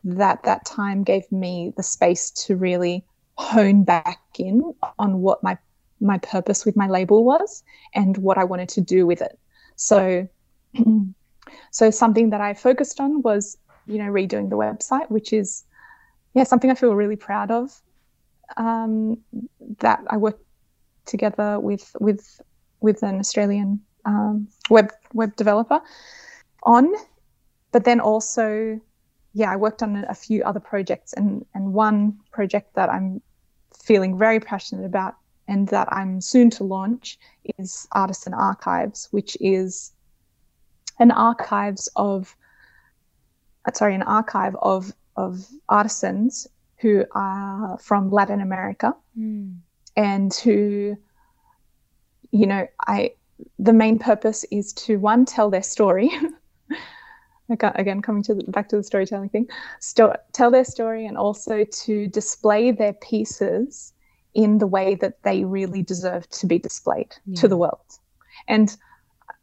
that 0.05 0.43
that 0.45 0.65
time 0.67 1.03
gave 1.03 1.31
me 1.33 1.73
the 1.77 1.83
space 1.83 2.31
to 2.31 2.57
really 2.57 3.05
hone 3.37 3.83
back 3.85 4.21
in 4.39 4.75
on 4.99 5.21
what 5.21 5.43
my 5.43 5.59
my 6.01 6.19
purpose 6.19 6.65
with 6.65 6.77
my 6.77 6.87
label 6.87 7.25
was 7.25 7.63
and 7.95 8.19
what 8.19 8.37
I 8.37 8.45
wanted 8.45 8.69
to 8.71 8.81
do 8.81 9.07
with 9.07 9.23
it. 9.23 9.39
So 9.77 10.29
So 11.71 11.91
something 11.91 12.31
that 12.31 12.41
I 12.41 12.55
focused 12.55 13.01
on 13.01 13.23
was, 13.23 13.57
you 13.87 13.99
know, 13.99 14.11
redoing 14.11 14.51
the 14.51 14.57
website, 14.57 15.11
which 15.11 15.33
is, 15.33 15.65
yeah, 16.35 16.45
something 16.45 16.71
I 16.71 16.75
feel 16.75 16.95
really 16.95 17.17
proud 17.17 17.51
of. 17.51 17.81
Um, 18.57 19.19
that 19.79 20.01
I 20.09 20.19
worked 20.19 20.45
together 21.07 21.59
with 21.59 21.97
with 21.99 22.41
with 22.81 23.03
an 23.03 23.19
Australian 23.19 23.81
um, 24.05 24.49
web 24.69 24.93
web 25.15 25.35
developer 25.37 25.81
on, 26.63 26.93
but 27.73 27.85
then 27.85 28.01
also, 28.01 28.79
yeah, 29.33 29.51
I 29.51 29.57
worked 29.57 29.83
on 29.83 30.05
a 30.09 30.15
few 30.15 30.43
other 30.45 30.61
projects, 30.61 31.15
and 31.15 31.45
and 31.55 31.73
one 31.73 32.19
project 32.33 32.75
that 32.75 32.91
I'm 32.91 33.23
feeling 33.83 34.19
very 34.19 34.41
passionate 34.41 34.85
about 34.85 35.15
and 35.49 35.69
that 35.69 35.93
I'm 35.93 36.21
soon 36.21 36.51
to 36.51 36.65
launch 36.65 37.19
is 37.59 37.87
Artisan 37.93 38.35
Archives, 38.35 39.09
which 39.11 39.37
is 39.41 39.93
an 40.99 41.11
archives 41.11 41.89
of 41.97 42.37
uh, 43.67 43.73
sorry 43.73 43.95
an 43.95 44.03
archive 44.03 44.57
of 44.63 44.93
of 45.17 45.47
artisans 45.69 46.47
who 46.79 47.05
are 47.13 47.79
from 47.79 48.11
Latin 48.11 48.41
America 48.41 48.95
mm. 49.19 49.57
and 49.97 50.35
who 50.35 50.97
you 52.31 52.47
know 52.47 52.67
I 52.87 53.13
the 53.59 53.73
main 53.73 53.99
purpose 53.99 54.45
is 54.51 54.73
to 54.73 54.97
one 54.99 55.25
tell 55.25 55.51
their 55.51 55.63
story 55.63 56.11
again 57.49 58.01
coming 58.01 58.23
to 58.23 58.35
the, 58.35 58.45
back 58.45 58.69
to 58.69 58.77
the 58.77 58.83
storytelling 58.83 59.29
thing 59.29 59.49
sto- 59.81 60.17
tell 60.33 60.51
their 60.51 60.65
story 60.65 61.07
and 61.07 61.17
also 61.17 61.65
to 61.65 62.07
display 62.09 62.71
their 62.71 62.93
pieces 62.95 63.93
in 64.35 64.59
the 64.59 64.67
way 64.67 64.95
that 64.95 65.23
they 65.23 65.45
really 65.45 65.83
deserve 65.83 66.29
to 66.31 66.47
be 66.47 66.59
displayed 66.59 67.15
yeah. 67.27 67.41
to 67.41 67.49
the 67.49 67.57
world 67.57 67.99
and 68.49 68.77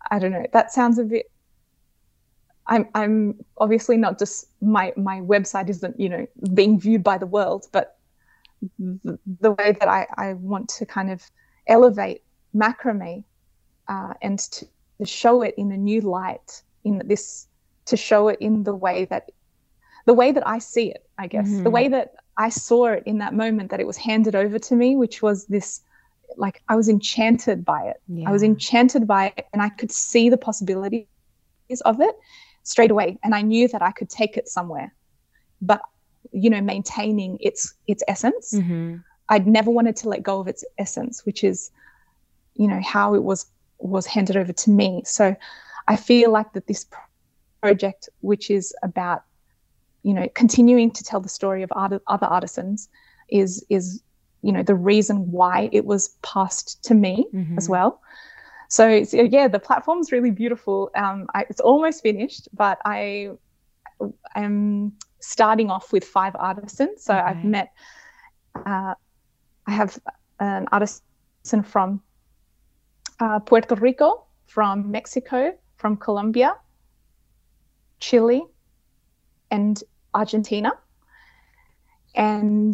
I 0.09 0.19
don't 0.19 0.31
know 0.31 0.45
that 0.51 0.71
sounds 0.71 0.97
a 0.97 1.03
bit 1.03 1.31
I'm 2.67 2.87
I'm 2.93 3.43
obviously 3.57 3.97
not 3.97 4.19
just 4.19 4.47
my 4.61 4.93
my 4.95 5.19
website 5.21 5.69
isn't 5.69 5.99
you 5.99 6.09
know 6.09 6.27
being 6.53 6.79
viewed 6.79 7.03
by 7.03 7.17
the 7.17 7.25
world, 7.25 7.67
but 7.71 7.97
the, 8.79 9.19
the 9.39 9.51
way 9.51 9.75
that 9.79 9.87
I, 9.87 10.07
I 10.17 10.33
want 10.33 10.69
to 10.69 10.85
kind 10.85 11.11
of 11.11 11.23
elevate 11.67 12.23
macrame 12.55 13.23
uh, 13.87 14.13
and 14.21 14.39
to, 14.39 14.67
to 14.99 15.05
show 15.05 15.41
it 15.41 15.55
in 15.57 15.71
a 15.71 15.77
new 15.77 16.01
light 16.01 16.61
in 16.83 17.01
this 17.05 17.47
to 17.85 17.97
show 17.97 18.27
it 18.27 18.39
in 18.39 18.63
the 18.63 18.75
way 18.75 19.05
that 19.05 19.31
the 20.05 20.13
way 20.13 20.31
that 20.31 20.47
I 20.47 20.59
see 20.59 20.89
it, 20.89 21.05
I 21.17 21.27
guess, 21.27 21.47
mm-hmm. 21.47 21.63
the 21.63 21.69
way 21.69 21.87
that 21.87 22.15
I 22.37 22.49
saw 22.49 22.87
it 22.87 23.03
in 23.05 23.19
that 23.19 23.33
moment 23.33 23.69
that 23.71 23.79
it 23.79 23.87
was 23.87 23.97
handed 23.97 24.35
over 24.35 24.57
to 24.57 24.75
me, 24.75 24.95
which 24.95 25.21
was 25.21 25.45
this 25.45 25.81
like 26.37 26.61
I 26.69 26.75
was 26.75 26.87
enchanted 26.87 27.65
by 27.65 27.83
it. 27.83 28.01
Yeah. 28.07 28.29
I 28.29 28.31
was 28.31 28.41
enchanted 28.41 29.05
by 29.05 29.33
it 29.37 29.47
and 29.53 29.61
I 29.61 29.69
could 29.69 29.91
see 29.91 30.29
the 30.29 30.37
possibilities 30.37 31.05
of 31.85 32.01
it 32.01 32.15
straight 32.63 32.91
away, 32.91 33.17
and 33.23 33.33
I 33.33 33.41
knew 33.41 33.67
that 33.69 33.81
I 33.81 33.91
could 33.91 34.09
take 34.09 34.37
it 34.37 34.47
somewhere, 34.47 34.93
but 35.61 35.81
you 36.31 36.49
know, 36.49 36.61
maintaining 36.61 37.37
its 37.41 37.73
its 37.87 38.03
essence. 38.07 38.53
Mm-hmm. 38.53 38.97
I'd 39.29 39.47
never 39.47 39.71
wanted 39.71 39.95
to 39.97 40.09
let 40.09 40.23
go 40.23 40.39
of 40.39 40.47
its 40.47 40.63
essence, 40.77 41.25
which 41.25 41.43
is, 41.43 41.71
you 42.55 42.67
know, 42.67 42.81
how 42.83 43.15
it 43.15 43.23
was 43.23 43.45
was 43.79 44.05
handed 44.05 44.37
over 44.37 44.53
to 44.53 44.69
me. 44.69 45.03
So 45.05 45.35
I 45.87 45.95
feel 45.95 46.31
like 46.31 46.53
that 46.53 46.67
this 46.67 46.85
project, 47.61 48.09
which 48.21 48.49
is 48.49 48.73
about, 48.83 49.23
you 50.03 50.13
know, 50.13 50.27
continuing 50.35 50.91
to 50.91 51.03
tell 51.03 51.19
the 51.19 51.29
story 51.29 51.63
of 51.63 51.71
art- 51.75 52.01
other 52.07 52.27
artisans, 52.27 52.89
is 53.29 53.65
is 53.69 54.01
you 54.41 54.51
know 54.51 54.63
the 54.63 54.75
reason 54.75 55.31
why 55.31 55.69
it 55.71 55.85
was 55.85 56.09
passed 56.21 56.83
to 56.83 56.93
me 56.93 57.25
mm-hmm. 57.33 57.57
as 57.57 57.69
well. 57.69 58.01
So, 58.71 59.03
so, 59.03 59.23
yeah, 59.23 59.49
the 59.49 59.59
platform's 59.59 60.13
really 60.13 60.31
beautiful. 60.31 60.91
Um, 60.95 61.27
I, 61.35 61.41
it's 61.49 61.59
almost 61.59 62.01
finished, 62.01 62.47
but 62.53 62.77
I 62.85 63.31
am 64.33 64.93
starting 65.19 65.69
off 65.69 65.91
with 65.91 66.05
five 66.05 66.37
artisans. 66.39 67.03
So 67.03 67.13
okay. 67.13 67.21
I've 67.21 67.43
met, 67.43 67.73
uh, 68.55 68.93
I 69.67 69.71
have 69.71 69.99
an 70.39 70.67
artisan 70.71 71.63
from 71.65 72.01
uh, 73.19 73.39
Puerto 73.39 73.75
Rico, 73.75 74.23
from 74.47 74.89
Mexico, 74.89 75.53
from 75.75 75.97
Colombia, 75.97 76.55
Chile, 77.99 78.41
and 79.51 79.83
Argentina. 80.13 80.71
And 82.15 82.73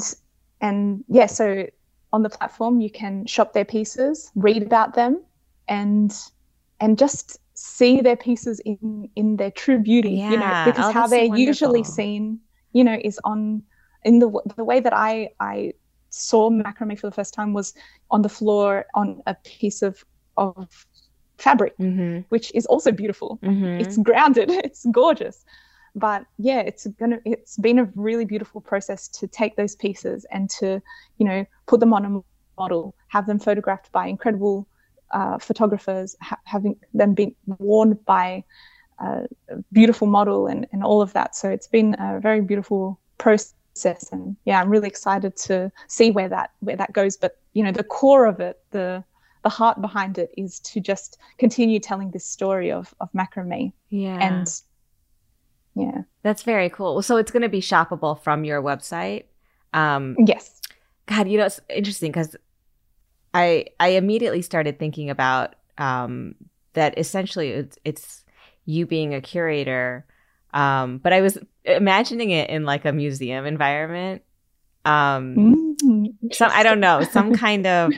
and 0.62 1.04
yeah, 1.08 1.26
so 1.26 1.66
on 2.14 2.22
the 2.22 2.30
platform 2.30 2.82
you 2.82 2.91
can 2.91 3.26
shop 3.26 3.54
their 3.54 3.66
pieces, 3.66 4.32
read 4.36 4.62
about 4.62 4.93
them, 4.93 5.24
and 5.68 6.13
and 6.80 6.97
just 6.97 7.39
see 7.53 8.01
their 8.01 8.15
pieces 8.15 8.59
in 8.61 9.09
in 9.15 9.38
their 9.38 9.51
true 9.51 9.80
beauty 9.80 10.11
yeah. 10.11 10.32
you 10.32 10.38
know 10.38 10.63
because 10.65 10.86
oh, 10.86 10.91
how 10.91 11.07
they're 11.07 11.28
so 11.28 11.36
usually 11.36 11.84
seen 11.84 12.39
you 12.74 12.84
know 12.84 12.97
is 13.03 13.20
on 13.24 13.63
in 14.03 14.20
the 14.20 14.30
the 14.55 14.63
way 14.63 14.80
that 14.80 14.93
i 14.93 15.30
i 15.39 15.74
saw 16.09 16.49
macrame 16.49 16.97
for 16.97 17.07
the 17.07 17.11
first 17.11 17.34
time 17.34 17.53
was 17.53 17.74
on 18.11 18.22
the 18.22 18.30
floor 18.30 18.86
on 18.93 19.22
a 19.26 19.36
piece 19.43 19.82
of 19.82 20.05
of 20.38 20.86
fabric 21.38 21.76
mm-hmm. 21.78 22.20
which 22.30 22.51
is 22.53 22.65
also 22.68 22.91
beautiful 22.91 23.39
mm-hmm. 23.43 23.82
it's 23.82 23.97
grounded 23.97 24.49
it's 24.68 24.86
gorgeous 24.91 25.43
but 25.95 26.26
yeah 26.38 26.59
it's 26.59 26.86
gonna 26.99 27.20
it's 27.26 27.57
been 27.57 27.80
a 27.80 27.86
really 27.95 28.26
beautiful 28.26 28.61
process 28.61 29.07
to 29.07 29.28
take 29.28 29.55
those 29.55 29.76
pieces 29.76 30.26
and 30.32 30.49
to 30.49 30.80
you 31.18 31.26
know 31.26 31.43
put 31.65 31.80
them 31.80 31.93
on 31.93 32.05
a 32.05 32.22
model 32.61 32.95
have 33.07 33.26
them 33.26 33.39
photographed 33.39 33.91
by 33.91 34.05
incredible 34.05 34.68
uh, 35.12 35.38
photographers 35.38 36.16
ha- 36.22 36.39
having 36.43 36.76
them 36.93 37.14
been 37.14 37.36
worn 37.60 37.93
by 38.05 38.43
a 38.99 39.28
beautiful 39.72 40.08
model 40.08 40.47
and, 40.47 40.68
and 40.72 40.84
all 40.84 41.01
of 41.01 41.14
that. 41.14 41.36
So 41.36 41.49
it's 41.49 41.68
been 41.68 41.95
a 41.99 42.20
very 42.20 42.41
beautiful 42.41 42.99
process. 43.18 44.10
And 44.12 44.36
yeah, 44.45 44.60
I'm 44.62 44.70
really 44.70 44.88
excited 44.88 45.36
to 45.38 45.72
see 45.88 46.12
where 46.12 46.30
that 46.30 46.51
where 46.60 46.76
that 46.76 46.93
goes. 46.93 47.18
But 47.18 47.38
you 47.53 47.64
know, 47.64 47.72
the 47.72 47.84
core 47.84 48.26
of 48.26 48.39
it, 48.39 48.60
the 48.72 49.03
the 49.43 49.49
heart 49.49 49.82
behind 49.82 50.18
it 50.18 50.32
is 50.36 50.60
to 50.62 50.80
just 50.80 51.20
continue 51.38 51.80
telling 51.80 52.12
this 52.12 52.26
story 52.26 52.72
of 52.72 52.93
of 52.99 53.10
macrame. 53.14 53.72
Yeah. 53.89 54.18
And 54.20 54.47
yeah. 55.76 56.01
That's 56.24 56.41
very 56.41 56.70
cool. 56.70 57.01
So 57.03 57.18
it's 57.18 57.32
going 57.32 57.43
to 57.43 57.49
be 57.49 57.62
shoppable 57.62 58.20
from 58.20 58.43
your 58.43 58.62
website. 58.64 59.26
Um, 59.74 60.16
yes. 60.26 60.60
God, 61.05 61.30
you 61.30 61.38
know, 61.38 61.45
it's 61.45 61.60
interesting 61.70 62.12
because 62.12 62.36
I 63.38 63.66
I 63.80 63.90
immediately 63.90 64.42
started 64.42 64.80
thinking 64.80 65.10
about 65.12 65.56
um, 65.78 66.34
that 66.74 66.98
essentially 66.98 67.50
it's, 67.50 67.78
it's 67.86 68.26
you 68.66 68.88
being 68.88 69.14
a 69.14 69.22
curator, 69.22 70.06
um, 70.54 70.98
but 70.98 71.14
I 71.14 71.22
was 71.22 71.38
imagining 71.64 72.32
it 72.32 72.50
in 72.50 72.66
like 72.66 72.86
a 72.86 72.92
museum 72.92 73.46
environment. 73.46 74.24
Um, 74.86 75.76
mm, 75.84 76.34
some 76.34 76.52
I 76.52 76.64
don't 76.64 76.80
know 76.80 77.04
some 77.04 77.36
kind 77.46 77.68
of 77.68 77.92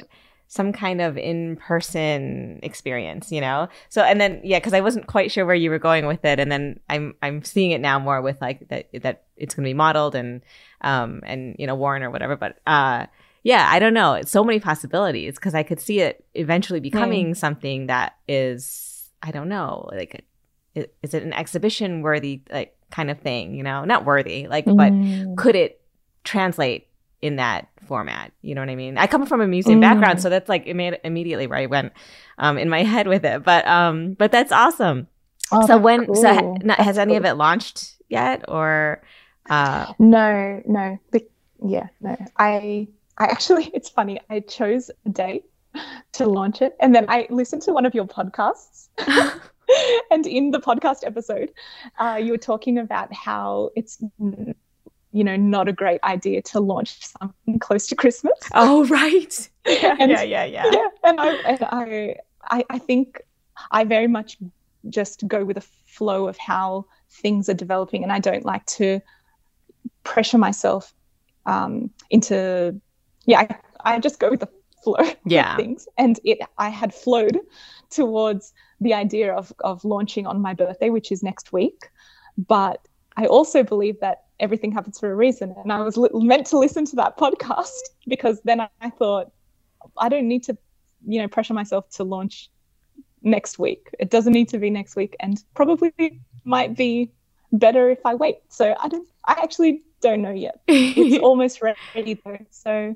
some 0.51 0.73
kind 0.73 0.99
of 0.99 1.15
in-person 1.15 2.59
experience, 2.63 3.31
you 3.31 3.39
know? 3.39 3.69
So, 3.89 4.01
and 4.01 4.19
then, 4.19 4.41
yeah, 4.43 4.59
cause 4.59 4.73
I 4.73 4.81
wasn't 4.81 5.05
quite 5.05 5.31
sure 5.31 5.45
where 5.45 5.53
you 5.53 5.69
were 5.69 5.77
going 5.77 6.07
with 6.07 6.25
it. 6.25 6.39
And 6.39 6.51
then 6.51 6.79
I'm, 6.89 7.13
I'm 7.21 7.43
seeing 7.43 7.69
it 7.69 7.79
now 7.79 7.99
more 7.99 8.19
with 8.19 8.41
like 8.41 8.67
that, 8.69 8.87
that 9.03 9.25
it's 9.37 9.53
going 9.53 9.63
to 9.63 9.69
be 9.69 9.75
modeled 9.75 10.15
and, 10.15 10.41
um, 10.81 11.21
and, 11.23 11.55
you 11.59 11.67
know, 11.67 11.75
worn 11.75 12.01
or 12.01 12.09
whatever. 12.09 12.35
But, 12.35 12.57
uh, 12.65 13.05
yeah, 13.43 13.67
I 13.69 13.79
don't 13.79 13.93
know. 13.93 14.13
It's 14.13 14.31
so 14.31 14.43
many 14.43 14.59
possibilities 14.59 15.35
because 15.35 15.55
I 15.55 15.63
could 15.63 15.79
see 15.79 16.01
it 16.01 16.25
eventually 16.33 16.79
becoming 16.79 17.31
mm. 17.31 17.37
something 17.37 17.87
that 17.87 18.17
is, 18.27 19.09
I 19.23 19.31
don't 19.31 19.49
know, 19.49 19.89
like, 19.91 20.25
is 20.75 21.13
it 21.13 21.23
an 21.23 21.33
exhibition 21.33 22.01
worthy, 22.01 22.41
like, 22.51 22.75
kind 22.91 23.09
of 23.09 23.19
thing, 23.19 23.55
you 23.55 23.63
know? 23.63 23.85
Not 23.85 24.05
worthy, 24.05 24.47
like, 24.47 24.65
mm. 24.65 24.75
but 24.75 25.41
could 25.41 25.55
it 25.55 25.81
translate 26.23 26.87
in 27.21 27.37
that 27.37 27.69
format? 27.87 28.33
You 28.41 28.55
know 28.55 28.61
what 28.61 28.69
I 28.69 28.75
mean? 28.75 28.97
I 28.97 29.07
come 29.07 29.25
from 29.25 29.41
a 29.41 29.47
museum 29.47 29.79
mm. 29.79 29.81
background, 29.81 30.21
so 30.21 30.29
that's 30.29 30.49
like 30.49 30.67
immediately 30.67 31.47
where 31.47 31.59
I 31.59 31.65
went 31.67 31.93
um, 32.37 32.57
in 32.57 32.69
my 32.69 32.83
head 32.93 33.07
with 33.07 33.23
it. 33.23 33.43
But, 33.43 33.65
um, 33.67 34.13
but 34.13 34.31
that's 34.31 34.51
awesome. 34.51 35.07
Oh, 35.51 35.65
so 35.65 35.77
when, 35.77 36.05
cool. 36.05 36.15
so 36.15 36.33
ha- 36.67 36.83
has 36.83 36.97
any 36.97 37.15
of 37.15 37.25
it 37.25 37.33
launched 37.33 37.95
yet 38.09 38.45
or? 38.49 39.01
Uh, 39.49 39.93
no, 39.97 40.61
no. 40.67 40.99
Yeah, 41.65 41.87
no. 42.01 42.15
I 42.37 42.87
I 43.19 43.25
actually, 43.25 43.65
it's 43.73 43.89
funny, 43.89 44.19
I 44.29 44.41
chose 44.41 44.89
a 45.05 45.09
date 45.09 45.45
to 46.13 46.25
launch 46.25 46.61
it. 46.61 46.75
And 46.79 46.95
then 46.95 47.05
I 47.09 47.27
listened 47.29 47.61
to 47.63 47.73
one 47.73 47.85
of 47.85 47.93
your 47.93 48.05
podcasts. 48.05 48.87
and 50.11 50.25
in 50.25 50.51
the 50.51 50.59
podcast 50.59 51.05
episode, 51.05 51.51
uh, 51.99 52.19
you 52.21 52.31
were 52.31 52.37
talking 52.37 52.77
about 52.77 53.13
how 53.13 53.69
it's, 53.75 54.01
you 54.19 55.23
know, 55.23 55.35
not 55.35 55.67
a 55.67 55.73
great 55.73 56.01
idea 56.03 56.41
to 56.41 56.59
launch 56.59 56.99
something 57.05 57.59
close 57.59 57.87
to 57.87 57.95
Christmas. 57.95 58.37
Oh, 58.53 58.85
right. 58.87 59.49
and, 59.65 60.11
yeah, 60.11 60.21
yeah, 60.21 60.45
yeah. 60.45 60.65
Yeah. 60.71 60.87
And 61.03 61.19
I, 61.19 61.35
and 61.35 61.63
I, 61.63 62.15
I, 62.43 62.63
I 62.69 62.79
think 62.79 63.21
I 63.71 63.83
very 63.83 64.07
much 64.07 64.37
just 64.89 65.27
go 65.27 65.43
with 65.43 65.55
the 65.55 65.65
flow 65.87 66.27
of 66.27 66.37
how 66.37 66.85
things 67.09 67.49
are 67.49 67.53
developing. 67.53 68.03
And 68.03 68.11
I 68.11 68.19
don't 68.19 68.45
like 68.45 68.65
to 68.67 69.01
pressure 70.03 70.37
myself 70.37 70.93
um, 71.45 71.89
into 72.09 72.79
yeah, 73.29 73.45
I, 73.85 73.95
I 73.95 73.99
just 73.99 74.19
go 74.19 74.29
with 74.29 74.39
the 74.39 74.49
flow 74.83 74.97
yeah. 75.25 75.55
things. 75.55 75.87
And 75.97 76.19
it 76.23 76.39
I 76.57 76.69
had 76.69 76.93
flowed 76.93 77.39
towards 77.89 78.53
the 78.81 78.93
idea 78.93 79.33
of 79.33 79.53
of 79.63 79.85
launching 79.85 80.25
on 80.25 80.41
my 80.41 80.53
birthday, 80.53 80.89
which 80.89 81.11
is 81.11 81.21
next 81.23 81.53
week. 81.53 81.89
But 82.37 82.87
I 83.17 83.25
also 83.25 83.63
believe 83.63 83.99
that 83.99 84.23
everything 84.39 84.71
happens 84.71 84.99
for 84.99 85.11
a 85.11 85.15
reason. 85.15 85.53
And 85.61 85.71
I 85.71 85.81
was 85.81 85.97
li- 85.97 86.09
meant 86.13 86.47
to 86.47 86.57
listen 86.57 86.85
to 86.85 86.95
that 86.97 87.17
podcast 87.23 87.79
because 88.07 88.41
then 88.43 88.61
I, 88.61 88.69
I 88.81 88.89
thought 88.89 89.31
I 89.97 90.09
don't 90.09 90.27
need 90.27 90.43
to, 90.43 90.57
you 91.05 91.21
know, 91.21 91.27
pressure 91.27 91.53
myself 91.53 91.89
to 91.91 92.03
launch 92.03 92.49
next 93.21 93.59
week. 93.59 93.89
It 93.99 94.09
doesn't 94.09 94.33
need 94.33 94.49
to 94.49 94.57
be 94.57 94.69
next 94.69 94.95
week, 94.95 95.15
and 95.19 95.43
probably 95.53 96.21
might 96.45 96.75
be 96.75 97.11
better 97.51 97.89
if 97.89 97.99
I 98.05 98.15
wait. 98.15 98.37
So 98.49 98.75
I 98.79 98.87
don't. 98.87 99.07
I 99.27 99.33
actually 99.43 99.83
don't 100.01 100.21
know 100.21 100.31
yet. 100.31 100.61
It's 100.67 101.19
almost 101.23 101.61
ready 101.61 102.19
though. 102.23 102.37
So 102.51 102.95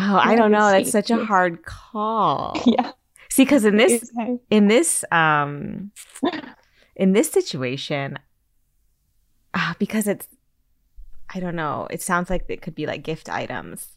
Oh, 0.00 0.16
I 0.16 0.36
don't 0.36 0.52
know. 0.52 0.70
That's 0.70 0.92
such 0.92 1.10
a 1.10 1.24
hard 1.24 1.64
call. 1.64 2.60
Yeah. 2.66 2.92
See, 3.30 3.44
because 3.44 3.64
in 3.64 3.76
this 3.76 4.10
in 4.50 4.68
this 4.68 5.04
um 5.12 5.92
in 6.96 7.12
this 7.12 7.30
situation, 7.30 8.18
uh, 9.54 9.74
because 9.78 10.06
it's 10.08 10.26
I 11.32 11.40
don't 11.40 11.54
know, 11.54 11.86
it 11.90 12.00
sounds 12.02 12.30
like 12.30 12.46
it 12.48 12.62
could 12.62 12.74
be 12.74 12.86
like 12.86 13.02
gift 13.02 13.28
items. 13.28 13.88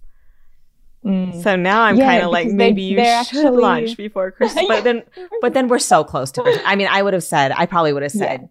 Mm. 1.05 1.41
So 1.41 1.55
now 1.55 1.83
I'm 1.83 1.97
yeah, 1.97 2.07
kind 2.07 2.23
of 2.23 2.31
like 2.31 2.49
maybe 2.49 2.83
you 2.83 2.97
should 2.97 3.05
actually... 3.05 3.61
launch 3.61 3.97
before 3.97 4.31
Christmas, 4.31 4.65
but 4.67 4.83
then 4.83 5.03
but 5.39 5.53
then 5.53 5.67
we're 5.67 5.79
so 5.79 6.03
close 6.03 6.31
to 6.33 6.41
Christmas. 6.41 6.63
I 6.65 6.75
mean, 6.75 6.87
I 6.89 7.01
would 7.01 7.13
have 7.13 7.23
said 7.23 7.51
I 7.55 7.65
probably 7.65 7.93
would 7.93 8.03
have 8.03 8.11
said 8.11 8.41
yeah. 8.41 8.47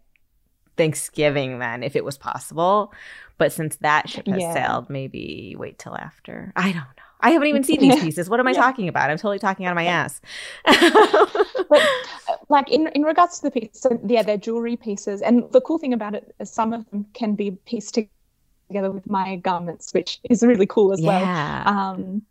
Thanksgiving 0.81 1.59
then 1.59 1.83
if 1.83 1.95
it 1.95 2.07
was 2.07 2.16
possible. 2.16 2.95
But 3.37 3.53
since 3.53 3.76
that 3.76 4.09
ship 4.09 4.26
has 4.26 4.41
yeah. 4.41 4.55
sailed, 4.55 4.89
maybe 4.89 5.55
wait 5.59 5.78
till 5.78 5.95
after. 5.95 6.53
I 6.57 6.72
don't 6.72 6.76
know. 6.76 7.05
I 7.20 7.31
haven't 7.31 7.49
even 7.49 7.64
seen 7.64 7.81
these 7.81 8.01
pieces. 8.07 8.31
What 8.31 8.41
am 8.41 8.47
I 8.47 8.53
yeah. 8.53 8.61
talking 8.61 8.89
about? 8.89 9.11
I'm 9.11 9.18
totally 9.18 9.39
talking 9.39 9.66
out 9.66 9.72
of 9.72 9.76
my 9.76 9.85
ass. 9.85 10.22
but, 11.68 11.83
like 12.49 12.70
in, 12.70 12.89
in 12.89 13.03
regards 13.03 13.41
to 13.41 13.43
the 13.43 13.51
pieces, 13.51 13.81
so 13.81 14.01
yeah, 14.07 14.22
they're 14.22 14.39
jewelry 14.39 14.76
pieces. 14.76 15.20
And 15.20 15.51
the 15.53 15.61
cool 15.61 15.78
thing 15.78 15.93
about 15.93 16.14
it 16.14 16.35
is 16.41 16.51
some 16.51 16.72
of 16.72 16.89
them 16.91 17.07
can 17.12 17.35
be 17.35 17.51
pieced 17.66 17.99
together 18.68 18.91
with 18.91 19.09
my 19.09 19.37
garments, 19.37 19.93
which 19.93 20.18
is 20.31 20.43
really 20.43 20.66
cool 20.66 20.95
as 20.95 21.01
yeah. 21.01 21.64
well. 21.64 21.78
Um, 21.78 22.22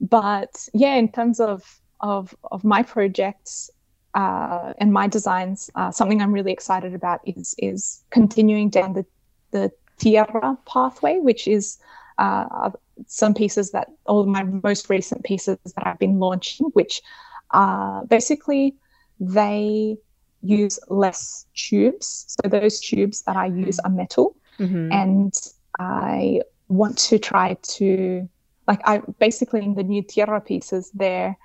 but 0.00 0.68
yeah, 0.74 0.94
in 0.94 1.10
terms 1.10 1.40
of 1.40 1.80
of 2.00 2.34
of 2.52 2.64
my 2.64 2.82
projects, 2.82 3.70
uh, 4.14 4.72
and 4.78 4.92
my 4.92 5.06
designs, 5.06 5.70
uh, 5.74 5.90
something 5.90 6.22
I'm 6.22 6.32
really 6.32 6.52
excited 6.52 6.94
about 6.94 7.20
is 7.24 7.54
is 7.58 8.02
continuing 8.10 8.70
down 8.70 8.94
the 8.94 9.04
the 9.50 9.70
Tierra 9.98 10.56
pathway, 10.66 11.18
which 11.18 11.48
is 11.48 11.78
uh, 12.18 12.70
some 13.06 13.34
pieces 13.34 13.70
that, 13.72 13.88
all 14.06 14.26
my 14.26 14.42
most 14.44 14.88
recent 14.90 15.24
pieces 15.24 15.58
that 15.64 15.86
I've 15.86 15.98
been 15.98 16.18
launching, 16.18 16.66
which 16.68 17.02
are 17.50 18.04
basically 18.06 18.74
they 19.20 19.96
use 20.42 20.78
less 20.88 21.46
tubes. 21.54 22.26
So 22.28 22.48
those 22.48 22.80
tubes 22.80 23.22
that 23.22 23.36
I 23.36 23.46
use 23.46 23.78
are 23.80 23.90
metal, 23.90 24.36
mm-hmm. 24.58 24.92
and 24.92 25.34
I 25.78 26.42
want 26.68 26.98
to 26.98 27.18
try 27.18 27.56
to 27.62 28.28
like 28.66 28.80
I 28.84 28.98
basically 29.18 29.62
in 29.62 29.74
the 29.74 29.82
new 29.82 30.02
Tierra 30.02 30.40
pieces 30.40 30.90
they're 30.92 31.36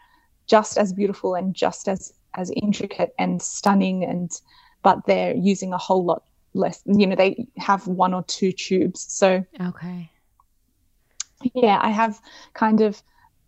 just 0.48 0.78
as 0.78 0.92
beautiful 0.92 1.36
and 1.36 1.56
just 1.56 1.88
as 1.88 2.14
as 2.36 2.52
intricate 2.56 3.14
and 3.18 3.42
stunning 3.42 4.04
and 4.04 4.32
but 4.84 5.06
they're 5.06 5.36
using 5.36 5.74
a 5.74 5.78
whole 5.78 6.04
lot 6.04 6.24
less 6.54 6.82
you 6.86 7.08
know 7.08 7.16
they 7.16 7.48
have 7.58 7.88
one 7.88 8.14
or 8.14 8.24
two 8.24 8.52
tubes. 8.52 9.06
So 9.12 9.46
okay. 9.60 10.10
yeah 11.56 11.80
i 11.82 11.90
have 11.90 12.22
kind 12.54 12.82
of 12.82 13.02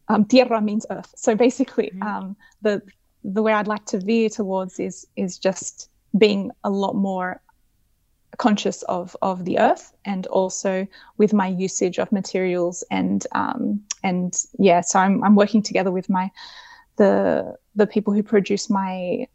um, 0.08 0.26
tierra 0.26 0.62
means 0.62 0.86
earth. 0.90 1.14
So 1.16 1.36
basically 1.36 1.92
mm-hmm. 1.94 2.04
um, 2.04 2.36
the 2.62 2.82
the 3.24 3.42
way 3.42 3.54
i'd 3.54 3.68
like 3.68 3.86
to 3.86 4.00
veer 4.00 4.30
towards 4.30 4.80
is 4.80 5.08
is 5.16 5.40
just 5.40 5.90
being 6.18 6.52
a 6.64 6.70
lot 6.70 6.96
more 6.96 7.42
conscious 8.38 8.84
of 8.84 9.16
of 9.22 9.46
the 9.46 9.60
earth 9.60 9.94
and 10.04 10.28
also 10.28 10.86
with 11.18 11.34
my 11.34 11.48
usage 11.48 12.00
of 12.00 12.12
materials 12.12 12.84
and 12.92 13.26
um, 13.32 13.82
and 14.04 14.44
yeah 14.60 14.82
so 14.82 15.00
I'm, 15.00 15.24
I'm 15.24 15.36
working 15.36 15.62
together 15.62 15.92
with 15.92 16.10
my 16.10 16.30
the 16.98 17.56
the 17.76 17.88
people 17.88 18.14
who 18.14 18.24
produce 18.24 18.70
my 18.70 19.28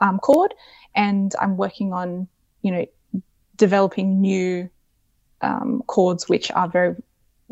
um, 0.00 0.18
cord 0.18 0.54
and 0.94 1.34
I'm 1.40 1.56
working 1.56 1.92
on 1.92 2.28
you 2.62 2.70
know 2.70 2.86
developing 3.56 4.20
new 4.20 4.68
um, 5.40 5.82
cords 5.86 6.28
which 6.28 6.50
are 6.52 6.68
very 6.68 6.96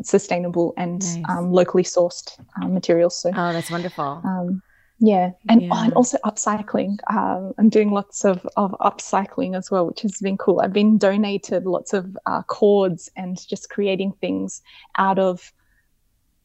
sustainable 0.01 0.73
and 0.77 1.01
nice. 1.01 1.23
um, 1.29 1.51
locally 1.51 1.83
sourced 1.83 2.39
um, 2.61 2.73
materials 2.73 3.19
so 3.21 3.29
oh 3.29 3.53
that's 3.53 3.69
wonderful 3.69 4.21
um, 4.23 4.61
yeah, 4.99 5.31
and, 5.47 5.61
yeah. 5.61 5.69
Oh, 5.71 5.83
and 5.83 5.93
also 5.93 6.17
upcycling. 6.25 6.97
Um, 7.09 7.53
I'm 7.57 7.69
doing 7.69 7.91
lots 7.91 8.25
of, 8.25 8.45
of 8.57 8.71
upcycling 8.81 9.57
as 9.57 9.71
well, 9.71 9.87
which 9.87 10.01
has 10.01 10.19
been 10.19 10.37
cool. 10.37 10.59
I've 10.59 10.73
been 10.73 10.97
donated 10.97 11.65
lots 11.65 11.93
of 11.93 12.17
uh, 12.25 12.43
cords 12.43 13.09
and 13.15 13.39
just 13.47 13.69
creating 13.69 14.11
things 14.19 14.61
out 14.97 15.17
of, 15.17 15.53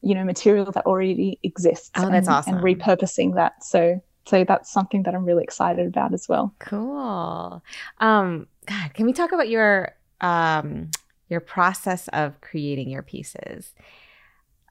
you 0.04 0.14
know, 0.14 0.24
material 0.24 0.70
that 0.72 0.86
already 0.86 1.38
exists. 1.42 1.90
Oh, 1.96 2.10
that's 2.10 2.28
and, 2.28 2.36
awesome. 2.36 2.54
And 2.56 2.64
repurposing 2.64 3.34
that. 3.34 3.64
So, 3.64 4.02
so 4.26 4.44
that's 4.44 4.70
something 4.70 5.02
that 5.04 5.14
I'm 5.14 5.24
really 5.24 5.44
excited 5.44 5.86
about 5.86 6.14
as 6.14 6.28
well. 6.28 6.54
Cool. 6.58 7.62
Um, 7.98 8.46
God, 8.66 8.94
can 8.94 9.06
we 9.06 9.12
talk 9.12 9.32
about 9.32 9.48
your 9.48 9.94
um 10.20 10.90
your 11.28 11.40
process 11.40 12.08
of 12.08 12.40
creating 12.40 12.90
your 12.90 13.02
pieces? 13.02 13.74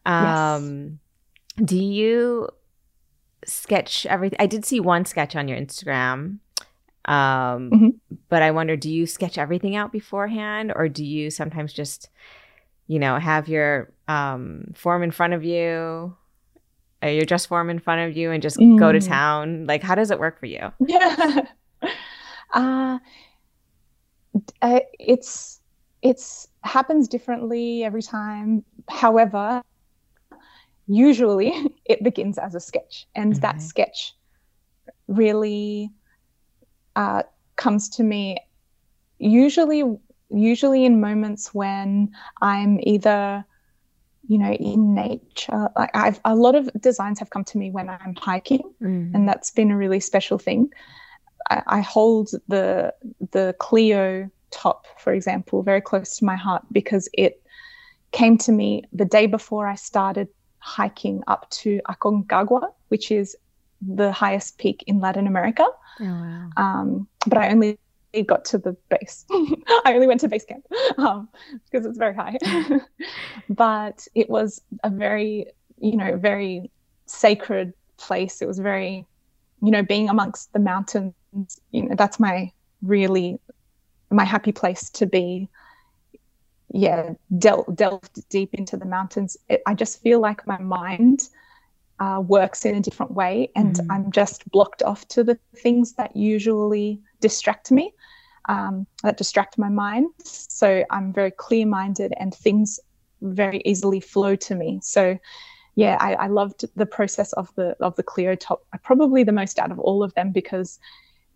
Um, 0.05 0.99
yes. 1.57 1.65
Do 1.65 1.77
you 1.77 2.49
sketch 3.45 4.05
everything. 4.05 4.37
I 4.39 4.45
did 4.45 4.65
see 4.65 4.79
one 4.79 5.05
sketch 5.05 5.35
on 5.35 5.47
your 5.47 5.57
Instagram. 5.57 6.39
Um, 7.05 7.69
mm-hmm. 7.69 7.87
but 8.29 8.41
I 8.41 8.51
wonder, 8.51 8.77
do 8.77 8.89
you 8.89 9.05
sketch 9.05 9.37
everything 9.37 9.75
out 9.75 9.91
beforehand 9.91 10.71
or 10.73 10.87
do 10.87 11.03
you 11.03 11.29
sometimes 11.29 11.73
just, 11.73 12.09
you 12.87 12.99
know, 12.99 13.19
have 13.19 13.49
your 13.49 13.92
um, 14.07 14.65
form 14.75 15.03
in 15.03 15.11
front 15.11 15.33
of 15.33 15.43
you, 15.43 16.15
uh, 17.03 17.07
your 17.07 17.25
dress 17.25 17.45
form 17.45 17.69
in 17.69 17.79
front 17.79 18.09
of 18.09 18.17
you 18.17 18.31
and 18.31 18.41
just 18.41 18.57
mm. 18.57 18.77
go 18.77 18.91
to 18.91 18.99
mm. 18.99 19.07
town? 19.07 19.65
Like, 19.65 19.83
how 19.83 19.95
does 19.95 20.11
it 20.11 20.19
work 20.19 20.39
for 20.39 20.45
you? 20.45 20.71
Yeah. 20.79 21.41
uh, 22.53 22.99
it's, 24.99 25.61
it's 26.01 26.47
happens 26.63 27.07
differently 27.07 27.83
every 27.83 28.01
time. 28.01 28.63
However, 28.89 29.61
usually 30.87 31.53
it 31.85 32.03
begins 32.03 32.37
as 32.37 32.55
a 32.55 32.59
sketch 32.59 33.07
and 33.15 33.35
that 33.37 33.61
sketch 33.61 34.13
really 35.07 35.91
uh, 36.95 37.23
comes 37.55 37.89
to 37.89 38.03
me 38.03 38.37
usually 39.19 39.83
usually 40.29 40.85
in 40.85 40.99
moments 40.99 41.53
when 41.53 42.09
i'm 42.41 42.79
either 42.81 43.45
you 44.27 44.37
know 44.37 44.51
in 44.51 44.93
nature 44.93 45.69
like 45.75 45.89
i've 45.93 46.19
a 46.25 46.35
lot 46.35 46.55
of 46.55 46.69
designs 46.79 47.19
have 47.19 47.29
come 47.29 47.43
to 47.43 47.57
me 47.57 47.71
when 47.71 47.89
i'm 47.89 48.15
hiking 48.17 48.61
mm-hmm. 48.81 49.13
and 49.15 49.27
that's 49.27 49.51
been 49.51 49.71
a 49.71 49.77
really 49.77 49.99
special 49.99 50.37
thing 50.37 50.69
I, 51.49 51.61
I 51.67 51.79
hold 51.81 52.29
the 52.47 52.93
the 53.31 53.55
clio 53.59 54.29
top 54.51 54.85
for 54.99 55.13
example 55.13 55.63
very 55.63 55.81
close 55.81 56.17
to 56.17 56.25
my 56.25 56.35
heart 56.35 56.63
because 56.71 57.09
it 57.13 57.41
came 58.11 58.37
to 58.37 58.51
me 58.51 58.83
the 58.93 59.05
day 59.05 59.27
before 59.27 59.67
i 59.67 59.75
started 59.75 60.27
hiking 60.63 61.21
up 61.27 61.49
to 61.49 61.81
Aconcagua, 61.89 62.71
which 62.87 63.11
is 63.11 63.35
the 63.81 64.11
highest 64.13 64.57
peak 64.57 64.83
in 64.87 64.99
Latin 64.99 65.27
America. 65.27 65.67
Oh, 65.99 66.05
wow. 66.05 66.49
um, 66.55 67.07
but 67.27 67.37
I 67.37 67.49
only 67.49 67.77
got 68.21 68.45
to 68.45 68.57
the 68.57 68.75
base. 68.89 69.25
I 69.31 69.93
only 69.93 70.07
went 70.07 70.19
to 70.21 70.27
base 70.27 70.45
camp 70.45 70.65
um, 70.97 71.29
because 71.65 71.85
it's 71.85 71.97
very 71.97 72.13
high. 72.13 72.37
but 73.49 74.07
it 74.13 74.29
was 74.29 74.61
a 74.83 74.89
very, 74.89 75.47
you 75.79 75.97
know, 75.97 76.17
very 76.17 76.69
sacred 77.07 77.73
place. 77.97 78.41
It 78.41 78.47
was 78.47 78.59
very, 78.59 79.05
you 79.61 79.71
know, 79.71 79.81
being 79.81 80.09
amongst 80.09 80.53
the 80.53 80.59
mountains. 80.59 81.13
You 81.71 81.89
know, 81.89 81.95
that's 81.95 82.19
my 82.19 82.51
really 82.83 83.39
my 84.13 84.23
happy 84.23 84.51
place 84.51 84.89
to 84.91 85.05
be 85.05 85.49
yeah 86.73 87.13
del- 87.37 87.65
delved 87.73 88.27
deep 88.29 88.53
into 88.53 88.77
the 88.77 88.85
mountains 88.85 89.37
it, 89.49 89.61
i 89.65 89.73
just 89.73 90.01
feel 90.01 90.19
like 90.19 90.45
my 90.45 90.57
mind 90.59 91.29
uh, 91.99 92.21
works 92.25 92.65
in 92.65 92.75
a 92.75 92.81
different 92.81 93.11
way 93.11 93.49
and 93.55 93.75
mm. 93.75 93.87
i'm 93.89 94.11
just 94.11 94.49
blocked 94.51 94.81
off 94.83 95.07
to 95.07 95.23
the 95.23 95.37
things 95.55 95.93
that 95.93 96.15
usually 96.15 96.99
distract 97.27 97.71
me 97.71 97.93
um, 98.49 98.85
that 99.03 99.17
distract 99.17 99.57
my 99.57 99.69
mind 99.69 100.09
so 100.23 100.83
i'm 100.91 101.11
very 101.13 101.31
clear 101.31 101.65
minded 101.65 102.13
and 102.19 102.35
things 102.35 102.79
very 103.21 103.61
easily 103.65 103.99
flow 103.99 104.35
to 104.35 104.53
me 104.53 104.79
so 104.83 105.17
yeah 105.75 105.97
I, 105.99 106.13
I 106.25 106.27
loved 106.27 106.65
the 106.75 106.85
process 106.85 107.33
of 107.33 107.53
the 107.55 107.75
of 107.79 107.95
the 107.95 108.03
clio 108.03 108.35
top 108.35 108.59
probably 108.83 109.23
the 109.23 109.31
most 109.31 109.57
out 109.59 109.71
of 109.71 109.79
all 109.79 110.03
of 110.03 110.13
them 110.13 110.31
because 110.31 110.79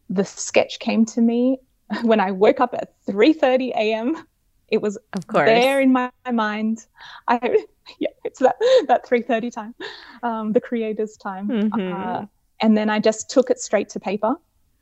the 0.09 0.25
sketch 0.25 0.79
came 0.79 1.05
to 1.05 1.21
me 1.21 1.59
when 2.01 2.19
i 2.19 2.31
woke 2.31 2.59
up 2.59 2.73
at 2.73 2.93
3.30 3.07 3.69
a.m 3.75 4.27
it 4.69 4.81
was 4.81 4.97
of 5.13 5.27
course 5.27 5.47
there 5.47 5.79
in 5.79 5.91
my, 5.91 6.11
mind. 6.31 6.85
I 7.27 7.65
yeah, 7.99 8.09
it's 8.23 8.39
that 8.39 8.55
that 8.87 9.07
three 9.07 9.21
thirty 9.21 9.49
time, 9.49 9.75
um, 10.23 10.53
the 10.53 10.61
creator's 10.61 11.15
time, 11.17 11.47
mm-hmm. 11.47 11.93
uh, 11.93 12.25
and 12.61 12.77
then 12.77 12.89
I 12.89 12.99
just 12.99 13.29
took 13.29 13.49
it 13.49 13.59
straight 13.59 13.89
to 13.89 13.99
paper. 13.99 14.35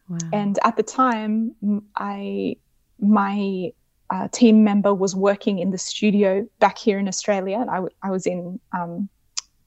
Wow. 0.07 0.17
And 0.33 0.59
at 0.63 0.77
the 0.77 0.83
time, 0.83 1.55
I 1.95 2.57
my 2.99 3.71
uh, 4.09 4.27
team 4.31 4.63
member 4.63 4.93
was 4.93 5.15
working 5.15 5.59
in 5.59 5.71
the 5.71 5.77
studio 5.77 6.47
back 6.59 6.77
here 6.77 6.99
in 6.99 7.07
Australia, 7.07 7.57
and 7.59 7.69
I, 7.69 7.75
w- 7.75 7.95
I 8.03 8.11
was 8.11 8.25
in 8.27 8.59
um, 8.71 9.09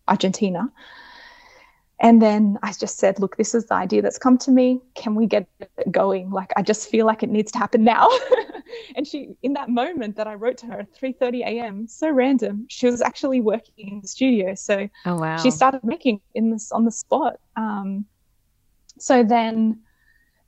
Argentina. 0.07 0.70
And 2.01 2.22
then 2.22 2.59
I 2.62 2.72
just 2.72 2.99
said, 2.99 3.18
look, 3.18 3.36
this 3.36 3.57
is 3.57 3.66
the 3.66 3.74
idea 3.74 4.03
that's 4.03 4.18
come 4.18 4.38
to 4.38 4.53
me. 4.53 4.80
Can 4.95 5.17
we 5.17 5.26
get 5.26 5.49
it 5.58 5.91
going? 5.91 6.30
Like, 6.30 6.53
I 6.57 6.62
just 6.62 6.88
feel 6.88 7.07
like 7.07 7.25
it 7.25 7.29
needs 7.29 7.50
to 7.53 7.58
happen 7.58 7.83
now. 7.83 8.08
and 8.96 9.04
she, 9.04 9.30
in 9.42 9.54
that 9.54 9.68
moment 9.68 10.14
that 10.14 10.29
I 10.29 10.34
wrote 10.34 10.58
to 10.58 10.67
her 10.67 10.80
at 10.80 10.95
3.30 10.95 11.41
a.m., 11.41 11.88
so 11.88 12.08
random, 12.08 12.67
she 12.68 12.87
was 12.87 13.03
actually 13.03 13.41
working 13.41 13.88
in 13.88 14.00
the 14.00 14.07
studio. 14.07 14.54
So 14.54 14.88
oh, 15.07 15.17
wow. 15.17 15.38
she 15.38 15.50
started 15.50 15.83
making 15.83 16.21
in 16.37 16.50
this 16.53 16.71
on 16.71 16.84
the 16.84 16.92
spot. 16.92 17.41
Um, 17.57 18.04
so 19.00 19.25
then, 19.25 19.80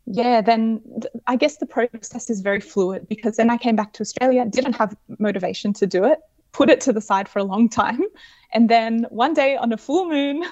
yeah, 0.07 0.41
then 0.41 0.81
th- 1.01 1.13
I 1.27 1.37
guess 1.37 1.59
the 1.59 1.67
process 1.67 2.31
is 2.31 2.41
very 2.41 2.61
fluid 2.61 3.09
because 3.09 3.37
then 3.37 3.51
I 3.51 3.57
came 3.57 3.77
back 3.77 3.93
to 3.95 4.03
Australia, 4.03 4.45
didn't 4.47 4.75
have 4.75 4.97
motivation 5.19 5.73
to 5.75 5.87
do 5.87 6.05
it, 6.05 6.21
put 6.53 6.71
it 6.71 6.81
to 6.83 6.93
the 6.93 7.01
side 7.01 7.29
for 7.29 7.39
a 7.39 7.45
long 7.45 7.69
time. 7.69 8.03
And 8.53 8.69
then 8.69 9.07
one 9.11 9.33
day 9.33 9.57
on 9.57 9.73
a 9.73 9.77
full 9.77 10.09
moon, 10.09 10.43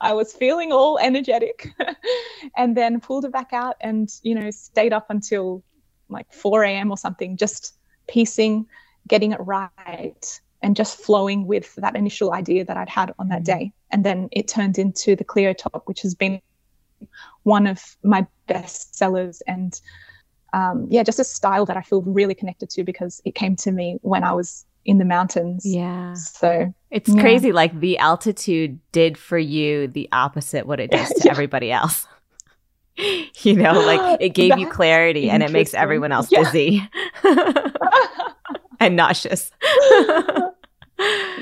I 0.00 0.12
was 0.12 0.32
feeling 0.32 0.70
all 0.70 0.96
energetic 0.98 1.74
and 2.56 2.76
then 2.76 3.00
pulled 3.00 3.24
it 3.24 3.32
back 3.32 3.52
out 3.52 3.74
and, 3.80 4.08
you 4.22 4.36
know, 4.36 4.52
stayed 4.52 4.92
up 4.92 5.06
until 5.10 5.64
like 6.08 6.32
4 6.32 6.62
a.m. 6.62 6.92
or 6.92 6.96
something, 6.96 7.36
just 7.36 7.74
piecing, 8.06 8.66
getting 9.08 9.32
it 9.32 9.40
right, 9.40 10.40
and 10.62 10.76
just 10.76 10.98
flowing 10.98 11.48
with 11.48 11.74
that 11.76 11.96
initial 11.96 12.32
idea 12.32 12.64
that 12.64 12.76
I'd 12.76 12.88
had 12.88 13.12
on 13.18 13.28
that 13.28 13.42
mm-hmm. 13.42 13.58
day. 13.58 13.72
And 13.90 14.04
then 14.04 14.28
it 14.30 14.46
turned 14.48 14.78
into 14.78 15.16
the 15.16 15.24
Clio 15.24 15.52
top, 15.52 15.82
which 15.86 16.02
has 16.02 16.14
been 16.14 16.40
one 17.42 17.66
of 17.66 17.96
my 18.02 18.26
best 18.48 18.96
sellers 18.96 19.42
and 19.46 19.80
um, 20.52 20.86
yeah, 20.90 21.02
just 21.02 21.18
a 21.18 21.24
style 21.24 21.66
that 21.66 21.76
I 21.76 21.82
feel 21.82 22.02
really 22.02 22.34
connected 22.34 22.70
to 22.70 22.84
because 22.84 23.20
it 23.24 23.34
came 23.34 23.56
to 23.56 23.70
me 23.70 23.98
when 24.02 24.24
I 24.24 24.32
was 24.32 24.64
in 24.84 24.98
the 24.98 25.04
mountains. 25.04 25.66
Yeah. 25.66 26.14
So 26.14 26.72
it's 26.90 27.10
yeah. 27.10 27.20
crazy. 27.20 27.52
Like 27.52 27.78
the 27.78 27.98
altitude 27.98 28.78
did 28.92 29.18
for 29.18 29.38
you 29.38 29.88
the 29.88 30.08
opposite 30.12 30.66
what 30.66 30.80
it 30.80 30.90
does 30.90 31.08
to 31.16 31.22
yeah. 31.24 31.30
everybody 31.30 31.70
else. 31.70 32.06
you 32.96 33.54
know, 33.54 33.72
like 33.72 34.18
it 34.20 34.30
gave 34.30 34.50
That's 34.50 34.60
you 34.62 34.70
clarity 34.70 35.28
and 35.28 35.42
it 35.42 35.50
makes 35.50 35.74
everyone 35.74 36.12
else 36.12 36.32
yeah. 36.32 36.44
dizzy 36.44 36.88
and 38.80 38.96
nauseous. 38.96 39.50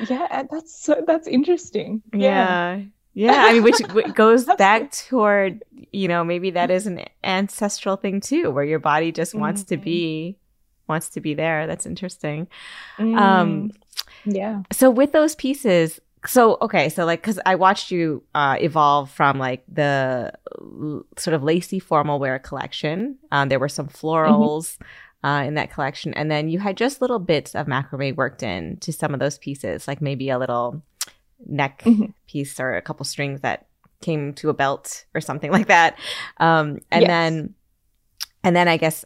yeah, 0.09 0.43
that's 0.51 0.77
so, 0.79 1.03
that's 1.07 1.29
interesting. 1.29 2.03
Yeah. 2.13 2.77
Yeah, 2.77 2.83
I 3.49 3.53
mean, 3.55 3.63
which 3.63 3.81
goes 4.15 4.45
back 4.59 4.93
toward 4.93 5.65
you 5.91 6.07
know 6.07 6.23
maybe 6.23 6.51
that 6.51 6.71
is 6.71 6.87
an 6.87 7.05
ancestral 7.25 7.97
thing 7.97 8.21
too, 8.21 8.51
where 8.51 8.65
your 8.65 8.79
body 8.79 9.11
just 9.11 9.35
wants 9.35 9.63
mm-hmm. 9.63 9.75
to 9.75 9.77
be 9.79 10.39
wants 10.87 11.09
to 11.11 11.21
be 11.21 11.35
there. 11.35 11.67
That's 11.67 11.87
interesting. 11.87 12.47
Mm. 12.99 13.19
Um, 13.19 13.71
yeah. 14.27 14.63
So 14.71 14.91
with 14.91 15.13
those 15.13 15.35
pieces, 15.35 15.99
so 16.27 16.59
okay, 16.61 16.91
so 16.91 17.07
like 17.07 17.23
because 17.23 17.41
I 17.47 17.55
watched 17.55 17.91
you 17.91 18.23
uh, 18.35 18.59
evolve 18.61 19.11
from 19.11 19.39
like 19.39 19.65
the 19.67 20.33
l- 20.61 21.05
sort 21.17 21.33
of 21.33 21.43
lacy 21.43 21.79
formal 21.79 22.19
wear 22.19 22.39
collection. 22.39 23.17
Um, 23.33 23.49
there 23.49 23.59
were 23.59 23.69
some 23.69 23.89
florals. 23.89 24.75
Mm-hmm. 24.75 24.85
Uh, 25.25 25.43
in 25.43 25.55
that 25.55 25.73
collection, 25.73 26.15
and 26.15 26.31
then 26.31 26.49
you 26.49 26.61
had 26.61 26.77
just 26.77 27.01
little 27.01 27.19
bits 27.19 27.57
of 27.57 27.67
macrame 27.67 28.15
worked 28.15 28.45
in 28.45 28.77
to 28.77 28.93
some 28.93 29.13
of 29.13 29.19
those 29.19 29.39
pieces, 29.39 29.89
like 29.89 30.01
maybe 30.01 30.29
a 30.29 30.39
little 30.39 30.83
neck 31.45 31.83
mm-hmm. 31.85 32.07
piece 32.27 32.59
or 32.61 32.77
a 32.77 32.83
couple 32.83 33.05
strings 33.05 33.41
that 33.41 33.67
came 34.01 34.33
to 34.35 34.49
a 34.49 34.55
belt 34.55 35.05
or 35.15 35.21
something 35.21 35.51
like 35.59 35.69
that. 35.69 35.99
Um, 36.39 36.81
and 36.91 37.03
yes. 37.03 37.09
then, 37.09 37.55
and 38.45 38.55
then 38.55 38.69
I 38.69 38.77
guess, 38.77 39.05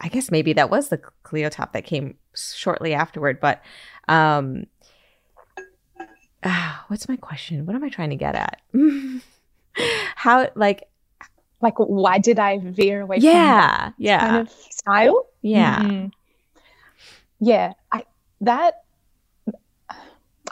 I 0.00 0.08
guess 0.08 0.30
maybe 0.30 0.52
that 0.54 0.70
was 0.70 0.88
the 0.88 0.98
Cleo 1.22 1.48
top 1.48 1.72
that 1.72 1.84
came 1.84 2.16
shortly 2.34 2.94
afterward. 2.94 3.40
But 3.40 3.62
um, 4.08 4.66
uh, 6.42 6.76
what's 6.88 7.08
my 7.08 7.16
question? 7.16 7.66
What 7.66 7.74
am 7.74 7.84
I 7.84 7.88
trying 7.88 8.10
to 8.10 8.16
get 8.16 8.34
at? 8.34 8.60
How 10.14 10.48
like 10.54 10.88
like 11.60 11.74
why 11.78 12.18
did 12.18 12.38
I 12.38 12.58
veer 12.58 13.02
away 13.02 13.18
yeah, 13.18 13.86
from 13.86 13.94
yeah. 13.98 14.20
kind 14.20 14.36
of 14.36 14.50
style? 14.50 15.26
Yeah. 15.42 15.80
Mm-hmm. 15.80 16.06
Yeah. 17.40 17.72
I 17.92 18.04
that 18.40 18.84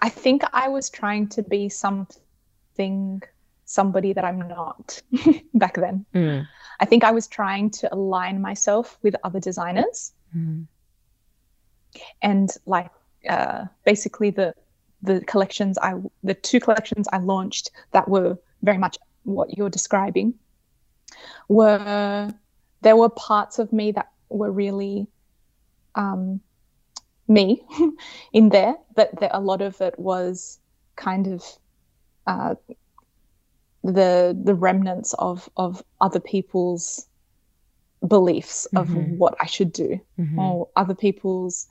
I 0.00 0.08
think 0.08 0.42
I 0.52 0.68
was 0.68 0.90
trying 0.90 1.28
to 1.28 1.42
be 1.42 1.68
something 1.68 3.22
somebody 3.64 4.12
that 4.12 4.24
I'm 4.24 4.46
not 4.48 5.02
back 5.54 5.74
then. 5.74 6.06
Mm. 6.14 6.46
I 6.80 6.84
think 6.84 7.04
I 7.04 7.10
was 7.10 7.26
trying 7.26 7.70
to 7.70 7.92
align 7.92 8.40
myself 8.40 8.98
with 9.02 9.16
other 9.24 9.40
designers. 9.40 10.12
Mm. 10.36 10.66
And 12.22 12.50
like 12.66 12.90
uh, 13.28 13.66
basically 13.84 14.30
the 14.30 14.54
the 15.02 15.20
collections 15.22 15.78
I 15.78 15.94
the 16.22 16.34
two 16.34 16.60
collections 16.60 17.08
I 17.12 17.18
launched 17.18 17.70
that 17.92 18.08
were 18.08 18.38
very 18.62 18.78
much 18.78 18.98
what 19.24 19.56
you're 19.56 19.70
describing 19.70 20.34
were 21.48 22.30
there 22.82 22.96
were 22.96 23.08
parts 23.08 23.58
of 23.58 23.72
me 23.72 23.92
that 23.92 24.10
were 24.28 24.50
really 24.50 25.06
um, 25.94 26.40
me 27.28 27.62
in 28.32 28.50
there, 28.50 28.74
but 28.94 29.18
the, 29.20 29.36
a 29.36 29.40
lot 29.40 29.62
of 29.62 29.80
it 29.80 29.98
was 29.98 30.58
kind 30.96 31.26
of 31.26 31.44
uh, 32.26 32.54
the 33.82 34.36
the 34.44 34.54
remnants 34.54 35.14
of 35.18 35.48
of 35.56 35.82
other 36.00 36.20
people's 36.20 37.06
beliefs 38.06 38.66
of 38.76 38.88
mm-hmm. 38.88 39.16
what 39.16 39.34
I 39.40 39.46
should 39.46 39.72
do 39.72 40.00
mm-hmm. 40.18 40.38
or 40.38 40.68
other 40.76 40.94
people's 40.94 41.66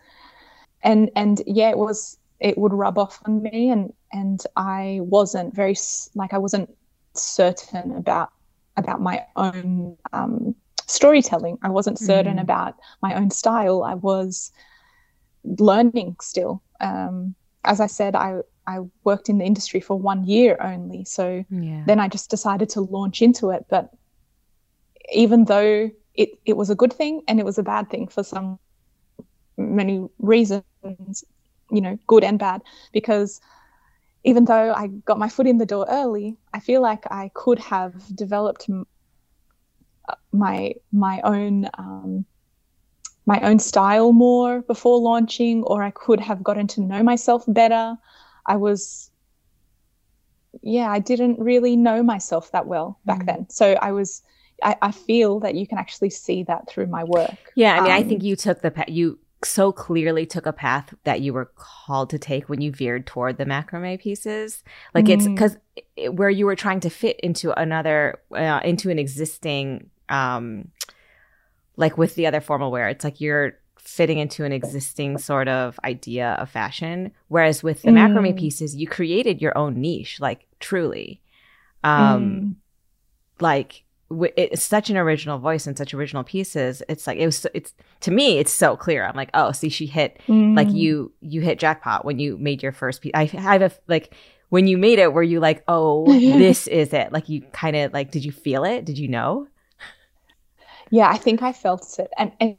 and 0.84 1.12
and 1.16 1.42
yeah 1.46 1.70
it 1.70 1.78
was 1.78 2.18
it 2.40 2.58
would 2.58 2.74
rub 2.74 2.98
off 2.98 3.20
on 3.26 3.42
me 3.42 3.70
and 3.70 3.94
and 4.12 4.42
I 4.56 5.00
wasn't 5.02 5.54
very 5.54 5.76
like 6.16 6.34
I 6.34 6.38
wasn't 6.38 6.76
certain 7.14 7.96
about 7.96 8.32
about 8.78 9.02
my 9.02 9.26
own 9.36 9.98
um, 10.14 10.56
storytelling 10.88 11.58
I 11.62 11.70
wasn't 11.70 12.00
certain 12.00 12.34
mm-hmm. 12.34 12.40
about 12.40 12.76
my 13.02 13.14
own 13.14 13.30
style 13.30 13.84
I 13.84 13.96
was 13.96 14.52
learning 15.60 16.18
still. 16.22 16.62
Um, 16.82 17.36
as 17.64 17.80
I 17.80 17.88
said, 17.88 18.16
I 18.16 18.42
I 18.68 18.80
worked 19.04 19.30
in 19.30 19.38
the 19.38 19.46
industry 19.46 19.80
for 19.80 19.98
one 19.98 20.24
year 20.26 20.58
only, 20.60 21.06
so 21.06 21.46
yeah. 21.50 21.84
then 21.86 22.00
I 22.00 22.08
just 22.08 22.30
decided 22.30 22.70
to 22.70 22.82
launch 22.82 23.22
into 23.22 23.52
it. 23.52 23.66
But 23.70 23.92
even 25.14 25.46
though 25.46 25.92
it 26.14 26.30
it 26.46 26.58
was 26.58 26.70
a 26.70 26.76
good 26.76 26.94
thing 26.94 27.22
and 27.28 27.40
it 27.40 27.46
was 27.46 27.58
a 27.58 27.64
bad 27.64 27.90
thing 27.90 28.08
for 28.08 28.24
some 28.24 28.60
many 29.58 30.08
reasons, 30.20 31.24
you 31.72 31.82
know, 31.82 31.98
good 32.08 32.24
and 32.24 32.40
bad, 32.40 32.62
because 32.92 33.40
even 34.24 34.46
though 34.46 34.74
I 34.74 34.88
got 34.88 35.20
my 35.20 35.30
foot 35.30 35.48
in 35.48 35.60
the 35.60 35.66
door 35.66 35.86
early, 35.88 36.36
I 36.54 36.60
feel 36.60 36.82
like 36.82 37.06
I 37.12 37.32
could 37.34 37.60
have 37.60 37.94
developed 38.16 38.68
uh, 40.10 40.16
my 40.32 40.76
my 40.92 41.22
own 41.22 41.70
um, 41.78 42.26
my 43.26 43.40
own 43.42 43.60
style 43.60 44.14
more 44.14 44.62
before 44.62 45.00
launching, 45.00 45.64
or 45.64 45.84
I 45.84 45.92
could 45.92 46.20
have 46.20 46.44
gotten 46.44 46.68
to 46.68 46.82
know 46.82 47.02
myself 47.04 47.44
better. 47.48 47.98
I 48.46 48.56
was, 48.56 49.10
yeah, 50.62 50.90
I 50.90 51.00
didn't 51.00 51.40
really 51.40 51.76
know 51.76 52.04
myself 52.04 52.52
that 52.52 52.68
well 52.68 53.00
back 53.06 53.22
mm. 53.22 53.26
then. 53.26 53.50
So 53.50 53.74
I 53.74 53.92
was, 53.92 54.22
I, 54.64 54.76
I, 54.82 54.92
feel 54.92 55.40
that 55.42 55.56
you 55.56 55.68
can 55.68 55.78
actually 55.78 56.12
see 56.12 56.44
that 56.44 56.70
through 56.70 56.88
my 56.88 57.04
work. 57.04 57.36
Yeah, 57.56 57.74
I 57.74 57.82
mean, 57.82 57.92
um, 57.92 57.98
I 57.98 58.04
think 58.04 58.24
you 58.24 58.36
took 58.36 58.62
the 58.62 58.72
path, 58.72 58.90
you 58.90 59.20
so 59.44 59.72
clearly 59.72 60.26
took 60.26 60.46
a 60.46 60.54
path 60.54 60.94
that 61.04 61.22
you 61.22 61.34
were 61.34 61.52
called 61.56 62.10
to 62.12 62.20
take 62.20 62.48
when 62.48 62.62
you 62.62 62.72
veered 62.72 63.06
toward 63.06 63.38
the 63.38 63.46
macrame 63.46 64.00
pieces. 64.00 64.64
Like 64.94 65.06
mm. 65.06 65.14
it's 65.16 65.28
because 65.28 65.58
it, 65.96 66.14
where 66.14 66.30
you 66.30 66.46
were 66.46 66.56
trying 66.56 66.80
to 66.82 66.90
fit 66.90 67.20
into 67.20 67.52
another, 67.60 68.20
uh, 68.32 68.62
into 68.64 68.90
an 68.90 69.00
existing, 69.00 69.90
um, 70.10 70.70
like 71.78 71.98
with 71.98 72.16
the 72.16 72.28
other 72.28 72.42
formal 72.42 72.72
wear, 72.72 72.90
it's 72.90 73.04
like 73.04 73.22
you're 73.22 73.58
fitting 73.86 74.18
into 74.18 74.44
an 74.44 74.52
existing 74.52 75.18
sort 75.18 75.48
of 75.48 75.80
idea 75.84 76.32
of 76.40 76.50
fashion. 76.50 77.12
Whereas 77.28 77.62
with 77.62 77.84
the 77.84 77.92
mm. 77.92 77.98
macrame 77.98 78.38
pieces, 78.38 78.76
you 78.76 78.88
created 78.88 79.42
your 79.42 79.58
own 79.58 79.80
niche, 79.80 80.20
like 80.20 80.48
truly. 80.60 81.22
Um, 81.84 82.24
mm. 82.24 82.56
Like 83.40 83.84
w- 84.10 84.34
it's 84.36 84.64
such 84.64 84.90
an 84.90 84.98
original 84.98 85.38
voice 85.38 85.68
and 85.68 85.78
such 85.78 85.94
original 85.94 86.24
pieces. 86.24 86.82
It's 86.90 87.06
like 87.06 87.20
it 87.20 87.26
was. 87.26 87.46
It's 87.54 87.74
to 88.02 88.12
me, 88.12 88.40
it's 88.40 88.52
so 88.52 88.76
clear. 88.76 89.06
I'm 89.06 89.16
like, 89.16 89.30
oh, 89.34 89.52
see, 89.52 89.70
she 89.70 89.86
hit 89.86 90.20
mm. 90.28 90.56
like 90.56 90.72
you. 90.72 91.12
You 91.22 91.42
hit 91.42 91.60
jackpot 91.60 92.06
when 92.06 92.18
you 92.18 92.38
made 92.38 92.64
your 92.64 92.72
first 92.72 93.02
piece. 93.02 93.12
I, 93.14 93.22
I 93.22 93.26
have 93.26 93.62
a 93.62 93.72
like 93.88 94.16
when 94.50 94.68
you 94.68 94.78
made 94.78 95.00
it. 95.00 95.14
Were 95.14 95.24
you 95.24 95.40
like, 95.40 95.64
oh, 95.68 96.06
this 96.20 96.66
is 96.68 96.92
it? 96.92 97.12
Like 97.12 97.30
you 97.30 97.42
kind 97.54 97.76
of 97.76 97.94
like, 97.94 98.10
did 98.10 98.26
you 98.26 98.32
feel 98.32 98.64
it? 98.64 98.84
Did 98.86 98.98
you 98.98 99.08
know? 99.08 99.48
Yeah 100.92 101.10
i 101.10 101.18
think 101.18 101.42
i 101.42 101.52
felt 101.52 102.00
it. 102.00 102.10
And, 102.18 102.32
and, 102.40 102.58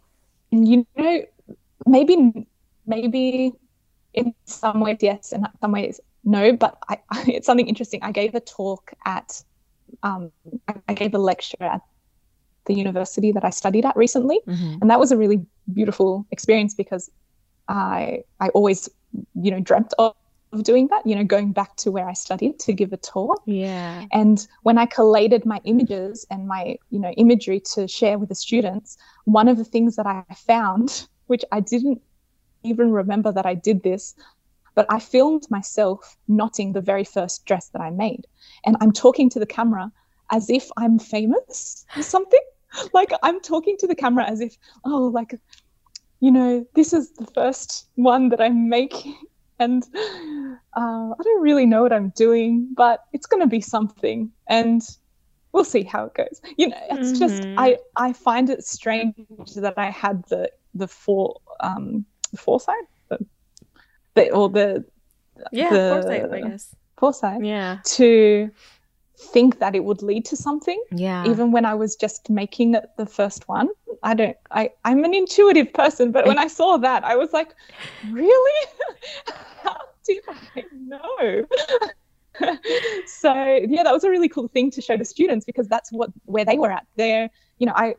and 0.53 0.69
you 0.69 0.87
know 0.97 1.23
maybe 1.87 2.47
maybe 2.87 3.53
in 4.15 4.35
some 4.45 4.81
ways 4.81 4.99
yes 5.01 5.33
and 5.33 5.47
some 5.61 5.73
ways 5.73 6.01
no 6.25 6.53
but 6.53 6.77
I, 6.89 6.99
I, 7.11 7.25
it's 7.29 7.47
something 7.47 7.69
interesting. 7.69 8.03
I 8.03 8.13
gave 8.13 8.35
a 8.35 8.41
talk 8.41 8.93
at 9.07 9.43
um, 10.03 10.33
I, 10.69 10.75
I, 10.89 10.95
gave 10.95 11.15
a 11.15 11.19
lecture 11.19 11.63
at 11.63 11.81
the 12.67 12.75
university 12.75 13.31
that 13.33 13.45
i 13.45 13.51
studied 13.51 13.87
at 13.87 13.97
recently. 13.97 14.41
Mm-hmm. 14.47 14.79
and 14.81 14.91
that 14.91 14.99
was 14.99 15.13
a 15.13 15.17
really 15.17 15.47
beautiful 15.73 16.27
experience 16.33 16.75
because 16.75 17.09
i 17.69 18.23
i 18.41 18.49
always 18.51 18.89
you 19.35 19.51
know 19.51 19.61
dreamt 19.61 19.95
of 19.99 20.15
of 20.53 20.63
doing 20.63 20.89
that, 20.89 21.07
you 21.07 21.15
know, 21.15 21.25
going 21.25 21.53
back 21.53 21.77
to 21.77 21.91
where 21.91 22.09
I 22.09 22.13
studied 22.13 22.59
to 22.61 22.73
give 22.73 22.93
a 22.93 22.97
talk. 22.97 23.43
Yeah. 23.47 24.05
And 24.13 24.47
when 24.63 24.79
I 24.79 24.87
collated 24.87 25.45
my 25.45 25.61
images 25.65 26.27
and 26.31 26.47
my, 26.47 26.79
you 26.91 26.99
know, 26.99 27.11
imagery 27.13 27.61
to 27.75 27.89
share 27.89 28.19
with 28.19 28.29
the 28.29 28.35
students, 28.35 28.97
one 29.25 29.49
of 29.49 29.57
the 29.57 29.65
things 29.65 29.97
that 29.97 30.07
I 30.07 30.25
found, 30.35 31.09
which 31.27 31.45
I 31.53 31.61
didn't 31.61 32.01
even 32.63 32.93
remember 32.93 33.33
that 33.33 33.47
I 33.47 33.55
did 33.55 33.83
this, 33.83 34.15
but 34.75 34.87
I 34.89 34.99
filmed 34.99 35.45
myself 35.51 36.17
knotting 36.29 36.73
the 36.73 36.81
very 36.81 37.05
first 37.05 37.45
dress 37.47 37.69
that 37.71 37.81
I 37.81 37.91
made. 37.91 38.27
And 38.65 38.77
I'm 38.81 38.93
talking 38.93 39.31
to 39.31 39.39
the 39.39 39.47
camera 39.47 39.91
as 40.31 40.51
if 40.51 40.71
I'm 40.77 40.99
famous 40.99 41.87
or 41.97 42.03
something. 42.03 42.41
like 42.93 43.11
I'm 43.23 43.41
talking 43.41 43.77
to 43.79 43.87
the 43.87 43.95
camera 43.95 44.25
as 44.25 44.41
if, 44.41 44.57
oh, 44.85 45.11
like, 45.13 45.35
you 46.21 46.31
know, 46.31 46.67
this 46.75 46.93
is 46.93 47.11
the 47.13 47.27
first 47.27 47.89
one 47.95 48.29
that 48.31 48.41
I'm 48.41 48.69
making 48.69 49.17
and 49.59 49.83
uh, 49.95 51.11
I 51.13 51.23
don't 51.23 51.43
really 51.43 51.67
know 51.67 51.83
what 51.83 51.93
I'm 51.93 52.11
doing, 52.11 52.69
but 52.75 53.05
it's 53.13 53.27
going 53.27 53.43
to 53.43 53.49
be 53.49 53.61
something, 53.61 54.31
and 54.47 54.83
we'll 55.53 55.65
see 55.65 55.83
how 55.83 56.07
it 56.07 56.15
goes. 56.15 56.41
You 56.57 56.69
know, 56.69 56.81
it's 56.91 57.13
mm-hmm. 57.13 57.19
just 57.19 57.43
I 57.57 57.79
I 57.97 58.13
find 58.13 58.51
it 58.51 58.65
strange 58.65 59.15
that 59.57 59.75
I 59.77 59.91
had 59.91 60.25
the 60.27 60.51
the 60.75 60.89
fore 60.89 61.41
um 61.61 62.05
the 62.31 62.37
foresight, 62.39 62.85
the, 63.09 63.25
the 64.15 64.31
or 64.31 64.49
the 64.49 64.85
yeah 65.53 65.71
the, 65.71 66.01
foresight, 66.03 66.33
I 66.33 66.49
guess 66.49 66.77
foresight, 66.97 67.45
yeah, 67.45 67.79
to 67.85 68.51
think 69.19 69.59
that 69.59 69.75
it 69.75 69.85
would 69.85 70.03
lead 70.03 70.25
to 70.27 70.37
something. 70.37 70.83
Yeah. 70.91 71.27
Even 71.27 71.53
when 71.53 71.65
I 71.65 71.75
was 71.75 71.97
just 71.97 72.29
making 72.29 72.77
the 72.97 73.07
first 73.07 73.49
one, 73.49 73.69
I 74.03 74.15
don't. 74.15 74.37
I 74.51 74.71
I'm 74.85 75.05
an 75.05 75.15
intuitive 75.15 75.73
person, 75.73 76.13
but 76.13 76.27
when 76.27 76.39
I 76.39 76.47
saw 76.47 76.77
that, 76.77 77.05
I 77.05 77.17
was 77.17 77.33
like, 77.33 77.55
really? 78.11 78.67
How 79.63 79.77
did 80.05 80.23
I 80.29 80.65
know? 80.73 81.47
so 83.07 83.33
yeah, 83.69 83.83
that 83.83 83.93
was 83.93 84.05
a 84.05 84.11
really 84.11 84.29
cool 84.29 84.49
thing 84.49 84.71
to 84.73 84.83
show 84.83 84.97
the 84.97 85.05
students 85.05 85.45
because 85.45 85.69
that's 85.69 85.91
what 85.91 86.11
where 86.27 86.45
they 86.45 86.59
were 86.59 86.71
at. 86.71 86.87
There, 86.97 87.31
you 87.59 87.67
know, 87.67 87.75
I 87.75 87.95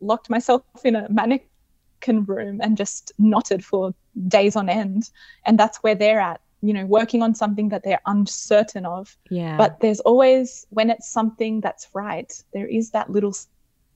locked 0.00 0.30
myself 0.30 0.62
in 0.84 0.94
a 0.96 1.08
mannequin 1.08 2.24
room 2.24 2.60
and 2.62 2.76
just 2.76 3.12
knotted 3.18 3.64
for 3.64 3.92
days 4.28 4.54
on 4.54 4.68
end, 4.68 5.10
and 5.44 5.58
that's 5.58 5.78
where 5.78 5.94
they're 5.94 6.20
at 6.20 6.40
you 6.62 6.72
know 6.72 6.86
working 6.86 7.22
on 7.22 7.34
something 7.34 7.68
that 7.70 7.82
they're 7.84 8.00
uncertain 8.06 8.86
of 8.86 9.16
yeah 9.30 9.56
but 9.56 9.80
there's 9.80 10.00
always 10.00 10.66
when 10.70 10.90
it's 10.90 11.10
something 11.10 11.60
that's 11.60 11.88
right 11.94 12.32
there 12.52 12.66
is 12.66 12.90
that 12.90 13.10
little 13.10 13.34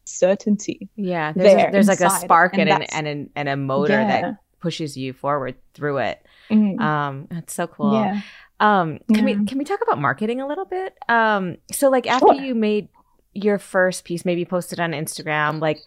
certainty 0.04 0.88
yeah 0.96 1.32
there's, 1.32 1.52
there 1.54 1.68
a, 1.68 1.72
there's 1.72 1.88
like 1.88 2.00
a 2.00 2.10
spark 2.10 2.52
and, 2.54 2.68
and 2.68 2.82
an, 2.82 2.88
and, 2.92 3.06
an, 3.06 3.30
and 3.36 3.48
a 3.48 3.56
motor 3.56 4.00
Yeah. 4.00 4.04
that 4.22 4.34
pushes 4.60 4.96
you 4.96 5.12
forward 5.12 5.54
through 5.74 5.98
it 5.98 6.24
Mm, 6.50 6.80
um 6.80 7.26
that's 7.30 7.54
so 7.54 7.66
cool 7.66 7.92
yeah 7.94 8.20
Um, 8.58 9.00
can 9.12 9.26
Yeah. 9.26 9.38
we 9.38 9.44
can 9.46 9.58
we 9.58 9.64
talk 9.64 9.80
about 9.82 10.00
marketing 10.00 10.40
a 10.40 10.46
little 10.46 10.64
bit? 10.64 10.94
Um, 11.10 11.56
so 11.72 11.90
like 11.90 12.06
after 12.06 12.32
Sure. 12.32 12.34
you 12.34 12.54
made 12.54 12.88
your 13.34 13.58
first 13.58 14.04
piece, 14.06 14.24
maybe 14.24 14.44
posted 14.46 14.80
on 14.80 14.92
Instagram, 14.92 15.60
like 15.60 15.78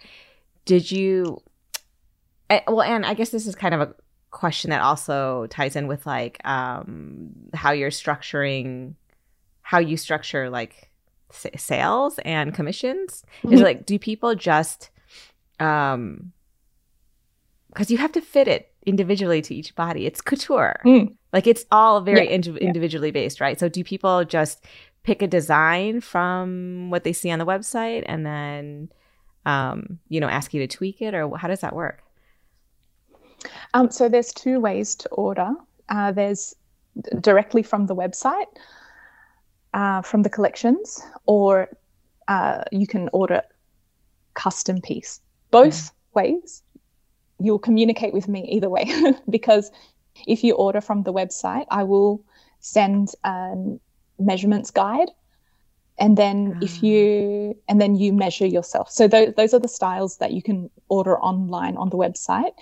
did 0.66 0.92
you? 0.92 1.42
eh, 2.52 2.60
Well, 2.68 2.84
and 2.84 3.06
I 3.08 3.16
guess 3.16 3.30
this 3.32 3.48
is 3.48 3.56
kind 3.56 3.74
of 3.74 3.82
a 3.82 3.96
question 4.32 4.70
that 4.70 4.82
also 4.82 5.48
ties 5.48 5.76
in 5.76 5.88
with 5.88 6.06
like 6.06 6.40
um 6.46 7.32
how 7.54 7.72
you're 7.72 7.90
structuring, 7.92 8.94
how 9.62 9.80
you 9.80 9.98
structure 9.98 10.50
like 10.50 10.90
sa- 11.32 11.50
sales 11.58 12.20
and 12.26 12.54
commissions. 12.54 13.24
Is 13.52 13.60
Mhm. 13.60 13.64
like 13.64 13.86
do 13.86 13.98
people 14.00 14.36
just 14.36 14.90
um 15.60 16.32
because 17.70 17.92
you 17.92 17.98
have 17.98 18.12
to 18.14 18.22
fit 18.22 18.48
it 18.48 18.72
individually 18.86 19.42
to 19.44 19.54
each 19.54 19.76
body. 19.76 20.06
It's 20.08 20.22
couture. 20.22 20.80
Mm. 20.84 21.16
Like 21.32 21.46
it's 21.46 21.66
all 21.72 22.02
very 22.02 22.26
Yeah, 22.26 22.32
indi- 22.36 22.52
yeah. 22.52 22.58
individually 22.68 23.12
based, 23.12 23.40
right? 23.40 23.60
So 23.60 23.70
do 23.70 23.84
people 23.84 24.26
just 24.26 24.66
pick 25.04 25.22
a 25.22 25.28
design 25.28 26.02
from 26.02 26.90
what 26.90 27.04
they 27.04 27.14
see 27.14 27.30
on 27.30 27.38
the 27.40 27.46
website 27.46 28.04
and 28.08 28.26
then 28.26 28.90
um, 29.46 30.00
you 30.10 30.20
know, 30.20 30.28
ask 30.28 30.54
you 30.54 30.60
to 30.66 30.68
tweak 30.78 31.02
it 31.02 31.14
or 31.14 31.38
how 31.38 31.48
does 31.48 31.62
that 31.62 31.76
work? 31.76 32.04
Um, 33.74 33.92
so 33.92 34.10
there's 34.10 34.34
two 34.34 34.60
ways 34.60 34.96
to 34.96 35.10
order. 35.10 35.50
Uh, 35.90 36.12
there's 36.12 36.56
directly 37.22 37.64
from 37.64 37.86
the 37.88 37.96
website, 37.96 38.48
uh, 39.74 40.02
from 40.02 40.24
the 40.24 40.30
collections, 40.30 41.02
or 41.26 41.70
uh, 42.28 42.64
you 42.72 42.88
can 42.88 43.10
order 43.14 43.42
custom 44.34 44.82
piece. 44.82 45.22
Both 45.52 45.92
ways, 46.14 46.64
you'll 47.40 47.60
communicate 47.60 48.14
with 48.14 48.28
me 48.28 48.46
either 48.50 48.70
way 48.70 48.92
because 49.30 49.72
if 50.28 50.44
you 50.44 50.54
order 50.56 50.82
from 50.82 51.04
the 51.04 51.14
website, 51.14 51.66
I 51.72 51.84
will 51.84 52.22
send 52.60 53.10
a 53.24 53.56
measurements 54.20 54.72
guide. 54.72 55.10
And 55.98 56.18
then 56.18 56.54
Ah. 56.56 56.60
if 56.62 56.82
you 56.84 57.56
and 57.68 57.80
then 57.82 57.96
you 57.96 58.14
measure 58.14 58.46
yourself. 58.46 58.90
So 58.90 59.08
tho- 59.08 59.32
those 59.36 59.54
are 59.54 59.60
the 59.60 59.68
styles 59.68 60.18
that 60.18 60.32
you 60.32 60.42
can 60.42 60.70
order 60.88 61.20
online 61.20 61.76
on 61.78 61.90
the 61.90 61.98
website 61.98 62.54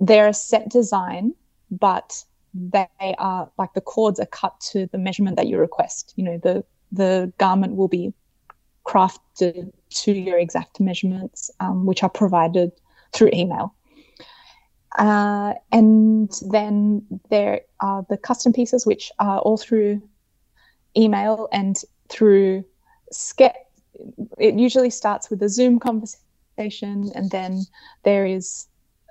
they're 0.00 0.28
a 0.28 0.34
set 0.34 0.68
design, 0.68 1.34
but 1.70 2.24
they 2.54 2.88
are 3.18 3.50
like 3.58 3.74
the 3.74 3.80
cords 3.80 4.20
are 4.20 4.26
cut 4.26 4.58
to 4.60 4.86
the 4.92 4.98
measurement 4.98 5.36
that 5.36 5.46
you 5.46 5.58
request. 5.58 6.12
You 6.16 6.24
know, 6.24 6.38
the 6.38 6.64
the 6.92 7.32
garment 7.38 7.76
will 7.76 7.88
be 7.88 8.12
crafted 8.86 9.72
to 9.90 10.12
your 10.12 10.38
exact 10.38 10.80
measurements, 10.80 11.50
um, 11.60 11.86
which 11.86 12.02
are 12.02 12.10
provided 12.10 12.72
through 13.12 13.30
email. 13.32 13.74
Uh, 14.98 15.54
and 15.72 16.30
then 16.48 17.04
there 17.30 17.62
are 17.80 18.06
the 18.08 18.16
custom 18.16 18.52
pieces, 18.52 18.86
which 18.86 19.10
are 19.18 19.38
all 19.40 19.56
through 19.56 20.00
email 20.96 21.48
and 21.52 21.82
through 22.08 22.64
sketch. 23.10 23.56
It 24.38 24.54
usually 24.54 24.90
starts 24.90 25.30
with 25.30 25.42
a 25.42 25.48
Zoom 25.48 25.80
conversation, 25.80 27.10
and 27.14 27.30
then 27.30 27.62
there 28.04 28.26
is 28.26 28.66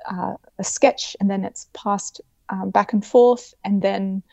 uh, 0.10 0.34
a 0.60 0.64
sketch 0.64 1.16
and 1.20 1.30
then 1.30 1.44
it's 1.44 1.68
passed 1.74 2.22
um, 2.50 2.70
back 2.70 2.94
and 2.94 3.06
forth 3.06 3.54
and 3.64 3.82
then 3.82 4.24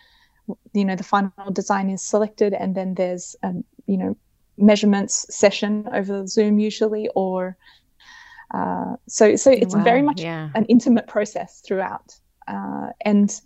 you 0.73 0.85
know 0.85 0.97
the 0.97 1.05
final 1.05 1.33
design 1.53 1.91
is 1.91 2.03
selected 2.03 2.53
and 2.53 2.75
then 2.75 2.95
there's 2.95 3.37
a 3.43 3.53
you 3.87 3.97
know 3.97 4.17
measurements 4.57 5.27
session 5.35 5.89
over 5.93 6.27
zoom 6.27 6.59
usually 6.59 7.09
or 7.15 7.57
uh, 8.53 8.97
so 9.07 9.37
so 9.37 9.51
it's 9.51 9.75
very 9.75 10.03
much 10.03 10.21
yeah. 10.21 10.51
an 10.55 10.65
intimate 10.67 11.07
process 11.07 11.61
throughout 11.61 12.19
uh, 12.49 12.89
and 13.05 13.41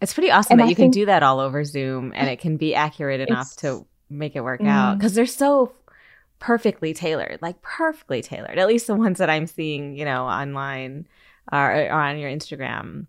It's 0.00 0.12
pretty 0.12 0.30
awesome 0.30 0.58
that 0.58 0.66
I 0.66 0.68
you 0.68 0.76
can 0.76 0.90
do 0.90 1.06
that 1.06 1.22
all 1.22 1.40
over 1.40 1.64
Zoom 1.64 2.12
and 2.14 2.28
it 2.28 2.40
can 2.40 2.56
be 2.56 2.74
accurate 2.74 3.20
enough 3.20 3.54
to 3.56 3.86
make 4.10 4.36
it 4.36 4.42
work 4.42 4.60
out 4.60 4.94
Mm. 4.94 4.98
because 4.98 5.14
they're 5.14 5.26
so 5.26 5.72
perfectly 6.38 6.94
tailored, 6.94 7.38
like 7.42 7.60
perfectly 7.62 8.22
tailored. 8.22 8.58
At 8.58 8.68
least 8.68 8.86
the 8.86 8.94
ones 8.94 9.18
that 9.18 9.30
I'm 9.30 9.46
seeing, 9.46 9.96
you 9.96 10.04
know, 10.04 10.24
online 10.24 11.06
or, 11.52 11.86
or 11.86 11.92
on 11.92 12.18
your 12.18 12.30
Instagram. 12.30 13.06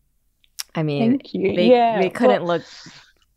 I 0.76 0.84
mean, 0.84 1.20
they 1.34 1.70
yeah 1.70 2.00
they 2.00 2.10
couldn't 2.10 2.44
well, 2.44 2.58
look 2.58 2.64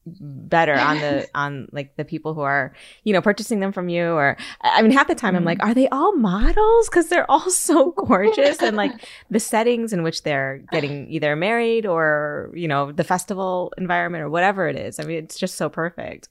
better 0.06 0.74
on 0.74 0.98
the 0.98 1.28
on 1.34 1.68
like 1.72 1.96
the 1.96 2.04
people 2.04 2.34
who 2.34 2.40
are 2.40 2.72
you 3.04 3.12
know 3.12 3.20
purchasing 3.20 3.60
them 3.60 3.72
from 3.72 3.88
you 3.88 4.12
or 4.12 4.36
i 4.62 4.82
mean 4.82 4.90
half 4.90 5.06
the 5.06 5.14
time 5.14 5.36
i'm 5.36 5.44
like 5.44 5.58
mm-hmm. 5.58 5.70
are 5.70 5.74
they 5.74 5.88
all 5.88 6.14
models 6.16 6.88
because 6.88 7.08
they're 7.08 7.30
all 7.30 7.50
so 7.50 7.92
gorgeous 7.92 8.60
and 8.62 8.76
like 8.76 8.92
the 9.30 9.40
settings 9.40 9.92
in 9.92 10.02
which 10.02 10.22
they're 10.22 10.62
getting 10.72 11.10
either 11.10 11.36
married 11.36 11.86
or 11.86 12.50
you 12.54 12.66
know 12.66 12.92
the 12.92 13.04
festival 13.04 13.72
environment 13.78 14.22
or 14.22 14.30
whatever 14.30 14.68
it 14.68 14.76
is 14.76 14.98
i 14.98 15.04
mean 15.04 15.18
it's 15.18 15.38
just 15.38 15.56
so 15.56 15.68
perfect 15.68 16.28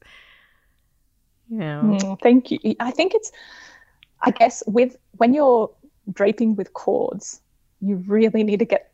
know 1.50 1.82
Mm, 2.00 2.22
thank 2.22 2.52
you. 2.52 2.60
I 2.80 2.92
think 2.92 3.14
it's, 3.16 3.32
I 4.22 4.32
guess, 4.32 4.64
with 4.68 4.96
when 5.18 5.34
you're 5.34 5.72
draping 6.12 6.56
with 6.56 6.74
cords, 6.74 7.42
you 7.82 7.98
really 8.08 8.44
need 8.44 8.60
to 8.60 8.66
get 8.66 8.92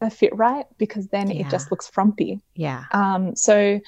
the 0.00 0.10
fit 0.10 0.34
right 0.36 0.66
because 0.78 1.08
then 1.08 1.30
Yeah. 1.30 1.46
it 1.46 1.50
just 1.50 1.70
looks 1.70 1.88
frumpy. 1.88 2.40
yeah 2.54 2.84
Um, 2.92 3.34
so, 3.34 3.80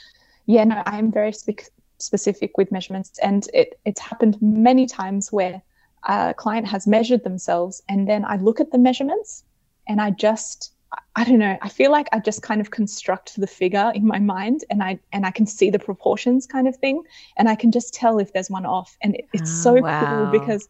yeah, 0.46 0.64
no, 0.64 0.82
I'm 0.86 1.12
very 1.12 1.32
spe- 1.32 1.70
specific 1.98 2.56
with 2.56 2.72
measurements, 2.72 3.18
and 3.18 3.46
it 3.52 3.78
it's 3.84 4.00
happened 4.00 4.40
many 4.40 4.86
times 4.86 5.30
where 5.32 5.60
a 6.08 6.32
client 6.34 6.66
has 6.66 6.86
measured 6.86 7.24
themselves, 7.24 7.82
and 7.88 8.08
then 8.08 8.24
I 8.24 8.36
look 8.36 8.60
at 8.60 8.70
the 8.70 8.78
measurements, 8.78 9.44
and 9.88 10.00
I 10.00 10.10
just 10.12 10.72
I 11.16 11.24
don't 11.24 11.38
know. 11.38 11.58
I 11.60 11.68
feel 11.68 11.90
like 11.90 12.08
I 12.12 12.18
just 12.18 12.42
kind 12.42 12.60
of 12.60 12.70
construct 12.70 13.38
the 13.38 13.46
figure 13.46 13.92
in 13.94 14.06
my 14.06 14.18
mind, 14.18 14.64
and 14.70 14.82
I 14.82 14.98
and 15.12 15.26
I 15.26 15.30
can 15.30 15.46
see 15.46 15.70
the 15.70 15.78
proportions, 15.78 16.46
kind 16.46 16.66
of 16.66 16.76
thing, 16.76 17.02
and 17.36 17.48
I 17.48 17.56
can 17.56 17.70
just 17.72 17.92
tell 17.92 18.18
if 18.18 18.32
there's 18.32 18.50
one 18.50 18.64
off, 18.64 18.96
and 19.02 19.14
it, 19.16 19.26
it's 19.32 19.50
Oh, 19.50 19.62
so 19.62 19.82
wow. 19.82 20.00
cool 20.08 20.26
because 20.28 20.66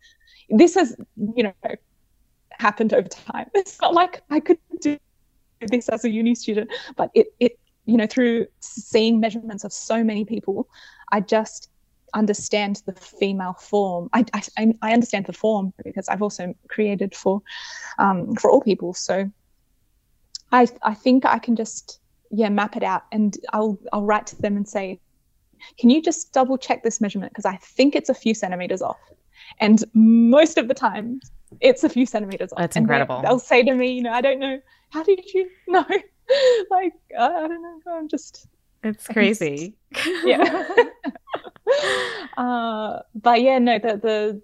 this 0.51 0.75
has 0.75 0.97
you 1.37 1.45
know 1.45 1.55
happened 2.53 2.93
over 2.95 3.09
time. 3.09 3.47
It's 3.55 3.81
not 3.81 3.95
like 3.95 4.23
I 4.31 4.41
could 4.41 4.59
do 4.81 4.99
this 5.61 5.89
as 5.89 6.05
a 6.05 6.11
uni 6.11 6.35
student, 6.35 6.71
but 6.97 7.11
it 7.15 7.29
it 7.41 7.53
you 7.87 7.97
know 7.97 8.07
through 8.07 8.47
seeing 8.61 9.21
measurements 9.21 9.65
of 9.65 9.73
so 9.73 10.03
many 10.05 10.25
people, 10.25 10.69
I 11.13 11.21
just 11.21 11.69
understand 12.15 12.83
the 12.87 12.93
female 12.95 13.55
form. 13.61 14.09
I 14.13 14.25
I, 14.35 14.75
I 14.83 14.93
understand 14.93 15.27
the 15.27 15.33
form 15.33 15.73
because 15.85 16.09
I've 16.09 16.23
also 16.23 16.55
created 16.69 17.15
for 17.15 17.43
um, 17.99 18.35
for 18.37 18.51
all 18.51 18.61
people. 18.63 18.95
So 18.95 19.31
I 20.53 20.69
I 20.83 20.95
think 20.95 21.25
I 21.25 21.39
can 21.39 21.57
just 21.57 22.01
yeah 22.31 22.49
map 22.49 22.77
it 22.77 22.83
out 22.83 23.05
and 23.13 23.37
I'll 23.53 23.79
I'll 23.93 24.05
write 24.05 24.27
to 24.29 24.41
them 24.41 24.57
and 24.57 24.69
say, 24.69 25.01
can 25.79 25.91
you 25.91 26.03
just 26.03 26.33
double 26.33 26.59
check 26.59 26.83
this 26.83 27.01
measurement 27.01 27.33
because 27.33 27.47
I 27.47 27.57
think 27.57 27.95
it's 27.95 28.09
a 28.09 28.15
few 28.15 28.35
centimeters 28.35 28.83
off, 28.83 28.99
and 29.61 29.85
most 29.95 30.59
of 30.59 30.69
the 30.69 30.75
time 30.75 31.21
it's 31.61 31.85
a 31.85 31.89
few 31.89 32.07
centimeters 32.07 32.53
off. 32.53 32.59
That's 32.59 32.77
And 32.77 32.85
incredible. 32.85 33.23
They'll 33.23 33.39
say 33.39 33.63
to 33.63 33.75
me, 33.75 33.93
you 33.93 34.03
know, 34.03 34.13
I 34.13 34.21
don't 34.21 34.39
know 34.39 34.61
how 34.91 35.03
did 35.03 35.21
you 35.33 35.49
know, 35.69 35.85
like 36.71 36.93
I 37.19 37.25
I 37.27 37.49
don't 37.49 37.63
know, 37.63 37.81
I'm 37.93 38.09
just 38.09 38.47
it's 38.85 39.07
crazy 39.17 39.75
yeah. 40.25 40.69
uh, 42.37 43.01
but 43.15 43.43
yeah, 43.43 43.59
no, 43.59 43.79
the 43.79 43.97
the 43.97 44.43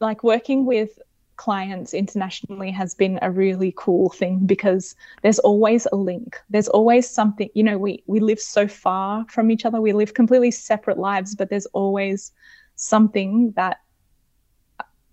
like 0.00 0.22
working 0.22 0.66
with 0.66 0.98
clients 1.36 1.92
internationally 1.94 2.70
has 2.70 2.94
been 2.94 3.18
a 3.22 3.30
really 3.30 3.72
cool 3.76 4.10
thing 4.10 4.46
because 4.46 4.94
there's 5.22 5.38
always 5.40 5.86
a 5.92 5.96
link. 5.96 6.38
There's 6.50 6.68
always 6.68 7.08
something, 7.08 7.48
you 7.54 7.62
know, 7.62 7.78
we 7.78 8.02
we 8.06 8.20
live 8.20 8.40
so 8.40 8.66
far 8.68 9.26
from 9.28 9.50
each 9.50 9.64
other. 9.64 9.80
We 9.80 9.92
live 9.92 10.14
completely 10.14 10.50
separate 10.50 10.98
lives, 10.98 11.34
but 11.34 11.50
there's 11.50 11.66
always 11.66 12.32
something 12.76 13.52
that 13.56 13.78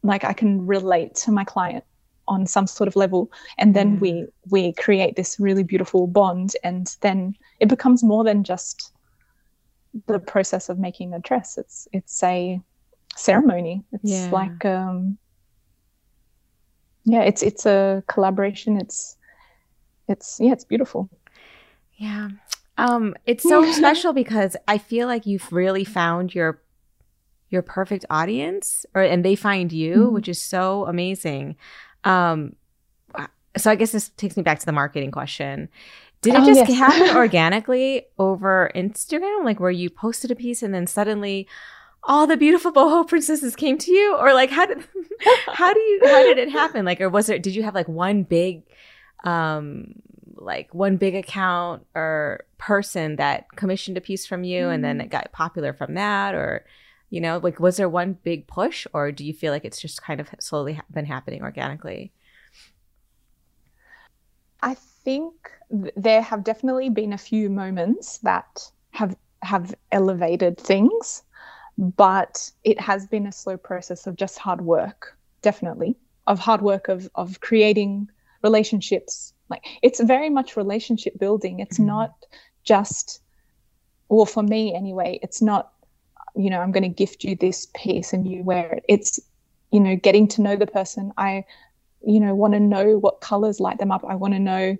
like 0.03 0.23
I 0.23 0.33
can 0.33 0.65
relate 0.65 1.15
to 1.15 1.31
my 1.31 1.43
client 1.43 1.83
on 2.27 2.45
some 2.47 2.67
sort 2.67 2.87
of 2.87 2.95
level 2.95 3.29
and 3.57 3.73
then 3.75 3.93
Yeah. 3.93 3.99
we 3.99 4.25
we 4.49 4.73
create 4.73 5.15
this 5.15 5.39
really 5.39 5.63
beautiful 5.63 6.07
bond 6.07 6.55
and 6.63 6.95
then 7.01 7.35
it 7.59 7.67
becomes 7.67 8.01
more 8.03 8.23
than 8.23 8.43
just 8.45 8.93
the 10.07 10.19
process 10.19 10.69
of 10.69 10.79
making 10.79 11.13
a 11.13 11.19
dress 11.19 11.57
it's 11.57 11.87
it's 11.91 12.23
a 12.23 12.59
ceremony 13.15 13.83
it's 13.91 14.09
Yeah. 14.09 14.29
like 14.31 14.65
um 14.65 15.17
yeah 17.05 17.21
it's 17.21 17.41
it's 17.43 17.65
a 17.65 18.03
collaboration 18.07 18.77
it's 18.77 19.17
it's 20.07 20.39
yeah 20.39 20.51
it's 20.51 20.65
beautiful 20.65 21.09
Yeah. 21.97 22.30
Um, 22.77 23.13
it's 23.25 23.43
so 23.43 23.71
special 23.81 24.13
because 24.13 24.55
I 24.67 24.77
feel 24.80 25.07
like 25.07 25.25
you've 25.27 25.51
really 25.53 25.84
found 25.85 26.34
your 26.34 26.61
your 27.49 27.61
perfect 27.61 28.03
audience 28.09 28.85
or 28.95 29.03
and 29.03 29.23
they 29.23 29.35
find 29.35 29.71
you, 29.71 29.95
Mhm. 30.07 30.11
which 30.11 30.27
is 30.27 30.41
so 30.41 30.85
amazing. 30.88 31.55
Um 32.03 32.55
so 33.55 33.69
I 33.69 33.75
guess 33.75 33.91
this 33.91 34.09
takes 34.17 34.35
me 34.35 34.41
back 34.41 34.59
to 34.59 34.65
the 34.65 34.71
marketing 34.71 35.11
question. 35.11 35.69
Did 36.21 36.34
it 36.34 36.39
oh, 36.41 36.45
just 36.45 36.67
yes. 36.67 36.77
happen 36.80 37.15
organically 37.23 38.05
over 38.17 38.71
Instagram? 38.75 39.43
Like 39.45 39.59
where 39.59 39.69
you 39.69 39.89
posted 39.91 40.31
a 40.31 40.35
piece 40.35 40.63
and 40.63 40.73
then 40.73 40.88
suddenly 40.88 41.47
all 42.05 42.27
the 42.27 42.38
beautiful 42.38 42.71
boho 42.71 43.07
princesses 43.07 43.55
came 43.55 43.77
to 43.80 43.91
you? 43.91 44.15
Or 44.17 44.34
like 44.34 44.49
how 44.49 44.65
did 44.65 44.77
how 45.47 45.73
do 45.73 45.80
you 45.80 45.99
how 46.03 46.23
did 46.23 46.38
it 46.38 46.49
happen? 46.49 46.85
Like 46.85 47.01
or 47.01 47.09
was 47.09 47.27
there 47.27 47.39
did 47.39 47.55
you 47.55 47.63
have 47.63 47.75
like 47.75 47.88
one 47.88 48.23
big 48.23 48.63
um 49.23 49.95
like 50.35 50.73
one 50.73 50.97
big 50.97 51.15
account 51.15 51.85
or 51.95 52.45
person 52.57 53.15
that 53.15 53.45
commissioned 53.55 53.97
a 53.97 54.01
piece 54.01 54.25
from 54.25 54.43
you 54.43 54.65
mm. 54.65 54.73
and 54.73 54.84
then 54.84 55.01
it 55.01 55.07
mm. 55.07 55.11
got 55.11 55.31
popular 55.31 55.73
from 55.73 55.95
that 55.95 56.35
or 56.35 56.65
you 57.09 57.21
know 57.21 57.38
like 57.38 57.59
was 57.59 57.77
there 57.77 57.89
one 57.89 58.17
big 58.23 58.47
push 58.47 58.85
or 58.93 59.11
do 59.11 59.25
you 59.25 59.34
feel 59.34 59.51
like 59.51 59.65
it's 59.65 59.81
just 59.81 60.01
kind 60.01 60.19
of 60.19 60.30
slowly 60.39 60.80
been 60.91 61.05
happening 61.05 61.41
organically 61.41 62.11
i 64.61 64.73
think 64.73 65.34
th- 65.71 65.93
there 65.95 66.21
have 66.21 66.43
definitely 66.43 66.89
been 66.89 67.13
a 67.13 67.17
few 67.17 67.49
moments 67.49 68.17
that 68.19 68.71
have 68.91 69.15
have 69.41 69.75
elevated 69.91 70.57
things 70.57 71.23
but 71.77 72.51
it 72.63 72.79
has 72.79 73.07
been 73.07 73.27
a 73.27 73.31
slow 73.31 73.57
process 73.57 74.05
of 74.07 74.15
just 74.15 74.37
hard 74.37 74.61
work 74.61 75.17
definitely 75.41 75.95
of 76.27 76.39
hard 76.39 76.61
work 76.61 76.87
of 76.87 77.09
of 77.15 77.39
creating 77.41 78.09
relationships. 78.43 79.33
Like 79.49 79.63
it's 79.81 79.99
very 79.99 80.29
much 80.29 80.57
relationship 80.57 81.17
building. 81.19 81.59
It's 81.59 81.77
mm-hmm. 81.77 81.87
not 81.87 82.13
just 82.63 83.21
well 84.09 84.25
for 84.25 84.43
me 84.43 84.73
anyway 84.73 85.19
it's 85.21 85.41
not 85.41 85.73
you 86.35 86.49
know 86.49 86.59
i'm 86.59 86.71
going 86.71 86.83
to 86.83 86.89
gift 86.89 87.23
you 87.23 87.35
this 87.35 87.67
piece 87.75 88.13
and 88.13 88.27
you 88.27 88.43
wear 88.43 88.71
it. 88.73 88.85
It's 88.87 89.19
you 89.71 89.79
know 89.79 89.95
getting 89.95 90.27
to 90.29 90.41
know 90.41 90.55
the 90.55 90.67
person. 90.67 91.11
I 91.17 91.45
you 92.05 92.19
know 92.19 92.35
want 92.35 92.53
to 92.53 92.59
know 92.59 92.97
what 92.97 93.21
colors 93.21 93.59
light 93.59 93.79
them 93.79 93.91
up. 93.91 94.03
I 94.07 94.15
want 94.15 94.33
to 94.33 94.39
know 94.39 94.77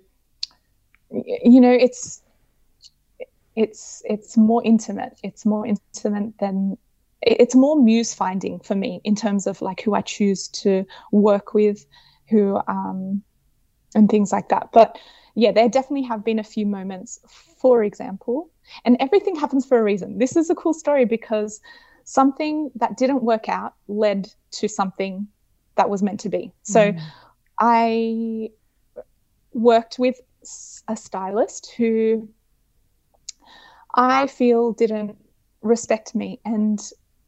you 1.10 1.60
know 1.60 1.72
it's 1.72 2.22
it's 3.56 4.02
it's 4.04 4.36
more 4.36 4.62
intimate. 4.64 5.18
It's 5.22 5.44
more 5.44 5.66
intimate 5.66 6.38
than 6.38 6.78
it's 7.26 7.54
more 7.54 7.80
muse 7.80 8.14
finding 8.14 8.60
for 8.60 8.74
me 8.74 9.00
in 9.04 9.14
terms 9.14 9.46
of 9.46 9.62
like 9.62 9.80
who 9.80 9.94
i 9.94 10.00
choose 10.00 10.48
to 10.48 10.84
work 11.10 11.54
with 11.54 11.86
who 12.28 12.60
um 12.68 13.22
and 13.94 14.08
things 14.08 14.32
like 14.32 14.48
that. 14.48 14.70
But 14.72 14.98
yeah, 15.34 15.52
there 15.52 15.68
definitely 15.68 16.06
have 16.06 16.24
been 16.24 16.38
a 16.38 16.44
few 16.44 16.66
moments, 16.66 17.18
for 17.58 17.82
example, 17.82 18.50
and 18.84 18.96
everything 19.00 19.36
happens 19.36 19.64
for 19.64 19.78
a 19.78 19.82
reason. 19.82 20.18
This 20.18 20.36
is 20.36 20.50
a 20.50 20.54
cool 20.54 20.74
story 20.74 21.04
because 21.04 21.60
something 22.04 22.70
that 22.76 22.96
didn't 22.96 23.22
work 23.22 23.48
out 23.48 23.74
led 23.88 24.28
to 24.52 24.68
something 24.68 25.26
that 25.76 25.88
was 25.90 26.02
meant 26.02 26.20
to 26.20 26.28
be. 26.28 26.52
So 26.62 26.92
mm. 26.92 27.00
I 27.58 28.50
worked 29.52 29.98
with 29.98 30.20
a 30.88 30.96
stylist 30.96 31.72
who 31.76 32.28
I 33.94 34.26
feel 34.26 34.72
didn't 34.72 35.16
respect 35.62 36.14
me. 36.14 36.40
And 36.44 36.80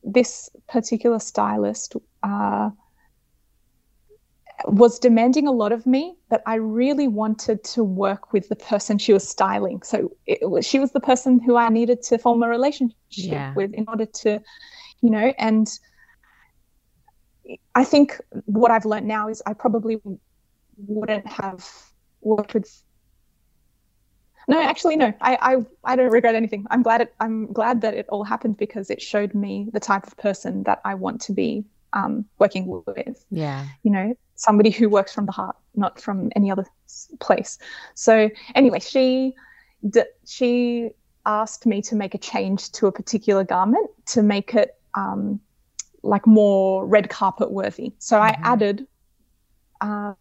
this 0.07 0.49
particular 0.69 1.19
stylist, 1.19 1.97
uh, 2.23 2.71
was 4.65 4.99
demanding 4.99 5.47
a 5.47 5.53
lot 5.53 5.73
of 5.73 5.87
me, 5.87 6.17
but 6.31 6.43
I 6.47 6.55
really 6.55 7.09
wanted 7.09 7.63
to 7.65 7.85
work 7.85 8.33
with 8.33 8.49
the 8.49 8.57
person 8.57 8.99
she 8.99 9.13
was 9.13 9.29
styling. 9.29 9.83
So 9.83 10.13
was, 10.43 10.67
she 10.67 10.79
was 10.79 10.93
the 10.93 11.01
person 11.01 11.41
who 11.41 11.57
I 11.57 11.69
needed 11.69 12.03
to 12.05 12.19
form 12.19 12.43
a 12.43 12.49
relationship 12.49 12.97
yeah. 13.11 13.53
with 13.55 13.75
in 13.75 13.85
order 13.87 14.07
to, 14.07 14.41
you 15.03 15.11
know, 15.11 15.35
and 15.39 15.69
I 17.75 17.85
think 17.85 18.19
what 18.47 18.71
I've 18.71 18.87
learned 18.87 19.07
now 19.07 19.29
is 19.29 19.43
I 19.47 19.53
probably 19.53 20.01
wouldn't 20.79 21.27
have 21.27 21.69
worked 22.23 22.55
with. 22.55 22.83
No, 24.49 24.61
actually, 24.63 24.97
no. 24.97 25.13
I, 25.21 25.39
I, 25.41 25.57
I 25.93 25.97
don't 25.97 26.11
regret 26.11 26.35
anything. 26.35 26.67
I'm 26.71 26.83
glad 26.83 27.01
it. 27.01 27.15
I'm 27.21 27.53
glad 27.53 27.81
that 27.81 27.95
it 27.95 28.07
all 28.09 28.23
happened 28.23 28.57
because 28.57 28.91
it 28.91 29.03
showed 29.03 29.35
me 29.35 29.69
the 29.73 29.81
type 29.81 30.07
of 30.07 30.17
person 30.17 30.63
that 30.65 30.81
I 30.85 30.95
want 30.95 31.21
to 31.23 31.33
be 31.33 31.65
um, 31.93 32.25
working 32.39 32.67
with. 32.67 33.25
Yeah. 33.31 33.67
You 33.83 33.91
know, 33.91 34.15
somebody 34.37 34.71
who 34.71 34.89
works 34.89 35.13
from 35.13 35.27
the 35.27 35.33
heart, 35.33 35.57
not 35.75 36.01
from 36.01 36.31
any 36.37 36.51
other 36.51 36.65
place. 37.19 37.59
So 37.95 38.31
anyway, 38.55 38.79
she 38.79 39.35
d- 39.89 40.03
she 40.27 40.91
asked 41.25 41.67
me 41.67 41.83
to 41.83 41.97
make 41.97 42.15
a 42.15 42.19
change 42.19 42.71
to 42.73 42.87
a 42.87 42.93
particular 42.93 43.43
garment 43.43 43.91
to 44.07 44.23
make 44.23 44.55
it 44.55 44.77
um, 44.95 45.41
like 46.03 46.27
more 46.27 46.87
red 46.87 47.11
carpet 47.11 47.51
worthy. 47.51 47.93
So 47.99 48.17
mm-hmm. 48.17 48.45
I 48.45 48.49
added 48.49 48.87
uh, 49.81 50.15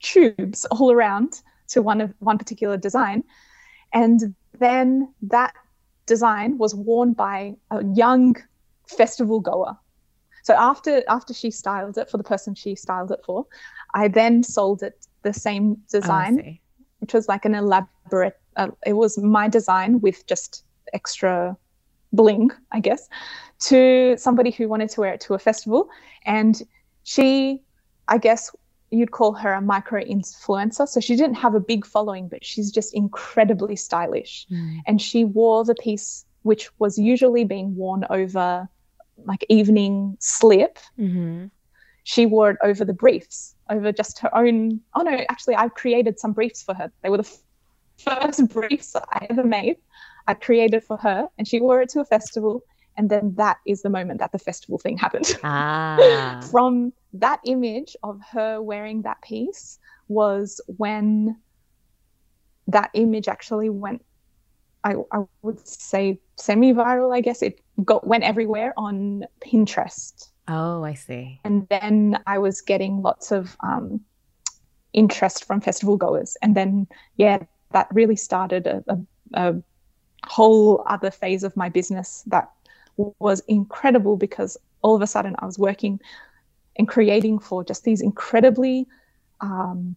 tubes 0.00 0.64
all 0.66 0.90
around 0.90 1.40
to 1.68 1.82
one 1.82 2.00
of 2.00 2.12
one 2.18 2.38
particular 2.38 2.76
design, 2.76 3.24
and 3.92 4.34
then 4.58 5.12
that 5.22 5.54
design 6.06 6.58
was 6.58 6.74
worn 6.74 7.12
by 7.12 7.54
a 7.70 7.84
young 7.94 8.36
festival 8.86 9.40
goer. 9.40 9.76
So 10.42 10.54
after 10.54 11.02
after 11.08 11.34
she 11.34 11.50
styled 11.50 11.98
it 11.98 12.10
for 12.10 12.16
the 12.16 12.24
person 12.24 12.54
she 12.54 12.74
styled 12.74 13.10
it 13.10 13.20
for, 13.24 13.46
I 13.94 14.08
then 14.08 14.42
sold 14.42 14.82
it 14.82 15.06
the 15.22 15.32
same 15.32 15.76
design, 15.90 16.42
oh, 16.44 16.52
which 17.00 17.12
was 17.12 17.28
like 17.28 17.44
an 17.44 17.54
elaborate. 17.54 18.38
Uh, 18.56 18.68
it 18.86 18.94
was 18.94 19.18
my 19.18 19.48
design 19.48 20.00
with 20.00 20.26
just 20.26 20.64
extra 20.94 21.56
bling, 22.12 22.50
I 22.72 22.80
guess, 22.80 23.08
to 23.60 24.16
somebody 24.16 24.50
who 24.50 24.68
wanted 24.68 24.88
to 24.90 25.00
wear 25.02 25.12
it 25.12 25.20
to 25.22 25.34
a 25.34 25.38
festival, 25.38 25.88
and 26.24 26.62
she, 27.04 27.62
I 28.08 28.18
guess, 28.18 28.50
you'd 28.90 29.10
call 29.10 29.32
her 29.32 29.52
a 29.52 29.60
micro 29.60 30.02
influencer. 30.02 30.88
So 30.88 31.00
she 31.00 31.16
didn't 31.16 31.36
have 31.36 31.54
a 31.54 31.60
big 31.60 31.84
following, 31.84 32.28
but 32.28 32.44
she's 32.44 32.70
just 32.70 32.94
incredibly 32.94 33.76
stylish. 33.76 34.46
Mm. 34.50 34.80
And 34.86 35.02
she 35.02 35.24
wore 35.24 35.64
the 35.64 35.74
piece, 35.74 36.24
which 36.42 36.70
was 36.78 36.98
usually 36.98 37.44
being 37.44 37.76
worn 37.76 38.04
over 38.10 38.68
like 39.24 39.44
evening 39.48 40.16
slip. 40.20 40.78
Mm-hmm. 40.98 41.46
She 42.04 42.24
wore 42.24 42.50
it 42.50 42.56
over 42.62 42.84
the 42.84 42.94
briefs, 42.94 43.54
over 43.68 43.92
just 43.92 44.18
her 44.20 44.34
own. 44.34 44.80
Oh 44.94 45.02
no, 45.02 45.24
actually, 45.28 45.56
I've 45.56 45.74
created 45.74 46.18
some 46.18 46.32
briefs 46.32 46.62
for 46.62 46.74
her. 46.74 46.90
They 47.02 47.10
were 47.10 47.18
the 47.18 47.38
first 47.98 48.48
briefs 48.54 48.96
I 48.96 49.26
ever 49.28 49.44
made. 49.44 49.76
I 50.26 50.34
created 50.34 50.84
for 50.84 50.96
her, 50.98 51.28
and 51.36 51.46
she 51.46 51.60
wore 51.60 51.82
it 51.82 51.90
to 51.90 52.00
a 52.00 52.04
festival. 52.04 52.62
And 52.96 53.10
then 53.10 53.34
that 53.36 53.58
is 53.64 53.82
the 53.82 53.90
moment 53.90 54.18
that 54.18 54.32
the 54.32 54.38
festival 54.38 54.78
thing 54.78 54.98
happened. 54.98 55.36
Ah. 55.44 56.40
From 56.50 56.92
that 57.14 57.40
image 57.44 57.96
of 58.02 58.20
her 58.32 58.60
wearing 58.60 59.02
that 59.02 59.20
piece 59.22 59.78
was 60.08 60.60
when 60.76 61.36
that 62.66 62.90
image 62.94 63.28
actually 63.28 63.70
went 63.70 64.04
I, 64.84 64.94
I 65.12 65.24
would 65.42 65.66
say 65.66 66.20
semi-viral 66.36 67.14
i 67.14 67.20
guess. 67.20 67.42
It 67.42 67.60
got 67.84 68.06
went 68.06 68.24
everywhere 68.24 68.72
on 68.76 69.24
pinterest. 69.40 70.30
Oh 70.46 70.84
i 70.84 70.94
see. 70.94 71.40
And 71.44 71.66
then 71.68 72.18
i 72.26 72.38
was 72.38 72.60
getting 72.60 73.02
lots 73.02 73.32
of 73.32 73.56
um, 73.60 74.00
interest 74.92 75.44
from 75.44 75.60
festival 75.60 75.96
goers. 75.96 76.36
And 76.42 76.54
then 76.54 76.86
yeah 77.16 77.38
that 77.72 77.88
really 77.92 78.16
started 78.16 78.66
a, 78.66 78.82
a, 78.88 78.98
a 79.34 79.62
whole 80.26 80.82
other 80.86 81.10
phase 81.10 81.44
of 81.44 81.56
my 81.56 81.68
business 81.68 82.24
that 82.26 82.50
was 82.96 83.40
incredible 83.46 84.16
because 84.16 84.56
all 84.82 84.94
of 84.94 85.02
a 85.02 85.06
sudden 85.06 85.34
i 85.38 85.46
was 85.46 85.58
working 85.58 86.00
and 86.78 86.88
creating 86.88 87.38
for 87.38 87.64
just 87.64 87.84
these 87.84 88.00
incredibly 88.00 88.86
um, 89.40 89.96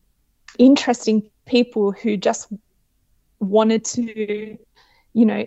interesting 0.57 1.29
people 1.45 1.91
who 1.91 2.17
just 2.17 2.51
wanted 3.39 3.83
to 3.85 4.57
you 5.13 5.25
know, 5.25 5.45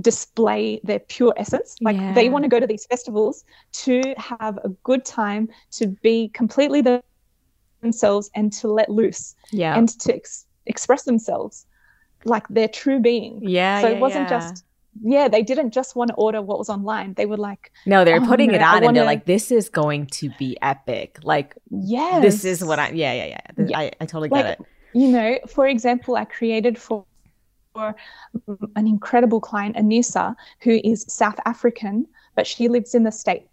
display 0.00 0.80
their 0.84 0.98
pure 0.98 1.34
essence. 1.36 1.76
Like 1.80 1.96
yeah. 1.96 2.12
they 2.14 2.28
want 2.28 2.44
to 2.44 2.48
go 2.48 2.60
to 2.60 2.66
these 2.66 2.86
festivals 2.86 3.44
to 3.72 4.14
have 4.16 4.58
a 4.64 4.68
good 4.82 5.04
time, 5.04 5.48
to 5.72 5.88
be 5.88 6.28
completely 6.28 6.82
themselves 7.80 8.30
and 8.34 8.52
to 8.54 8.68
let 8.68 8.88
loose. 8.88 9.34
Yeah. 9.50 9.76
And 9.76 9.88
to 10.00 10.14
ex- 10.14 10.46
express 10.66 11.04
themselves 11.04 11.66
like 12.24 12.46
their 12.48 12.68
true 12.68 13.00
being. 13.00 13.40
Yeah. 13.42 13.80
So 13.80 13.88
yeah, 13.88 13.94
it 13.94 14.00
wasn't 14.00 14.30
yeah. 14.30 14.40
just 14.40 14.64
yeah, 15.00 15.28
they 15.28 15.42
didn't 15.42 15.70
just 15.72 15.96
want 15.96 16.08
to 16.08 16.14
order 16.14 16.42
what 16.42 16.58
was 16.58 16.68
online. 16.68 17.14
They 17.14 17.26
were 17.26 17.36
like, 17.36 17.72
no, 17.86 18.04
they're 18.04 18.22
oh, 18.22 18.26
putting 18.26 18.50
no, 18.50 18.56
it 18.56 18.62
on, 18.62 18.84
and 18.84 18.96
they're 18.96 19.04
like, 19.04 19.24
this 19.24 19.50
is 19.50 19.68
going 19.68 20.06
to 20.08 20.30
be 20.38 20.56
epic. 20.60 21.18
Like, 21.22 21.56
yeah, 21.70 22.20
this 22.20 22.44
is 22.44 22.64
what 22.64 22.78
I, 22.78 22.90
yeah, 22.90 23.12
yeah, 23.12 23.26
yeah. 23.26 23.64
yeah. 23.66 23.78
I, 23.78 23.90
I 24.00 24.06
totally 24.06 24.28
like, 24.28 24.44
get 24.44 24.60
it. 24.60 24.66
You 24.94 25.08
know, 25.08 25.38
for 25.48 25.66
example, 25.66 26.16
I 26.16 26.24
created 26.24 26.78
for 26.78 27.04
for 27.72 27.94
an 28.76 28.86
incredible 28.86 29.40
client, 29.40 29.76
Anissa, 29.76 30.34
who 30.60 30.80
is 30.84 31.06
South 31.08 31.40
African, 31.46 32.06
but 32.36 32.46
she 32.46 32.68
lives 32.68 32.94
in 32.94 33.04
the 33.04 33.12
States 33.12 33.48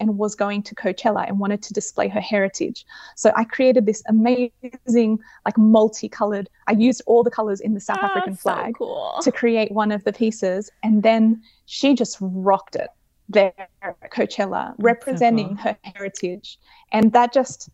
and 0.00 0.18
was 0.18 0.34
going 0.34 0.62
to 0.64 0.74
Coachella 0.74 1.26
and 1.28 1.38
wanted 1.38 1.62
to 1.62 1.72
display 1.72 2.08
her 2.08 2.20
heritage. 2.20 2.84
So 3.16 3.32
I 3.36 3.44
created 3.44 3.86
this 3.86 4.02
amazing, 4.08 5.18
like 5.44 5.56
multicolored, 5.58 6.48
I 6.66 6.72
used 6.72 7.02
all 7.06 7.22
the 7.22 7.30
colors 7.30 7.60
in 7.60 7.74
the 7.74 7.80
South 7.80 7.98
oh, 8.02 8.06
African 8.06 8.36
flag 8.36 8.74
so 8.74 8.78
cool. 8.78 9.18
to 9.22 9.32
create 9.32 9.72
one 9.72 9.92
of 9.92 10.04
the 10.04 10.12
pieces. 10.12 10.70
And 10.82 11.02
then 11.02 11.42
she 11.66 11.94
just 11.94 12.16
rocked 12.20 12.76
it 12.76 12.88
there 13.28 13.52
at 13.82 14.10
Coachella, 14.10 14.74
representing 14.78 15.56
so 15.56 15.62
cool. 15.62 15.72
her 15.72 15.78
heritage. 15.82 16.58
And 16.92 17.12
that 17.12 17.32
just 17.32 17.70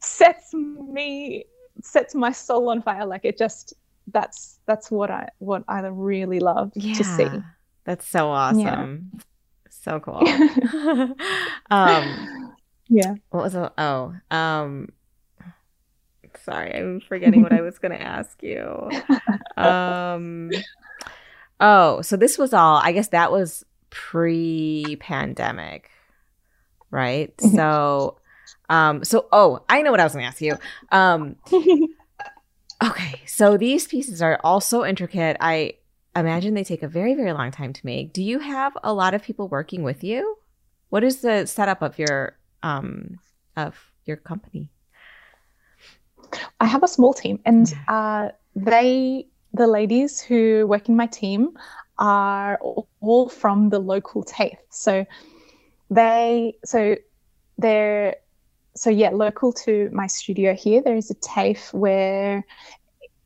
sets 0.00 0.52
me, 0.54 1.44
sets 1.82 2.14
my 2.14 2.32
soul 2.32 2.68
on 2.70 2.82
fire. 2.82 3.06
Like 3.06 3.24
it 3.24 3.38
just, 3.38 3.74
that's 4.08 4.60
that's 4.66 4.90
what 4.90 5.10
I 5.10 5.28
what 5.38 5.64
I 5.66 5.80
really 5.80 6.38
love 6.38 6.72
yeah, 6.74 6.94
to 6.94 7.04
see. 7.04 7.28
That's 7.84 8.06
so 8.06 8.28
awesome. 8.28 9.10
Yeah. 9.14 9.20
So 9.84 10.00
cool. 10.00 10.26
um 11.70 12.56
yeah. 12.88 13.14
What 13.28 13.42
was 13.42 13.54
it? 13.54 13.72
Oh, 13.76 14.14
um 14.30 14.88
sorry, 16.42 16.74
I'm 16.74 17.00
forgetting 17.00 17.42
what 17.42 17.52
I 17.52 17.60
was 17.68 17.78
gonna 17.78 17.96
ask 17.96 18.42
you. 18.42 18.90
Um 19.56 20.50
oh, 21.60 22.00
so 22.02 22.16
this 22.16 22.38
was 22.38 22.52
all 22.52 22.80
I 22.82 22.90
guess 22.90 23.08
that 23.08 23.30
was 23.30 23.64
pre 23.90 24.96
pandemic, 24.98 25.90
right? 26.90 27.38
So 27.40 28.18
um 28.68 29.04
so 29.04 29.28
oh, 29.30 29.60
I 29.68 29.82
know 29.82 29.92
what 29.92 30.00
I 30.00 30.04
was 30.04 30.14
gonna 30.14 30.24
ask 30.24 30.40
you. 30.40 30.56
Um 30.90 31.36
Okay, 32.82 33.20
so 33.26 33.56
these 33.56 33.86
pieces 33.86 34.20
are 34.20 34.40
all 34.42 34.60
so 34.60 34.84
intricate. 34.84 35.36
I 35.40 35.74
imagine 36.16 36.54
they 36.54 36.64
take 36.64 36.82
a 36.82 36.88
very, 36.88 37.14
very 37.14 37.32
long 37.32 37.50
time 37.50 37.72
to 37.72 37.86
make. 37.86 38.12
Do 38.12 38.22
you 38.22 38.38
have 38.38 38.76
a 38.82 38.92
lot 38.92 39.14
of 39.14 39.22
people 39.22 39.48
working 39.48 39.82
with 39.82 40.04
you? 40.04 40.36
What 40.90 41.04
is 41.04 41.20
the 41.20 41.46
setup 41.46 41.82
of 41.82 41.98
your 41.98 42.38
um 42.62 43.18
of 43.56 43.78
your 44.06 44.16
company? 44.16 44.70
I 46.60 46.66
have 46.66 46.82
a 46.82 46.88
small 46.88 47.14
team, 47.14 47.40
and 47.44 47.72
uh, 47.88 48.28
they, 48.56 49.26
the 49.52 49.66
ladies 49.66 50.20
who 50.20 50.66
work 50.66 50.88
in 50.88 50.96
my 50.96 51.06
team, 51.06 51.56
are 51.98 52.58
all 53.00 53.28
from 53.28 53.68
the 53.68 53.78
local 53.78 54.24
TAFE. 54.24 54.58
So 54.70 55.06
they, 55.90 56.56
so 56.64 56.96
they're 57.58 58.16
so 58.76 58.90
yeah, 58.90 59.10
local 59.10 59.52
to 59.52 59.88
my 59.92 60.08
studio 60.08 60.54
here, 60.54 60.82
there 60.82 60.96
is 60.96 61.10
a 61.10 61.14
TAFE 61.14 61.72
where 61.72 62.44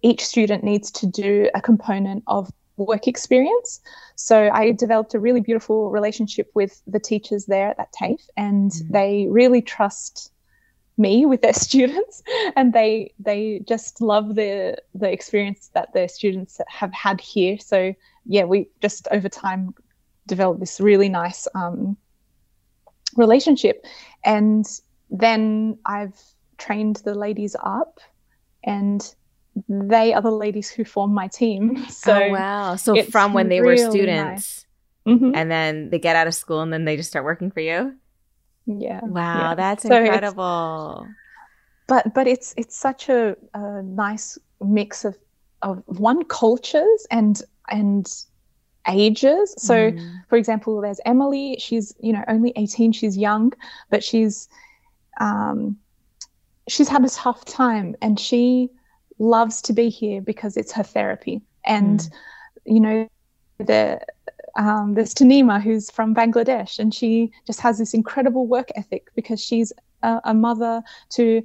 each 0.02 0.24
student 0.24 0.62
needs 0.62 0.90
to 0.90 1.06
do 1.06 1.48
a 1.54 1.60
component 1.60 2.22
of 2.26 2.50
work 2.78 3.06
experience. 3.06 3.80
So 4.16 4.50
I 4.52 4.72
developed 4.72 5.14
a 5.14 5.20
really 5.20 5.40
beautiful 5.40 5.90
relationship 5.90 6.50
with 6.54 6.82
the 6.86 7.00
teachers 7.00 7.46
there 7.46 7.70
at 7.70 7.76
that 7.76 7.92
TAFE, 7.92 8.20
and 8.36 8.70
mm. 8.70 8.88
they 8.90 9.26
really 9.28 9.62
trust 9.62 10.32
me 10.96 11.26
with 11.26 11.42
their 11.42 11.52
students, 11.66 12.22
and 12.56 12.72
they 12.72 13.12
they 13.18 13.60
just 13.66 14.00
love 14.00 14.34
the 14.34 14.76
the 14.94 15.10
experience 15.10 15.70
that 15.74 15.92
their 15.92 16.08
students 16.08 16.60
have 16.68 16.92
had 16.92 17.20
here. 17.20 17.58
So 17.58 17.94
yeah, 18.26 18.44
we 18.44 18.68
just 18.80 19.08
over 19.10 19.28
time 19.28 19.74
developed 20.26 20.60
this 20.60 20.80
really 20.80 21.08
nice 21.08 21.48
um, 21.54 21.96
relationship, 23.16 23.84
and 24.24 24.66
then 25.10 25.78
I've 25.86 26.20
trained 26.58 26.96
the 26.96 27.14
ladies 27.14 27.56
up 27.62 28.00
and 28.64 29.14
they 29.68 30.12
are 30.12 30.22
the 30.22 30.30
ladies 30.30 30.70
who 30.70 30.84
form 30.84 31.12
my 31.12 31.28
team. 31.28 31.84
So 31.90 32.12
oh, 32.14 32.30
wow. 32.30 32.76
So 32.76 33.02
from 33.04 33.32
when 33.32 33.48
they 33.48 33.60
really 33.60 33.84
were 33.84 33.90
students 33.90 34.64
nice. 35.06 35.16
mm-hmm. 35.16 35.32
and 35.34 35.50
then 35.50 35.90
they 35.90 35.98
get 35.98 36.16
out 36.16 36.26
of 36.26 36.34
school 36.34 36.60
and 36.60 36.72
then 36.72 36.84
they 36.84 36.96
just 36.96 37.10
start 37.10 37.24
working 37.24 37.50
for 37.50 37.60
you? 37.60 37.96
Yeah. 38.66 39.00
Wow, 39.02 39.50
yeah. 39.50 39.54
that's 39.54 39.82
so 39.82 39.96
incredible. 39.96 41.06
But 41.86 42.14
but 42.14 42.26
it's 42.26 42.54
it's 42.56 42.76
such 42.76 43.08
a, 43.08 43.36
a 43.54 43.82
nice 43.82 44.38
mix 44.60 45.04
of 45.04 45.16
of 45.62 45.82
one 45.86 46.24
cultures 46.24 47.06
and 47.10 47.42
and 47.70 48.06
ages. 48.88 49.54
So 49.58 49.92
mm. 49.92 50.22
for 50.28 50.36
example, 50.36 50.80
there's 50.80 51.00
Emily, 51.04 51.56
she's, 51.58 51.94
you 52.00 52.12
know, 52.12 52.24
only 52.28 52.52
18, 52.56 52.92
she's 52.92 53.16
young, 53.16 53.52
but 53.90 54.02
she's 54.02 54.48
um, 55.20 55.76
she's 56.68 56.88
had 56.88 57.04
a 57.04 57.10
tough 57.10 57.44
time 57.44 57.96
and 58.02 58.18
she 58.18 58.70
loves 59.18 59.62
to 59.62 59.72
be 59.72 59.88
here 59.88 60.20
because 60.20 60.56
it's 60.56 60.72
her 60.72 60.82
therapy. 60.82 61.40
And, 61.64 62.00
mm. 62.00 62.10
you 62.64 62.80
know, 62.80 63.08
the 63.58 64.00
um, 64.56 64.94
there's 64.94 65.14
Tanima 65.14 65.62
who's 65.62 65.90
from 65.90 66.14
Bangladesh 66.14 66.78
and 66.78 66.92
she 66.92 67.30
just 67.46 67.60
has 67.60 67.78
this 67.78 67.94
incredible 67.94 68.46
work 68.46 68.68
ethic 68.74 69.08
because 69.14 69.40
she's 69.42 69.72
a, 70.02 70.20
a 70.24 70.34
mother 70.34 70.82
to 71.10 71.42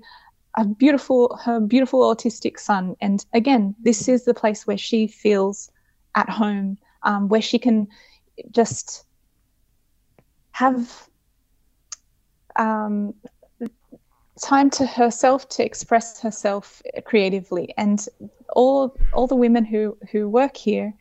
a 0.58 0.66
beautiful 0.66 1.40
her 1.44 1.60
beautiful 1.60 2.02
autistic 2.02 2.60
son 2.60 2.96
and 3.02 3.26
again 3.34 3.76
this 3.82 4.08
is 4.08 4.26
the 4.26 4.34
place 4.34 4.68
where 4.68 4.78
she 4.78 5.08
feels 5.08 5.72
at 6.16 6.30
home 6.30 6.78
um, 7.02 7.28
where 7.28 7.42
she 7.42 7.58
can 7.58 7.88
just 8.52 9.06
have 10.52 11.08
um, 12.56 13.14
time 14.42 14.70
to 14.72 14.86
herself 14.86 15.48
to 15.50 15.64
express 15.64 16.20
herself 16.20 16.82
creatively. 17.06 17.74
And 17.78 18.06
all 18.50 18.96
all 19.14 19.28
the 19.28 19.36
women 19.36 19.66
who 19.66 19.98
who 20.12 20.30
work 20.30 20.58
here 20.58 20.94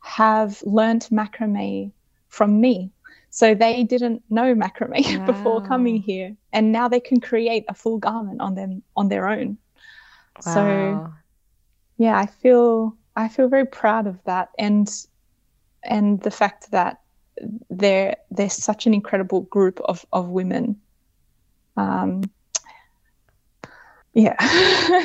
have 0.00 0.62
learned 0.62 1.06
macrame 1.10 1.92
from 2.28 2.60
me. 2.60 2.90
So 3.30 3.54
they 3.54 3.84
didn't 3.84 4.22
know 4.30 4.54
macrame 4.54 5.18
wow. 5.18 5.26
before 5.26 5.62
coming 5.62 5.96
here. 5.96 6.36
And 6.52 6.72
now 6.72 6.88
they 6.88 7.00
can 7.00 7.20
create 7.20 7.64
a 7.68 7.74
full 7.74 7.98
garment 7.98 8.40
on 8.40 8.54
them 8.54 8.82
on 8.96 9.08
their 9.08 9.28
own. 9.28 9.58
Wow. 10.46 10.54
so 10.54 11.12
yeah 11.98 12.16
i 12.16 12.24
feel 12.24 12.96
i 13.16 13.28
feel 13.28 13.48
very 13.48 13.66
proud 13.66 14.06
of 14.06 14.22
that. 14.24 14.50
And 14.58 14.88
and 15.82 16.20
the 16.22 16.30
fact 16.30 16.70
that 16.70 17.00
they're 17.70 18.16
they're 18.30 18.50
such 18.50 18.86
an 18.86 18.94
incredible 18.94 19.42
group 19.42 19.80
of 19.84 20.04
of 20.12 20.28
women. 20.28 20.80
Um, 21.76 22.22
yeah. 24.14 24.36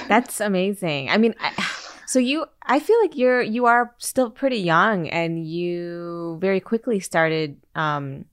That's 0.07 0.39
amazing. 0.39 1.09
I 1.09 1.17
mean, 1.17 1.35
I, 1.39 1.51
so 2.05 2.19
you 2.19 2.45
I 2.61 2.79
feel 2.79 2.99
like 3.01 3.17
you're 3.17 3.41
you 3.41 3.65
are 3.65 3.93
still 3.97 4.29
pretty 4.29 4.57
young 4.57 5.09
and 5.09 5.45
you 5.45 6.37
very 6.39 6.59
quickly 6.59 6.99
started 6.99 7.57
um 7.75 8.25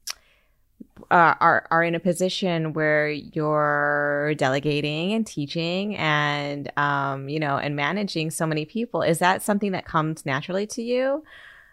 uh, 1.11 1.35
are 1.41 1.67
are 1.71 1.83
in 1.83 1.95
a 1.95 2.01
position 2.01 2.73
where 2.73 3.09
you're 3.11 4.35
delegating 4.37 5.13
and 5.13 5.27
teaching 5.27 5.97
and 5.97 6.71
um 6.79 7.29
you 7.29 7.41
know 7.41 7.57
and 7.57 7.77
managing 7.77 8.31
so 8.31 8.47
many 8.47 8.65
people. 8.65 9.03
Is 9.03 9.19
that 9.19 9.43
something 9.43 9.73
that 9.73 9.85
comes 9.85 10.25
naturally 10.25 10.67
to 10.69 10.83
you? 10.83 11.25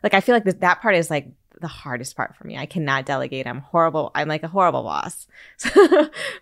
Like 0.04 0.14
i 0.14 0.22
feel 0.22 0.36
like 0.36 0.46
that 0.46 0.62
that 0.62 0.82
part 0.82 0.96
is 0.96 1.10
like 1.10 1.28
the 1.62 1.68
hardest 1.68 2.16
part 2.16 2.36
for 2.36 2.48
me. 2.48 2.58
I 2.58 2.66
cannot 2.66 3.06
delegate. 3.06 3.46
I'm 3.46 3.60
horrible. 3.60 4.12
I'm 4.16 4.30
like 4.30 4.44
a 4.44 4.48
horrible 4.48 4.84
boss. 4.84 5.28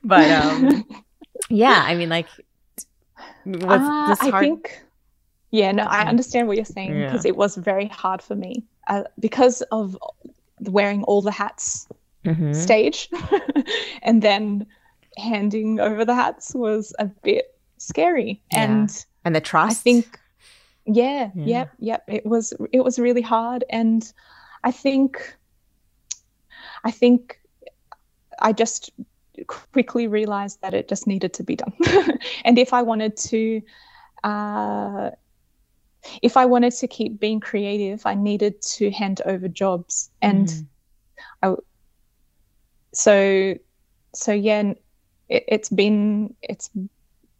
But 0.03 0.31
um 0.31 0.85
yeah 1.49 1.84
i 1.85 1.95
mean 1.95 2.09
like 2.09 2.27
uh, 3.18 4.15
I 4.19 4.39
think, 4.39 4.84
yeah, 5.52 5.72
no, 5.72 5.84
I 5.84 6.06
understand 6.06 6.48
what 6.48 6.57
you're 6.57 6.65
saying 6.65 6.94
because 6.94 7.26
yeah. 7.26 7.30
it 7.30 7.38
was 7.38 7.56
very 7.56 7.88
hard 7.88 8.22
for 8.22 8.35
me 8.35 8.64
uh, 8.88 9.03
because 9.19 9.61
of 9.72 9.98
wearing 10.61 11.03
all 11.03 11.22
the 11.22 11.31
hats 11.31 11.88
mm-hmm. 12.26 12.53
stage, 12.53 13.10
and 14.02 14.22
then 14.22 14.65
handing 15.18 15.80
over 15.80 16.06
the 16.06 16.15
hats 16.15 16.53
was 16.53 16.94
a 16.99 17.06
bit 17.06 17.57
scary, 17.77 18.41
yeah. 18.52 18.64
and 18.64 19.06
and 19.26 19.35
the 19.35 19.41
trust. 19.41 19.80
I 19.80 19.81
think, 19.81 20.19
yeah, 20.85 21.31
yeah, 21.35 21.45
yep, 21.45 21.73
yep. 21.80 22.03
It 22.07 22.26
was 22.26 22.53
it 22.72 22.84
was 22.84 22.99
really 22.99 23.22
hard, 23.22 23.64
and 23.69 24.11
I 24.64 24.72
think, 24.72 25.38
I 26.84 26.91
think, 26.91 27.39
I 28.39 28.53
just 28.53 28.91
quickly 29.45 30.07
realized 30.07 30.61
that 30.61 30.73
it 30.73 30.88
just 30.88 31.07
needed 31.07 31.34
to 31.34 31.43
be 31.43 31.55
done. 31.55 31.73
and 32.45 32.57
if 32.57 32.73
I 32.73 32.81
wanted 32.81 33.15
to, 33.18 33.61
uh, 34.23 35.11
if 36.22 36.38
I 36.38 36.45
wanted 36.45 36.73
to 36.73 36.88
keep 36.88 37.19
being 37.19 37.39
creative, 37.39 38.05
I 38.05 38.15
needed 38.15 38.61
to 38.61 38.91
hand 38.91 39.22
over 39.26 39.47
jobs. 39.47 40.09
And 40.22 40.47
mm. 40.47 40.65
I, 41.43 41.55
so, 42.93 43.55
so 44.14 44.31
yeah, 44.31 44.73
it, 45.30 45.43
it's 45.47 45.69
been 45.69 46.34
it's 46.41 46.69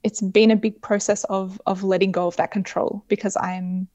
it's 0.04 0.22
been 0.22 0.52
a 0.52 0.56
big 0.56 0.82
process 0.82 1.24
of 1.26 1.60
of 1.66 1.84
letting 1.84 2.12
go 2.12 2.28
of 2.28 2.36
that 2.38 2.52
control 2.52 3.04
because 3.08 3.36
I'm 3.38 3.88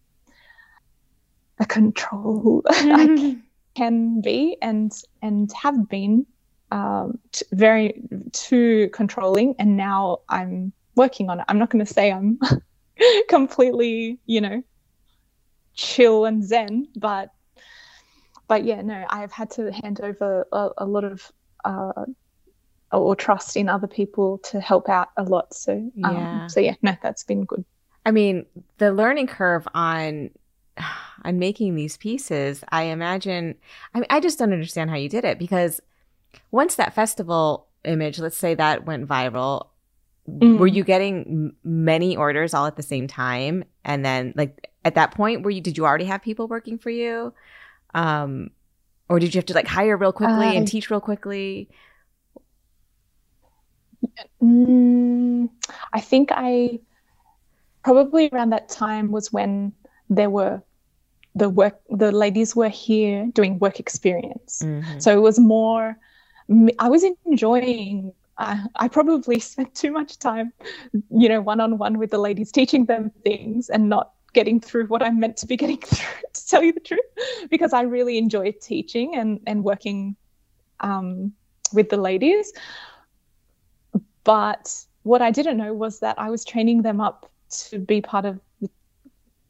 a 1.59 1.66
control 1.66 2.62
I 2.69 3.39
can 3.74 4.20
be 4.20 4.57
and 4.61 4.93
and 5.23 5.51
have 5.53 5.89
been 5.89 6.27
um, 6.73 7.19
t- 7.32 7.44
very 7.53 8.03
too 8.32 8.89
controlling, 8.94 9.55
and 9.59 9.77
now 9.77 10.20
I'm 10.31 10.73
working 10.97 11.28
on 11.28 11.39
it. 11.39 11.44
I'm 11.49 11.59
not 11.59 11.69
going 11.69 11.85
to 11.85 11.93
say 11.93 12.11
I'm 12.11 12.40
completely, 13.28 14.19
you 14.24 14.40
know, 14.40 14.62
chill 15.74 16.24
and 16.24 16.43
zen, 16.43 16.89
but 16.97 17.31
but 18.49 18.65
yeah, 18.65 18.81
no, 18.81 19.05
I've 19.11 19.32
had 19.32 19.51
to 19.53 19.70
hand 19.70 20.01
over 20.01 20.47
a, 20.51 20.70
a 20.78 20.86
lot 20.86 21.05
of 21.05 21.31
uh, 21.65 22.07
or 22.90 23.15
trust 23.16 23.55
in 23.57 23.69
other 23.69 23.86
people 23.86 24.39
to 24.39 24.59
help 24.59 24.89
out 24.89 25.11
a 25.19 25.24
lot. 25.24 25.53
So 25.53 25.73
um, 25.73 26.15
yeah, 26.15 26.47
so 26.47 26.61
yeah, 26.61 26.74
no, 26.81 26.97
that's 27.03 27.23
been 27.23 27.44
good. 27.44 27.66
I 28.07 28.12
mean, 28.12 28.47
the 28.78 28.93
learning 28.93 29.27
curve 29.27 29.69
on 29.74 30.31
on 31.24 31.39
making 31.39 31.74
these 31.74 31.99
pieces, 31.99 32.65
I 32.70 32.85
imagine. 32.85 33.57
I 33.94 33.99
mean, 33.99 34.07
I 34.09 34.20
just 34.20 34.39
don't 34.39 34.55
understand 34.55 34.89
how 34.89 34.97
you 34.97 35.11
did 35.11 35.27
it 35.27 35.39
because 35.39 35.82
once 36.51 36.77
that 36.77 36.95
festival 36.95 37.67
image, 37.85 38.19
let's 38.19 38.37
say 38.37 38.55
that 38.55 38.87
went 38.87 39.09
viral, 39.09 39.69
mm. 40.29 40.59
were 40.59 40.67
you 40.67 40.85
getting 40.85 41.55
many 41.65 42.17
orders 42.17 42.55
all 42.55 42.67
at 42.67 42.77
the 42.77 42.83
same 42.83 43.07
time? 43.07 43.65
And 43.85 44.05
then, 44.05 44.33
like 44.37 44.71
at 44.85 44.95
that 44.95 45.13
point, 45.13 45.43
were 45.43 45.51
you 45.51 45.61
did 45.61 45.77
you 45.77 45.85
already 45.85 46.05
have 46.07 46.23
people 46.23 46.49
working 46.49 46.79
for 46.79 46.91
you, 46.91 47.33
um, 47.95 48.51
or 49.09 49.19
did 49.19 49.35
you 49.35 49.39
have 49.39 49.47
to 49.47 49.55
like 49.55 49.67
hire 49.67 49.97
real 49.97 50.13
quickly 50.13 50.49
uh, 50.49 50.53
and 50.53 50.69
teach 50.69 50.91
real 50.91 51.01
quickly? 51.01 51.69
Mm, 54.43 55.49
I 55.93 56.01
think 56.01 56.31
I 56.33 56.81
probably 57.85 58.29
around 58.33 58.51
that 58.51 58.69
time 58.69 59.11
was 59.11 59.33
when 59.33 59.73
there 60.09 60.31
were 60.31 60.63
the 61.35 61.49
work 61.49 61.81
the 61.89 62.13
ladies 62.13 62.55
were 62.55 62.69
here 62.69 63.27
doing 63.33 63.59
work 63.59 63.81
experience 63.81 64.63
mm-hmm. 64.63 64.99
so 64.99 65.17
it 65.17 65.21
was 65.21 65.39
more 65.39 65.97
i 66.79 66.89
was 66.89 67.05
enjoying 67.27 68.12
I, 68.39 68.65
I 68.77 68.89
probably 68.89 69.39
spent 69.41 69.74
too 69.74 69.93
much 69.93 70.19
time 70.19 70.53
you 71.11 71.29
know 71.29 71.41
one 71.41 71.61
on 71.61 71.79
one 71.79 71.99
with 71.99 72.11
the 72.11 72.19
ladies 72.19 72.51
teaching 72.51 72.87
them 72.87 73.11
things 73.24 73.69
and 73.69 73.89
not 73.89 74.12
getting 74.33 74.61
through 74.61 74.87
what 74.87 75.03
i'm 75.03 75.20
meant 75.20 75.37
to 75.39 75.47
be 75.47 75.57
getting 75.62 75.79
through 75.79 76.29
to 76.33 76.47
tell 76.47 76.62
you 76.62 76.73
the 76.73 76.81
truth 76.81 77.01
because 77.51 77.73
i 77.73 77.83
really 77.83 78.19
enjoy 78.19 78.53
teaching 78.53 79.16
and 79.16 79.41
and 79.47 79.65
working 79.65 80.16
um, 80.81 81.33
with 81.73 81.91
the 81.91 81.97
ladies 81.97 82.53
but 84.24 84.85
what 85.05 85.23
i 85.23 85.31
didn't 85.31 85.57
know 85.57 85.73
was 85.73 86.01
that 86.01 86.19
i 86.19 86.29
was 86.31 86.45
training 86.45 86.83
them 86.83 87.01
up 87.01 87.31
to 87.51 87.79
be 87.79 88.01
part 88.01 88.24
of 88.24 88.41
the, 88.61 88.70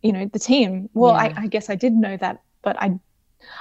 you 0.02 0.12
know 0.12 0.28
the 0.32 0.38
team 0.38 0.90
well 0.94 1.12
yeah. 1.12 1.34
I, 1.36 1.42
I, 1.42 1.46
guess 1.46 1.70
i 1.70 1.74
did 1.74 1.94
know 1.94 2.16
that 2.18 2.42
but 2.62 2.76
i 2.82 2.98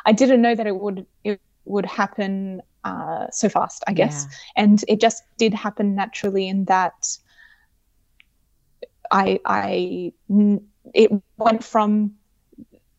i 0.05 0.11
didn't 0.11 0.41
know 0.41 0.53
that 0.53 0.67
it 0.67 0.75
would 0.75 1.05
it 1.23 1.39
would 1.65 1.85
happen 1.85 2.61
uh, 2.83 3.27
so 3.31 3.47
fast 3.47 3.83
i 3.87 3.93
guess 3.93 4.25
yeah. 4.27 4.63
and 4.63 4.83
it 4.87 4.99
just 4.99 5.23
did 5.37 5.53
happen 5.53 5.95
naturally 5.95 6.47
in 6.47 6.65
that 6.65 7.17
i 9.11 9.39
i 9.45 10.11
it 10.93 11.11
went 11.37 11.63
from 11.63 12.11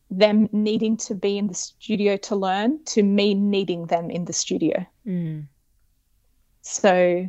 them 0.09 0.47
needing 0.51 0.95
to 0.95 1.15
be 1.15 1.37
in 1.37 1.47
the 1.47 1.53
studio 1.53 2.15
to 2.15 2.35
learn 2.35 2.81
to 2.85 3.03
me 3.03 3.33
needing 3.33 3.85
them 3.87 4.09
in 4.09 4.25
the 4.25 4.33
studio 4.33 4.85
mm. 5.05 5.43
so 6.61 7.27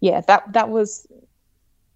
yeah 0.00 0.20
that 0.22 0.52
that 0.52 0.68
was 0.68 1.06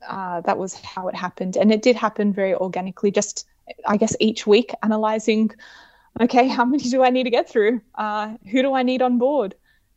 uh, 0.08 0.40
that 0.42 0.58
was 0.58 0.74
how 0.74 1.08
it 1.08 1.14
happened. 1.14 1.56
And 1.56 1.72
it 1.72 1.82
did 1.82 1.96
happen 1.96 2.32
very 2.32 2.54
organically, 2.54 3.10
just, 3.10 3.46
I 3.86 3.96
guess, 3.96 4.16
each 4.20 4.46
week 4.46 4.72
analyzing 4.82 5.50
okay, 6.20 6.48
how 6.48 6.64
many 6.64 6.84
do 6.84 7.02
I 7.02 7.10
need 7.10 7.24
to 7.24 7.30
get 7.30 7.48
through? 7.48 7.80
Uh, 7.94 8.34
who 8.50 8.62
do 8.62 8.74
I 8.74 8.82
need 8.82 9.02
on 9.02 9.18
board? 9.18 9.54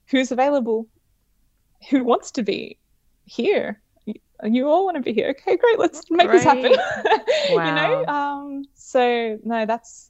Who's 0.10 0.32
available? 0.32 0.88
Who 1.90 2.04
wants 2.04 2.32
to 2.32 2.44
be 2.44 2.78
here? 3.26 3.82
You 4.44 4.70
all 4.70 4.86
want 4.86 4.96
to 4.96 5.02
be 5.02 5.14
here. 5.14 5.30
Okay, 5.30 5.58
great. 5.58 5.80
Let's 5.80 6.10
make 6.10 6.30
right. 6.30 6.34
this 6.34 6.44
happen. 6.44 6.72
wow. 7.52 7.66
you 7.66 7.72
know, 7.76 8.06
um, 8.06 8.66
so 8.74 9.38
no, 9.44 9.66
that's 9.66 10.10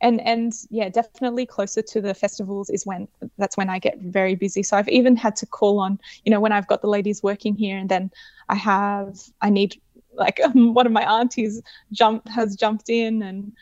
and 0.00 0.20
and 0.20 0.52
yeah 0.70 0.88
definitely 0.88 1.46
closer 1.46 1.80
to 1.80 2.00
the 2.00 2.14
festivals 2.14 2.68
is 2.68 2.84
when 2.84 3.08
that's 3.38 3.56
when 3.56 3.70
i 3.70 3.78
get 3.78 3.98
very 3.98 4.34
busy 4.34 4.62
so 4.62 4.76
i've 4.76 4.88
even 4.88 5.16
had 5.16 5.34
to 5.34 5.46
call 5.46 5.78
on 5.78 5.98
you 6.24 6.30
know 6.30 6.40
when 6.40 6.52
i've 6.52 6.66
got 6.66 6.82
the 6.82 6.88
ladies 6.88 7.22
working 7.22 7.54
here 7.54 7.78
and 7.78 7.88
then 7.88 8.10
i 8.48 8.54
have 8.54 9.18
i 9.40 9.48
need 9.48 9.80
like 10.14 10.40
um, 10.44 10.74
one 10.78 10.86
of 10.86 10.92
my 10.92 11.04
aunties 11.20 11.62
jumped 11.92 12.28
has 12.28 12.54
jumped 12.54 12.90
in 12.90 13.22
and 13.22 13.52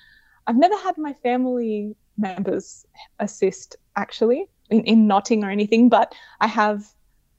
i've 0.47 0.57
never 0.57 0.77
had 0.79 0.97
my 0.99 1.13
family 1.23 1.95
members 2.19 2.87
assist 3.19 3.77
actually 3.97 4.47
in, 4.71 4.83
in 4.85 5.07
knotting 5.07 5.45
or 5.45 5.51
anything 5.51 5.89
but 5.89 6.15
i 6.41 6.47
have 6.47 6.85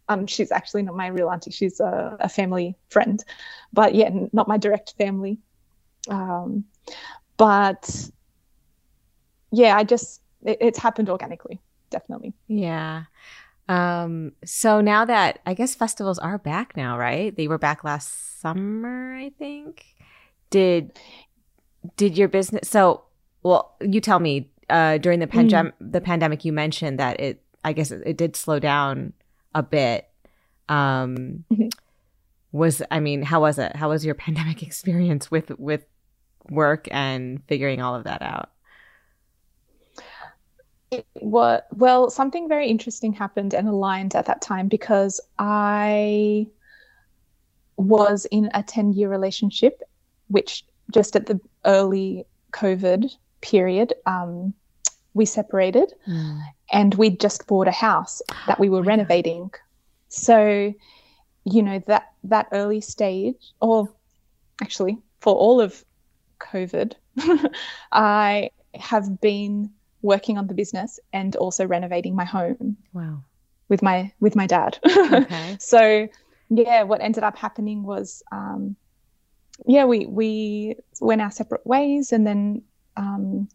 um, 0.09 0.27
she's 0.27 0.51
actually 0.51 0.84
not 0.84 0.95
my 0.95 1.07
real 1.07 1.30
auntie 1.30 1.49
she's 1.49 1.80
a, 1.80 2.17
a 2.19 2.27
family 2.27 2.75
friend 2.89 3.23
but 3.71 3.95
yeah 3.95 4.09
not 4.34 4.47
my 4.47 4.57
direct 4.57 4.93
family 4.97 5.39
um, 6.09 6.65
but 7.38 8.09
yeah, 9.51 9.77
I 9.77 9.84
just 9.84 10.21
it, 10.43 10.57
it's 10.61 10.80
happened 10.80 11.09
organically, 11.09 11.61
definitely. 11.89 12.34
Yeah. 12.47 13.03
Um, 13.69 14.34
so 14.43 14.81
now 14.81 15.05
that 15.05 15.39
I 15.45 15.53
guess 15.53 15.75
festivals 15.75 16.19
are 16.19 16.38
back 16.38 16.75
now, 16.75 16.97
right? 16.97 17.35
They 17.35 17.47
were 17.47 17.57
back 17.57 17.84
last 17.84 18.41
summer, 18.41 19.13
I 19.13 19.31
think. 19.38 19.85
Did 20.49 20.99
did 21.97 22.18
your 22.18 22.27
business 22.27 22.69
so 22.69 23.03
well, 23.43 23.76
you 23.81 23.99
tell 23.99 24.19
me, 24.19 24.49
uh 24.69 24.97
during 24.97 25.19
the 25.19 25.27
pandemic 25.27 25.73
mm. 25.80 25.91
the 25.91 26.01
pandemic 26.01 26.45
you 26.45 26.53
mentioned 26.53 26.99
that 26.99 27.19
it 27.19 27.41
I 27.64 27.73
guess 27.73 27.91
it, 27.91 28.03
it 28.05 28.18
did 28.18 28.35
slow 28.35 28.60
down 28.60 29.14
a 29.53 29.64
bit. 29.64 30.07
Um 30.69 31.43
mm-hmm. 31.51 31.68
was 32.51 32.81
I 32.89 32.99
mean, 32.99 33.22
how 33.23 33.41
was 33.41 33.60
it? 33.60 33.76
How 33.76 33.89
was 33.89 34.05
your 34.05 34.15
pandemic 34.26 34.64
experience 34.64 35.30
with 35.30 35.51
with 35.60 35.85
work 36.49 36.88
and 36.91 37.41
figuring 37.47 37.81
all 37.81 37.95
of 37.95 38.05
that 38.05 38.22
out? 38.22 38.49
what 41.14 41.68
well 41.72 42.10
something 42.10 42.47
very 42.47 42.68
interesting 42.68 43.14
happened 43.14 43.53
and 43.53 43.68
aligned 43.68 44.15
at 44.15 44.26
that 44.26 44.41
time 44.41 44.68
because 44.68 45.19
i 45.39 46.45
was 47.77 48.26
in 48.26 48.49
a 48.53 48.61
10 48.61 48.93
year 48.93 49.10
relationship 49.10 49.81
which 50.27 50.64
just 50.94 51.15
at 51.15 51.26
the 51.26 51.40
early 51.65 52.26
covid 52.52 53.11
period 53.41 53.94
um, 54.06 54.53
we 55.14 55.26
separated 55.26 55.94
mm. 56.07 56.41
and 56.72 56.95
we 56.95 57.10
just 57.10 57.45
bought 57.48 57.68
a 57.68 57.72
house 57.72 58.22
that 58.48 58.60
we 58.60 58.70
were 58.70 58.80
oh 58.80 58.84
renovating 58.84 59.52
so 60.10 60.74
you 61.45 61.61
know 61.61 61.82
that 61.88 62.14
that 62.24 62.48
early 62.52 62.80
stage 62.82 63.53
or 63.60 63.90
actually 64.61 64.98
for 65.20 65.36
all 65.36 65.60
of 65.60 65.84
covid 66.40 66.94
i 67.91 68.49
have 68.76 69.20
been 69.22 69.70
working 70.03 70.38
on 70.38 70.45
the 70.48 70.53
business 70.53 70.99
and 71.14 71.36
also 71.38 71.65
renovating 71.65 72.15
my 72.15 72.26
home. 72.26 72.78
Wow. 72.94 73.24
With 73.70 73.82
my 73.82 74.11
with 74.20 74.36
my 74.36 74.45
dad. 74.45 74.78
Okay. 74.88 75.57
so 75.60 76.07
yeah, 76.49 76.84
what 76.84 77.02
ended 77.02 77.24
up 77.24 77.38
happening 77.38 77.82
was 77.84 78.22
um, 78.32 78.76
yeah, 79.65 79.85
we 79.85 80.06
we 80.06 80.76
went 81.02 81.22
our 81.22 81.31
separate 81.31 81.65
ways 81.65 82.11
and 82.11 82.26
then 82.26 82.61
um, 82.98 83.48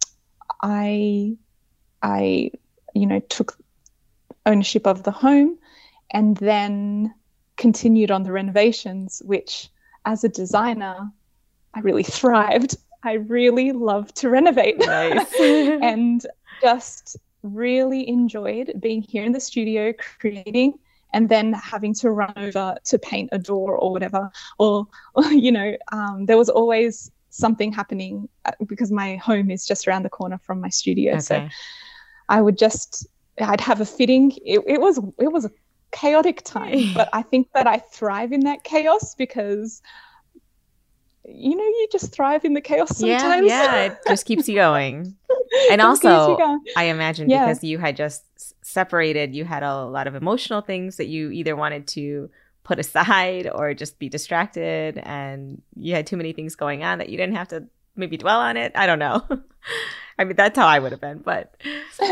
I 0.63 1.37
I 2.03 2.51
you 2.95 3.07
know 3.07 3.21
took 3.21 3.59
ownership 4.47 4.87
of 4.87 5.03
the 5.03 5.11
home 5.11 5.59
and 6.11 6.37
then 6.39 7.15
continued 7.57 8.11
on 8.11 8.23
the 8.23 8.33
renovations 8.33 9.21
which 9.25 9.69
as 10.07 10.25
a 10.25 10.29
designer 10.29 11.11
I 11.75 11.81
really 11.81 12.03
thrived 12.19 12.77
I 13.05 13.15
really 13.15 13.73
love 13.73 14.13
to 14.15 14.29
renovate. 14.29 14.79
Nice. 14.79 15.33
and 15.41 16.27
just 16.61 17.17
really 17.43 18.09
enjoyed 18.09 18.73
being 18.81 19.03
here 19.03 19.25
in 19.25 19.33
the 19.33 19.41
studio 19.41 19.93
creating 20.19 20.79
and 21.13 21.29
then 21.29 21.53
having 21.53 21.95
to 21.95 22.11
run 22.11 22.33
over 22.37 22.77
to 22.85 22.99
paint 22.99 23.29
a 23.33 23.39
door 23.39 23.77
or 23.77 23.93
whatever 23.93 24.31
or, 24.59 24.87
or 25.15 25.25
you 25.33 25.53
know 25.53 25.77
um, 25.93 26.27
there 26.27 26.37
was 26.37 26.49
always 26.49 27.11
something 27.31 27.73
happening 27.73 28.29
uh, 28.47 28.53
because 28.67 28.91
my 28.91 29.17
home 29.17 29.51
is 29.51 29.67
just 29.67 29.87
around 29.87 30.03
the 30.03 30.11
corner 30.11 30.39
from 30.39 30.61
my 30.61 30.69
studio 30.69 31.13
okay. 31.13 31.21
so 31.21 31.49
i 32.29 32.41
would 32.41 32.59
just 32.59 33.07
i'd 33.43 33.61
have 33.61 33.81
a 33.81 33.85
fitting 33.85 34.33
it, 34.45 34.61
it 34.67 34.81
was 34.81 34.99
it 35.19 35.31
was 35.33 35.45
a 35.45 35.51
chaotic 35.93 36.43
time 36.43 36.85
but 36.95 37.09
i 37.13 37.23
think 37.23 37.49
that 37.53 37.67
i 37.67 37.79
thrive 37.79 38.33
in 38.33 38.41
that 38.41 38.65
chaos 38.65 39.15
because 39.15 39.83
you 41.31 41.57
know, 41.57 41.65
you 41.65 41.89
just 41.93 42.13
thrive 42.13 42.45
in 42.45 42.55
the 42.55 42.61
chaos 42.61 42.97
sometimes. 42.97 43.47
Yeah, 43.47 43.63
yeah, 43.65 43.85
it 43.85 43.99
just 44.09 44.25
keeps 44.25 44.49
you 44.49 44.55
going. 44.55 45.15
And 45.71 45.81
also, 45.81 46.37
going. 46.37 46.61
I 46.77 46.85
imagine 46.85 47.31
yeah. 47.31 47.47
because 47.47 47.65
you 47.65 47.79
had 47.79 47.97
just 47.97 48.23
separated, 48.69 49.35
you 49.35 49.45
had 49.45 49.63
a 49.63 49.85
lot 49.85 50.07
of 50.07 50.15
emotional 50.15 50.61
things 50.61 50.97
that 50.97 51.07
you 51.07 51.31
either 51.31 51.57
wanted 51.57 51.87
to 51.89 52.31
put 52.65 52.79
aside 52.85 53.49
or 53.53 53.75
just 53.75 53.99
be 53.99 54.09
distracted, 54.09 54.99
and 54.99 55.63
you 55.77 55.95
had 55.95 56.07
too 56.07 56.17
many 56.17 56.33
things 56.33 56.55
going 56.55 56.85
on 56.85 56.99
that 56.99 57.09
you 57.09 57.17
didn't 57.17 57.37
have 57.37 57.49
to 57.49 57.65
maybe 57.97 58.17
dwell 58.17 58.41
on 58.41 58.57
it. 58.57 58.73
I 58.75 58.87
don't 58.87 58.99
know. 58.99 59.27
I 60.19 60.25
mean, 60.25 60.37
that's 60.37 60.59
how 60.59 60.67
I 60.67 60.79
would 60.79 60.93
have 60.93 61.01
been, 61.01 61.19
but 61.19 61.55
um, 62.01 62.09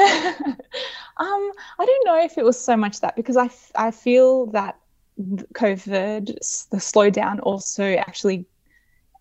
I 1.18 1.50
don't 1.78 2.06
know 2.06 2.22
if 2.22 2.38
it 2.38 2.44
was 2.44 2.58
so 2.58 2.76
much 2.76 3.00
that 3.00 3.16
because 3.16 3.36
I, 3.36 3.50
I 3.74 3.90
feel 3.90 4.46
that 4.46 4.78
COVID, 5.54 6.26
the 6.70 6.76
slowdown 6.76 7.40
also 7.42 7.94
actually 7.94 8.46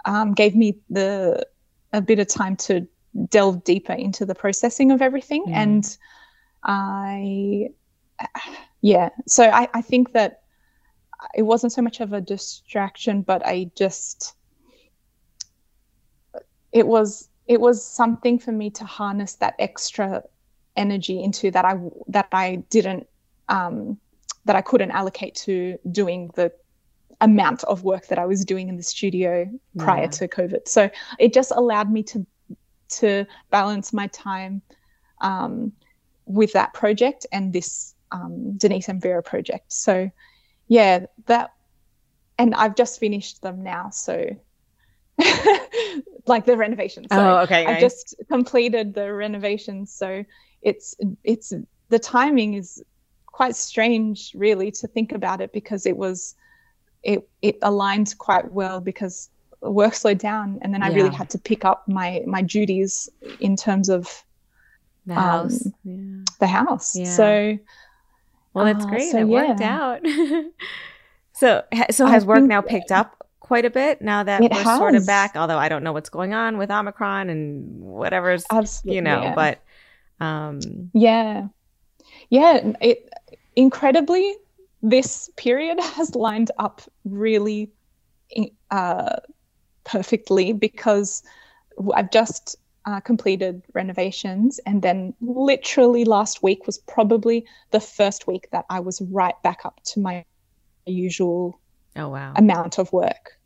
um, 0.06 0.34
gave 0.34 0.56
me 0.56 0.78
the 0.90 1.48
a 1.94 2.02
bit 2.02 2.20
of 2.20 2.28
time 2.28 2.56
to 2.58 2.88
delve 3.30 3.64
deeper 3.64 3.94
into 3.94 4.26
the 4.26 4.36
processing 4.36 4.92
of 4.92 5.02
everything. 5.02 5.46
Mm. 5.48 5.54
And 5.54 5.98
I, 6.66 7.70
yeah, 8.82 9.10
so 9.28 9.44
I, 9.44 9.68
I 9.74 9.82
think 9.82 10.14
that 10.14 10.42
it 11.36 11.44
wasn't 11.44 11.74
so 11.74 11.82
much 11.82 12.00
of 12.02 12.14
a 12.14 12.22
distraction, 12.22 13.22
but 13.22 13.46
I 13.46 13.72
just, 13.76 14.36
it 16.72 16.88
was 16.88 17.30
it 17.48 17.62
was 17.62 17.86
something 17.86 18.40
for 18.40 18.52
me 18.52 18.70
to 18.72 18.84
harness 18.86 19.36
that 19.36 19.56
extra 19.60 20.24
energy 20.76 21.22
into 21.24 21.52
that 21.52 21.64
I 21.64 21.80
that 22.08 22.28
I 22.32 22.56
didn't 22.70 23.08
um, 23.50 23.98
that 24.46 24.56
I 24.56 24.62
couldn't 24.62 24.92
allocate 24.92 25.36
to 25.36 25.78
doing 25.92 26.32
the 26.36 26.52
amount 27.22 27.64
of 27.64 27.84
work 27.84 28.08
that 28.08 28.20
I 28.20 28.26
was 28.26 28.44
doing 28.44 28.68
in 28.68 28.78
the 28.78 28.84
studio 28.84 29.50
prior 29.78 30.04
yeah. 30.04 30.10
to 30.10 30.28
COVID. 30.28 30.68
So 30.68 30.90
it 31.18 31.34
just 31.34 31.52
allowed 31.56 31.92
me 31.92 32.04
to 32.04 32.26
to 32.88 33.26
balance 33.52 33.94
my 33.94 34.08
time 34.08 34.62
um, 35.22 35.72
with 36.26 36.54
that 36.54 36.74
project 36.74 37.26
and 37.32 37.54
this 37.54 37.94
um, 38.12 38.58
Denisse 38.58 38.90
M. 38.90 39.00
Vera 39.00 39.24
project. 39.24 39.72
So 39.72 40.10
yeah, 40.68 41.06
that 41.28 41.52
and 42.38 42.54
I've 42.56 42.76
just 42.76 43.00
finished 43.00 43.42
them 43.42 43.64
now. 43.64 43.90
So 43.90 44.30
like 46.26 46.46
the 46.46 46.58
renovations. 46.58 47.08
So 47.12 47.20
oh, 47.20 47.38
okay. 47.44 47.66
I 47.66 47.80
just 47.80 48.16
completed 48.30 48.94
the 48.94 49.14
renovations. 49.14 49.92
So 49.92 50.26
it's 50.62 50.96
it's 51.24 51.54
the 51.90 52.00
timing 52.00 52.56
is 52.56 52.84
quite 53.28 53.56
strange 53.56 54.32
really 54.34 54.72
to 54.72 54.88
think 54.88 55.12
about 55.12 55.42
it 55.42 55.52
because 55.54 55.86
it 55.86 55.98
was 55.98 56.36
it 57.04 57.28
it 57.42 57.58
aligned 57.62 58.18
quite 58.18 58.52
well 58.52 58.82
because 58.82 59.30
work 59.62 59.94
slowed 59.94 60.18
down 60.18 60.60
and 60.62 60.74
then 60.74 60.84
I 60.84 60.94
really 60.94 61.14
had 61.14 61.30
to 61.32 61.38
pick 61.38 61.66
up 61.66 61.88
my 61.88 62.22
my 62.26 62.42
duties 62.42 63.10
in 63.40 63.56
terms 63.56 63.90
of 63.90 64.24
the 65.06 65.16
house. 65.16 65.66
Um, 65.66 65.74
yeah. 65.84 66.24
The 66.40 66.48
house. 66.48 66.96
Yeah. 66.96 67.06
So 67.06 67.60
well 68.54 68.66
that's 68.66 68.86
uh, 68.86 68.90
great. 68.90 69.12
So, 69.12 69.20
it 69.20 69.28
yeah. 69.28 69.48
worked 69.48 69.62
out. 69.62 70.02
so 71.34 71.64
so 71.92 72.06
has 72.06 72.24
I 72.24 72.28
work 72.28 72.44
now 72.44 72.62
picked 72.62 72.92
up 72.92 73.28
quite 73.40 73.66
a 73.66 73.70
bit 73.70 74.02
now 74.02 74.24
that 74.24 74.42
we're 74.42 74.50
has. 74.52 74.78
sort 74.78 74.96
of 74.96 75.06
back, 75.06 75.36
although 75.36 75.60
I 75.60 75.70
don't 75.70 75.84
know 75.84 75.94
what's 75.94 76.10
going 76.10 76.34
on 76.34 76.58
with 76.58 76.72
Omicron 76.72 77.30
and 77.30 77.82
whatever's 77.82 78.46
Absolutely, 78.50 78.96
you 78.96 79.02
know, 79.02 79.34
but 79.36 79.62
um 80.20 80.60
yeah. 80.94 81.48
Yeah, 82.30 82.74
it 82.82 83.10
incredibly 83.56 84.36
this 84.82 85.30
period 85.36 85.80
has 85.96 86.16
lined 86.16 86.52
up 86.60 86.82
really 87.04 87.72
uh, 88.72 89.16
perfectly 89.84 90.54
because 90.54 91.24
I've 91.94 92.12
just 92.12 92.56
uh, 92.86 93.00
completed 93.00 93.64
renovations, 93.74 94.60
and 94.66 94.82
then 94.82 95.14
literally 95.22 96.06
last 96.06 96.44
week 96.44 96.66
was 96.66 96.78
probably 96.78 97.46
the 97.72 97.80
first 97.80 98.28
week 98.28 98.48
that 98.52 98.66
I 98.70 98.80
was 98.80 99.02
right 99.02 99.36
back 99.44 99.66
up 99.66 99.82
to 99.86 100.00
my 100.00 100.26
usual 100.86 101.60
oh 101.96 102.10
wow. 102.10 102.34
amount 102.36 102.78
of 102.78 102.92
work, 102.94 103.40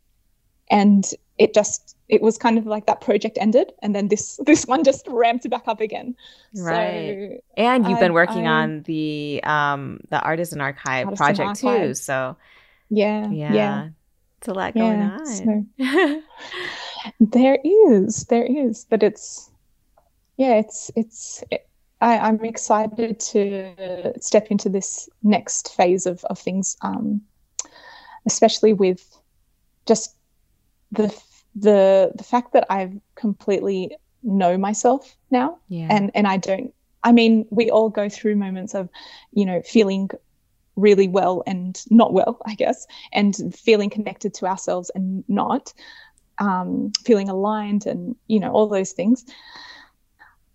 and 0.70 1.04
it 1.38 1.54
just 1.54 1.96
it 2.10 2.20
was 2.20 2.36
kind 2.36 2.58
of 2.58 2.66
like 2.66 2.84
that 2.86 3.00
project 3.00 3.38
ended 3.40 3.72
and 3.82 3.94
then 3.94 4.08
this 4.08 4.38
this 4.46 4.66
one 4.66 4.84
just 4.84 5.06
ramped 5.08 5.48
back 5.48 5.66
up 5.66 5.80
again. 5.80 6.14
Right. 6.54 7.38
So 7.38 7.62
and 7.62 7.88
you've 7.88 7.98
I, 7.98 8.00
been 8.00 8.12
working 8.12 8.46
I, 8.46 8.62
on 8.62 8.82
the 8.82 9.40
um 9.44 10.00
the 10.10 10.20
artisan 10.20 10.60
archive 10.60 11.06
artisan 11.06 11.16
project 11.16 11.64
archive. 11.64 11.88
too 11.88 11.94
so 11.94 12.36
yeah 12.90 13.30
yeah. 13.30 13.52
Yeah. 13.52 13.88
It's 14.38 14.48
a 14.48 14.54
lot 14.54 14.74
going 14.74 15.02
on. 15.02 15.26
so, 15.26 15.64
there 17.20 17.58
is 17.64 18.24
there 18.24 18.44
is 18.44 18.86
but 18.90 19.02
it's 19.02 19.50
yeah 20.36 20.54
it's 20.54 20.90
it's 20.96 21.42
it, 21.50 21.68
I, 22.00 22.18
i'm 22.18 22.44
excited 22.44 23.20
to 23.20 24.12
step 24.20 24.48
into 24.50 24.68
this 24.68 25.08
next 25.22 25.74
phase 25.74 26.06
of 26.06 26.24
of 26.24 26.38
things 26.38 26.76
um 26.82 27.22
especially 28.26 28.72
with 28.72 29.16
just 29.86 30.14
the 30.92 31.14
the 31.54 32.12
the 32.14 32.24
fact 32.24 32.52
that 32.52 32.66
I've 32.70 32.94
completely 33.14 33.96
know 34.22 34.56
myself 34.56 35.16
now 35.30 35.58
yeah. 35.68 35.88
and 35.90 36.10
and 36.14 36.26
I 36.26 36.36
don't 36.36 36.72
I 37.02 37.12
mean 37.12 37.46
we 37.50 37.70
all 37.70 37.88
go 37.88 38.08
through 38.08 38.36
moments 38.36 38.74
of 38.74 38.88
you 39.32 39.44
know 39.44 39.62
feeling 39.62 40.10
really 40.76 41.08
well 41.08 41.42
and 41.46 41.82
not 41.90 42.12
well 42.12 42.38
I 42.46 42.54
guess 42.54 42.86
and 43.12 43.34
feeling 43.54 43.90
connected 43.90 44.34
to 44.34 44.46
ourselves 44.46 44.90
and 44.94 45.24
not 45.28 45.72
um, 46.40 46.90
feeling 47.04 47.28
aligned 47.28 47.86
and 47.86 48.16
you 48.26 48.40
know 48.40 48.50
all 48.50 48.66
those 48.66 48.92
things 48.92 49.24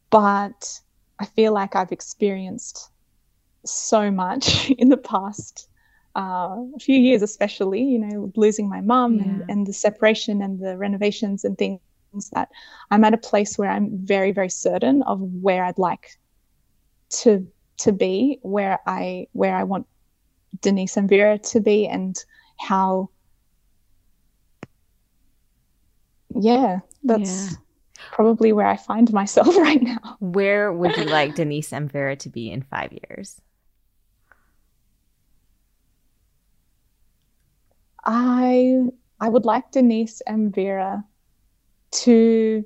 but 0.10 0.80
I 1.20 1.26
feel 1.26 1.54
like 1.54 1.76
I've 1.76 1.92
experienced 1.92 2.90
so 3.66 4.12
much 4.12 4.70
in 4.78 4.90
the 4.90 4.98
past 4.98 5.70
uh, 6.16 6.56
few 6.80 6.98
years, 6.98 7.22
especially, 7.22 7.84
you 7.84 8.00
know, 8.00 8.32
losing 8.36 8.70
my 8.70 8.82
mum 8.82 9.16
yeah. 9.16 9.24
and, 9.24 9.44
and 9.50 9.68
the 9.68 9.74
separation 9.74 10.42
and 10.42 10.60
the 10.60 10.78
renovations 10.78 11.44
and 11.44 11.58
things 11.58 11.82
that 12.32 12.50
I'm 12.92 13.04
at 13.04 13.14
a 13.14 13.18
place 13.18 13.58
where 13.58 13.70
I'm 13.70 13.90
very, 13.98 14.32
very 14.32 14.50
certain 14.50 15.04
of 15.04 15.20
where 15.20 15.66
I'd 15.66 15.78
like 15.78 16.18
to 17.22 17.46
to 17.80 17.92
be, 17.92 18.40
where 18.42 18.80
I 18.88 19.28
where 19.34 19.54
I 19.54 19.64
want 19.64 19.86
Denisse 20.62 20.96
M. 20.98 21.08
Vera 21.08 21.38
to 21.38 21.60
be, 21.60 21.88
and 21.88 22.18
how. 22.60 23.10
Yeah, 26.36 26.80
that's 27.04 27.52
yeah. 27.52 27.58
probably 28.12 28.52
where 28.52 28.68
I 28.68 28.78
find 28.78 29.12
myself 29.14 29.56
right 29.58 29.82
now. 29.82 30.18
Where 30.20 30.72
would 30.72 30.96
you 30.98 31.06
like 31.06 31.36
Denisse 31.36 31.72
M. 31.72 31.88
Vera 31.88 32.16
to 32.18 32.30
be 32.30 32.52
in 32.52 32.62
five 32.62 32.92
years? 32.92 33.42
I 38.04 38.84
I 39.20 39.30
would 39.30 39.46
like 39.46 39.72
Denisse 39.72 40.22
M. 40.28 40.52
Vera 40.52 41.04
to 41.92 42.66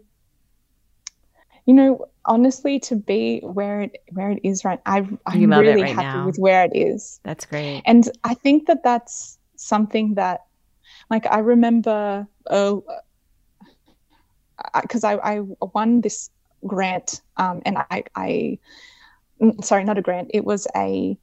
you 1.65 1.73
know 1.73 2.05
honestly 2.25 2.79
to 2.79 2.95
be 2.95 3.39
where 3.41 3.81
it 3.81 3.97
where 4.11 4.31
it 4.31 4.39
is 4.43 4.65
right 4.65 4.79
I 4.85 5.07
I'm 5.25 5.53
really 5.53 5.83
right 5.83 5.95
happy 5.95 6.17
now. 6.17 6.25
with 6.25 6.37
where 6.37 6.65
it 6.65 6.71
is. 6.75 7.19
That's 7.23 7.45
great. 7.45 7.83
And 7.85 8.09
I 8.23 8.33
think 8.33 8.67
that 8.67 8.83
that's 8.83 9.37
something 9.55 10.15
that 10.15 10.41
like 11.09 11.25
I 11.27 11.39
remember 11.39 12.27
oh 12.49 12.83
because 14.81 15.03
I, 15.03 15.15
I 15.15 15.39
won 15.73 16.01
this 16.01 16.29
grant 16.65 17.21
um, 17.37 17.61
and 17.65 17.77
I, 17.77 18.03
I 18.15 18.59
mm, 19.41 19.63
sorry 19.63 19.83
not 19.83 19.97
a 19.97 20.01
grant 20.01 20.31
it 20.33 20.45
was 20.45 20.67
a 20.75 21.17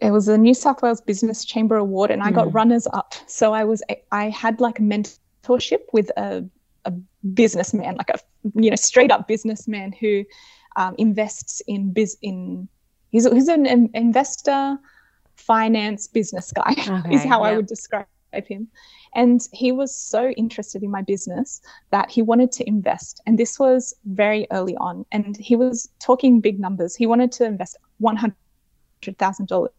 it 0.00 0.10
was 0.10 0.28
a 0.28 0.36
New 0.36 0.54
South 0.54 0.82
Wales 0.82 1.00
Business 1.00 1.44
Chamber 1.44 1.76
Award, 1.76 2.10
and 2.10 2.22
I 2.22 2.30
got 2.30 2.48
hmm. 2.48 2.56
runners 2.56 2.86
up. 2.92 3.14
So 3.26 3.54
I 3.54 3.64
was 3.64 3.82
I 4.12 4.28
had 4.28 4.60
like 4.60 4.78
a 4.78 4.82
mentorship 4.82 5.80
with 5.92 6.10
a 6.16 6.44
a 6.84 6.90
businessman, 7.32 7.96
like 7.96 8.10
a 8.10 8.18
you 8.54 8.70
know 8.70 8.76
straight 8.76 9.10
up 9.10 9.26
businessman 9.26 9.92
who 9.92 10.24
um, 10.76 10.94
invests 10.98 11.62
in 11.66 11.92
biz 11.92 12.16
in 12.20 12.68
he's 13.10 13.30
he's 13.32 13.48
an 13.48 13.90
investor, 13.94 14.78
finance 15.36 16.06
business 16.06 16.52
guy 16.52 16.74
okay, 16.88 17.14
is 17.14 17.24
how 17.24 17.42
yep. 17.42 17.52
I 17.52 17.56
would 17.56 17.66
describe 17.66 18.06
him. 18.44 18.68
And 19.14 19.40
he 19.52 19.72
was 19.72 19.94
so 19.94 20.30
interested 20.30 20.82
in 20.82 20.90
my 20.90 21.02
business 21.02 21.62
that 21.90 22.10
he 22.10 22.20
wanted 22.20 22.52
to 22.52 22.68
invest. 22.68 23.22
And 23.26 23.38
this 23.38 23.58
was 23.58 23.94
very 24.04 24.46
early 24.50 24.76
on. 24.76 25.06
And 25.12 25.36
he 25.36 25.56
was 25.56 25.88
talking 26.00 26.40
big 26.40 26.60
numbers. 26.60 26.94
He 26.94 27.06
wanted 27.06 27.32
to 27.32 27.44
invest 27.44 27.78
one 27.98 28.16
hundred 28.16 28.36
thousand 29.18 29.48
dollars 29.48 29.70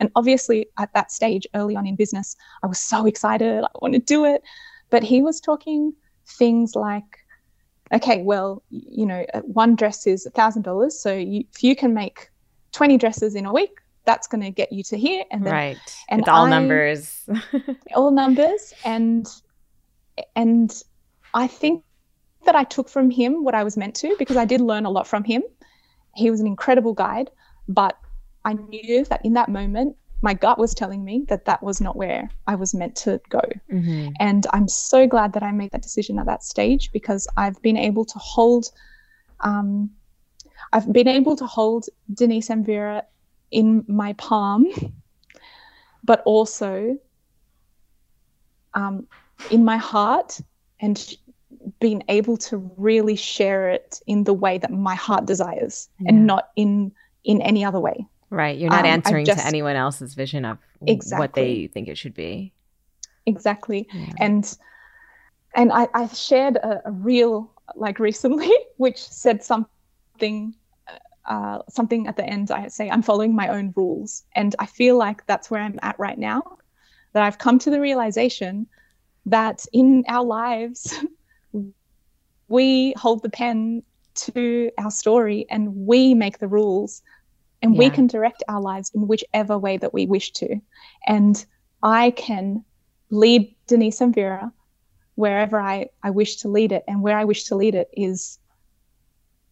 and 0.00 0.10
obviously, 0.14 0.66
at 0.78 0.92
that 0.94 1.10
stage, 1.10 1.46
early 1.54 1.76
on 1.76 1.86
in 1.86 1.96
business, 1.96 2.36
I 2.62 2.66
was 2.66 2.78
so 2.78 3.06
excited. 3.06 3.64
I 3.64 3.68
want 3.80 3.94
to 3.94 4.00
do 4.00 4.24
it. 4.24 4.42
But 4.90 5.02
he 5.02 5.22
was 5.22 5.40
talking 5.40 5.92
things 6.26 6.74
like, 6.74 7.04
okay, 7.92 8.22
well, 8.22 8.62
you 8.70 9.06
know, 9.06 9.24
uh, 9.34 9.40
one 9.40 9.76
dress 9.76 10.06
is 10.06 10.26
a 10.26 10.30
$1,000. 10.30 10.92
So 10.92 11.14
you, 11.14 11.44
if 11.52 11.62
you 11.62 11.76
can 11.76 11.94
make 11.94 12.30
20 12.72 12.98
dresses 12.98 13.34
in 13.34 13.46
a 13.46 13.52
week, 13.52 13.80
that's 14.04 14.26
going 14.26 14.42
to 14.42 14.50
get 14.50 14.72
you 14.72 14.82
to 14.84 14.98
here. 14.98 15.24
And 15.30 15.44
then, 15.44 15.52
right. 15.52 15.96
And 16.08 16.20
it's 16.20 16.28
all 16.28 16.46
I, 16.46 16.50
numbers. 16.50 17.28
all 17.94 18.10
numbers. 18.10 18.74
And, 18.84 19.26
and 20.36 20.82
I 21.32 21.46
think 21.46 21.84
that 22.44 22.54
I 22.54 22.64
took 22.64 22.88
from 22.88 23.10
him 23.10 23.44
what 23.44 23.54
I 23.54 23.64
was 23.64 23.76
meant 23.76 23.94
to 23.96 24.14
because 24.18 24.36
I 24.36 24.44
did 24.44 24.60
learn 24.60 24.84
a 24.84 24.90
lot 24.90 25.06
from 25.06 25.24
him. 25.24 25.42
He 26.14 26.30
was 26.30 26.40
an 26.40 26.46
incredible 26.46 26.92
guide, 26.92 27.30
but 27.68 27.98
I 28.44 28.52
knew 28.54 29.04
that 29.06 29.24
in 29.24 29.32
that 29.34 29.48
moment, 29.48 29.96
my 30.22 30.34
gut 30.34 30.58
was 30.58 30.74
telling 30.74 31.04
me 31.04 31.24
that 31.28 31.44
that 31.44 31.62
was 31.62 31.80
not 31.80 31.96
where 31.96 32.30
I 32.46 32.54
was 32.54 32.74
meant 32.74 32.96
to 32.96 33.20
go. 33.28 33.42
Mm-hmm. 33.70 34.10
And 34.20 34.46
I'm 34.52 34.68
so 34.68 35.06
glad 35.06 35.34
that 35.34 35.42
I 35.42 35.52
made 35.52 35.70
that 35.72 35.82
decision 35.82 36.18
at 36.18 36.26
that 36.26 36.42
stage 36.42 36.92
because 36.92 37.28
I've 37.36 37.60
been 37.62 37.76
able 37.76 38.04
to 38.06 38.18
hold, 38.18 38.70
um, 39.40 39.90
I've 40.72 40.90
been 40.92 41.08
able 41.08 41.36
to 41.36 41.46
hold 41.46 41.86
Denisse 42.12 42.50
M. 42.50 42.64
Vera 42.64 43.02
in 43.54 43.84
my 43.86 44.12
palm, 44.14 44.66
but 46.02 46.22
also 46.24 46.98
um, 48.74 49.06
in 49.50 49.64
my 49.64 49.76
heart 49.76 50.40
and 50.80 51.16
being 51.80 52.02
able 52.08 52.36
to 52.36 52.58
really 52.76 53.16
share 53.16 53.70
it 53.70 54.00
in 54.06 54.24
the 54.24 54.34
way 54.34 54.58
that 54.58 54.70
my 54.70 54.94
heart 54.94 55.24
desires 55.24 55.88
yeah. 55.98 56.10
and 56.10 56.26
not 56.26 56.50
in 56.56 56.92
in 57.24 57.40
any 57.40 57.64
other 57.64 57.80
way 57.80 58.06
Right. 58.34 58.58
You're 58.58 58.70
not 58.70 58.80
um, 58.80 58.86
answering 58.86 59.26
just, 59.26 59.40
to 59.40 59.46
anyone 59.46 59.76
else's 59.76 60.14
vision 60.14 60.44
of 60.44 60.58
exactly. 60.86 61.22
what 61.22 61.34
they 61.34 61.66
think 61.68 61.88
it 61.88 61.96
should 61.96 62.14
be. 62.14 62.52
Exactly. 63.26 63.88
Yeah. 63.92 64.12
And 64.18 64.58
and 65.54 65.72
I, 65.72 65.86
I 65.94 66.08
shared 66.08 66.56
a, 66.56 66.82
a 66.88 66.90
reel 66.90 67.50
like 67.76 68.00
recently, 68.00 68.50
which 68.76 68.98
said 68.98 69.44
something 69.44 70.54
uh, 71.26 71.58
something 71.68 72.06
at 72.06 72.16
the 72.16 72.24
end. 72.24 72.50
I 72.50 72.68
say 72.68 72.90
I'm 72.90 73.02
following 73.02 73.34
my 73.34 73.48
own 73.48 73.72
rules, 73.76 74.24
and 74.34 74.54
I 74.58 74.66
feel 74.66 74.96
like 74.96 75.26
that's 75.26 75.50
where 75.50 75.60
I'm 75.60 75.78
at 75.82 75.98
right 75.98 76.18
now. 76.18 76.58
That 77.12 77.22
I've 77.22 77.38
come 77.38 77.58
to 77.60 77.70
the 77.70 77.80
realization 77.80 78.66
that 79.26 79.64
in 79.72 80.04
our 80.08 80.24
lives, 80.24 80.94
we 82.48 82.92
hold 82.96 83.22
the 83.22 83.30
pen 83.30 83.82
to 84.14 84.70
our 84.78 84.90
story 84.90 85.46
and 85.50 85.74
we 85.74 86.14
make 86.14 86.38
the 86.38 86.48
rules 86.48 87.02
and 87.62 87.74
yeah. 87.74 87.78
we 87.78 87.90
can 87.90 88.06
direct 88.06 88.42
our 88.48 88.60
lives 88.60 88.92
in 88.94 89.08
whichever 89.08 89.58
way 89.58 89.76
that 89.76 89.94
we 89.94 90.06
wish 90.06 90.32
to. 90.32 90.60
And 91.06 91.44
I 91.82 92.10
can 92.10 92.64
lead 93.10 93.54
Denisse 93.66 94.02
M. 94.02 94.12
Vera 94.12 94.52
wherever 95.14 95.60
I, 95.60 95.88
I 96.02 96.10
wish 96.10 96.36
to 96.36 96.48
lead 96.48 96.72
it. 96.72 96.84
And 96.86 97.02
where 97.02 97.16
I 97.16 97.24
wish 97.24 97.44
to 97.44 97.56
lead 97.56 97.74
it 97.74 97.88
is 97.92 98.38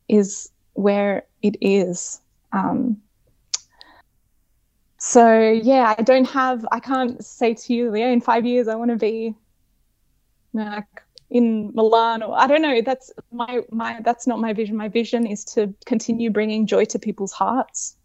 is 0.09 0.51
where 0.75 1.25
it 1.43 1.57
is. 1.61 2.21
Um, 2.53 3.01
so 4.99 5.51
yeah, 5.51 5.95
I 5.99 6.03
don't 6.03 6.29
have 6.29 6.65
I 6.71 6.81
can't 6.81 7.25
say 7.25 7.55
to 7.55 7.75
you, 7.75 7.91
Leo, 7.91 8.09
in 8.09 8.21
five 8.21 8.47
years 8.47 8.69
I 8.69 8.77
want 8.77 8.91
to 8.91 8.97
be 8.97 9.35
like 10.53 11.03
in 11.31 11.73
Milan 11.75 12.23
or 12.23 12.39
I 12.39 12.47
don't 12.47 12.63
know. 12.63 12.81
That's 12.83 13.13
my 13.33 13.63
my 13.71 14.01
that's 14.05 14.27
not 14.27 14.39
my 14.39 14.53
vision. 14.53 14.77
My 14.77 14.89
vision 14.89 15.27
is 15.27 15.45
to 15.47 15.75
continue 15.87 16.31
bringing 16.31 16.67
joy 16.67 16.85
to 16.87 16.99
people's 16.99 17.33
hearts. 17.33 17.97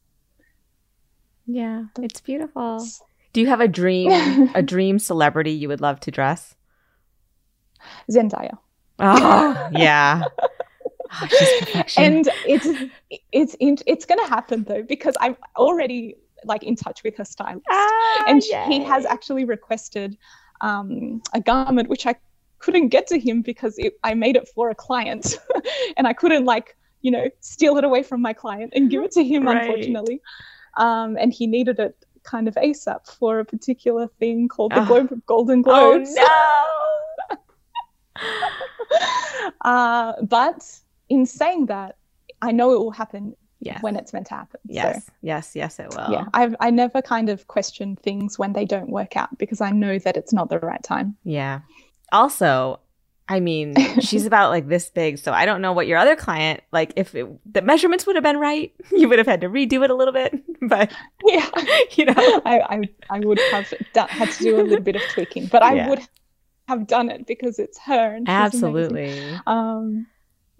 Yeah, 1.45 1.85
it's 1.99 2.19
beautiful. 2.21 2.85
Do 3.33 3.41
you 3.41 3.47
have 3.47 3.61
a 3.61 3.67
dream 3.67 4.49
a 4.55 4.61
dream 4.73 4.97
celebrity 4.97 5.51
you 5.51 5.67
would 5.67 5.81
love 5.81 5.99
to 6.01 6.11
dress? 6.11 6.55
Zendaya. 8.09 8.57
Oh, 8.99 9.69
yeah. 9.71 10.25
Oh, 11.11 11.83
and 11.97 12.27
it's 12.45 12.67
it's 13.31 13.83
it's 13.85 14.05
going 14.05 14.19
to 14.19 14.27
happen 14.27 14.63
though 14.63 14.83
because 14.83 15.15
I'm 15.19 15.37
already 15.55 16.15
like 16.43 16.63
in 16.63 16.75
touch 16.75 17.03
with 17.03 17.17
her 17.17 17.25
stylist, 17.25 17.65
ah, 17.69 18.23
and 18.27 18.43
yay. 18.43 18.65
he 18.67 18.83
has 18.83 19.05
actually 19.05 19.45
requested 19.45 20.17
um, 20.61 21.21
a 21.33 21.39
garment 21.39 21.89
which 21.89 22.05
I 22.05 22.15
couldn't 22.59 22.89
get 22.89 23.07
to 23.07 23.19
him 23.19 23.41
because 23.41 23.77
it, 23.77 23.93
I 24.03 24.13
made 24.13 24.35
it 24.35 24.47
for 24.53 24.69
a 24.69 24.75
client, 24.75 25.37
and 25.97 26.07
I 26.07 26.13
couldn't 26.13 26.45
like 26.45 26.75
you 27.01 27.11
know 27.11 27.29
steal 27.39 27.77
it 27.77 27.83
away 27.83 28.03
from 28.03 28.21
my 28.21 28.33
client 28.33 28.73
and 28.75 28.89
give 28.89 29.03
it 29.03 29.11
to 29.11 29.23
him 29.23 29.45
right. 29.45 29.61
unfortunately, 29.61 30.21
um, 30.77 31.17
and 31.17 31.33
he 31.33 31.47
needed 31.47 31.79
it 31.79 31.95
kind 32.23 32.47
of 32.47 32.55
ASAP 32.55 33.07
for 33.07 33.39
a 33.39 33.45
particular 33.45 34.07
thing 34.19 34.47
called 34.47 34.73
the 34.73 34.81
Globe 34.81 35.21
Golden 35.25 35.59
oh, 35.59 35.63
Globes. 35.63 36.15
Oh 36.17 36.97
no! 37.31 37.37
uh, 39.61 40.13
but 40.23 40.79
in 41.09 41.25
saying 41.25 41.67
that, 41.67 41.97
I 42.41 42.51
know 42.51 42.73
it 42.73 42.79
will 42.79 42.91
happen 42.91 43.35
yes. 43.59 43.81
when 43.81 43.95
it's 43.95 44.13
meant 44.13 44.27
to 44.27 44.35
happen. 44.35 44.59
Yes, 44.65 45.05
so, 45.05 45.11
yes, 45.21 45.55
yes, 45.55 45.79
it 45.79 45.89
will. 45.95 46.11
Yeah, 46.11 46.25
I've 46.33 46.55
I 46.59 46.69
never 46.69 47.01
kind 47.01 47.29
of 47.29 47.47
question 47.47 47.95
things 47.95 48.37
when 48.37 48.53
they 48.53 48.65
don't 48.65 48.89
work 48.89 49.15
out 49.15 49.37
because 49.37 49.61
I 49.61 49.71
know 49.71 49.99
that 49.99 50.17
it's 50.17 50.33
not 50.33 50.49
the 50.49 50.59
right 50.59 50.83
time. 50.83 51.17
Yeah. 51.23 51.61
Also, 52.11 52.79
I 53.29 53.39
mean, 53.39 53.75
she's 53.99 54.25
about 54.31 54.49
like 54.49 54.67
this 54.67 54.89
big, 54.89 55.17
so 55.17 55.33
I 55.33 55.45
don't 55.45 55.61
know 55.61 55.73
what 55.73 55.87
your 55.87 55.97
other 55.97 56.15
client 56.15 56.61
like. 56.71 56.93
If 56.95 57.15
it, 57.15 57.27
the 57.51 57.61
measurements 57.61 58.05
would 58.05 58.15
have 58.15 58.23
been 58.23 58.39
right, 58.39 58.73
you 58.91 59.09
would 59.09 59.17
have 59.17 59.27
had 59.27 59.41
to 59.41 59.49
redo 59.49 59.83
it 59.83 59.89
a 59.89 59.95
little 59.95 60.13
bit. 60.13 60.33
But 60.59 60.91
yeah, 61.23 61.47
you 61.91 62.05
know, 62.05 62.41
I 62.43 62.59
I, 62.59 62.81
I 63.11 63.19
would 63.19 63.39
have 63.51 63.71
done, 63.93 64.09
had 64.09 64.31
to 64.31 64.43
do 64.43 64.59
a 64.59 64.63
little 64.63 64.83
bit 64.83 64.95
of 64.95 65.03
tweaking, 65.13 65.45
but 65.45 65.61
I 65.61 65.75
yeah. 65.75 65.89
would 65.89 66.01
have 66.67 66.87
done 66.87 67.11
it 67.11 67.27
because 67.27 67.59
it's 67.59 67.77
her. 67.77 68.19
Absolutely. 68.25 69.21
Um, 69.45 70.07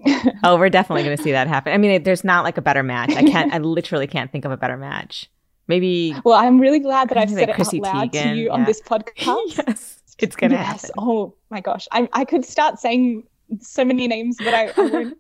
oh, 0.44 0.58
we're 0.58 0.70
definitely 0.70 1.04
going 1.04 1.18
to 1.18 1.24
see 1.24 1.32
that 1.32 1.48
happen. 1.48 1.74
I 1.74 1.78
mean, 1.78 2.04
there's 2.04 2.24
not 2.24 2.44
like 2.44 2.58
a 2.58 2.62
better 2.62 2.84
match. 2.84 3.12
I 3.14 3.24
can't. 3.24 3.54
I 3.54 3.58
literally 3.58 4.08
can't 4.08 4.32
think 4.32 4.46
of 4.46 4.52
a 4.52 4.58
better 4.58 4.78
match. 4.78 5.30
Maybe. 5.68 6.16
Well, 6.24 6.38
I'm 6.38 6.60
really 6.60 6.80
glad 6.80 7.10
that 7.10 7.18
I've 7.18 7.30
said 7.30 7.40
like 7.40 7.50
it 7.50 7.56
Chrissy 7.56 7.80
out 7.80 7.96
loud 7.96 8.12
Teigen, 8.12 8.24
to 8.24 8.36
you 8.36 8.46
yeah. 8.46 8.52
on 8.52 8.64
this 8.64 8.82
podcast. 8.82 9.58
yes, 9.68 10.02
it's 10.20 10.36
going 10.36 10.52
to 10.52 10.58
yes. 10.58 10.84
happen. 10.84 10.92
Oh 10.98 11.36
my 11.50 11.62
gosh, 11.62 11.88
I 11.92 12.08
I 12.14 12.26
could 12.26 12.46
start 12.46 12.80
saying 12.80 13.24
so 13.60 13.84
many 13.84 14.08
names, 14.08 14.38
but 14.38 14.54
I, 14.54 14.72
I 14.78 14.82
won't. 14.82 15.18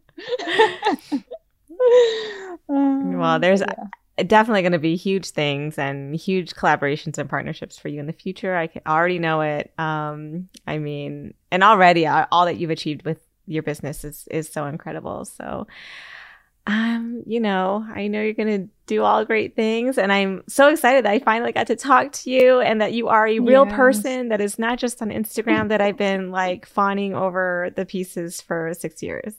well, 3.17 3.39
there's. 3.39 3.61
Yeah 3.61 3.85
definitely 4.25 4.61
going 4.63 4.71
to 4.71 4.79
be 4.79 4.95
huge 4.95 5.29
things 5.29 5.77
and 5.77 6.15
huge 6.15 6.55
collaborations 6.55 7.17
and 7.17 7.29
partnerships 7.29 7.77
for 7.77 7.87
you 7.87 7.99
in 7.99 8.07
the 8.07 8.13
future. 8.13 8.55
I 8.55 8.67
can, 8.67 8.81
already 8.87 9.19
know 9.19 9.41
it. 9.41 9.71
Um, 9.77 10.49
I 10.65 10.79
mean, 10.79 11.33
and 11.51 11.63
already 11.63 12.07
uh, 12.07 12.25
all 12.31 12.45
that 12.45 12.57
you've 12.57 12.71
achieved 12.71 13.05
with 13.05 13.26
your 13.47 13.63
business 13.63 14.03
is 14.03 14.27
is 14.29 14.49
so 14.49 14.65
incredible. 14.65 15.25
So 15.25 15.67
um, 16.67 17.23
you 17.25 17.39
know, 17.39 17.87
I 17.95 18.07
know 18.07 18.21
you're 18.21 18.33
going 18.33 18.65
to 18.65 18.69
do 18.87 19.01
all 19.03 19.23
great 19.23 19.55
things. 19.55 19.97
And 19.97 20.11
I'm 20.11 20.43
so 20.49 20.67
excited 20.67 21.05
that 21.05 21.11
I 21.11 21.19
finally 21.19 21.53
got 21.53 21.67
to 21.67 21.77
talk 21.77 22.11
to 22.11 22.29
you 22.29 22.59
and 22.59 22.81
that 22.81 22.91
you 22.91 23.07
are 23.07 23.25
a 23.25 23.39
real 23.39 23.65
yes. 23.65 23.73
person 23.73 24.27
that 24.29 24.41
is 24.41 24.59
not 24.59 24.77
just 24.77 25.01
on 25.01 25.09
Instagram 25.09 25.69
that 25.69 25.79
I've 25.79 25.97
been 25.97 26.29
like 26.29 26.65
fawning 26.65 27.15
over 27.15 27.71
the 27.77 27.85
pieces 27.85 28.41
for 28.41 28.73
six 28.73 29.01
years. 29.01 29.35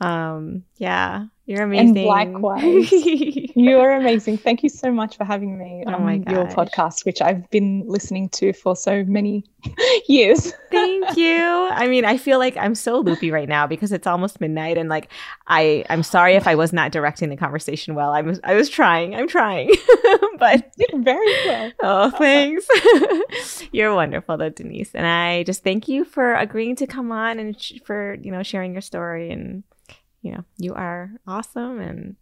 Um, 0.00 0.64
yeah, 0.76 1.26
you're 1.46 1.62
amazing. 1.62 1.98
And 1.98 2.06
likewise, 2.06 2.90
you 2.92 3.78
are 3.78 3.92
amazing. 3.92 4.38
Thank 4.38 4.62
you 4.62 4.70
so 4.70 4.90
much 4.90 5.16
for 5.16 5.24
having 5.24 5.58
me 5.58 5.84
oh 5.86 5.92
on 5.92 6.22
your 6.24 6.46
podcast, 6.46 7.04
which 7.04 7.20
I've 7.20 7.48
been 7.50 7.84
listening 7.86 8.30
to 8.30 8.54
for 8.54 8.74
so 8.74 9.04
many 9.04 9.44
years. 10.08 10.54
Thank 10.70 11.16
you. 11.18 11.36
I 11.70 11.86
mean, 11.86 12.06
I 12.06 12.16
feel 12.16 12.38
like 12.38 12.56
I'm 12.56 12.74
so 12.74 12.98
loopy 12.98 13.30
right 13.30 13.48
now 13.48 13.66
because 13.66 13.92
it's 13.92 14.06
almost 14.06 14.40
midnight, 14.40 14.78
and 14.78 14.88
like 14.88 15.10
I, 15.46 15.84
I'm 15.90 16.02
sorry 16.02 16.34
if 16.34 16.46
I 16.46 16.54
was 16.54 16.72
not 16.72 16.92
directing 16.92 17.28
the 17.28 17.36
conversation 17.36 17.94
well. 17.94 18.10
I 18.10 18.22
was, 18.22 18.40
I 18.42 18.54
was 18.54 18.70
trying. 18.70 19.14
I'm 19.14 19.28
trying, 19.28 19.68
but 20.38 20.72
you 20.78 20.86
did 20.86 21.04
very 21.04 21.32
well. 21.44 21.72
Oh, 21.82 22.10
thanks. 22.10 22.66
you're 23.70 23.94
wonderful, 23.94 24.38
though, 24.38 24.50
Denisse, 24.50 24.90
and 24.94 25.06
I 25.06 25.42
just 25.42 25.62
thank 25.62 25.88
you 25.88 26.04
for 26.04 26.34
agreeing 26.34 26.76
to 26.76 26.86
come 26.86 27.12
on 27.12 27.38
and 27.38 27.60
sh- 27.60 27.80
for 27.84 28.16
you 28.22 28.32
know 28.32 28.42
sharing 28.42 28.72
your 28.72 28.82
story 28.82 29.30
and 29.30 29.62
you 30.24 30.32
know, 30.32 30.44
you 30.56 30.74
are 30.74 31.10
awesome. 31.26 31.78
And 31.78 32.16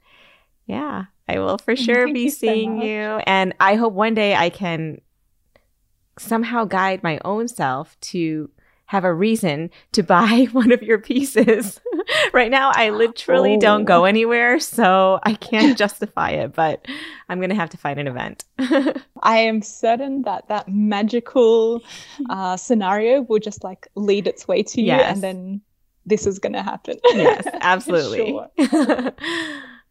yeah, 0.66 1.04
I 1.28 1.38
will 1.38 1.56
for 1.56 1.76
sure 1.76 2.04
Thank 2.04 2.14
be 2.14 2.22
you 2.22 2.30
seeing 2.30 2.80
so 2.80 2.84
you. 2.84 3.22
And 3.26 3.54
I 3.60 3.76
hope 3.76 3.94
one 3.94 4.14
day 4.14 4.34
I 4.34 4.50
can 4.50 5.00
somehow 6.18 6.64
guide 6.64 7.02
my 7.02 7.20
own 7.24 7.46
self 7.46 7.98
to 8.00 8.50
have 8.86 9.04
a 9.04 9.14
reason 9.14 9.70
to 9.92 10.02
buy 10.02 10.48
one 10.50 10.72
of 10.72 10.82
your 10.82 10.98
pieces. 10.98 11.80
right 12.32 12.50
now, 12.50 12.72
I 12.74 12.90
literally 12.90 13.54
oh. 13.54 13.60
don't 13.60 13.84
go 13.84 14.02
oh. 14.02 14.04
anywhere, 14.04 14.58
so 14.58 15.20
I 15.22 15.34
can't 15.34 15.78
justify 15.84 16.30
it, 16.30 16.54
but 16.54 16.84
I'm 17.28 17.38
going 17.38 17.50
to 17.50 17.56
have 17.56 17.70
to 17.70 17.76
find 17.76 18.00
an 18.00 18.08
event. 18.08 18.44
I 19.22 19.38
am 19.38 19.62
certain 19.62 20.22
that 20.22 20.48
that 20.48 20.68
magical 20.68 21.82
uh, 22.28 22.56
scenario 22.56 23.22
will 23.22 23.38
just 23.38 23.62
like 23.62 23.86
lead 23.94 24.26
its 24.26 24.48
way 24.48 24.64
to 24.64 24.80
you 24.80 24.88
yes. 24.88 25.14
and 25.14 25.22
then 25.22 25.60
this 26.06 26.26
is 26.26 26.38
going 26.38 26.54
to 26.54 26.62
happen. 26.62 26.96
Yes, 27.14 27.46
absolutely. 27.60 28.32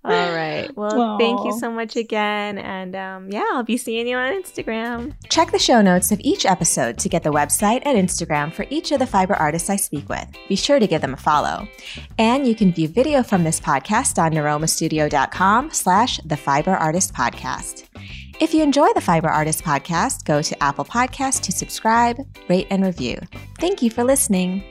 All 0.04 0.34
right. 0.34 0.68
Well, 0.76 0.92
Aww. 0.92 1.20
thank 1.20 1.46
you 1.46 1.52
so 1.60 1.70
much 1.70 1.96
again. 1.96 2.58
And 2.58 2.96
um, 2.96 3.30
yeah, 3.32 3.46
I'll 3.54 3.62
be 3.64 3.78
seeing 3.78 4.08
you 4.08 4.18
on 4.18 4.34
Instagram. 4.34 5.14
Check 5.30 5.52
the 5.52 5.60
show 5.60 5.80
notes 5.84 6.12
of 6.12 6.20
each 6.22 6.44
episode 6.44 6.98
to 6.98 7.10
get 7.10 7.22
the 7.22 7.32
website 7.32 7.84
and 7.86 7.98
Instagram 7.98 8.52
for 8.52 8.66
each 8.72 8.92
of 8.92 8.98
the 8.98 9.06
fiber 9.06 9.36
artists 9.36 9.70
I 9.70 9.76
speak 9.76 10.10
with. 10.10 10.26
Be 10.50 10.56
sure 10.56 10.80
to 10.80 10.88
give 10.88 11.02
them 11.02 11.14
a 11.14 11.18
follow. 11.18 11.68
And 12.18 12.48
you 12.48 12.56
can 12.56 12.74
view 12.74 12.88
video 12.88 13.22
from 13.22 13.44
this 13.44 13.60
podcast 13.60 14.18
on 14.18 14.32
niromastudio.com 14.32 15.70
slash 15.70 16.18
the 16.26 16.38
fiber 16.38 16.74
artist 16.76 17.14
podcast. 17.14 17.88
If 18.40 18.56
you 18.56 18.64
enjoy 18.64 18.88
the 18.96 19.02
Fiber 19.02 19.30
Artist 19.30 19.64
podcast, 19.64 20.26
go 20.26 20.42
to 20.42 20.64
Apple 20.64 20.84
Podcasts 20.84 21.40
to 21.42 21.52
subscribe, 21.52 22.18
rate, 22.50 22.66
and 22.72 22.84
review. 22.84 23.20
Thank 23.60 23.84
you 23.84 23.92
for 23.92 24.04
listening. 24.04 24.64